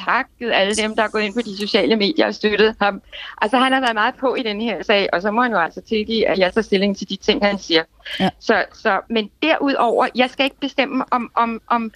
takket 0.06 0.52
alle 0.52 0.74
dem, 0.74 0.96
der 0.96 1.02
er 1.02 1.08
gået 1.08 1.22
ind 1.22 1.34
på 1.34 1.40
de 1.40 1.56
sociale 1.56 1.96
medier 1.96 2.26
og 2.26 2.34
støttet 2.34 2.74
ham. 2.80 3.02
Altså, 3.42 3.58
han 3.58 3.72
har 3.72 3.80
været 3.80 3.94
meget 3.94 4.14
på 4.14 4.34
i 4.34 4.42
den 4.42 4.60
her 4.60 4.82
sag, 4.82 5.08
og 5.12 5.22
så 5.22 5.30
må 5.30 5.42
han 5.42 5.52
jo 5.52 5.58
altså 5.58 5.80
tilgive, 5.80 6.28
at 6.28 6.38
jeg 6.38 6.54
tager 6.54 6.62
stilling 6.62 6.96
til 6.96 7.08
de 7.08 7.16
ting, 7.16 7.44
han 7.44 7.58
siger. 7.58 7.82
Ja. 8.20 8.28
Så, 8.40 8.64
så, 8.72 9.00
men 9.10 9.30
derudover, 9.42 10.06
jeg 10.14 10.30
skal 10.30 10.44
ikke 10.44 10.60
bestemme, 10.60 11.04
om, 11.10 11.30
om, 11.34 11.60
om 11.66 11.92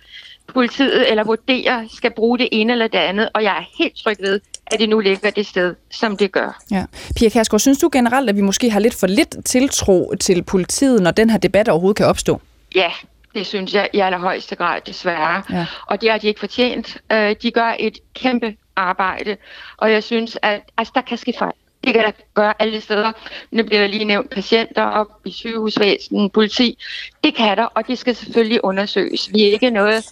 politiet 0.47 1.11
eller 1.11 1.25
vurdere 1.25 1.89
skal 1.93 2.11
bruge 2.11 2.39
det 2.39 2.49
ene 2.53 2.73
eller 2.73 2.89
det 2.89 2.99
andet, 2.99 3.29
og 3.35 3.43
jeg 3.43 3.57
er 3.59 3.65
helt 3.79 3.97
tryg 3.97 4.17
ved, 4.21 4.41
at 4.67 4.81
det 4.81 4.89
nu 4.89 5.01
ligger 5.01 5.31
det 5.31 5.47
sted, 5.47 5.75
som 5.91 6.17
det 6.17 6.33
gør. 6.33 6.63
Ja. 6.71 6.85
Pia 7.17 7.29
Kærsgaard, 7.29 7.61
synes 7.61 7.79
du 7.79 7.89
generelt, 7.93 8.31
at 8.31 8.37
vi 8.37 8.41
måske 8.41 8.71
har 8.71 8.81
lidt 8.81 8.95
for 8.95 9.07
lidt 9.07 9.37
tiltro 9.45 10.15
til 10.21 10.43
politiet, 10.43 11.03
når 11.03 11.11
den 11.11 11.31
her 11.31 11.39
debat 11.39 11.69
overhovedet 11.69 11.97
kan 11.97 12.07
opstå? 12.07 12.41
Ja, 12.75 12.91
det 13.35 13.47
synes 13.47 13.75
jeg 13.75 13.91
i 13.93 13.99
allerhøjeste 13.99 14.57
grad, 14.57 14.81
desværre. 14.87 15.43
Ja. 15.51 15.67
Og 15.87 16.01
det 16.01 16.11
har 16.11 16.19
de 16.19 16.27
ikke 16.27 16.41
fortjent. 16.41 16.97
Uh, 17.13 17.31
de 17.43 17.51
gør 17.51 17.75
et 17.79 17.99
kæmpe 18.15 18.57
arbejde, 18.77 19.37
og 19.77 19.93
jeg 19.93 20.05
synes, 20.05 20.39
at 20.43 20.61
altså, 20.77 20.93
der 20.95 21.01
kan 21.01 21.19
ske 21.19 21.35
fejl. 21.39 21.53
Det 21.85 21.95
kan 21.95 22.05
der 22.05 22.11
gøre 22.35 22.55
alle 22.59 22.81
steder. 22.81 23.13
Nu 23.51 23.63
bliver 23.63 23.81
der 23.81 23.89
lige 23.89 24.05
nævnt 24.05 24.31
patienter 24.31 24.83
op 24.83 25.07
i 25.25 25.31
sygehusvæsenet, 25.31 26.33
politi. 26.33 26.79
Det 27.25 27.35
kan 27.35 27.57
der, 27.57 27.65
og 27.65 27.87
det 27.89 27.99
skal 27.99 28.15
selvfølgelig 28.15 28.65
undersøges. 28.65 29.33
Vi 29.33 29.43
er 29.43 29.53
ikke 29.53 29.71
noget 29.71 30.05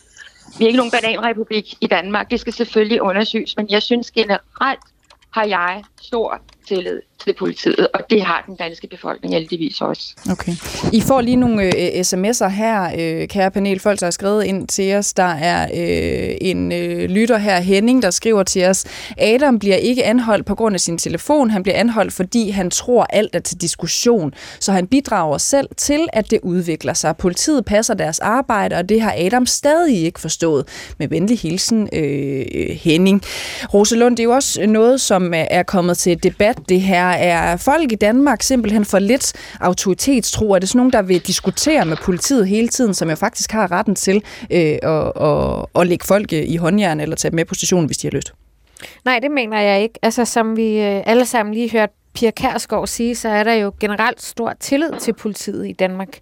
vi 0.59 0.65
er 0.65 0.67
ikke 0.67 0.77
nogen 0.77 0.91
bananrepublik 0.91 1.75
i 1.81 1.87
Danmark. 1.87 2.31
Det 2.31 2.41
skal 2.41 2.53
selvfølgelig 2.53 3.03
undersøges, 3.03 3.57
men 3.57 3.71
jeg 3.71 3.83
synes 3.83 4.11
generelt 4.11 4.81
har 5.31 5.45
jeg 5.45 5.83
stor 6.03 6.41
tillid 6.69 7.01
til 7.25 7.35
politiet, 7.39 7.89
og 7.95 8.01
det 8.11 8.23
har 8.23 8.45
den 8.47 8.57
danske 8.57 8.87
befolkning 8.87 9.35
heldigvis 9.35 9.81
også. 9.81 10.15
Okay. 10.31 10.53
I 10.93 11.01
får 11.01 11.21
lige 11.21 11.37
nogle 11.37 11.65
øh, 11.65 12.01
sms'er 12.01 12.49
her, 12.49 12.91
øh, 12.99 13.29
kære 13.29 13.51
panel. 13.51 13.81
Folk, 13.81 14.01
der 14.01 14.07
har 14.07 14.11
skrevet 14.11 14.45
ind 14.45 14.69
til 14.69 14.95
os. 14.95 15.15
Der 15.15 15.23
er 15.23 15.63
øh, 15.63 16.37
en 16.41 16.73
øh, 16.73 17.11
lytter 17.11 17.39
her, 17.39 17.61
Henning, 17.61 18.03
der 18.03 18.11
skriver 18.11 18.43
til 18.43 18.65
os, 18.65 18.85
Adam 19.19 19.59
bliver 19.59 19.77
ikke 19.77 20.05
anholdt 20.05 20.47
på 20.47 20.55
grund 20.55 20.75
af 20.75 20.81
sin 20.81 20.99
telefon. 20.99 21.51
Han 21.51 21.63
bliver 21.63 21.77
anholdt, 21.77 22.13
fordi 22.13 22.51
han 22.51 22.71
tror 22.71 23.07
alt 23.11 23.35
er 23.35 23.41
til 23.41 23.61
diskussion. 23.61 24.35
Så 24.61 24.73
han 24.73 24.87
bidrager 24.87 25.39
selv 25.39 25.69
til, 25.77 26.09
at 26.13 26.31
det 26.31 26.41
udvikler 26.43 26.95
sig. 26.95 27.17
Politiet 27.17 27.65
passer 27.65 27.95
deres 27.95 28.19
arbejde, 28.21 28.77
og 28.77 28.89
det 28.89 29.01
har 29.01 29.15
Adam 29.19 29.47
stadig 29.47 30.05
ikke 30.05 30.21
forstået. 30.21 30.69
Med 30.99 31.09
venlig 31.09 31.39
hilsen, 31.39 31.89
øh, 31.93 32.47
øh 32.55 32.67
Henning. 32.77 33.23
Rosalund, 33.75 34.17
det 34.17 34.23
er 34.23 34.25
jo 34.25 34.31
også 34.31 34.67
noget, 34.67 35.01
som 35.01 35.35
øh, 35.35 35.45
er 35.51 35.63
kommet 35.63 35.99
til 35.99 36.23
debat, 36.23 36.56
det 36.69 36.81
her 36.81 37.07
er 37.07 37.57
folk 37.57 37.93
i 37.93 37.95
Danmark 37.95 38.43
simpelthen 38.43 38.85
for 38.85 38.99
lidt 38.99 39.33
autoritetstro? 39.61 40.53
Er 40.53 40.59
det 40.59 40.69
sådan 40.69 40.79
nogen, 40.79 40.93
der 40.93 41.03
vil 41.03 41.21
diskutere 41.21 41.85
med 41.85 41.97
politiet 41.97 42.49
hele 42.49 42.69
tiden, 42.69 42.95
som 42.95 43.11
jo 43.11 43.17
faktisk 43.17 43.53
har 43.53 43.73
retten 43.73 43.95
til 43.95 44.23
øh, 44.51 44.79
at, 44.83 45.13
at, 45.21 45.67
at 45.81 45.87
lægge 45.87 46.05
folk 46.07 46.33
øh, 46.33 46.43
i 46.47 46.57
håndjern 46.57 47.01
eller 47.01 47.17
tage 47.17 47.31
dem 47.31 47.37
med 47.37 47.45
på 47.45 47.55
stationen, 47.55 47.87
hvis 47.87 47.99
de 47.99 48.07
har 48.07 48.13
lyst? 48.13 48.33
Nej, 49.05 49.19
det 49.19 49.31
mener 49.31 49.61
jeg 49.61 49.83
ikke. 49.83 49.99
Altså, 50.03 50.25
som 50.25 50.57
vi 50.57 50.81
øh, 50.81 51.03
alle 51.07 51.27
sammen 51.27 51.55
lige 51.55 51.71
hørte 51.71 51.93
Pia 52.17 52.31
Kærsgaard 52.31 52.87
sige, 52.87 53.15
så 53.15 53.29
er 53.29 53.45
der 53.45 53.53
jo 53.53 53.73
generelt 53.81 54.23
stor 54.23 54.53
tillid 54.61 54.91
til 55.01 55.13
politiet 55.13 55.69
i 55.69 55.73
Danmark. 55.73 56.19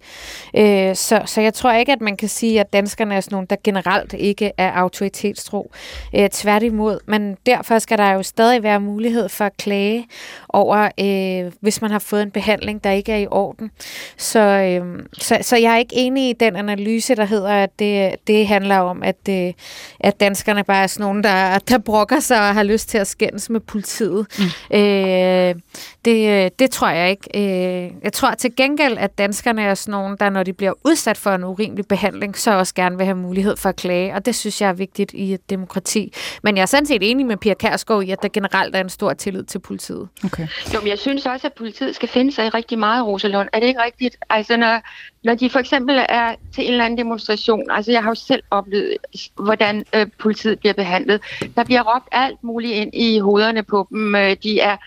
Øh, 0.55 0.95
så, 0.95 1.21
så 1.25 1.41
jeg 1.41 1.53
tror 1.53 1.71
ikke, 1.71 1.91
at 1.91 2.01
man 2.01 2.17
kan 2.17 2.29
sige, 2.29 2.59
at 2.59 2.73
danskerne 2.73 3.15
er 3.15 3.21
sådan 3.21 3.35
nogle, 3.35 3.47
der 3.49 3.55
generelt 3.63 4.13
ikke 4.13 4.51
er 4.57 4.71
autoritetstro. 4.71 5.71
Øh, 6.15 6.29
tværtimod. 6.29 6.99
Men 7.07 7.37
derfor 7.45 7.79
skal 7.79 7.97
der 7.97 8.11
jo 8.11 8.23
stadig 8.23 8.63
være 8.63 8.79
mulighed 8.79 9.29
for 9.29 9.45
at 9.45 9.57
klage 9.57 10.07
over, 10.49 10.89
øh, 10.99 11.51
hvis 11.59 11.81
man 11.81 11.91
har 11.91 11.99
fået 11.99 12.21
en 12.21 12.31
behandling, 12.31 12.83
der 12.83 12.91
ikke 12.91 13.11
er 13.11 13.17
i 13.17 13.27
orden. 13.31 13.71
Så, 14.17 14.39
øh, 14.39 15.03
så, 15.17 15.37
så 15.41 15.57
jeg 15.57 15.73
er 15.73 15.77
ikke 15.77 15.95
enig 15.95 16.29
i 16.29 16.33
den 16.33 16.55
analyse, 16.55 17.15
der 17.15 17.25
hedder, 17.25 17.49
at 17.49 17.79
det, 17.79 18.15
det 18.27 18.47
handler 18.47 18.77
om, 18.77 19.03
at, 19.03 19.29
øh, 19.29 19.53
at 19.99 20.19
danskerne 20.19 20.63
bare 20.63 20.83
er 20.83 20.87
sådan 20.87 21.03
nogle, 21.03 21.23
der, 21.23 21.59
der 21.59 21.77
brokker 21.77 22.19
sig 22.19 22.39
og 22.39 22.53
har 22.53 22.63
lyst 22.63 22.89
til 22.89 22.97
at 22.97 23.07
skændes 23.07 23.49
med 23.49 23.59
politiet. 23.59 24.27
Mm. 24.39 24.77
Øh, 24.77 25.55
det, 26.05 26.45
øh, 26.45 26.51
det 26.59 26.71
tror 26.71 26.89
jeg 26.89 27.09
ikke. 27.09 27.29
Øh, 27.35 27.91
jeg 28.03 28.13
tror 28.13 28.31
til 28.31 28.55
gengæld, 28.55 28.97
at 28.97 29.17
danskerne 29.17 29.63
er 29.63 29.73
sådan 29.73 29.91
nogle, 29.91 30.17
der 30.19 30.29
når 30.29 30.43
de 30.43 30.53
bliver 30.53 30.73
udsat 30.85 31.17
for 31.17 31.31
en 31.31 31.43
urimelig 31.43 31.87
behandling, 31.87 32.37
så 32.37 32.51
også 32.51 32.75
gerne 32.75 32.97
vil 32.97 33.05
have 33.05 33.17
mulighed 33.17 33.57
for 33.57 33.69
at 33.69 33.75
klage, 33.75 34.13
og 34.13 34.25
det 34.25 34.35
synes 34.35 34.61
jeg 34.61 34.69
er 34.69 34.73
vigtigt 34.73 35.13
i 35.13 35.33
et 35.33 35.49
demokrati. 35.49 36.13
Men 36.43 36.57
jeg 36.57 36.61
er 36.61 36.65
sådan 36.65 36.85
set 36.85 37.11
enig 37.11 37.25
med 37.25 37.37
Pia 37.37 37.53
Kærsgaard 37.53 38.03
i, 38.03 38.11
at 38.11 38.21
der 38.21 38.29
generelt 38.29 38.75
er 38.75 38.81
en 38.81 38.89
stor 38.89 39.13
tillid 39.13 39.43
til 39.43 39.59
politiet. 39.59 40.07
Okay. 40.25 40.47
Jo, 40.73 40.79
men 40.79 40.87
jeg 40.87 40.99
synes 40.99 41.25
også, 41.25 41.47
at 41.47 41.53
politiet 41.53 41.95
skal 41.95 42.09
finde 42.09 42.31
sig 42.31 42.45
i 42.45 42.49
rigtig 42.49 42.79
meget, 42.79 43.05
Rosalund. 43.05 43.49
Er 43.53 43.59
det 43.59 43.67
ikke 43.67 43.83
rigtigt? 43.83 44.17
Altså, 44.29 44.57
når, 44.57 44.81
når 45.23 45.35
de 45.35 45.49
for 45.49 45.59
eksempel 45.59 45.95
er 46.09 46.35
til 46.55 46.65
en 46.65 46.71
eller 46.71 46.85
anden 46.85 46.97
demonstration, 46.97 47.71
altså 47.71 47.91
jeg 47.91 48.03
har 48.03 48.09
jo 48.09 48.15
selv 48.15 48.43
oplevet, 48.51 48.97
hvordan 49.35 49.85
øh, 49.95 50.07
politiet 50.19 50.59
bliver 50.59 50.73
behandlet. 50.73 51.21
Der 51.55 51.63
bliver 51.63 51.95
råbt 51.95 52.07
alt 52.11 52.43
muligt 52.43 52.73
ind 52.73 52.95
i 52.95 53.19
hovederne 53.19 53.63
på 53.63 53.87
dem. 53.91 54.15
Øh, 54.15 54.35
de 54.43 54.59
er 54.59 54.77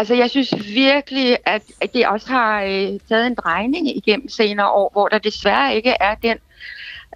Altså, 0.00 0.14
jeg 0.14 0.30
synes 0.30 0.54
virkelig, 0.74 1.38
at, 1.46 1.62
at 1.80 1.94
det 1.94 2.06
også 2.06 2.28
har 2.28 2.62
øh, 2.62 3.00
taget 3.08 3.26
en 3.26 3.34
drejning 3.34 3.96
igennem 3.96 4.28
senere 4.28 4.70
år, 4.70 4.90
hvor 4.92 5.08
der 5.08 5.18
desværre 5.18 5.74
ikke 5.74 5.94
er 6.00 6.14
den, 6.14 6.36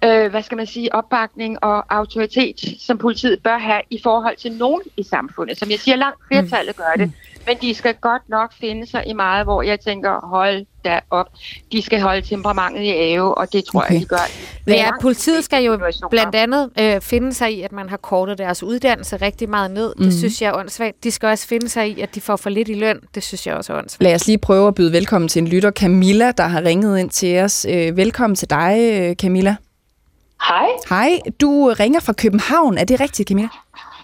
øh, 0.03 0.31
hvad 0.31 0.43
skal 0.43 0.55
man 0.55 0.67
sige, 0.67 0.95
opbakning 0.95 1.63
og 1.63 1.95
autoritet, 1.95 2.75
som 2.79 2.97
politiet 2.97 3.43
bør 3.43 3.57
have 3.57 3.81
i 3.89 3.99
forhold 4.03 4.37
til 4.37 4.51
nogen 4.51 4.81
i 4.97 5.03
samfundet. 5.03 5.57
Som 5.57 5.71
jeg 5.71 5.79
siger, 5.79 5.95
langt 5.95 6.19
flertallet 6.27 6.75
gør 6.75 6.93
det. 6.97 7.07
Mm. 7.07 7.13
Men 7.47 7.57
de 7.61 7.73
skal 7.73 7.95
godt 8.01 8.21
nok 8.29 8.53
finde 8.59 8.87
sig 8.87 9.03
i 9.07 9.13
meget, 9.13 9.45
hvor 9.45 9.61
jeg 9.61 9.79
tænker, 9.79 10.27
hold 10.27 10.65
da 10.85 10.99
op. 11.09 11.25
De 11.71 11.81
skal 11.81 12.01
holde 12.01 12.21
temperamentet 12.21 12.81
i 12.81 12.89
ave, 12.89 13.37
og 13.37 13.53
det 13.53 13.65
tror 13.65 13.79
okay. 13.79 13.93
jeg, 13.93 14.01
de 14.01 14.05
gør. 14.05 14.31
Men 14.65 14.75
ja, 14.75 14.89
politiet 15.01 15.43
skal 15.43 15.63
jo 15.63 15.79
blandt 16.09 16.35
andet 16.35 16.69
øh, 16.79 17.01
finde 17.01 17.33
sig 17.33 17.53
i, 17.53 17.61
at 17.61 17.71
man 17.71 17.89
har 17.89 17.97
kortet 17.97 18.37
deres 18.37 18.63
uddannelse 18.63 19.17
rigtig 19.17 19.49
meget 19.49 19.71
ned. 19.71 19.93
Mm. 19.97 20.03
Det 20.03 20.13
mhm. 20.13 20.17
synes 20.17 20.41
jeg 20.41 20.47
er 20.47 20.53
åndssvagt. 20.53 21.03
De 21.03 21.11
skal 21.11 21.29
også 21.29 21.47
finde 21.47 21.69
sig 21.69 21.89
i, 21.89 22.01
at 22.01 22.15
de 22.15 22.21
får 22.21 22.35
for 22.35 22.49
lidt 22.49 22.69
i 22.69 22.73
løn. 22.73 22.99
Det 23.15 23.23
synes 23.23 23.47
jeg 23.47 23.55
også 23.55 23.73
er 23.73 23.77
åndssvagt. 23.77 24.03
Lad 24.03 24.15
os 24.15 24.27
lige 24.27 24.37
prøve 24.37 24.67
at 24.67 24.75
byde 24.75 24.91
velkommen 24.91 25.27
til 25.27 25.41
en 25.41 25.47
lytter, 25.47 25.71
Camilla, 25.71 26.31
der 26.31 26.47
har 26.47 26.61
ringet 26.61 26.99
ind 26.99 27.09
til 27.09 27.39
os. 27.39 27.65
Øh, 27.69 27.97
velkommen 27.97 28.35
til 28.35 28.49
dig, 28.49 28.77
øh, 28.79 29.15
Camilla. 29.15 29.55
Hej. 30.47 30.67
Hej, 30.89 31.19
du 31.41 31.73
ringer 31.79 31.99
fra 31.99 32.13
København. 32.13 32.77
Er 32.77 32.83
det 32.83 32.99
rigtigt, 32.99 33.29
Camilla? 33.29 33.49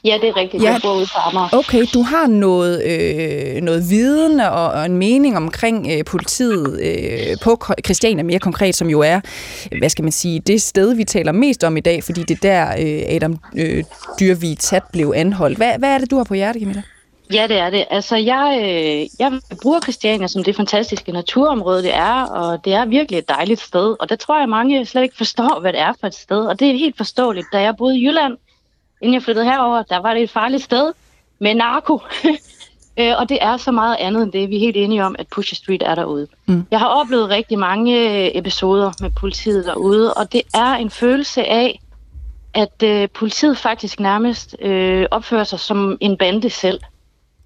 Ja, 0.03 0.17
det 0.21 0.29
er 0.29 0.35
rigtigt. 0.35 0.63
Ja. 0.63 0.71
Jeg 0.71 0.79
bor 0.83 0.93
ude 0.93 1.05
på 1.05 1.19
Amager. 1.29 1.49
Okay, 1.53 1.85
du 1.93 2.01
har 2.01 2.27
noget, 2.27 2.83
øh, 2.85 3.61
noget 3.61 3.89
viden 3.89 4.39
og, 4.39 4.67
og 4.67 4.85
en 4.85 4.97
mening 4.97 5.37
omkring 5.37 5.87
øh, 5.91 6.05
politiet 6.05 6.81
øh, 6.81 7.37
på 7.43 7.63
Christiania 7.85 8.23
mere 8.23 8.39
konkret, 8.39 8.75
som 8.75 8.89
jo 8.89 8.99
er, 8.99 9.19
hvad 9.79 9.89
skal 9.89 10.03
man 10.03 10.11
sige, 10.11 10.39
det 10.39 10.61
sted, 10.61 10.95
vi 10.95 11.03
taler 11.03 11.31
mest 11.31 11.63
om 11.63 11.77
i 11.77 11.79
dag, 11.79 12.03
fordi 12.03 12.23
det 12.23 12.45
er 12.45 12.49
der 12.49 12.71
øh, 12.71 13.15
Adam 13.15 13.39
øh, 13.55 13.83
Dyrvig 14.19 14.57
Tat 14.57 14.83
blev 14.93 15.13
anholdt. 15.15 15.57
Hvad, 15.57 15.73
hvad 15.79 15.89
er 15.89 15.97
det, 15.97 16.11
du 16.11 16.17
har 16.17 16.23
på 16.23 16.33
hjerte, 16.33 16.59
Camilla? 16.59 16.81
Ja, 17.33 17.47
det 17.47 17.57
er 17.57 17.69
det. 17.69 17.85
Altså, 17.89 18.15
jeg, 18.15 18.59
øh, 18.63 19.07
jeg 19.19 19.39
bruger 19.61 19.79
Christiania 19.79 20.27
som 20.27 20.43
det 20.43 20.55
fantastiske 20.55 21.11
naturområde, 21.11 21.83
det 21.83 21.95
er, 21.95 22.23
og 22.23 22.65
det 22.65 22.73
er 22.73 22.85
virkelig 22.85 23.17
et 23.17 23.29
dejligt 23.29 23.61
sted. 23.61 23.95
Og 23.99 24.09
der 24.09 24.15
tror 24.15 24.39
jeg, 24.39 24.49
mange 24.49 24.85
slet 24.85 25.03
ikke 25.03 25.17
forstår, 25.17 25.59
hvad 25.61 25.73
det 25.73 25.79
er 25.79 25.93
for 25.99 26.07
et 26.07 26.15
sted. 26.15 26.45
Og 26.45 26.59
det 26.59 26.69
er 26.69 26.77
helt 26.77 26.97
forståeligt. 26.97 27.47
Da 27.53 27.61
jeg 27.61 27.75
boede 27.77 27.97
i 27.97 28.07
Jylland, 28.07 28.37
inden 29.01 29.13
jeg 29.13 29.23
flyttede 29.23 29.45
herover, 29.45 29.83
der 29.83 29.97
var 29.97 30.13
det 30.13 30.23
et 30.23 30.29
farligt 30.29 30.63
sted 30.63 30.93
med 31.39 31.55
narko. 31.55 31.99
øh, 32.99 33.13
og 33.17 33.29
det 33.29 33.37
er 33.41 33.57
så 33.57 33.71
meget 33.71 33.97
andet 33.99 34.23
end 34.23 34.31
det. 34.31 34.49
Vi 34.49 34.55
er 34.55 34.59
helt 34.59 34.77
enige 34.77 35.05
om, 35.05 35.15
at 35.19 35.27
Pusher 35.27 35.55
Street 35.55 35.83
er 35.85 35.95
derude. 35.95 36.27
Mm. 36.45 36.65
Jeg 36.71 36.79
har 36.79 36.87
oplevet 36.87 37.29
rigtig 37.29 37.59
mange 37.59 38.09
øh, 38.09 38.31
episoder 38.33 38.91
med 39.01 39.11
politiet 39.19 39.65
derude, 39.65 40.13
og 40.13 40.33
det 40.33 40.41
er 40.53 40.73
en 40.73 40.89
følelse 40.89 41.43
af, 41.43 41.79
at 42.53 42.83
øh, 42.83 43.09
politiet 43.09 43.57
faktisk 43.57 43.99
nærmest 43.99 44.55
øh, 44.61 45.05
opfører 45.11 45.43
sig 45.43 45.59
som 45.59 45.97
en 46.01 46.17
bande 46.17 46.49
selv. 46.49 46.79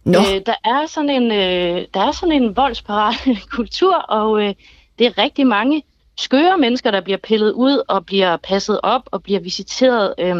No. 0.04 0.20
Øh, 0.20 0.42
der 0.46 0.56
er 0.64 0.88
sådan 0.88 1.10
en 1.10 1.32
øh, 1.32 1.86
der 1.94 2.00
er 2.00 2.12
sådan 2.12 2.44
en 2.44 2.56
voldsparat 2.56 3.16
kultur, 3.56 3.96
og 3.96 4.44
øh, 4.44 4.54
det 5.00 5.08
er 5.08 5.18
rigtig 5.18 5.48
mange 5.48 5.84
skøre 6.18 6.58
mennesker, 6.58 6.92
der 6.92 7.02
bliver 7.02 7.18
pillet 7.18 7.52
ud 7.52 7.84
og 7.88 8.06
bliver 8.06 8.38
passet 8.38 8.80
op 8.84 9.02
og 9.12 9.24
bliver 9.24 9.40
visiteret, 9.40 10.14
øh, 10.18 10.36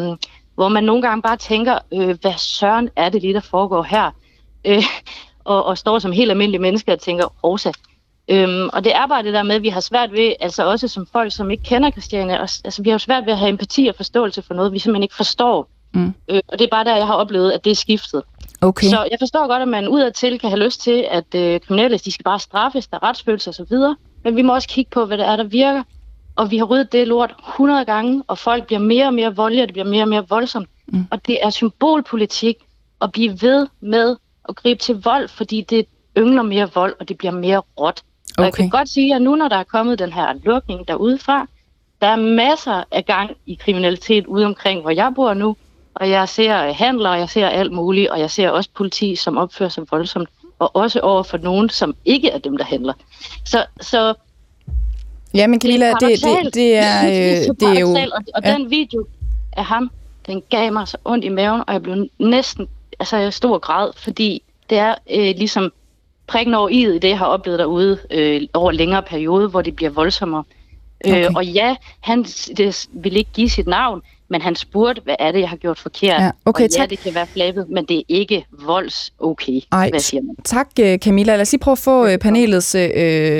hvor 0.56 0.70
man 0.70 0.84
nogle 0.84 1.02
gange 1.02 1.22
bare 1.22 1.38
tænker, 1.38 1.80
øh, 1.94 2.18
hvad 2.22 2.38
søren 2.38 2.90
er 2.96 3.10
det 3.10 3.22
lige, 3.22 3.34
der 3.34 3.40
foregår 3.40 3.84
her? 3.84 4.12
Øh, 4.66 4.84
og, 5.44 5.66
og 5.66 5.78
står 5.78 6.00
som 6.00 6.12
helt 6.12 6.32
almindelige 6.32 6.62
mennesker 6.62 6.94
og 6.94 7.00
tænker, 7.00 7.26
Rosa. 7.44 7.72
Øhm, 8.28 8.70
og 8.74 8.84
det 8.84 8.96
er 8.96 9.08
bare 9.08 9.24
det 9.24 9.34
der 9.34 9.44
med, 9.44 9.56
at 9.56 9.62
vi 9.62 9.70
har 9.70 9.80
svært 9.80 10.12
ved, 10.12 10.34
altså 10.40 10.66
også 10.66 10.88
som 10.88 11.08
folk, 11.12 11.36
som 11.36 11.52
ikke 11.52 11.64
kender 11.64 11.92
Christiane, 11.92 12.34
og, 12.34 12.50
altså 12.64 12.84
vi 12.84 12.90
har 12.90 12.98
svært 12.98 13.26
ved 13.26 13.34
at 13.34 13.40
have 13.40 13.50
empati 13.50 13.88
og 13.88 13.96
forståelse 13.96 14.42
for 14.42 14.54
noget, 14.54 14.72
vi 14.72 14.80
simpelthen 14.80 15.04
ikke 15.04 15.16
forstår. 15.16 15.70
Mm. 15.94 16.14
Øh, 16.30 16.42
og 16.48 16.60
det 16.60 16.66
er 16.66 16.70
bare 16.72 16.84
der, 16.84 16.96
jeg 16.96 17.08
har 17.08 17.14
oplevet, 17.14 17.52
at 17.52 17.66
det 17.66 17.72
er 17.72 17.76
skiftet. 17.76 18.24
Okay. 18.62 18.88
Så 18.88 19.08
jeg 19.12 19.20
forstår 19.20 19.48
godt, 19.48 19.62
at 19.62 19.68
man 19.68 19.88
udadtil 19.88 20.40
kan 20.40 20.50
have 20.50 20.60
lyst 20.60 20.82
til, 20.82 21.06
at 21.12 21.36
øh, 21.36 21.60
kriminelle 21.60 21.98
de 21.98 22.12
skal 22.12 22.24
bare 22.24 22.40
straffes, 22.40 22.88
der 22.88 22.98
er 22.98 23.04
retsfølelse 23.04 23.50
osv. 23.50 23.78
Men 24.24 24.36
vi 24.36 24.42
må 24.42 24.54
også 24.54 24.68
kigge 24.68 24.92
på, 24.92 25.06
hvad 25.06 25.18
det 25.18 25.28
er, 25.28 25.36
der 25.36 25.44
virker. 25.44 25.84
Og 26.36 26.52
vi 26.52 26.58
har 26.58 26.66
ryddet 26.66 26.92
det 26.92 27.08
lort 27.08 27.36
100 27.50 27.86
gange, 27.86 28.24
og 28.28 28.38
folk 28.38 28.66
bliver 28.66 28.80
mere 28.80 29.06
og 29.06 29.14
mere 29.14 29.36
voldelige, 29.36 29.64
og 29.64 29.68
det 29.68 29.74
bliver 29.74 29.88
mere 29.88 30.04
og 30.04 30.08
mere 30.08 30.28
voldsomt. 30.30 30.70
Mm. 30.88 31.08
Og 31.12 31.28
det 31.28 31.40
er 31.42 31.50
symbolpolitik 31.50 32.56
at 33.02 33.12
blive 33.12 33.42
ved 33.42 33.68
med 33.80 34.16
at 34.50 34.56
gribe 34.56 34.80
til 34.82 35.02
vold, 35.04 35.28
fordi 35.28 35.62
det 35.62 35.86
yngler 36.18 36.44
mere 36.44 36.70
vold, 36.74 36.94
og 37.00 37.10
det 37.10 37.18
bliver 37.18 37.32
mere 37.32 37.62
råt. 37.80 38.04
Okay. 38.38 38.38
Og 38.38 38.44
jeg 38.44 38.54
kan 38.54 38.70
godt 38.70 38.90
sige, 38.90 39.16
at 39.16 39.22
nu 39.22 39.36
når 39.36 39.48
der 39.48 39.56
er 39.56 39.64
kommet 39.64 40.00
den 40.00 40.14
her 40.14 40.34
lukning 40.44 40.88
derudefra, 40.88 41.48
der 42.02 42.08
er 42.08 42.16
masser 42.16 42.84
af 42.92 43.06
gang 43.06 43.32
i 43.46 43.56
kriminalitet 43.56 44.26
ude 44.28 44.46
omkring, 44.46 44.82
hvor 44.82 44.90
jeg 44.90 45.12
bor 45.16 45.34
nu, 45.34 45.56
og 45.96 46.10
jeg 46.10 46.30
ser 46.30 46.74
handler, 46.74 47.10
og 47.10 47.20
jeg 47.20 47.30
ser 47.30 47.48
alt 47.48 47.72
muligt, 47.72 48.10
og 48.10 48.20
jeg 48.20 48.32
ser 48.32 48.50
også 48.50 48.70
politi, 48.76 49.16
som 49.16 49.38
opfører 49.38 49.70
sig 49.70 49.84
voldsomt, 49.92 50.30
og 50.60 50.76
også 50.76 51.00
over 51.00 51.24
for 51.24 51.38
nogen, 51.38 51.70
som 51.70 51.96
ikke 52.06 52.30
er 52.30 52.38
dem, 52.38 52.58
der 52.58 52.64
handler. 52.64 52.94
Så, 53.46 53.66
så 53.82 54.14
Ja, 55.36 55.48
men 55.48 55.62
Camilla, 55.62 55.92
det, 55.92 56.02
det, 56.02 56.44
det, 56.44 56.54
det 56.60 56.78
er, 56.78 57.06
øh, 57.06 57.56
det 57.60 57.78
er 57.78 57.80
jo... 57.80 57.90
Og, 57.90 58.24
og 58.36 58.42
ja. 58.44 58.54
den 58.54 58.70
video 58.70 59.08
af 59.58 59.66
ham, 59.66 59.92
den 60.28 60.44
gav 60.50 60.74
mig 60.74 60.88
så 60.88 60.98
ondt 61.06 61.26
i 61.26 61.30
maven, 61.30 61.62
og 61.68 61.74
jeg 61.74 61.84
blev 61.84 62.08
næsten, 62.20 62.68
altså 63.00 63.18
jeg 63.18 63.34
stor 63.34 63.58
grad, 63.58 63.92
fordi 63.98 64.44
det 64.70 64.78
er 64.78 64.96
øh, 65.12 65.36
ligesom 65.38 65.74
prikken 66.28 66.54
over 66.54 66.70
i 66.70 67.00
det, 67.00 67.10
jeg 67.10 67.18
har 67.18 67.26
oplevet 67.26 67.60
derude 67.60 68.00
øh, 68.12 68.42
over 68.54 68.72
længere 68.72 69.04
periode, 69.04 69.48
hvor 69.48 69.62
det 69.62 69.76
bliver 69.76 69.90
voldsommere. 69.90 70.44
Øh, 71.06 71.12
okay. 71.12 71.26
Øh, 71.26 71.32
og 71.36 71.46
ja, 71.46 71.76
han 72.00 72.24
det 72.58 72.88
vil 72.94 73.18
ikke 73.18 73.32
give 73.34 73.50
sit 73.50 73.68
navn, 73.68 74.02
men 74.30 74.42
han 74.42 74.56
spurgte, 74.56 75.02
hvad 75.04 75.16
er 75.20 75.32
det, 75.32 75.40
jeg 75.40 75.50
har 75.50 75.58
gjort 75.58 75.80
forkert? 75.80 76.22
Ja, 76.22 76.32
okay, 76.46 76.64
og 76.64 76.70
ja, 76.72 76.78
tak. 76.78 76.90
det 76.90 77.00
kan 77.00 77.16
være 77.16 77.28
flabet, 77.28 77.70
men 77.70 77.86
det 77.86 77.98
er 77.98 78.04
ikke 78.08 78.46
volds 78.66 79.14
okay. 79.20 79.60
Ej, 79.72 79.90
hvad 79.90 80.00
siger 80.00 80.22
man? 80.22 80.36
Tak, 80.46 80.68
øh, 80.80 80.98
Camilla. 80.98 81.36
Lad 81.36 81.42
os 81.42 81.52
lige 81.52 81.60
prøve 81.60 81.72
at 81.72 81.80
få 81.80 82.08
øh, 82.08 82.18
panelets 82.18 82.76
øh, 82.76 82.90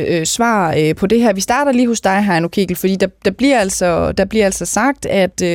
øh, 0.08 0.26
svar 0.26 0.76
øh, 0.78 0.96
på 0.96 1.08
det 1.08 1.22
her. 1.22 1.34
Vi 1.34 1.42
starter 1.42 1.72
lige 1.72 1.88
hos 1.88 2.02
dig, 2.02 2.26
Heino 2.26 2.48
Kigel, 2.48 2.76
fordi 2.76 2.96
der, 2.96 3.08
der, 3.26 3.32
bliver 3.32 3.60
altså, 3.60 4.12
der 4.12 4.26
bliver 4.26 4.46
altså 4.46 4.66
sagt, 4.66 5.06
at 5.06 5.42
øh, 5.42 5.50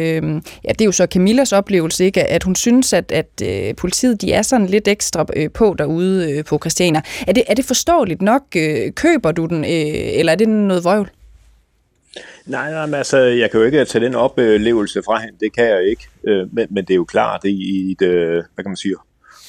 ja, 0.64 0.68
det 0.68 0.80
er 0.80 0.84
jo 0.84 0.92
så 0.92 1.06
Camillas 1.10 1.52
oplevelse, 1.52 2.04
ikke, 2.04 2.24
at 2.24 2.42
hun 2.42 2.54
synes, 2.54 2.92
at, 2.92 3.12
at 3.12 3.42
øh, 3.44 3.74
politiet 3.74 4.20
de 4.20 4.32
er 4.32 4.42
sådan 4.42 4.66
lidt 4.66 4.88
ekstra 4.88 5.24
øh, 5.36 5.50
på 5.50 5.74
derude 5.78 6.30
øh, 6.32 6.44
på 6.44 6.58
Christianer. 6.58 7.00
Er 7.26 7.32
det, 7.32 7.42
er 7.46 7.54
det 7.54 7.64
forståeligt 7.64 8.22
nok? 8.22 8.42
Øh, 8.56 8.92
køber 8.92 9.32
du 9.32 9.46
den, 9.46 9.64
øh, 9.64 10.18
eller 10.18 10.32
er 10.32 10.36
det 10.36 10.48
noget 10.48 10.84
vrøvl? 10.84 11.10
Nej, 12.50 12.70
nej, 12.70 12.86
men 12.86 12.94
altså, 12.94 13.18
jeg 13.18 13.50
kan 13.50 13.60
jo 13.60 13.66
ikke 13.66 13.84
tage 13.84 14.04
den 14.04 14.14
oplevelse 14.14 15.02
fra 15.02 15.20
hende, 15.20 15.36
det 15.40 15.52
kan 15.52 15.64
jeg 15.64 15.84
ikke. 15.84 16.08
Øh, 16.28 16.54
men, 16.54 16.66
men 16.70 16.84
det 16.84 16.90
er 16.90 16.96
jo 16.96 17.04
klart, 17.04 17.40
at 17.44 17.50
i 17.50 17.92
et, 17.92 18.02
øh, 18.02 18.34
hvad 18.54 18.64
kan 18.64 18.70
man 18.70 18.76
sige, 18.76 18.94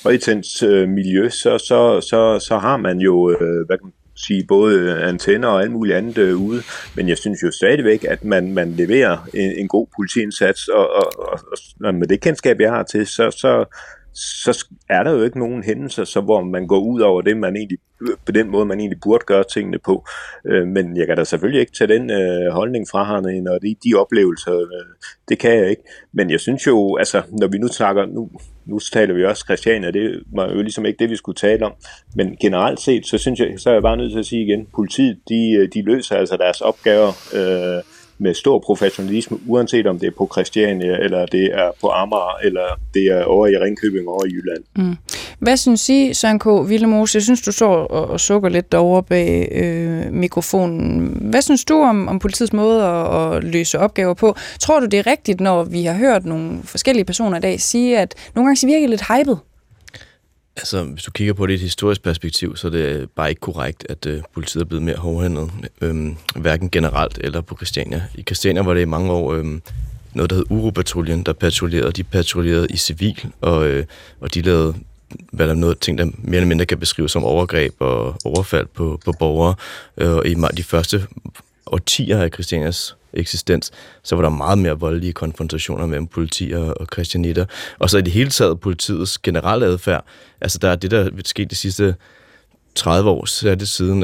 højtens 0.04 0.64
øh, 0.64 0.90
miljø, 0.90 1.30
så, 1.30 1.58
så, 1.58 2.02
så, 2.02 2.46
så 2.48 2.58
har 2.58 2.78
man 2.78 3.00
jo, 3.00 3.38
hvad 3.68 3.78
kan 3.78 3.86
man 3.86 3.94
sige, 4.16 4.46
både 4.48 5.04
antenner 5.04 5.48
og 5.48 5.62
alt 5.62 5.72
muligt 5.72 5.98
andet 5.98 6.32
ude. 6.34 6.62
Men 6.96 7.10
jeg 7.10 7.18
synes 7.18 7.44
jo 7.44 7.52
stadigvæk, 7.52 8.04
at 8.04 8.24
man, 8.24 8.54
man 8.54 8.72
leverer 8.72 9.30
en, 9.34 9.52
en 9.52 9.68
god 9.68 9.88
politiindsats, 9.96 10.68
og, 10.68 10.90
og, 10.96 11.20
og, 11.20 11.40
og 11.84 11.96
med 11.96 12.08
det 12.08 12.22
kendskab, 12.22 12.60
jeg 12.60 12.72
har 12.72 12.84
til, 12.84 13.08
så, 13.08 13.32
så, 13.32 13.66
så 14.14 14.66
er 14.90 15.04
der 15.04 15.12
jo 15.12 15.24
ikke 15.24 15.40
nogen 15.40 15.64
hændelser, 15.64 16.04
så 16.04 16.22
hvor 16.22 16.44
man 16.44 16.68
går 16.68 16.80
ud 16.80 17.02
over 17.02 17.22
det, 17.22 17.38
man 17.38 17.56
egentlig, 17.56 17.78
på 18.26 18.32
den 18.32 18.52
måde, 18.52 18.66
man 18.66 18.80
egentlig 18.80 19.00
burde 19.04 19.26
gøre 19.26 19.44
tingene 19.54 19.80
på. 19.80 20.06
Øh, 20.46 20.68
men 20.68 20.98
jeg 20.98 21.08
kan 21.08 21.18
da 21.18 21.24
selvfølgelig 21.24 21.60
ikke 21.60 21.72
tage 21.72 21.94
den 21.94 22.12
øh, 22.12 22.52
holdning 22.52 22.88
fra 22.92 23.04
herne, 23.06 23.32
øh, 23.32 23.44
når 23.44 23.58
de, 23.58 23.76
de 23.84 24.00
oplevelser, 24.00 24.58
øh, 24.60 24.86
det 25.30 25.40
kan 25.40 25.58
jeg 25.58 25.70
ikke. 25.70 25.84
Men 26.14 26.30
jeg 26.30 26.40
synes 26.40 26.68
jo, 26.68 26.98
altså, 26.98 27.22
når 27.40 27.48
vi 27.48 27.58
nu 27.58 27.68
snakker, 27.68 28.06
nu, 28.06 28.30
nu 28.66 28.80
taler 28.80 29.14
vi 29.14 29.26
også 29.26 29.44
Christiania, 29.46 29.92
det 29.92 30.24
var 30.36 30.52
jo 30.52 30.62
ligesom 30.62 30.86
ikke 30.86 31.00
det, 31.00 31.10
vi 31.10 31.16
skulle 31.16 31.36
tale 31.36 31.66
om. 31.66 31.74
Men 32.16 32.36
generelt 32.42 32.80
set, 32.80 33.06
så 33.06 33.18
synes 33.18 33.40
jeg, 33.40 33.54
så 33.58 33.70
er 33.70 33.74
jeg 33.74 33.82
bare 33.82 33.98
nødt 33.98 34.12
til 34.12 34.20
at 34.20 34.26
sige 34.26 34.46
igen, 34.46 34.68
politiet, 34.76 35.18
de, 35.30 35.52
øh, 35.60 35.70
de 35.74 35.82
løser 35.82 36.16
altså 36.16 36.38
deres 36.38 36.62
opgaver, 36.62 37.12
øh, 37.34 37.84
med 38.22 38.34
stor 38.34 38.60
professionalisme, 38.60 39.38
uanset 39.48 39.88
om 39.88 40.00
det 40.00 40.08
er 40.08 40.12
på 40.18 40.30
Christiania, 40.32 40.98
eller 40.98 41.26
det 41.26 41.46
er 41.54 41.72
på 41.82 41.88
Amager, 41.90 42.38
eller 42.44 42.80
det 42.94 43.04
er 43.04 43.24
over 43.24 43.48
i 43.48 43.58
Ringkøbing 43.58 44.08
over 44.08 44.26
i 44.26 44.30
Jylland. 44.30 44.64
Mm. 44.76 44.96
Hvad 45.40 45.58
synes 45.58 45.90
I, 45.90 46.14
Søren 46.14 46.40
K. 46.40 46.46
Villemose? 46.70 47.16
Jeg 47.16 47.24
synes, 47.24 47.42
du 47.42 47.52
så 47.52 47.66
og, 47.66 48.10
og 48.10 48.20
sukker 48.20 48.50
lidt 48.50 48.72
derovre 48.72 49.04
bag 49.04 49.50
øh, 49.52 50.14
mikrofonen. 50.14 51.18
Hvad 51.22 51.42
synes 51.42 51.66
du 51.66 51.82
om, 51.82 52.08
om 52.08 52.20
politiets 52.20 52.54
måde 52.54 52.84
at, 52.84 53.36
at 53.36 53.44
løse 53.44 53.80
opgaver 53.80 54.14
på? 54.14 54.36
Tror 54.60 54.80
du, 54.80 54.86
det 54.86 55.00
er 55.00 55.08
rigtigt, 55.08 55.42
når 55.42 55.64
vi 55.64 55.84
har 55.84 55.94
hørt 55.94 56.26
nogle 56.26 56.60
forskellige 56.64 57.06
personer 57.06 57.38
i 57.38 57.42
dag 57.42 57.62
sige, 57.62 58.00
at 58.00 58.16
nogle 58.36 58.48
gange 58.48 58.68
virker 58.68 58.88
lidt 58.88 59.02
hypet? 59.02 59.40
Altså, 60.56 60.84
hvis 60.84 61.04
du 61.04 61.12
kigger 61.12 61.34
på 61.34 61.48
det 61.48 61.54
i 61.54 61.56
et 61.56 61.62
historisk 61.62 62.04
perspektiv, 62.04 62.56
så 62.56 62.68
er 62.68 62.72
det 62.72 63.10
bare 63.10 63.30
ikke 63.30 63.40
korrekt, 63.40 63.86
at 63.90 64.06
øh, 64.06 64.22
politiet 64.34 64.62
er 64.62 64.66
blevet 64.66 64.84
mere 64.84 64.96
hårdhændet, 64.96 65.52
øh, 65.82 66.16
hverken 66.36 66.70
generelt 66.70 67.20
eller 67.22 67.42
på 67.42 67.56
Christiania. 67.56 68.04
I 68.16 68.22
Christiania 68.22 68.62
var 68.62 68.74
det 68.74 68.82
i 68.82 68.86
mange 68.86 69.12
år 69.12 69.34
øh, 69.34 69.46
noget, 70.14 70.30
der 70.30 70.36
hed 70.36 70.46
Uropatruljen, 70.50 71.24
der 71.24 71.34
patruljerede. 71.34 71.92
De 71.92 72.04
patruljerede 72.04 72.68
i 72.70 72.78
civil, 72.78 73.26
og, 73.42 73.68
øh, 73.68 73.86
og 74.20 74.34
de 74.34 74.42
lavede 74.42 74.76
hvad 75.32 75.46
der 75.46 75.54
er 75.54 75.58
noget 75.58 75.80
ting, 75.80 75.98
der 75.98 76.06
mere 76.06 76.36
eller 76.36 76.48
mindre 76.48 76.66
kan 76.66 76.80
beskrives 76.80 77.12
som 77.12 77.24
overgreb 77.24 77.74
og 77.80 78.16
overfald 78.26 78.68
på, 78.68 79.00
på 79.06 79.12
borgere. 79.20 79.56
Øh, 79.98 80.32
I 80.32 80.36
de 80.58 80.64
første 80.64 81.08
årtier 81.66 82.22
af 82.22 82.30
Christianias 82.34 82.96
eksistens, 83.14 83.72
så 84.04 84.16
var 84.16 84.22
der 84.22 84.30
meget 84.30 84.58
mere 84.58 84.80
voldelige 84.80 85.14
konfrontationer 85.14 85.86
mellem 85.86 86.08
politi 86.08 86.52
og, 86.52 86.82
og 86.82 86.88
christianitter. 86.94 87.46
Og 87.80 87.90
så 87.90 87.98
i 87.98 88.02
det 88.02 88.14
hele 88.14 88.30
taget 88.30 88.60
politiets 88.60 89.18
generelle 89.18 89.66
adfærd. 89.66 90.06
Altså 90.42 90.58
der 90.62 90.70
er 90.70 90.76
det, 90.76 90.92
der 90.92 91.00
er 91.00 91.10
sket 91.26 91.52
de 91.52 91.56
sidste 91.56 91.96
30 92.76 93.10
år, 93.10 93.26
så 93.26 93.50
er 93.50 93.56
det 93.56 93.68
siden 93.68 94.04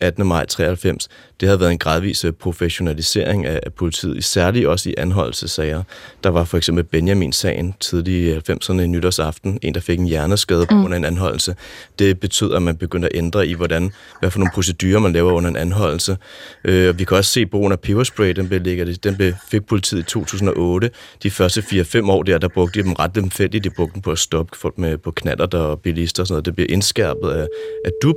18. 0.00 0.22
Øh, 0.22 0.26
maj 0.26 0.46
93, 0.46 1.08
det 1.40 1.48
havde 1.48 1.60
været 1.60 1.70
en 1.70 1.78
gradvis 1.78 2.24
øh, 2.24 2.32
professionalisering 2.32 3.46
af, 3.46 3.60
af 3.62 3.72
politiet, 3.72 4.24
særligt 4.24 4.66
også 4.66 4.90
i 4.90 4.94
anholdelsesager. 4.98 5.82
Der 6.24 6.30
var 6.30 6.44
for 6.44 6.56
eksempel 6.56 6.84
Benjamin-sagen 6.84 7.74
tidlig 7.80 8.14
i 8.14 8.36
90'erne 8.36 8.80
i 8.80 8.86
nytårsaften, 8.86 9.58
en 9.62 9.74
der 9.74 9.80
fik 9.80 9.98
en 9.98 10.06
hjerneskade 10.06 10.66
på 10.66 10.74
mm. 10.74 10.80
grund 10.80 10.94
af 10.94 10.98
en 10.98 11.04
anholdelse. 11.04 11.56
Det 11.98 12.20
betød, 12.20 12.54
at 12.54 12.62
man 12.62 12.76
begyndte 12.76 13.08
at 13.08 13.18
ændre 13.18 13.46
i, 13.46 13.52
hvordan, 13.52 13.92
hvad 14.20 14.30
for 14.30 14.38
nogle 14.38 14.50
procedurer 14.54 14.98
man 14.98 15.12
laver 15.12 15.32
under 15.32 15.50
en 15.50 15.56
anholdelse. 15.56 16.16
Øh, 16.64 16.98
vi 16.98 17.04
kan 17.04 17.16
også 17.16 17.30
se 17.30 17.46
brugen 17.46 17.72
af 17.72 17.80
peberspray, 17.80 18.30
den, 18.30 18.48
blev, 18.48 18.94
den 19.04 19.16
blev, 19.16 19.32
fik 19.50 19.66
politiet 19.66 20.00
i 20.00 20.04
2008. 20.04 20.90
De 21.22 21.30
første 21.30 21.60
4-5 21.60 22.10
år 22.10 22.22
der, 22.22 22.38
der 22.38 22.48
brugte 22.48 22.80
de 22.80 22.84
dem 22.84 22.92
ret 22.92 23.10
lemfældigt. 23.14 23.64
De 23.64 23.70
brugte 23.70 23.94
dem 23.94 24.02
på 24.02 24.10
at 24.10 24.18
stoppe 24.18 24.58
folk 24.58 24.78
med, 24.78 24.98
på 24.98 25.10
knatter 25.10 25.58
og 25.58 25.80
bilister 25.80 26.22
og 26.22 26.26
sådan 26.26 26.34
noget. 26.34 26.44
Det 26.44 26.54
bliver 26.54 26.70
indskærpet 26.70 27.30
af, 27.30 27.46
af 27.84 27.90
DUB. 28.02 28.16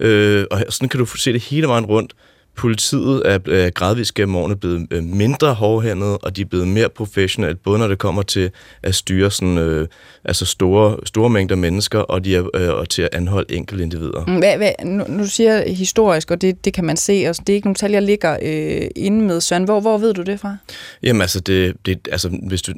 Øh, 0.00 0.44
og 0.50 0.64
sådan 0.68 0.88
kan 0.88 1.00
du 1.00 1.06
se 1.06 1.32
det 1.32 1.40
hele 1.40 1.68
vejen 1.68 1.86
rundt 1.86 2.12
politiet 2.56 3.22
er 3.24 3.38
øh, 3.46 3.70
gradvist 3.74 4.14
gennem 4.14 4.36
årene 4.36 4.56
blevet 4.56 4.86
øh, 4.90 5.04
mindre 5.04 5.54
hårdhændet, 5.54 6.18
og 6.22 6.36
de 6.36 6.40
er 6.40 6.44
blevet 6.44 6.68
mere 6.68 6.88
professionelle, 6.88 7.56
både 7.56 7.78
når 7.78 7.88
det 7.88 7.98
kommer 7.98 8.22
til 8.22 8.50
at 8.82 8.94
styre 8.94 9.30
sådan, 9.30 9.58
øh, 9.58 9.88
altså 10.24 10.46
store, 10.46 10.96
store 11.04 11.30
mængder 11.30 11.56
mennesker, 11.56 11.98
og, 11.98 12.24
de 12.24 12.36
er, 12.36 12.44
øh, 12.54 12.68
og 12.68 12.88
til 12.88 13.02
at 13.02 13.08
anholde 13.12 13.54
enkelte 13.54 13.82
individer. 13.82 14.24
Mm, 14.26 14.38
hvad, 14.38 14.56
hvad, 14.56 14.72
nu, 14.84 15.04
nu 15.08 15.26
siger 15.26 15.68
historisk, 15.68 16.30
og 16.30 16.40
det, 16.40 16.64
det 16.64 16.74
kan 16.74 16.84
man 16.84 16.96
se, 16.96 17.26
og 17.28 17.34
det 17.38 17.48
er 17.48 17.54
ikke 17.54 17.66
nogle 17.66 17.74
tal, 17.74 17.90
jeg 17.90 18.02
ligger 18.02 18.36
øh, 18.42 18.88
inde 18.96 19.22
med, 19.22 19.40
Søren. 19.40 19.64
Hvor, 19.64 19.80
hvor 19.80 19.98
ved 19.98 20.14
du 20.14 20.22
det 20.22 20.40
fra? 20.40 20.56
Jamen 21.02 21.22
altså, 21.22 21.40
det, 21.40 21.74
det, 21.86 22.08
altså 22.12 22.38
hvis 22.42 22.62
du, 22.62 22.72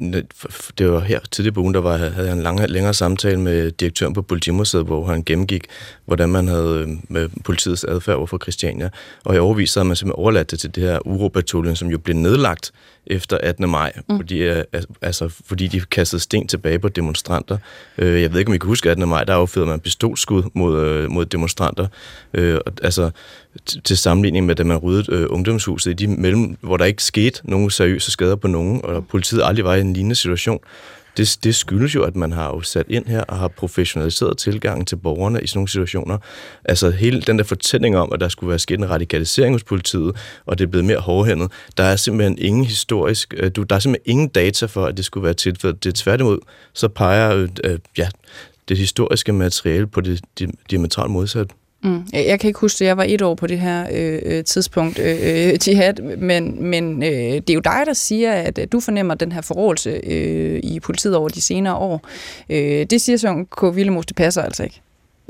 det 0.77 0.91
var 0.91 0.99
her 0.99 1.19
tidligere 1.31 1.53
på 1.53 1.61
ugen, 1.61 1.73
der 1.73 1.81
var, 1.81 1.97
havde 1.97 2.27
jeg 2.27 2.33
en 2.33 2.43
lang, 2.43 2.69
længere 2.69 2.93
samtale 2.93 3.39
med 3.39 3.71
direktøren 3.71 4.13
på 4.13 4.21
Politimuseet, 4.21 4.85
hvor 4.85 5.05
han 5.05 5.23
gennemgik, 5.23 5.63
hvordan 6.05 6.29
man 6.29 6.47
havde 6.47 6.85
øh, 6.87 6.87
med 7.09 7.29
politiets 7.43 7.83
adfærd 7.83 8.15
over 8.15 8.27
for 8.27 8.37
Christiania, 8.37 8.89
og 9.23 9.35
i 9.35 9.39
overvis 9.39 9.64
så 9.65 9.79
havde 9.79 9.87
man 9.87 9.95
simpelthen 9.95 10.21
overladt 10.21 10.51
det 10.51 10.59
til 10.59 10.75
det 10.75 10.83
her 10.83 11.07
Uropatruljen, 11.07 11.75
som 11.75 11.87
jo 11.87 11.97
blev 11.97 12.15
nedlagt 12.15 12.71
efter 13.07 13.37
18. 13.37 13.69
maj, 13.69 13.93
mm. 14.09 14.17
fordi, 14.17 14.37
øh, 14.37 14.63
altså, 15.01 15.29
fordi 15.45 15.67
de 15.67 15.79
kastede 15.79 16.21
sten 16.21 16.47
tilbage 16.47 16.79
på 16.79 16.89
demonstranter. 16.89 17.57
Øh, 17.97 18.21
jeg 18.21 18.31
ved 18.31 18.39
ikke, 18.39 18.49
om 18.49 18.55
I 18.55 18.57
kan 18.57 18.67
huske 18.67 18.91
18. 18.91 19.09
maj, 19.09 19.23
der 19.23 19.33
affyrede 19.33 19.69
man 19.69 19.79
pistolskud 19.79 20.43
mod, 20.53 20.85
øh, 20.85 21.11
mod 21.11 21.25
demonstranter. 21.25 21.87
Altså, 22.83 23.11
til 23.83 23.97
sammenligning 23.97 24.45
med, 24.45 24.55
da 24.55 24.63
man 24.63 24.77
ryddede 24.77 25.31
ungdomshuset 25.31 25.91
i 25.91 25.93
de 25.93 26.07
mellem, 26.07 26.57
hvor 26.61 26.77
der 26.77 26.85
ikke 26.85 27.03
skete 27.03 27.39
nogen 27.43 27.69
seriøse 27.69 28.11
skader 28.11 28.35
på 28.35 28.47
nogen, 28.47 28.81
og 28.83 29.07
politiet 29.07 29.41
aldrig 29.43 29.65
var 29.65 29.75
i 29.75 29.81
en 29.81 29.93
lignende 29.93 30.15
situation 30.15 30.59
det, 31.17 31.37
det 31.43 31.55
skyldes 31.55 31.95
jo, 31.95 32.03
at 32.03 32.15
man 32.15 32.31
har 32.31 32.47
jo 32.47 32.61
sat 32.61 32.85
ind 32.89 33.05
her 33.05 33.21
og 33.21 33.37
har 33.37 33.47
professionaliseret 33.47 34.37
tilgangen 34.37 34.85
til 34.85 34.95
borgerne 34.95 35.41
i 35.41 35.47
sådan 35.47 35.57
nogle 35.57 35.69
situationer. 35.69 36.17
Altså 36.65 36.89
hele 36.91 37.21
den 37.21 37.37
der 37.37 37.43
fortælling 37.43 37.97
om, 37.97 38.13
at 38.13 38.19
der 38.19 38.27
skulle 38.27 38.49
være 38.49 38.59
sket 38.59 38.79
en 38.79 38.89
radikalisering 38.89 39.55
hos 39.55 39.63
politiet, 39.63 40.15
og 40.45 40.57
det 40.57 40.65
er 40.65 40.69
blevet 40.69 40.85
mere 40.85 40.99
hårdhændet, 40.99 41.51
der 41.77 41.83
er 41.83 41.95
simpelthen 41.95 42.37
ingen 42.37 42.65
historisk, 42.65 43.33
øh, 43.37 43.51
du, 43.55 43.63
der 43.63 43.75
er 43.75 43.79
simpelthen 43.79 44.11
ingen 44.11 44.27
data 44.27 44.65
for, 44.65 44.85
at 44.85 44.97
det 44.97 45.05
skulle 45.05 45.23
være 45.25 45.33
tilfældet. 45.33 45.83
Det 45.83 45.89
er 45.89 46.03
tværtimod, 46.03 46.39
så 46.73 46.87
peger 46.87 47.35
øh, 47.35 47.49
øh 47.63 47.79
ja, 47.97 48.07
det 48.69 48.77
historiske 48.77 49.33
materiale 49.33 49.87
på 49.87 50.01
det 50.01 50.21
diametralt 50.69 51.11
modsatte. 51.11 51.55
Mm. 51.85 52.03
Jeg 52.13 52.39
kan 52.39 52.47
ikke 52.47 52.59
huske 52.59 52.79
det, 52.79 52.85
jeg 52.85 52.97
var 52.97 53.05
et 53.07 53.21
år 53.21 53.35
på 53.35 53.47
det 53.47 53.59
her 53.59 53.87
øh, 53.91 54.21
øh 54.25 54.43
tidspunkt, 54.43 54.99
øh, 54.99 55.17
øh, 55.21 55.53
Jihad, 55.67 56.17
men, 56.17 56.63
men 56.69 57.03
øh, 57.03 57.09
det 57.09 57.49
er 57.49 57.53
jo 57.53 57.59
dig, 57.59 57.83
der 57.85 57.93
siger, 57.93 58.33
at 58.33 58.59
du 58.71 58.79
fornemmer 58.79 59.13
den 59.13 59.31
her 59.31 59.41
forrådelse 59.41 59.89
øh, 59.89 60.59
i 60.63 60.79
politiet 60.79 61.15
over 61.15 61.29
de 61.29 61.41
senere 61.41 61.75
år. 61.75 62.07
Øh, 62.49 62.85
det 62.89 63.01
siger 63.01 63.17
Søren 63.17 63.45
K. 63.45 63.75
Villemus, 63.75 64.05
det 64.05 64.15
passer 64.15 64.41
altså 64.41 64.63
ikke. 64.63 64.81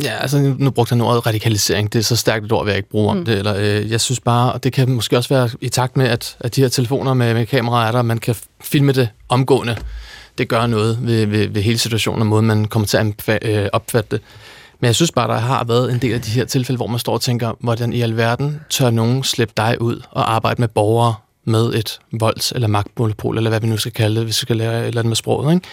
Ja, 0.03 0.17
altså 0.21 0.37
nu, 0.37 0.55
nu 0.59 0.71
brugte 0.71 0.95
jeg 0.95 1.03
ordet 1.03 1.25
radikalisering. 1.25 1.93
Det 1.93 1.99
er 1.99 2.03
så 2.03 2.15
stærkt 2.15 2.45
et 2.45 2.51
ord, 2.51 2.67
jeg 2.67 2.77
ikke 2.77 2.89
bruge 2.89 3.09
om 3.09 3.17
mm. 3.17 3.25
det. 3.25 3.37
Eller, 3.37 3.55
øh, 3.55 3.91
jeg 3.91 4.01
synes 4.01 4.19
bare, 4.19 4.53
og 4.53 4.63
det 4.63 4.73
kan 4.73 4.89
måske 4.89 5.17
også 5.17 5.29
være 5.29 5.49
i 5.61 5.69
takt 5.69 5.97
med, 5.97 6.07
at, 6.07 6.37
at 6.39 6.55
de 6.55 6.61
her 6.61 6.69
telefoner 6.69 7.13
med, 7.13 7.33
med 7.33 7.45
kameraer 7.45 7.87
er 7.87 7.91
der, 7.91 8.01
man 8.01 8.17
kan 8.17 8.35
filme 8.61 8.91
det 8.91 9.09
omgående. 9.29 9.77
Det 10.37 10.47
gør 10.47 10.67
noget 10.67 10.99
ved, 11.01 11.25
ved, 11.25 11.47
ved 11.47 11.61
hele 11.61 11.77
situationen 11.77 12.21
og 12.21 12.27
måden, 12.27 12.45
man 12.45 12.65
kommer 12.65 12.87
til 12.87 12.97
at 12.97 13.39
øh, 13.41 13.67
opfatte 13.73 14.09
det. 14.11 14.21
Men 14.79 14.85
jeg 14.85 14.95
synes 14.95 15.11
bare, 15.11 15.27
der 15.27 15.37
har 15.37 15.63
været 15.63 15.91
en 15.91 15.99
del 15.99 16.13
af 16.13 16.21
de 16.21 16.31
her 16.31 16.45
tilfælde, 16.45 16.77
hvor 16.77 16.87
man 16.87 16.99
står 16.99 17.13
og 17.13 17.21
tænker, 17.21 17.51
hvordan 17.59 17.93
i 17.93 18.01
alverden 18.01 18.59
tør 18.69 18.89
nogen 18.89 19.23
slippe 19.23 19.53
dig 19.57 19.81
ud 19.81 20.01
og 20.11 20.33
arbejde 20.33 20.61
med 20.61 20.67
borgere 20.67 21.15
med 21.45 21.73
et 21.73 21.99
volds- 22.11 22.51
eller 22.55 22.67
magtmonopol, 22.67 23.37
eller 23.37 23.49
hvad 23.49 23.59
vi 23.59 23.67
nu 23.67 23.77
skal 23.77 23.91
kalde 23.91 24.15
det, 24.15 24.23
hvis 24.23 24.41
vi 24.41 24.45
skal 24.45 24.57
lære 24.57 24.81
et 24.81 24.87
eller 24.87 25.01
andet 25.01 25.09
med 25.09 25.15
sproget. 25.15 25.53
Ikke? 25.53 25.67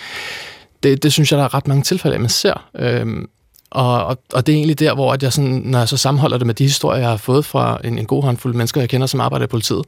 Det, 0.83 1.03
det 1.03 1.13
synes 1.13 1.33
jeg, 1.33 1.39
der 1.39 1.45
er 1.45 1.55
ret 1.55 1.69
mange 1.69 1.83
tilfælde 1.83 2.15
af, 2.15 2.21
man 2.21 2.31
ser. 2.31 2.69
Øhm, 2.79 3.29
og, 3.71 4.05
og, 4.05 4.19
og 4.33 4.47
det 4.47 4.53
er 4.53 4.57
egentlig 4.57 4.79
der, 4.79 4.95
hvor 4.95 5.13
at 5.13 5.23
jeg 5.23 5.33
sådan, 5.33 5.63
når 5.65 5.79
jeg 5.79 5.89
så 5.89 5.97
sammenholder 5.97 6.39
det 6.39 6.47
med 6.47 6.55
de 6.55 6.65
historier, 6.65 7.01
jeg 7.01 7.09
har 7.09 7.17
fået 7.17 7.45
fra 7.45 7.81
en, 7.85 7.99
en 7.99 8.07
god 8.07 8.23
håndfuld 8.23 8.55
mennesker, 8.55 8.81
jeg 8.81 8.89
kender, 8.89 9.07
som 9.07 9.21
arbejder 9.21 9.45
i 9.45 9.49
politiet, 9.49 9.85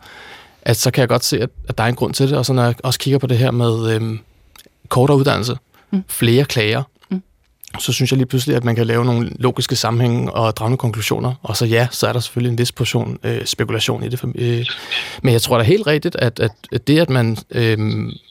at 0.63 0.77
så 0.77 0.91
kan 0.91 1.01
jeg 1.01 1.09
godt 1.09 1.25
se, 1.25 1.41
at, 1.41 1.51
at 1.69 1.79
der 1.79 1.85
er 1.85 1.89
en 1.89 1.95
grund 1.95 2.15
til 2.15 2.29
det. 2.29 2.39
Og 2.39 2.47
så 2.47 2.53
når 2.53 2.65
jeg 2.65 2.75
også 2.83 2.99
kigger 2.99 3.19
på 3.19 3.27
det 3.27 3.39
her 3.39 3.51
med 3.51 3.95
øhm, 3.95 4.19
kortere 4.89 5.17
uddannelse, 5.17 5.57
mm. 5.91 6.05
flere 6.09 6.45
klager 6.45 6.83
så 7.79 7.93
synes 7.93 8.13
jeg 8.13 8.17
lige 8.17 8.27
pludselig, 8.27 8.57
at 8.57 8.65
man 8.65 8.77
kan 8.77 8.87
lave 8.87 9.05
nogle 9.05 9.31
logiske 9.39 9.77
sammenhænge 9.77 10.33
og 10.33 10.57
drage 10.57 10.69
nogle 10.69 10.79
konklusioner. 10.79 11.35
Og 11.43 11.57
så 11.57 11.67
ja, 11.67 11.89
så 11.91 12.07
er 12.07 12.13
der 12.13 12.21
selvfølgelig 12.21 12.53
en 12.53 12.59
vis 12.59 12.73
portion 12.73 13.19
øh, 13.25 13.45
spekulation 13.45 14.03
i 14.03 14.09
det. 14.09 14.25
Øh, 14.35 14.67
men 15.23 15.33
jeg 15.33 15.43
tror 15.43 15.59
da 15.59 15.65
helt 15.65 15.87
rigtigt, 15.87 16.17
at, 16.19 16.41
at 16.41 16.87
det, 16.87 16.99
at 16.99 17.11
man 17.11 17.37
øh, 17.51 17.79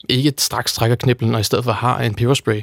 ikke 0.08 0.32
straks 0.38 0.72
trækker 0.72 0.96
kniblen, 0.96 1.34
og 1.34 1.40
i 1.40 1.44
stedet 1.44 1.64
for 1.64 1.72
har 1.72 2.00
en 2.00 2.14
peberspray, 2.14 2.60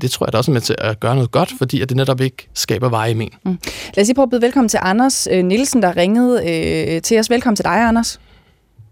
det 0.00 0.10
tror 0.10 0.26
jeg 0.26 0.32
da 0.32 0.38
også 0.38 0.50
er 0.50 0.52
med 0.52 0.60
til 0.60 0.74
at 0.78 1.00
gøre 1.00 1.14
noget 1.14 1.30
godt, 1.30 1.52
fordi 1.58 1.80
at 1.80 1.88
det 1.88 1.96
netop 1.96 2.20
ikke 2.20 2.48
skaber 2.54 2.88
veje 2.88 3.10
i 3.10 3.14
men. 3.14 3.30
Mm. 3.44 3.58
Lad 3.96 4.02
os 4.02 4.06
lige 4.08 4.14
prøve 4.14 4.22
at 4.22 4.30
byde 4.30 4.42
velkommen 4.42 4.68
til 4.68 4.78
Anders 4.82 5.28
øh, 5.30 5.44
Nielsen, 5.44 5.82
der 5.82 5.96
ringede 5.96 6.50
øh, 6.94 7.02
til 7.02 7.18
os. 7.18 7.30
Velkommen 7.30 7.56
til 7.56 7.64
dig, 7.64 7.88
Anders. 7.88 8.20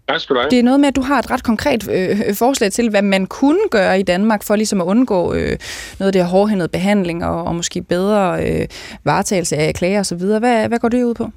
Tak 0.07 0.19
skal 0.19 0.35
du 0.35 0.39
have. 0.39 0.49
Det 0.49 0.59
er 0.59 0.63
noget 0.63 0.79
med, 0.79 0.87
at 0.87 0.95
du 0.95 1.01
har 1.01 1.19
et 1.19 1.31
ret 1.31 1.43
konkret 1.43 1.89
øh, 1.91 2.35
forslag 2.35 2.71
til, 2.71 2.89
hvad 2.89 3.01
man 3.01 3.25
kunne 3.27 3.69
gøre 3.71 3.99
i 3.99 4.03
Danmark 4.03 4.43
for 4.43 4.55
ligesom 4.55 4.81
at 4.81 4.85
undgå 4.85 5.33
øh, 5.33 5.57
noget 5.99 6.07
af 6.07 6.13
det 6.13 6.21
her 6.21 6.29
hårdhændede 6.29 6.69
behandling 6.69 7.25
og, 7.25 7.43
og 7.43 7.55
måske 7.55 7.81
bedre 7.81 8.45
øh, 8.45 8.67
varetagelse 9.03 9.55
af 9.57 9.73
klager 9.73 9.99
osv. 9.99 10.17
Hvad, 10.17 10.67
hvad 10.67 10.79
går 10.79 10.89
det 10.89 11.03
ud 11.03 11.13
på? 11.13 11.29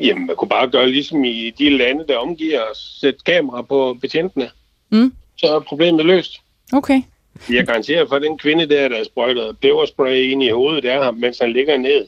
Jamen, 0.00 0.26
man 0.26 0.36
kunne 0.36 0.48
bare 0.48 0.70
gøre 0.70 0.90
ligesom 0.90 1.24
i 1.24 1.50
de 1.58 1.76
lande, 1.76 2.04
der 2.08 2.16
omgiver 2.16 2.60
os. 2.70 2.98
Sætte 3.00 3.20
kamera 3.26 3.62
på 3.62 3.96
betjentene. 4.00 4.50
Mm. 4.90 5.12
Så 5.36 5.46
er 5.46 5.60
problemet 5.60 6.06
løst. 6.06 6.40
Okay. 6.72 7.02
Jeg 7.50 7.66
garanterer 7.66 8.08
for, 8.08 8.16
at 8.16 8.22
den 8.22 8.38
kvinde 8.38 8.68
der, 8.68 8.88
der 8.88 9.04
sprøjtede 9.04 9.54
peberspray 9.62 10.16
ind 10.16 10.42
i 10.42 10.50
hovedet 10.50 11.02
ham, 11.02 11.14
mens 11.14 11.38
han 11.38 11.52
ligger 11.52 11.76
ned. 11.76 12.06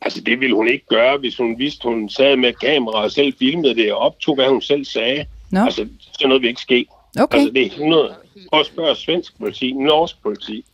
Altså, 0.00 0.20
det 0.20 0.40
ville 0.40 0.56
hun 0.56 0.68
ikke 0.68 0.86
gøre, 0.86 1.18
hvis 1.18 1.36
hun 1.36 1.58
vidste, 1.58 1.88
hun 1.88 2.08
sad 2.08 2.36
med 2.36 2.48
et 2.48 2.60
kamera 2.60 3.02
og 3.02 3.10
selv 3.10 3.34
filmede 3.38 3.74
det 3.74 3.92
og 3.92 3.98
optog, 3.98 4.34
hvad 4.34 4.48
hun 4.48 4.62
selv 4.62 4.84
sagde. 4.84 5.26
No. 5.50 5.64
Altså, 5.64 5.88
så 6.20 6.28
noget 6.28 6.42
vil 6.42 6.48
ikke 6.48 6.60
ske. 6.60 6.86
Okay. 7.20 7.38
Altså, 7.38 7.52
det 7.54 7.62
er 7.62 7.66
100. 7.66 8.14
Prøv 8.50 8.60
at 8.60 8.66
spørge 8.66 8.96
svensk 8.96 9.38
politi, 9.38 9.72
norsk 9.72 10.22
politi, 10.22 10.64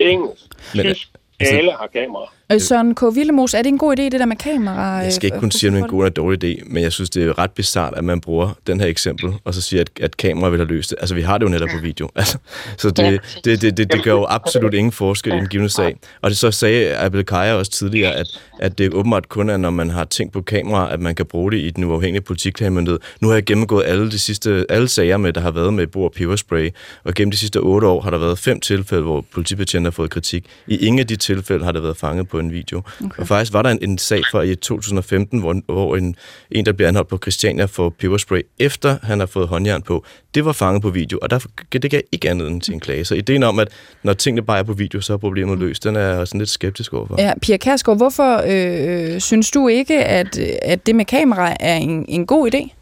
engelsk, 0.00 0.42
tysk, 0.72 1.08
Altså, 1.40 1.56
Alle 1.56 1.72
har 1.72 1.86
kamera. 1.86 2.32
Øh, 2.52 2.60
Søren 2.60 2.94
K. 2.94 3.02
Villemos, 3.14 3.54
er 3.54 3.62
det 3.62 3.68
en 3.68 3.78
god 3.78 3.98
idé, 3.98 4.02
det 4.02 4.12
der 4.12 4.26
med 4.26 4.36
kamera? 4.36 4.80
Jeg 4.80 5.12
skal 5.12 5.26
ikke 5.26 5.34
øh, 5.34 5.40
kunne 5.40 5.52
sige, 5.52 5.70
om 5.70 5.74
det 5.74 5.80
er 5.80 5.84
en 5.84 5.90
god 5.90 6.04
eller 6.04 6.14
dårlig 6.14 6.44
idé, 6.44 6.62
men 6.66 6.82
jeg 6.82 6.92
synes, 6.92 7.10
det 7.10 7.22
er 7.22 7.38
ret 7.38 7.50
bizart, 7.50 7.94
at 7.96 8.04
man 8.04 8.20
bruger 8.20 8.58
den 8.66 8.80
her 8.80 8.86
eksempel, 8.86 9.32
og 9.44 9.54
så 9.54 9.60
siger, 9.60 9.80
at, 9.80 9.90
at 10.00 10.16
kamera 10.16 10.50
vil 10.50 10.58
have 10.58 10.68
løst 10.68 10.90
det. 10.90 10.98
Altså, 11.00 11.14
vi 11.14 11.22
har 11.22 11.38
det 11.38 11.44
jo 11.44 11.50
netop 11.50 11.68
på 11.72 11.82
video. 11.82 12.08
Altså, 12.18 12.38
så 12.78 12.90
det, 12.90 13.20
det, 13.44 13.62
det, 13.62 13.76
det, 13.76 13.92
det 13.92 14.02
gør 14.04 14.10
jo 14.10 14.26
absolut 14.28 14.74
ingen 14.74 14.92
forskel 14.92 15.32
i 15.32 15.36
en 15.36 15.46
given 15.46 15.68
sag. 15.68 15.96
Og 16.20 16.30
det 16.30 16.38
så 16.38 16.50
sagde 16.50 16.96
Abel 16.96 17.24
Kaja 17.24 17.54
også 17.54 17.72
tidligere, 17.72 18.12
at, 18.12 18.26
at 18.60 18.78
det 18.78 18.94
åbenbart 18.94 19.28
kun 19.28 19.50
er, 19.50 19.56
når 19.56 19.70
man 19.70 19.90
har 19.90 20.04
tænkt 20.04 20.32
på 20.32 20.42
kamera, 20.42 20.92
at 20.92 21.00
man 21.00 21.14
kan 21.14 21.26
bruge 21.26 21.52
det 21.52 21.58
i 21.58 21.70
den 21.70 21.84
uafhængige 21.84 22.22
politikklagemyndighed. 22.22 23.00
Nu 23.20 23.28
har 23.28 23.34
jeg 23.34 23.44
gennemgået 23.44 23.84
alle 23.86 24.10
de 24.10 24.18
sidste 24.18 24.66
alle 24.68 24.88
sager 24.88 25.16
med, 25.16 25.32
der 25.32 25.40
har 25.40 25.50
været 25.50 25.74
med 25.74 25.86
brug 25.86 26.04
af 26.04 26.12
peberspray, 26.12 26.70
og 27.04 27.14
gennem 27.14 27.30
de 27.30 27.36
sidste 27.36 27.56
otte 27.56 27.86
år 27.86 28.00
har 28.00 28.10
der 28.10 28.18
været 28.18 28.38
fem 28.38 28.60
tilfælde, 28.60 29.02
hvor 29.02 29.24
politibetjenter 29.32 29.90
har 29.90 29.94
fået 29.94 30.10
kritik. 30.10 30.44
I 30.66 30.76
ingen 30.76 30.98
af 31.00 31.06
de 31.06 31.16
tilfælde 31.16 31.64
har 31.64 31.72
det 31.72 31.82
været 31.82 31.96
fanget 31.96 32.28
på 32.28 32.37
en 32.40 32.52
video. 32.52 32.82
Okay. 33.04 33.20
Og 33.20 33.28
faktisk 33.28 33.52
var 33.52 33.62
der 33.62 33.70
en, 33.70 33.78
en 33.82 33.98
sag 33.98 34.22
fra 34.30 34.42
i 34.42 34.54
2015, 34.54 35.40
hvor, 35.40 35.56
hvor 35.66 35.96
en, 35.96 36.16
en, 36.50 36.66
der 36.66 36.72
bliver 36.72 36.88
anholdt 36.88 37.08
på 37.08 37.18
Christiania 37.18 37.64
for 37.64 37.88
peberspray, 37.88 38.42
efter 38.58 38.98
han 39.02 39.18
har 39.18 39.26
fået 39.26 39.48
håndjern 39.48 39.82
på, 39.82 40.04
det 40.34 40.44
var 40.44 40.52
fanget 40.52 40.82
på 40.82 40.90
video, 40.90 41.18
og 41.22 41.30
der, 41.30 41.46
det 41.72 41.90
gav 41.90 42.00
ikke 42.12 42.30
andet 42.30 42.62
til 42.62 42.74
en 42.74 42.80
klage. 42.80 43.04
Så 43.04 43.14
ideen 43.14 43.42
om, 43.42 43.58
at 43.58 43.68
når 44.02 44.12
tingene 44.12 44.42
bare 44.42 44.58
er 44.58 44.62
på 44.62 44.72
video, 44.72 45.00
så 45.00 45.12
er 45.12 45.16
problemet 45.16 45.58
løst, 45.58 45.84
den 45.84 45.96
er 45.96 46.24
sådan 46.24 46.38
lidt 46.38 46.50
skeptisk 46.50 46.92
overfor. 46.92 47.16
Ja, 47.18 47.32
Pia 47.42 47.56
Kærsgaard, 47.56 47.98
hvorfor 47.98 48.42
øh, 48.46 49.20
synes 49.20 49.50
du 49.50 49.68
ikke, 49.68 50.04
at, 50.04 50.38
at 50.62 50.86
det 50.86 50.94
med 50.94 51.04
kamera 51.04 51.56
er 51.60 51.76
en, 51.76 52.04
en 52.08 52.26
god 52.26 52.54
idé? 52.54 52.77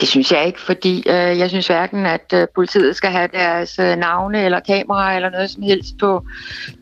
Det 0.00 0.08
synes 0.08 0.32
jeg 0.32 0.46
ikke, 0.46 0.60
fordi 0.60 0.98
øh, 1.06 1.38
jeg 1.38 1.48
synes 1.48 1.66
hverken, 1.66 2.06
at 2.06 2.32
øh, 2.34 2.46
politiet 2.54 2.96
skal 2.96 3.10
have 3.10 3.28
deres 3.32 3.78
øh, 3.78 3.96
navne 3.96 4.44
eller 4.44 4.60
kamera 4.60 5.16
eller 5.16 5.30
noget 5.30 5.50
som 5.50 5.62
helst 5.62 5.98
på 6.00 6.24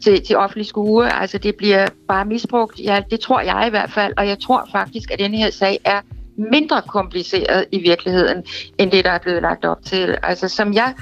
til, 0.03 0.25
til 0.25 0.37
offentlig 0.37 0.67
skue. 0.67 1.21
Altså 1.21 1.39
det 1.39 1.55
bliver 1.57 1.87
bare 2.09 2.25
misbrugt. 2.25 2.81
Ja, 2.81 3.03
det 3.11 3.21
tror 3.21 3.41
jeg 3.41 3.65
i 3.67 3.71
hvert 3.71 3.91
fald, 3.91 4.15
og 4.17 4.29
jeg 4.29 4.39
tror 4.39 4.69
faktisk, 4.73 5.11
at 5.11 5.19
denne 5.19 5.37
her 5.37 5.51
sag 5.51 5.79
er 5.85 6.01
mindre 6.37 6.83
kompliceret 6.83 7.65
i 7.73 7.79
virkeligheden, 7.79 8.45
end 8.79 8.91
det, 8.91 9.05
der 9.05 9.11
er 9.11 9.19
blevet 9.19 9.43
lagt 9.43 9.65
op 9.65 9.85
til. 9.85 10.19
Altså 10.23 10.49
som 10.49 10.75
jeg 10.75 10.95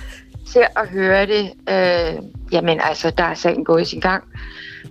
ser 0.47 0.67
og 0.77 0.87
hører 0.87 1.27
det, 1.27 1.51
øh, 1.69 2.23
jamen 2.53 2.81
altså, 2.81 3.11
der 3.11 3.25
er 3.25 3.35
sagen 3.35 3.65
gået 3.65 3.83
i 3.83 3.85
sin 3.85 4.01
gang. 4.01 4.25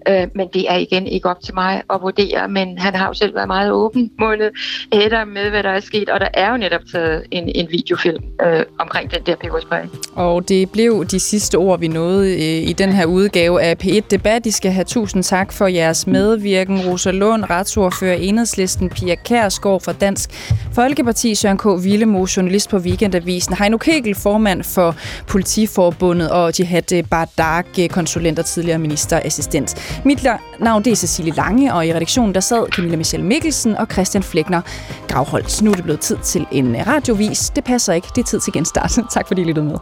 Øh, 0.09 0.27
men 0.35 0.47
det 0.53 0.71
er 0.71 0.75
igen 0.77 1.07
ikke 1.07 1.29
op 1.29 1.41
til 1.43 1.53
mig 1.53 1.81
at 1.93 2.01
vurdere, 2.01 2.47
men 2.47 2.77
han 2.77 2.95
har 2.95 3.07
jo 3.07 3.13
selv 3.13 3.35
været 3.35 3.47
meget 3.47 3.71
åben 3.71 4.11
mundet 4.19 4.51
efter 4.91 5.25
med, 5.25 5.49
hvad 5.49 5.63
der 5.63 5.69
er 5.69 5.79
sket, 5.79 6.09
og 6.09 6.19
der 6.19 6.27
er 6.33 6.51
jo 6.51 6.57
netop 6.57 6.81
taget 6.91 7.23
en, 7.31 7.49
en 7.55 7.67
videofilm 7.71 8.23
øh, 8.45 8.63
omkring 8.79 9.11
den 9.11 9.21
der 9.25 9.35
peberspray. 9.35 9.83
Og 10.15 10.49
det 10.49 10.71
blev 10.71 11.05
de 11.05 11.19
sidste 11.19 11.55
ord, 11.55 11.79
vi 11.79 11.87
nåede 11.87 12.33
øh, 12.33 12.69
i 12.69 12.73
den 12.73 12.91
her 12.91 13.05
udgave 13.05 13.61
af 13.61 13.75
P1 13.83 14.01
Debat. 14.11 14.45
I 14.45 14.51
skal 14.51 14.71
have 14.71 14.83
tusind 14.83 15.23
tak 15.23 15.53
for 15.53 15.67
jeres 15.67 16.07
medvirken. 16.07 16.81
Rosa 16.87 17.11
Lund, 17.11 17.43
retsordfører 17.49 18.15
Enhedslisten, 18.15 18.89
Pia 18.89 19.15
Kærsgaard 19.15 19.81
fra 19.81 19.93
Dansk 19.93 20.29
Folkeparti, 20.73 21.35
Søren 21.35 21.57
K. 21.57 21.65
Villemo, 21.83 22.25
journalist 22.37 22.69
på 22.69 22.77
Weekendavisen, 22.77 23.55
Heino 23.55 23.77
Kegel, 23.77 24.15
formand 24.15 24.63
for 24.63 24.95
Politiforbundet, 25.27 26.29
og 26.31 26.59
Jihad 26.59 27.03
Bardak, 27.03 27.65
konsulent 27.89 28.39
og 28.39 28.45
tidligere 28.45 28.79
ministerassistent. 28.79 29.75
Mit 30.05 30.27
navn 30.59 30.83
det 30.83 30.91
er 30.91 30.95
Cecilie 30.95 31.33
Lange, 31.33 31.73
og 31.73 31.87
i 31.87 31.93
redaktionen 31.93 32.35
der 32.35 32.41
sad 32.41 32.67
Camilla 32.71 32.97
Michelle 32.97 33.25
Mikkelsen 33.25 33.75
og 33.77 33.87
Christian 33.91 34.23
Flækner 34.23 34.61
Gravholdt. 35.07 35.61
Nu 35.61 35.71
er 35.71 35.75
det 35.75 35.83
blevet 35.83 35.99
tid 35.99 36.17
til 36.23 36.45
en 36.51 36.87
radiovis. 36.87 37.49
Det 37.55 37.63
passer 37.63 37.93
ikke. 37.93 38.07
Det 38.15 38.21
er 38.21 38.25
tid 38.25 38.39
til 38.39 38.53
genstart. 38.53 38.99
tak 39.13 39.27
fordi 39.27 39.41
I 39.41 39.45
lyttede 39.45 39.65
med. 39.65 39.77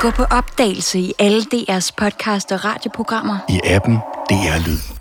Gå 0.00 0.10
på 0.10 0.24
opdagelse 0.30 0.98
i 0.98 1.12
alle 1.18 1.42
DR's 1.54 1.90
podcast 1.96 2.52
og 2.52 2.64
radioprogrammer. 2.64 3.38
I 3.48 3.60
appen 3.64 3.94
DR 4.30 4.66
Lyd. 4.66 4.99